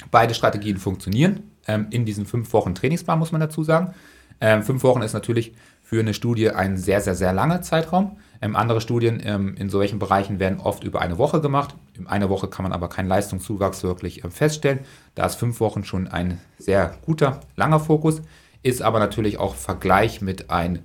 beide 0.09 0.33
Strategien 0.33 0.77
funktionieren. 0.77 1.51
Ähm, 1.67 1.87
in 1.91 2.05
diesen 2.05 2.25
fünf 2.25 2.51
Wochen 2.53 2.73
Trainingsplan 2.73 3.19
muss 3.19 3.31
man 3.31 3.41
dazu 3.41 3.63
sagen. 3.63 3.93
Ähm, 4.41 4.63
fünf 4.63 4.83
Wochen 4.83 5.01
ist 5.01 5.13
natürlich 5.13 5.53
für 5.81 5.99
eine 5.99 6.13
Studie 6.13 6.49
ein 6.49 6.77
sehr, 6.77 7.01
sehr, 7.01 7.15
sehr 7.15 7.33
langer 7.33 7.61
Zeitraum. 7.61 8.17
Ähm, 8.41 8.55
andere 8.55 8.81
Studien 8.81 9.21
ähm, 9.23 9.55
in 9.55 9.69
solchen 9.69 9.99
Bereichen 9.99 10.39
werden 10.39 10.59
oft 10.59 10.83
über 10.83 11.01
eine 11.01 11.17
Woche 11.17 11.39
gemacht. 11.39 11.75
In 11.97 12.07
einer 12.07 12.29
Woche 12.29 12.47
kann 12.47 12.63
man 12.63 12.73
aber 12.73 12.89
keinen 12.89 13.07
Leistungszuwachs 13.07 13.83
wirklich 13.83 14.23
ähm, 14.23 14.31
feststellen. 14.31 14.79
Da 15.15 15.25
ist 15.25 15.35
fünf 15.35 15.59
Wochen 15.59 15.83
schon 15.83 16.07
ein 16.07 16.41
sehr 16.57 16.97
guter, 17.05 17.41
langer 17.55 17.79
Fokus, 17.79 18.21
ist 18.63 18.81
aber 18.81 18.99
natürlich 18.99 19.37
auch 19.37 19.55
Vergleich 19.55 20.21
mit 20.21 20.49
einem 20.49 20.79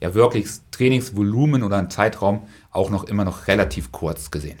ja, 0.00 0.14
wirklich 0.14 0.48
Trainingsvolumen 0.70 1.62
oder 1.62 1.76
einem 1.76 1.90
Zeitraum 1.90 2.46
auch 2.70 2.90
noch 2.90 3.04
immer 3.04 3.24
noch 3.24 3.46
relativ 3.46 3.92
kurz 3.92 4.30
gesehen. 4.30 4.58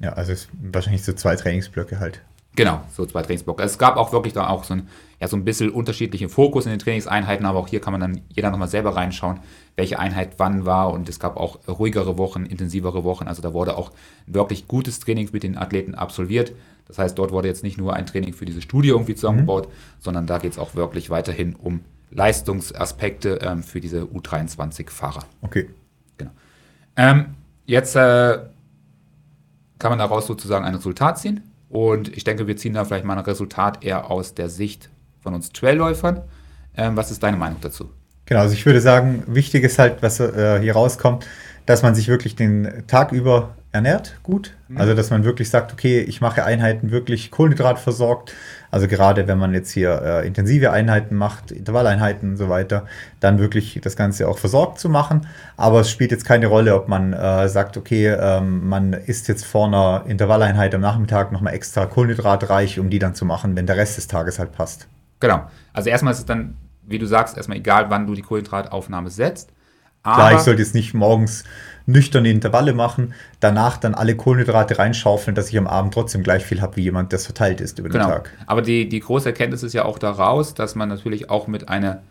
Ja, 0.00 0.14
also 0.14 0.32
wahrscheinlich 0.60 1.04
so 1.04 1.12
zwei 1.12 1.36
Trainingsblöcke 1.36 2.00
halt. 2.00 2.22
Genau, 2.60 2.82
so 2.92 3.06
zwei 3.06 3.22
Trainingsblöcke. 3.22 3.62
Es 3.62 3.78
gab 3.78 3.96
auch 3.96 4.12
wirklich 4.12 4.34
da 4.34 4.48
auch 4.48 4.64
so 4.64 4.74
ein, 4.74 4.88
ja, 5.18 5.28
so 5.28 5.36
ein 5.36 5.46
bisschen 5.46 5.70
unterschiedlichen 5.70 6.28
Fokus 6.28 6.66
in 6.66 6.72
den 6.72 6.78
Trainingseinheiten, 6.78 7.46
aber 7.46 7.58
auch 7.58 7.68
hier 7.68 7.80
kann 7.80 7.92
man 7.92 8.02
dann 8.02 8.20
jeder 8.28 8.50
nochmal 8.50 8.68
selber 8.68 8.96
reinschauen, 8.96 9.40
welche 9.76 9.98
Einheit 9.98 10.34
wann 10.36 10.66
war 10.66 10.92
und 10.92 11.08
es 11.08 11.18
gab 11.18 11.38
auch 11.38 11.66
ruhigere 11.66 12.18
Wochen, 12.18 12.44
intensivere 12.44 13.02
Wochen. 13.02 13.28
Also 13.28 13.40
da 13.40 13.54
wurde 13.54 13.78
auch 13.78 13.92
wirklich 14.26 14.68
gutes 14.68 15.00
Training 15.00 15.30
mit 15.32 15.42
den 15.42 15.56
Athleten 15.56 15.94
absolviert. 15.94 16.52
Das 16.86 16.98
heißt, 16.98 17.18
dort 17.18 17.32
wurde 17.32 17.48
jetzt 17.48 17.62
nicht 17.62 17.78
nur 17.78 17.94
ein 17.94 18.04
Training 18.04 18.34
für 18.34 18.44
diese 18.44 18.60
Studie 18.60 18.90
irgendwie 18.90 19.14
zusammengebaut, 19.14 19.68
mhm. 19.68 19.72
sondern 19.98 20.26
da 20.26 20.36
geht 20.36 20.52
es 20.52 20.58
auch 20.58 20.74
wirklich 20.74 21.08
weiterhin 21.08 21.54
um 21.54 21.80
Leistungsaspekte 22.10 23.38
ähm, 23.40 23.62
für 23.62 23.80
diese 23.80 24.02
U23-Fahrer. 24.02 25.24
Okay. 25.40 25.70
Genau. 26.18 26.32
Ähm, 26.96 27.36
jetzt 27.64 27.96
äh, 27.96 28.38
kann 29.78 29.92
man 29.92 29.98
daraus 29.98 30.26
sozusagen 30.26 30.66
ein 30.66 30.74
Resultat 30.74 31.18
ziehen. 31.18 31.49
Und 31.70 32.14
ich 32.14 32.24
denke, 32.24 32.46
wir 32.48 32.56
ziehen 32.56 32.74
da 32.74 32.84
vielleicht 32.84 33.04
mal 33.04 33.16
ein 33.16 33.24
Resultat 33.24 33.84
eher 33.84 34.10
aus 34.10 34.34
der 34.34 34.50
Sicht 34.50 34.90
von 35.22 35.34
uns 35.34 35.52
Trailläufern. 35.52 36.22
Ähm, 36.76 36.96
was 36.96 37.10
ist 37.10 37.22
deine 37.22 37.36
Meinung 37.36 37.58
dazu? 37.60 37.88
Genau, 38.26 38.40
also 38.40 38.54
ich 38.54 38.66
würde 38.66 38.80
sagen, 38.80 39.22
wichtig 39.26 39.64
ist 39.64 39.78
halt, 39.78 40.02
was 40.02 40.20
äh, 40.20 40.60
hier 40.60 40.72
rauskommt, 40.72 41.26
dass 41.66 41.82
man 41.82 41.94
sich 41.94 42.08
wirklich 42.08 42.34
den 42.34 42.84
Tag 42.88 43.12
über 43.12 43.54
ernährt 43.72 44.16
gut. 44.22 44.52
Mhm. 44.68 44.78
Also 44.78 44.94
dass 44.94 45.10
man 45.10 45.24
wirklich 45.24 45.48
sagt, 45.50 45.72
okay, 45.72 46.00
ich 46.00 46.20
mache 46.20 46.44
Einheiten 46.44 46.90
wirklich 46.90 47.30
kohlenhydratversorgt. 47.30 48.34
Also 48.70 48.88
gerade 48.88 49.28
wenn 49.28 49.38
man 49.38 49.54
jetzt 49.54 49.70
hier 49.70 50.02
äh, 50.02 50.26
intensive 50.26 50.70
Einheiten 50.70 51.14
macht, 51.14 51.50
Intervalleinheiten 51.52 52.30
und 52.30 52.36
so 52.36 52.48
weiter, 52.48 52.86
dann 53.20 53.38
wirklich 53.38 53.80
das 53.82 53.96
Ganze 53.96 54.28
auch 54.28 54.38
versorgt 54.38 54.78
zu 54.78 54.88
machen. 54.88 55.26
Aber 55.56 55.80
es 55.80 55.90
spielt 55.90 56.10
jetzt 56.10 56.24
keine 56.24 56.46
Rolle, 56.46 56.74
ob 56.74 56.88
man 56.88 57.12
äh, 57.12 57.48
sagt, 57.48 57.76
okay, 57.76 58.08
ähm, 58.08 58.68
man 58.68 58.92
isst 58.92 59.28
jetzt 59.28 59.44
vor 59.44 59.66
einer 59.66 60.04
Intervalleinheit 60.06 60.74
am 60.74 60.80
Nachmittag 60.80 61.32
nochmal 61.32 61.54
extra 61.54 61.86
kohlenhydratreich, 61.86 62.78
um 62.78 62.90
die 62.90 62.98
dann 62.98 63.14
zu 63.14 63.24
machen, 63.24 63.56
wenn 63.56 63.66
der 63.66 63.76
Rest 63.76 63.96
des 63.96 64.06
Tages 64.08 64.38
halt 64.38 64.52
passt. 64.52 64.88
Genau. 65.20 65.44
Also 65.72 65.90
erstmal 65.90 66.12
ist 66.12 66.20
es 66.20 66.26
dann, 66.26 66.56
wie 66.86 66.98
du 66.98 67.06
sagst, 67.06 67.36
erstmal 67.36 67.58
egal, 67.58 67.90
wann 67.90 68.06
du 68.06 68.14
die 68.14 68.22
Kohlenhydrataufnahme 68.22 69.10
setzt. 69.10 69.50
Klar, 70.02 70.32
ich 70.32 70.38
sollte 70.38 70.62
jetzt 70.62 70.74
nicht 70.74 70.94
morgens 70.94 71.44
nüchterne 71.90 72.30
Intervalle 72.30 72.72
machen, 72.72 73.14
danach 73.40 73.76
dann 73.76 73.94
alle 73.94 74.16
Kohlenhydrate 74.16 74.78
reinschaufeln, 74.78 75.34
dass 75.34 75.48
ich 75.50 75.58
am 75.58 75.66
Abend 75.66 75.94
trotzdem 75.94 76.22
gleich 76.22 76.44
viel 76.44 76.60
habe 76.60 76.76
wie 76.76 76.82
jemand, 76.82 77.12
das 77.12 77.24
verteilt 77.24 77.60
ist 77.60 77.78
über 77.78 77.88
den 77.88 78.00
genau. 78.00 78.08
Tag. 78.08 78.30
Aber 78.46 78.62
die, 78.62 78.88
die 78.88 79.00
große 79.00 79.28
Erkenntnis 79.28 79.62
ist 79.62 79.72
ja 79.72 79.84
auch 79.84 79.98
daraus, 79.98 80.54
dass 80.54 80.74
man 80.74 80.88
natürlich 80.88 81.30
auch 81.30 81.46
mit 81.46 81.68
einer 81.68 82.02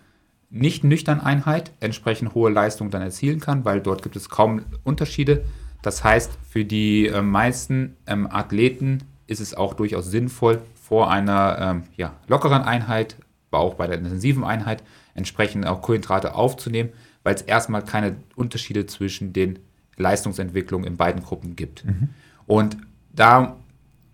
nicht 0.49 0.83
nüchternen 0.83 1.23
Einheit 1.23 1.71
entsprechend 1.79 2.33
hohe 2.33 2.49
Leistung 2.49 2.89
dann 2.89 3.01
erzielen 3.01 3.39
kann, 3.39 3.65
weil 3.65 3.81
dort 3.81 4.01
gibt 4.01 4.15
es 4.15 4.29
kaum 4.29 4.63
Unterschiede. 4.83 5.43
Das 5.81 6.03
heißt, 6.03 6.31
für 6.49 6.65
die 6.65 7.07
äh, 7.07 7.21
meisten 7.21 7.95
ähm, 8.07 8.27
Athleten 8.29 9.03
ist 9.27 9.39
es 9.39 9.53
auch 9.53 9.75
durchaus 9.75 10.09
sinnvoll, 10.09 10.61
vor 10.73 11.11
einer 11.11 11.57
ähm, 11.59 11.83
ja, 11.97 12.13
lockeren 12.27 12.63
Einheit, 12.63 13.15
aber 13.51 13.61
auch 13.61 13.75
bei 13.75 13.85
der 13.85 13.99
intensiven 13.99 14.43
Einheit 14.43 14.83
entsprechend 15.13 15.67
auch 15.67 15.83
Kohlenhydrate 15.83 16.33
aufzunehmen, 16.33 16.89
weil 17.23 17.35
es 17.35 17.43
erstmal 17.43 17.83
keine 17.83 18.15
Unterschiede 18.35 18.87
zwischen 18.87 19.33
den 19.33 19.59
Leistungsentwicklungen 19.99 20.87
in 20.87 20.97
beiden 20.97 21.23
Gruppen 21.23 21.55
gibt. 21.55 21.85
Mhm. 21.85 22.09
Und 22.47 22.77
da, 23.13 23.57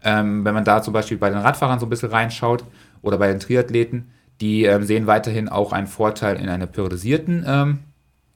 ähm, 0.04 0.44
wenn 0.44 0.54
man 0.54 0.66
da 0.66 0.82
zum 0.82 0.94
Beispiel 0.94 1.18
bei 1.18 1.30
den 1.30 1.40
Radfahrern 1.40 1.80
so 1.80 1.86
ein 1.86 1.90
bisschen 1.90 2.10
reinschaut 2.10 2.64
oder 3.02 3.18
bei 3.18 3.28
den 3.28 3.40
Triathleten, 3.40 4.12
die 4.42 4.66
ähm, 4.66 4.84
sehen 4.84 5.08
weiterhin 5.08 5.48
auch 5.48 5.72
einen 5.72 5.88
Vorteil 5.88 6.38
in 6.38 6.50
einer 6.50 6.68
periodisierten 6.68 7.46
ähm, 7.48 7.80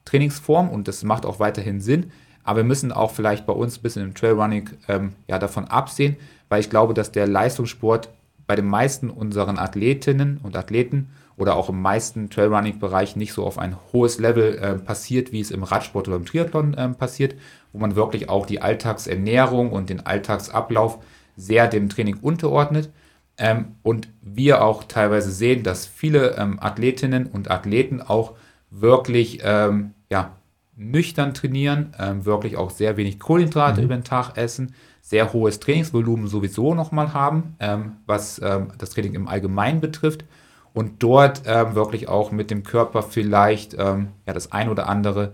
Trainingsform 0.04 0.70
und 0.70 0.88
das 0.88 1.04
macht 1.04 1.26
auch 1.26 1.38
weiterhin 1.38 1.80
Sinn. 1.80 2.10
Aber 2.42 2.58
wir 2.58 2.64
müssen 2.64 2.90
auch 2.90 3.10
vielleicht 3.10 3.46
bei 3.46 3.52
uns 3.52 3.78
ein 3.78 3.82
bisschen 3.82 4.02
im 4.02 4.14
Trailrunning 4.14 4.70
ähm, 4.88 5.12
ja, 5.28 5.38
davon 5.38 5.66
absehen, 5.66 6.16
weil 6.48 6.60
ich 6.60 6.70
glaube, 6.70 6.94
dass 6.94 7.12
der 7.12 7.26
Leistungssport 7.26 8.08
bei 8.46 8.56
den 8.56 8.66
meisten 8.66 9.10
unseren 9.10 9.58
Athletinnen 9.58 10.40
und 10.42 10.56
Athleten 10.56 11.10
oder 11.40 11.56
auch 11.56 11.70
im 11.70 11.80
meisten 11.80 12.28
Trailrunning-Bereich 12.28 13.16
nicht 13.16 13.32
so 13.32 13.46
auf 13.46 13.56
ein 13.56 13.74
hohes 13.94 14.18
Level 14.18 14.58
äh, 14.58 14.74
passiert, 14.74 15.32
wie 15.32 15.40
es 15.40 15.50
im 15.50 15.62
Radsport 15.62 16.06
oder 16.06 16.18
im 16.18 16.26
Triathlon 16.26 16.74
äh, 16.74 16.90
passiert, 16.90 17.34
wo 17.72 17.78
man 17.78 17.96
wirklich 17.96 18.28
auch 18.28 18.44
die 18.44 18.60
Alltagsernährung 18.60 19.72
und 19.72 19.88
den 19.88 20.04
Alltagsablauf 20.04 20.98
sehr 21.36 21.66
dem 21.66 21.88
Training 21.88 22.18
unterordnet. 22.20 22.90
Ähm, 23.38 23.76
und 23.82 24.08
wir 24.20 24.62
auch 24.62 24.84
teilweise 24.84 25.30
sehen, 25.30 25.62
dass 25.62 25.86
viele 25.86 26.36
ähm, 26.36 26.58
Athletinnen 26.60 27.24
und 27.24 27.50
Athleten 27.50 28.02
auch 28.02 28.34
wirklich 28.70 29.40
ähm, 29.42 29.92
ja, 30.10 30.36
nüchtern 30.76 31.32
trainieren, 31.32 31.94
ähm, 31.98 32.26
wirklich 32.26 32.58
auch 32.58 32.68
sehr 32.68 32.98
wenig 32.98 33.18
Kohlenhydrate 33.18 33.80
mhm. 33.80 33.86
über 33.86 33.96
den 33.96 34.04
Tag 34.04 34.36
essen, 34.36 34.74
sehr 35.00 35.32
hohes 35.32 35.58
Trainingsvolumen 35.58 36.28
sowieso 36.28 36.74
nochmal 36.74 37.14
haben, 37.14 37.54
ähm, 37.60 37.92
was 38.04 38.42
ähm, 38.44 38.72
das 38.76 38.90
Training 38.90 39.14
im 39.14 39.26
Allgemeinen 39.26 39.80
betrifft 39.80 40.26
und 40.74 41.02
dort 41.02 41.42
ähm, 41.46 41.74
wirklich 41.74 42.08
auch 42.08 42.30
mit 42.30 42.50
dem 42.50 42.62
Körper 42.62 43.02
vielleicht 43.02 43.74
ähm, 43.74 44.08
ja, 44.26 44.32
das 44.32 44.52
ein 44.52 44.68
oder 44.68 44.88
andere 44.88 45.32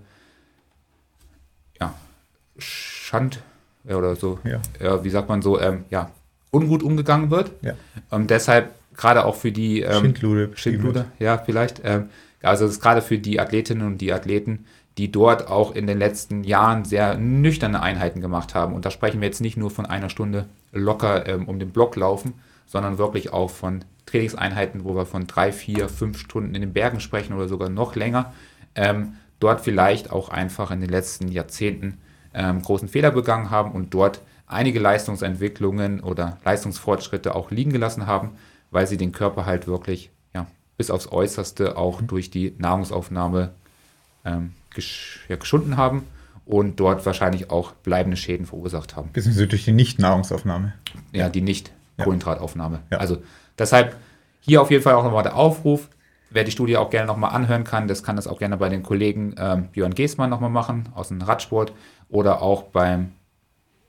ja, 1.81 1.95
Schand 2.59 3.43
ja, 3.85 3.97
oder 3.97 4.17
so, 4.17 4.39
ja. 4.45 4.61
ja. 4.81 5.05
wie 5.05 5.11
sagt 5.11 5.29
man 5.29 5.43
so, 5.43 5.61
ähm, 5.61 5.85
ja, 5.91 6.11
ungut 6.51 6.83
umgegangen 6.83 7.31
wird. 7.31 7.53
Ja. 7.63 7.75
Und 8.11 8.31
deshalb 8.31 8.75
gerade 8.97 9.25
auch 9.25 9.37
für 9.37 9.53
die 9.53 9.83
ähm, 9.83 10.01
Schindlude, 10.01 10.51
Schindlude, 10.55 11.05
ja, 11.19 11.39
vielleicht. 11.39 11.83
Ähm, 11.85 12.09
also 12.43 12.65
es 12.65 12.73
ist 12.73 12.83
gerade 12.83 13.03
für 13.03 13.19
die 13.19 13.41
Athletinnen 13.41 13.87
und 13.87 13.99
die 13.99 14.13
Athleten, 14.13 14.67
die 14.99 15.13
dort 15.13 15.49
auch 15.49 15.75
in 15.75 15.87
den 15.87 15.99
letzten 15.99 16.43
Jahren 16.45 16.85
sehr 16.85 17.17
nüchterne 17.17 17.83
Einheiten 17.83 18.21
gemacht 18.21 18.55
haben. 18.55 18.75
Und 18.75 18.85
da 18.85 18.91
sprechen 18.91 19.21
wir 19.21 19.29
jetzt 19.29 19.41
nicht 19.41 19.57
nur 19.57 19.71
von 19.71 19.85
einer 19.85 20.09
Stunde 20.09 20.47
locker 20.73 21.27
ähm, 21.27 21.49
um 21.49 21.59
den 21.59 21.71
Block 21.71 21.97
laufen, 21.97 22.35
sondern 22.67 22.99
wirklich 22.99 23.33
auch 23.33 23.51
von 23.51 23.85
Trainingseinheiten, 24.07 24.85
wo 24.85 24.95
wir 24.95 25.05
von 25.05 25.27
drei, 25.27 25.53
vier, 25.53 25.89
fünf 25.89 26.19
Stunden 26.19 26.55
in 26.55 26.63
den 26.63 26.73
Bergen 26.73 27.01
sprechen 27.01 27.35
oder 27.35 27.49
sogar 27.49 27.69
noch 27.69 27.95
länger, 27.95 28.33
ähm, 28.75 29.15
dort 29.39 29.61
vielleicht 29.61 30.13
auch 30.13 30.31
einfach 30.31 30.71
in 30.71 30.81
den 30.81 30.91
letzten 30.91 31.29
Jahrzehnten 31.29 31.99
ähm, 32.33 32.63
großen 32.63 32.89
Fehler 32.89 33.11
begangen 33.11 33.51
haben 33.51 33.73
und 33.73 33.93
dort 33.93 34.21
einige 34.47 34.79
Leistungsentwicklungen 34.79 36.01
oder 36.01 36.39
Leistungsfortschritte 36.45 37.35
auch 37.35 37.51
liegen 37.51 37.73
gelassen 37.73 38.07
haben, 38.07 38.33
weil 38.71 38.87
sie 38.87 38.97
den 38.97 39.13
Körper 39.13 39.45
halt 39.45 39.67
wirklich 39.67 40.11
ja, 40.35 40.47
bis 40.77 40.91
aufs 40.91 41.11
Äußerste 41.11 41.77
auch 41.77 42.01
mhm. 42.01 42.07
durch 42.07 42.31
die 42.31 42.55
Nahrungsaufnahme 42.59 43.53
ähm, 44.25 44.53
gesch 44.77 45.25
ja, 45.29 45.35
geschunden 45.35 45.77
haben 45.77 46.05
und 46.45 46.79
dort 46.79 47.05
wahrscheinlich 47.05 47.51
auch 47.51 47.73
bleibende 47.73 48.17
Schäden 48.17 48.47
verursacht 48.47 48.95
haben. 48.95 49.11
Beziehungsweise 49.13 49.49
durch 49.49 49.65
die 49.65 49.73
Nicht-Nahrungsaufnahme. 49.73 50.75
Ja, 51.13 51.29
die 51.29 51.41
Nicht-Kohlenhydrataufnahme. 51.41 52.81
Ja. 52.91 52.99
Also 52.99 53.19
Deshalb 53.59 53.97
hier 54.41 54.63
auf 54.63 54.71
jeden 54.71 54.83
Fall 54.83 54.95
auch 54.95 55.05
nochmal 55.05 55.23
der 55.23 55.37
Aufruf. 55.37 55.89
Wer 56.31 56.45
die 56.45 56.51
Studie 56.51 56.77
auch 56.77 56.91
gerne 56.91 57.07
nochmal 57.07 57.31
anhören 57.35 57.65
kann, 57.65 57.89
das 57.89 58.03
kann 58.03 58.17
das 58.17 58.27
auch 58.27 58.39
gerne 58.39 58.57
bei 58.57 58.69
den 58.69 58.83
Kollegen 58.83 59.35
ähm, 59.39 59.69
Björn 59.69 59.95
Geßmann 59.95 60.29
nochmal 60.29 60.51
machen 60.51 60.89
aus 60.95 61.09
dem 61.09 61.23
Radsport 61.23 61.73
oder 62.09 62.43
auch 62.43 62.65
beim 62.65 63.13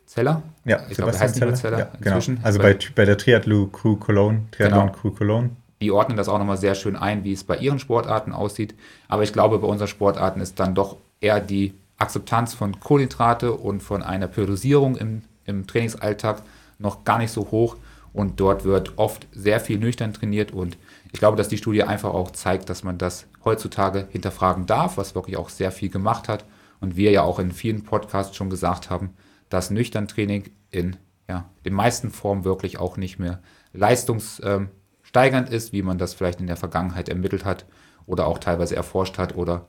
Zeller. 0.05 0.43
Ja, 0.63 0.81
ich 0.89 0.97
glaube, 0.97 1.17
heißt 1.17 1.35
Zeller. 1.35 1.55
Zeller 1.55 1.79
ja, 1.79 1.91
genau. 1.99 2.19
Also 2.43 2.59
bei, 2.59 2.77
bei 2.95 3.05
der 3.05 3.17
Triathlon 3.17 3.71
Crew 3.71 3.97
Cologne, 3.97 4.45
Triathlon 4.51 4.87
genau. 4.87 4.93
Crew 4.93 5.11
Cologne. 5.11 5.49
Die 5.81 5.91
ordnen 5.91 6.17
das 6.17 6.29
auch 6.29 6.39
nochmal 6.39 6.57
sehr 6.57 6.75
schön 6.75 6.95
ein, 6.95 7.23
wie 7.23 7.33
es 7.33 7.43
bei 7.43 7.57
ihren 7.57 7.79
Sportarten 7.79 8.33
aussieht. 8.33 8.75
Aber 9.07 9.23
ich 9.23 9.33
glaube, 9.33 9.59
bei 9.59 9.67
unseren 9.67 9.87
Sportarten 9.87 10.41
ist 10.41 10.59
dann 10.59 10.75
doch 10.75 10.97
eher 11.21 11.39
die 11.39 11.73
Akzeptanz 11.97 12.53
von 12.53 12.79
Kohlenhydrate 12.79 13.53
und 13.53 13.81
von 13.81 14.03
einer 14.03 14.27
Periodisierung 14.27 14.95
im, 14.95 15.21
im 15.45 15.67
Trainingsalltag 15.67 16.41
noch 16.79 17.03
gar 17.03 17.17
nicht 17.17 17.31
so 17.31 17.49
hoch, 17.51 17.77
und 18.17 18.39
dort 18.39 18.63
wird 18.63 18.97
oft 18.97 19.27
sehr 19.31 19.59
viel 19.59 19.77
nüchtern 19.77 20.11
trainiert. 20.11 20.51
Und 20.51 20.75
ich 21.11 21.19
glaube, 21.19 21.37
dass 21.37 21.49
die 21.49 21.57
Studie 21.57 21.83
einfach 21.83 22.15
auch 22.15 22.31
zeigt, 22.31 22.67
dass 22.67 22.83
man 22.83 22.97
das 22.97 23.27
heutzutage 23.45 24.07
hinterfragen 24.09 24.65
darf, 24.65 24.97
was 24.97 25.13
wirklich 25.13 25.37
auch 25.37 25.49
sehr 25.49 25.71
viel 25.71 25.89
gemacht 25.89 26.27
hat. 26.27 26.43
Und 26.79 26.95
wir 26.95 27.11
ja 27.11 27.21
auch 27.21 27.37
in 27.37 27.51
vielen 27.51 27.83
Podcasts 27.83 28.35
schon 28.35 28.49
gesagt 28.49 28.89
haben, 28.89 29.11
dass 29.49 29.69
nüchtern 29.69 30.07
Training 30.07 30.49
in 30.71 30.95
ja, 31.29 31.45
den 31.63 31.73
meisten 31.73 32.09
Formen 32.09 32.43
wirklich 32.43 32.79
auch 32.79 32.97
nicht 32.97 33.19
mehr 33.19 33.39
leistungssteigernd 35.07 35.49
ist, 35.49 35.73
wie 35.73 35.81
man 35.81 35.97
das 35.97 36.13
vielleicht 36.13 36.39
in 36.39 36.47
der 36.47 36.57
Vergangenheit 36.57 37.09
ermittelt 37.09 37.45
hat 37.45 37.65
oder 38.05 38.27
auch 38.27 38.39
teilweise 38.39 38.75
erforscht 38.75 39.17
hat 39.17 39.35
oder 39.35 39.65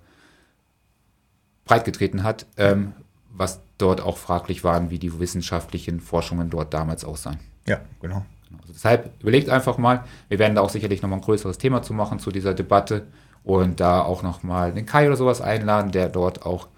breitgetreten 1.65 2.23
hat, 2.23 2.47
ähm, 2.57 2.93
was 3.31 3.61
dort 3.79 4.01
auch 4.01 4.17
fraglich 4.17 4.65
waren, 4.65 4.91
wie 4.91 4.99
die 4.99 5.19
wissenschaftlichen 5.19 6.01
Forschungen 6.01 6.51
dort 6.51 6.73
damals 6.75 7.05
aussahen. 7.05 7.39
Ja, 7.67 7.81
genau. 8.01 8.25
Also 8.61 8.73
deshalb 8.73 9.13
überlegt 9.21 9.51
einfach 9.51 9.77
mal, 9.77 10.05
wir 10.29 10.39
werden 10.39 10.55
da 10.55 10.63
auch 10.63 10.71
sicherlich 10.71 11.03
nochmal 11.03 11.19
ein 11.19 11.25
größeres 11.25 11.59
Thema 11.59 11.83
zu 11.83 11.93
machen 11.93 12.19
zu 12.19 12.31
dieser 12.31 12.55
Debatte 12.55 13.07
und 13.45 13.81
da 13.81 14.03
auch 14.03 14.23
nochmal 14.23 14.73
den 14.73 14.87
Kai 14.87 15.07
oder 15.07 15.17
sowas 15.17 15.41
einladen, 15.41 15.93
der 15.93 16.09
dort 16.09 16.47
auch 16.47 16.69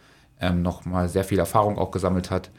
ähm, 0.40 0.62
nochmal 0.62 1.08
sehr 1.08 1.24
viel 1.24 1.38
Erfahrung 1.38 1.78
auch 1.78 1.92
gesammelt 1.92 2.30
hat, 2.30 2.50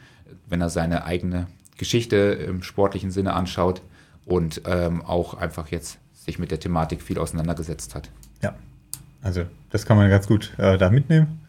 wenn 0.46 0.60
er 0.60 0.70
seine 0.70 1.04
eigene 1.04 1.46
Geschichte 1.76 2.16
im 2.16 2.62
sportlichen 2.62 3.10
Sinne 3.10 3.34
anschaut 3.34 3.82
und 4.26 4.62
ähm, 4.66 5.02
auch 5.02 5.34
einfach 5.34 5.68
jetzt 5.68 5.98
sich 6.12 6.38
mit 6.38 6.50
der 6.50 6.60
Thematik 6.60 7.02
viel 7.02 7.18
auseinandergesetzt 7.18 7.94
hat. 7.94 8.10
Ja, 8.42 8.54
also 9.22 9.44
das 9.70 9.86
kann 9.86 9.96
man 9.96 10.08
ganz 10.10 10.26
gut 10.26 10.52
äh, 10.58 10.78
da 10.78 10.90
mitnehmen. 10.90 11.40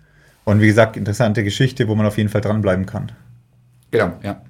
Und 0.45 0.59
wie 0.59 0.67
gesagt, 0.67 0.97
interessante 0.97 1.43
Geschichte, 1.43 1.87
wo 1.87 1.95
man 1.95 2.05
auf 2.05 2.17
jeden 2.17 2.29
Fall 2.29 2.41
dranbleiben 2.41 2.85
kann. 2.85 3.11
Genau, 3.91 4.13
ja. 4.23 4.31
ja. 4.31 4.41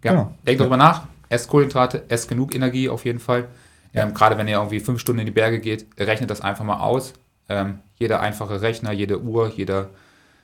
Genau. 0.00 0.34
Denkt 0.46 0.60
darüber 0.60 0.76
nach, 0.76 1.06
esst 1.28 1.48
Kohlenhydrate, 1.48 2.04
esst 2.08 2.28
genug 2.28 2.54
Energie 2.54 2.88
auf 2.88 3.04
jeden 3.04 3.18
Fall. 3.18 3.48
Ähm, 3.94 4.12
Gerade 4.14 4.36
wenn 4.36 4.48
ihr 4.48 4.56
irgendwie 4.56 4.80
fünf 4.80 5.00
Stunden 5.00 5.20
in 5.20 5.26
die 5.26 5.32
Berge 5.32 5.60
geht, 5.60 5.86
rechnet 5.98 6.30
das 6.30 6.40
einfach 6.40 6.64
mal 6.64 6.80
aus. 6.80 7.14
Ähm, 7.48 7.80
jeder 7.94 8.20
einfache 8.20 8.60
Rechner, 8.60 8.92
jede 8.92 9.22
Uhr, 9.22 9.52
jeder 9.54 9.90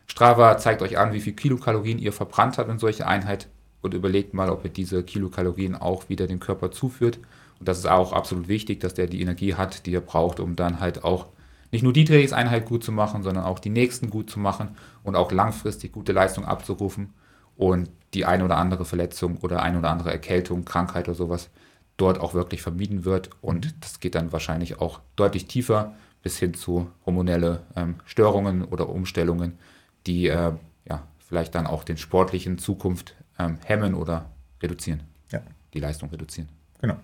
Strava 0.06 0.56
zeigt 0.58 0.82
euch 0.82 0.98
an, 0.98 1.12
wie 1.12 1.20
viel 1.20 1.34
Kilokalorien 1.34 1.98
ihr 1.98 2.12
verbrannt 2.12 2.58
habt 2.58 2.70
in 2.70 2.78
solche 2.78 3.06
Einheit 3.06 3.48
und 3.82 3.94
überlegt 3.94 4.32
mal, 4.32 4.48
ob 4.48 4.64
ihr 4.64 4.70
diese 4.70 5.02
Kilokalorien 5.02 5.74
auch 5.74 6.08
wieder 6.08 6.26
dem 6.26 6.40
Körper 6.40 6.70
zuführt. 6.70 7.18
Und 7.58 7.68
das 7.68 7.78
ist 7.78 7.86
auch 7.86 8.12
absolut 8.12 8.48
wichtig, 8.48 8.80
dass 8.80 8.94
der 8.94 9.06
die 9.06 9.20
Energie 9.20 9.54
hat, 9.54 9.86
die 9.86 9.94
er 9.94 10.00
braucht, 10.00 10.40
um 10.40 10.56
dann 10.56 10.80
halt 10.80 11.04
auch 11.04 11.26
nicht 11.70 11.82
nur 11.82 11.92
die 11.92 12.04
Trainingseinheit 12.04 12.66
gut 12.66 12.84
zu 12.84 12.92
machen, 12.92 13.22
sondern 13.22 13.44
auch 13.44 13.58
die 13.58 13.70
nächsten 13.70 14.10
gut 14.10 14.30
zu 14.30 14.38
machen 14.38 14.76
und 15.02 15.16
auch 15.16 15.32
langfristig 15.32 15.92
gute 15.92 16.12
Leistung 16.12 16.44
abzurufen 16.44 17.14
und 17.56 17.90
die 18.14 18.24
eine 18.24 18.44
oder 18.44 18.58
andere 18.58 18.84
Verletzung 18.84 19.38
oder 19.38 19.62
eine 19.62 19.78
oder 19.78 19.90
andere 19.90 20.12
Erkältung, 20.12 20.64
Krankheit 20.64 21.08
oder 21.08 21.16
sowas 21.16 21.50
dort 21.96 22.20
auch 22.20 22.34
wirklich 22.34 22.62
vermieden 22.62 23.04
wird. 23.04 23.30
Und 23.40 23.74
das 23.80 24.00
geht 24.00 24.14
dann 24.14 24.32
wahrscheinlich 24.32 24.80
auch 24.80 25.00
deutlich 25.16 25.46
tiefer 25.46 25.94
bis 26.22 26.38
hin 26.38 26.54
zu 26.54 26.88
hormonelle 27.06 27.62
ähm, 27.74 27.96
Störungen 28.04 28.64
oder 28.64 28.88
Umstellungen, 28.88 29.58
die 30.06 30.28
äh, 30.28 30.52
ja, 30.88 31.02
vielleicht 31.18 31.54
dann 31.54 31.66
auch 31.66 31.84
den 31.84 31.96
sportlichen 31.96 32.58
Zukunft 32.58 33.14
ähm, 33.46 33.58
hemmen 33.64 33.94
oder 33.94 34.26
reduzieren. 34.62 35.00
Ja. 35.30 35.40
Die 35.74 35.80
Leistung 35.80 36.10
reduzieren. 36.10 36.48
Genau. 36.80 36.96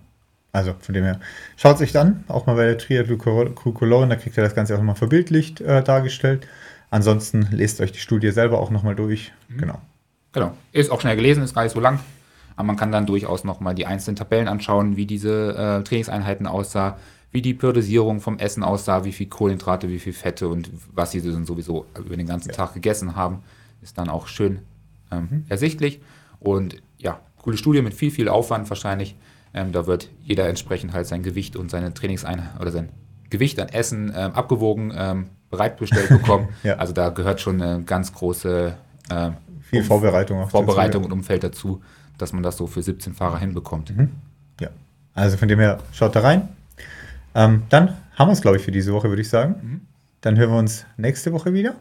Also 0.51 0.73
von 0.79 0.93
dem 0.93 1.03
her, 1.03 1.19
schaut 1.57 1.77
sich 1.77 1.91
dann, 1.91 2.23
auch 2.27 2.47
mal 2.47 2.55
bei 2.55 2.65
der 2.65 2.77
Triathlon 2.77 4.09
da 4.09 4.15
kriegt 4.15 4.35
ihr 4.35 4.43
das 4.43 4.55
Ganze 4.55 4.73
auch 4.73 4.79
nochmal 4.79 4.95
verbildlicht 4.95 5.61
äh, 5.61 5.83
dargestellt. 5.83 6.47
Ansonsten 6.89 7.47
lest 7.51 7.81
euch 7.81 7.91
die 7.91 7.99
Studie 7.99 8.31
selber 8.31 8.59
auch 8.59 8.71
nochmal 8.71 8.95
durch. 8.95 9.31
Mhm. 9.47 9.57
Genau. 9.59 9.81
Genau. 10.31 10.57
Ist 10.71 10.91
auch 10.91 11.01
schnell 11.01 11.15
gelesen, 11.15 11.43
ist 11.43 11.53
gar 11.53 11.63
nicht 11.63 11.73
so 11.73 11.79
lang. 11.79 11.99
Aber 12.55 12.65
man 12.65 12.75
kann 12.75 12.91
dann 12.91 13.05
durchaus 13.05 13.43
nochmal 13.43 13.75
die 13.75 13.85
einzelnen 13.85 14.15
Tabellen 14.15 14.47
anschauen, 14.47 14.97
wie 14.97 15.05
diese 15.05 15.55
äh, 15.55 15.83
Trainingseinheiten 15.83 16.47
aussah, 16.47 16.97
wie 17.31 17.41
die 17.41 17.53
Periodisierung 17.53 18.19
vom 18.19 18.39
Essen 18.39 18.63
aussah, 18.63 19.05
wie 19.05 19.11
viel 19.11 19.27
Kohlenhydrate, 19.27 19.87
wie 19.89 19.99
viel 19.99 20.13
Fette 20.13 20.47
und 20.47 20.69
was 20.91 21.11
sie 21.11 21.19
sowieso 21.19 21.85
über 21.97 22.17
den 22.17 22.27
ganzen 22.27 22.49
ja. 22.49 22.55
Tag 22.55 22.73
gegessen 22.73 23.15
haben, 23.15 23.43
ist 23.81 23.97
dann 23.97 24.09
auch 24.09 24.27
schön 24.27 24.59
ähm, 25.11 25.27
mhm. 25.29 25.45
ersichtlich. 25.47 26.01
Und 26.39 26.77
ja, 26.97 27.19
coole 27.37 27.57
Studie 27.57 27.81
mit 27.81 27.93
viel, 27.93 28.11
viel 28.11 28.29
Aufwand 28.29 28.69
wahrscheinlich. 28.69 29.15
Ähm, 29.53 29.71
da 29.71 29.87
wird 29.87 30.09
jeder 30.21 30.47
entsprechend 30.47 30.93
halt 30.93 31.07
sein 31.07 31.23
Gewicht 31.23 31.55
und 31.55 31.71
seine 31.71 31.93
Trainingseinheit 31.93 32.59
oder 32.59 32.71
sein 32.71 32.89
Gewicht 33.29 33.59
an 33.59 33.69
Essen 33.69 34.13
ähm, 34.15 34.33
abgewogen, 34.33 34.93
ähm, 34.95 35.27
bereitbestellt 35.49 36.09
bekommen. 36.09 36.49
ja. 36.63 36.75
Also 36.75 36.93
da 36.93 37.09
gehört 37.09 37.41
schon 37.41 37.61
eine 37.61 37.83
ganz 37.83 38.13
große 38.13 38.75
ähm, 39.11 39.33
viel 39.61 39.83
Vorbereitung. 39.83 40.47
Vorbereitung 40.47 41.03
und 41.03 41.11
Umfeld 41.11 41.43
dazu, 41.43 41.81
dass 42.17 42.33
man 42.33 42.43
das 42.43 42.57
so 42.57 42.67
für 42.67 42.81
17 42.81 43.13
Fahrer 43.13 43.39
hinbekommt. 43.39 43.95
Mhm. 43.95 44.11
Ja. 44.59 44.69
Also 45.13 45.37
von 45.37 45.47
dem 45.47 45.59
her, 45.59 45.79
schaut 45.91 46.15
da 46.15 46.21
rein. 46.21 46.49
Ähm, 47.35 47.63
dann 47.69 47.97
haben 48.15 48.29
wir 48.29 48.33
es, 48.33 48.41
glaube 48.41 48.57
ich, 48.57 48.63
für 48.63 48.71
diese 48.71 48.93
Woche, 48.93 49.09
würde 49.09 49.21
ich 49.21 49.29
sagen. 49.29 49.55
Mhm. 49.61 49.81
Dann 50.21 50.37
hören 50.37 50.51
wir 50.51 50.57
uns 50.57 50.85
nächste 50.97 51.31
Woche 51.31 51.53
wieder. 51.53 51.75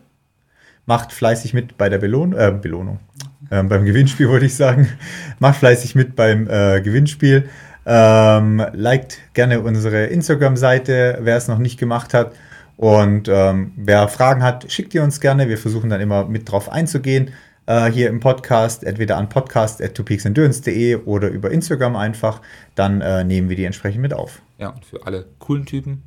Macht 0.86 1.12
fleißig 1.12 1.54
mit 1.54 1.76
bei 1.76 1.88
der 1.88 1.98
Belohn 1.98 2.32
äh, 2.32 2.56
Belohnung. 2.60 3.00
Ähm, 3.50 3.68
beim 3.68 3.84
Gewinnspiel 3.84 4.28
wollte 4.28 4.46
ich 4.46 4.54
sagen. 4.54 4.88
Macht 5.38 5.56
fleißig 5.56 5.94
mit 5.94 6.16
beim 6.16 6.48
äh, 6.48 6.80
Gewinnspiel. 6.80 7.48
Ähm, 7.86 8.64
liked 8.72 9.18
gerne 9.32 9.60
unsere 9.60 10.06
Instagram-Seite, 10.06 11.18
wer 11.22 11.36
es 11.36 11.48
noch 11.48 11.58
nicht 11.58 11.78
gemacht 11.78 12.12
hat. 12.12 12.32
Und 12.76 13.28
ähm, 13.28 13.72
wer 13.76 14.08
Fragen 14.08 14.42
hat, 14.42 14.70
schickt 14.70 14.94
ihr 14.94 15.02
uns 15.02 15.20
gerne. 15.20 15.48
Wir 15.48 15.58
versuchen 15.58 15.90
dann 15.90 16.00
immer 16.00 16.26
mit 16.26 16.50
drauf 16.50 16.70
einzugehen. 16.70 17.30
Äh, 17.66 17.90
hier 17.90 18.08
im 18.08 18.20
Podcast, 18.20 18.84
entweder 18.84 19.16
an 19.16 19.28
podcast.twopeaksendurance.de 19.28 20.96
oder 20.96 21.28
über 21.28 21.50
Instagram 21.50 21.96
einfach. 21.96 22.40
Dann 22.74 23.00
äh, 23.00 23.24
nehmen 23.24 23.48
wir 23.48 23.56
die 23.56 23.64
entsprechend 23.64 24.00
mit 24.00 24.14
auf. 24.14 24.42
Ja, 24.58 24.70
und 24.70 24.84
für 24.84 25.06
alle 25.06 25.26
coolen 25.38 25.66
Typen 25.66 26.02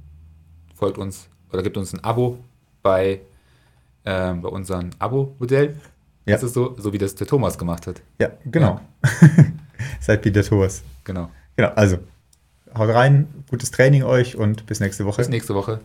folgt 0.75 0.97
uns 0.97 1.29
oder 1.51 1.61
gibt 1.61 1.77
uns 1.77 1.93
ein 1.93 2.03
Abo 2.03 2.39
bei, 2.81 3.21
ähm, 4.05 4.41
bei 4.41 4.49
unserem 4.49 4.91
Abo-Modell. 4.97 5.75
Ja. 6.25 6.35
Das 6.35 6.43
ist 6.43 6.53
so, 6.53 6.75
so 6.77 6.93
wie 6.93 6.97
das 6.97 7.15
der 7.15 7.27
Thomas 7.27 7.57
gemacht 7.57 7.87
hat. 7.87 8.01
Ja, 8.19 8.29
genau. 8.45 8.79
Seid 9.99 10.21
Peter 10.21 10.43
Thomas. 10.43 10.83
Genau. 11.03 11.29
Genau, 11.55 11.69
also 11.69 11.97
haut 12.77 12.89
rein, 12.89 13.27
gutes 13.49 13.71
Training 13.71 14.03
euch 14.03 14.35
und 14.35 14.65
bis 14.65 14.79
nächste 14.79 15.05
Woche. 15.05 15.17
Bis 15.17 15.29
nächste 15.29 15.55
Woche. 15.55 15.79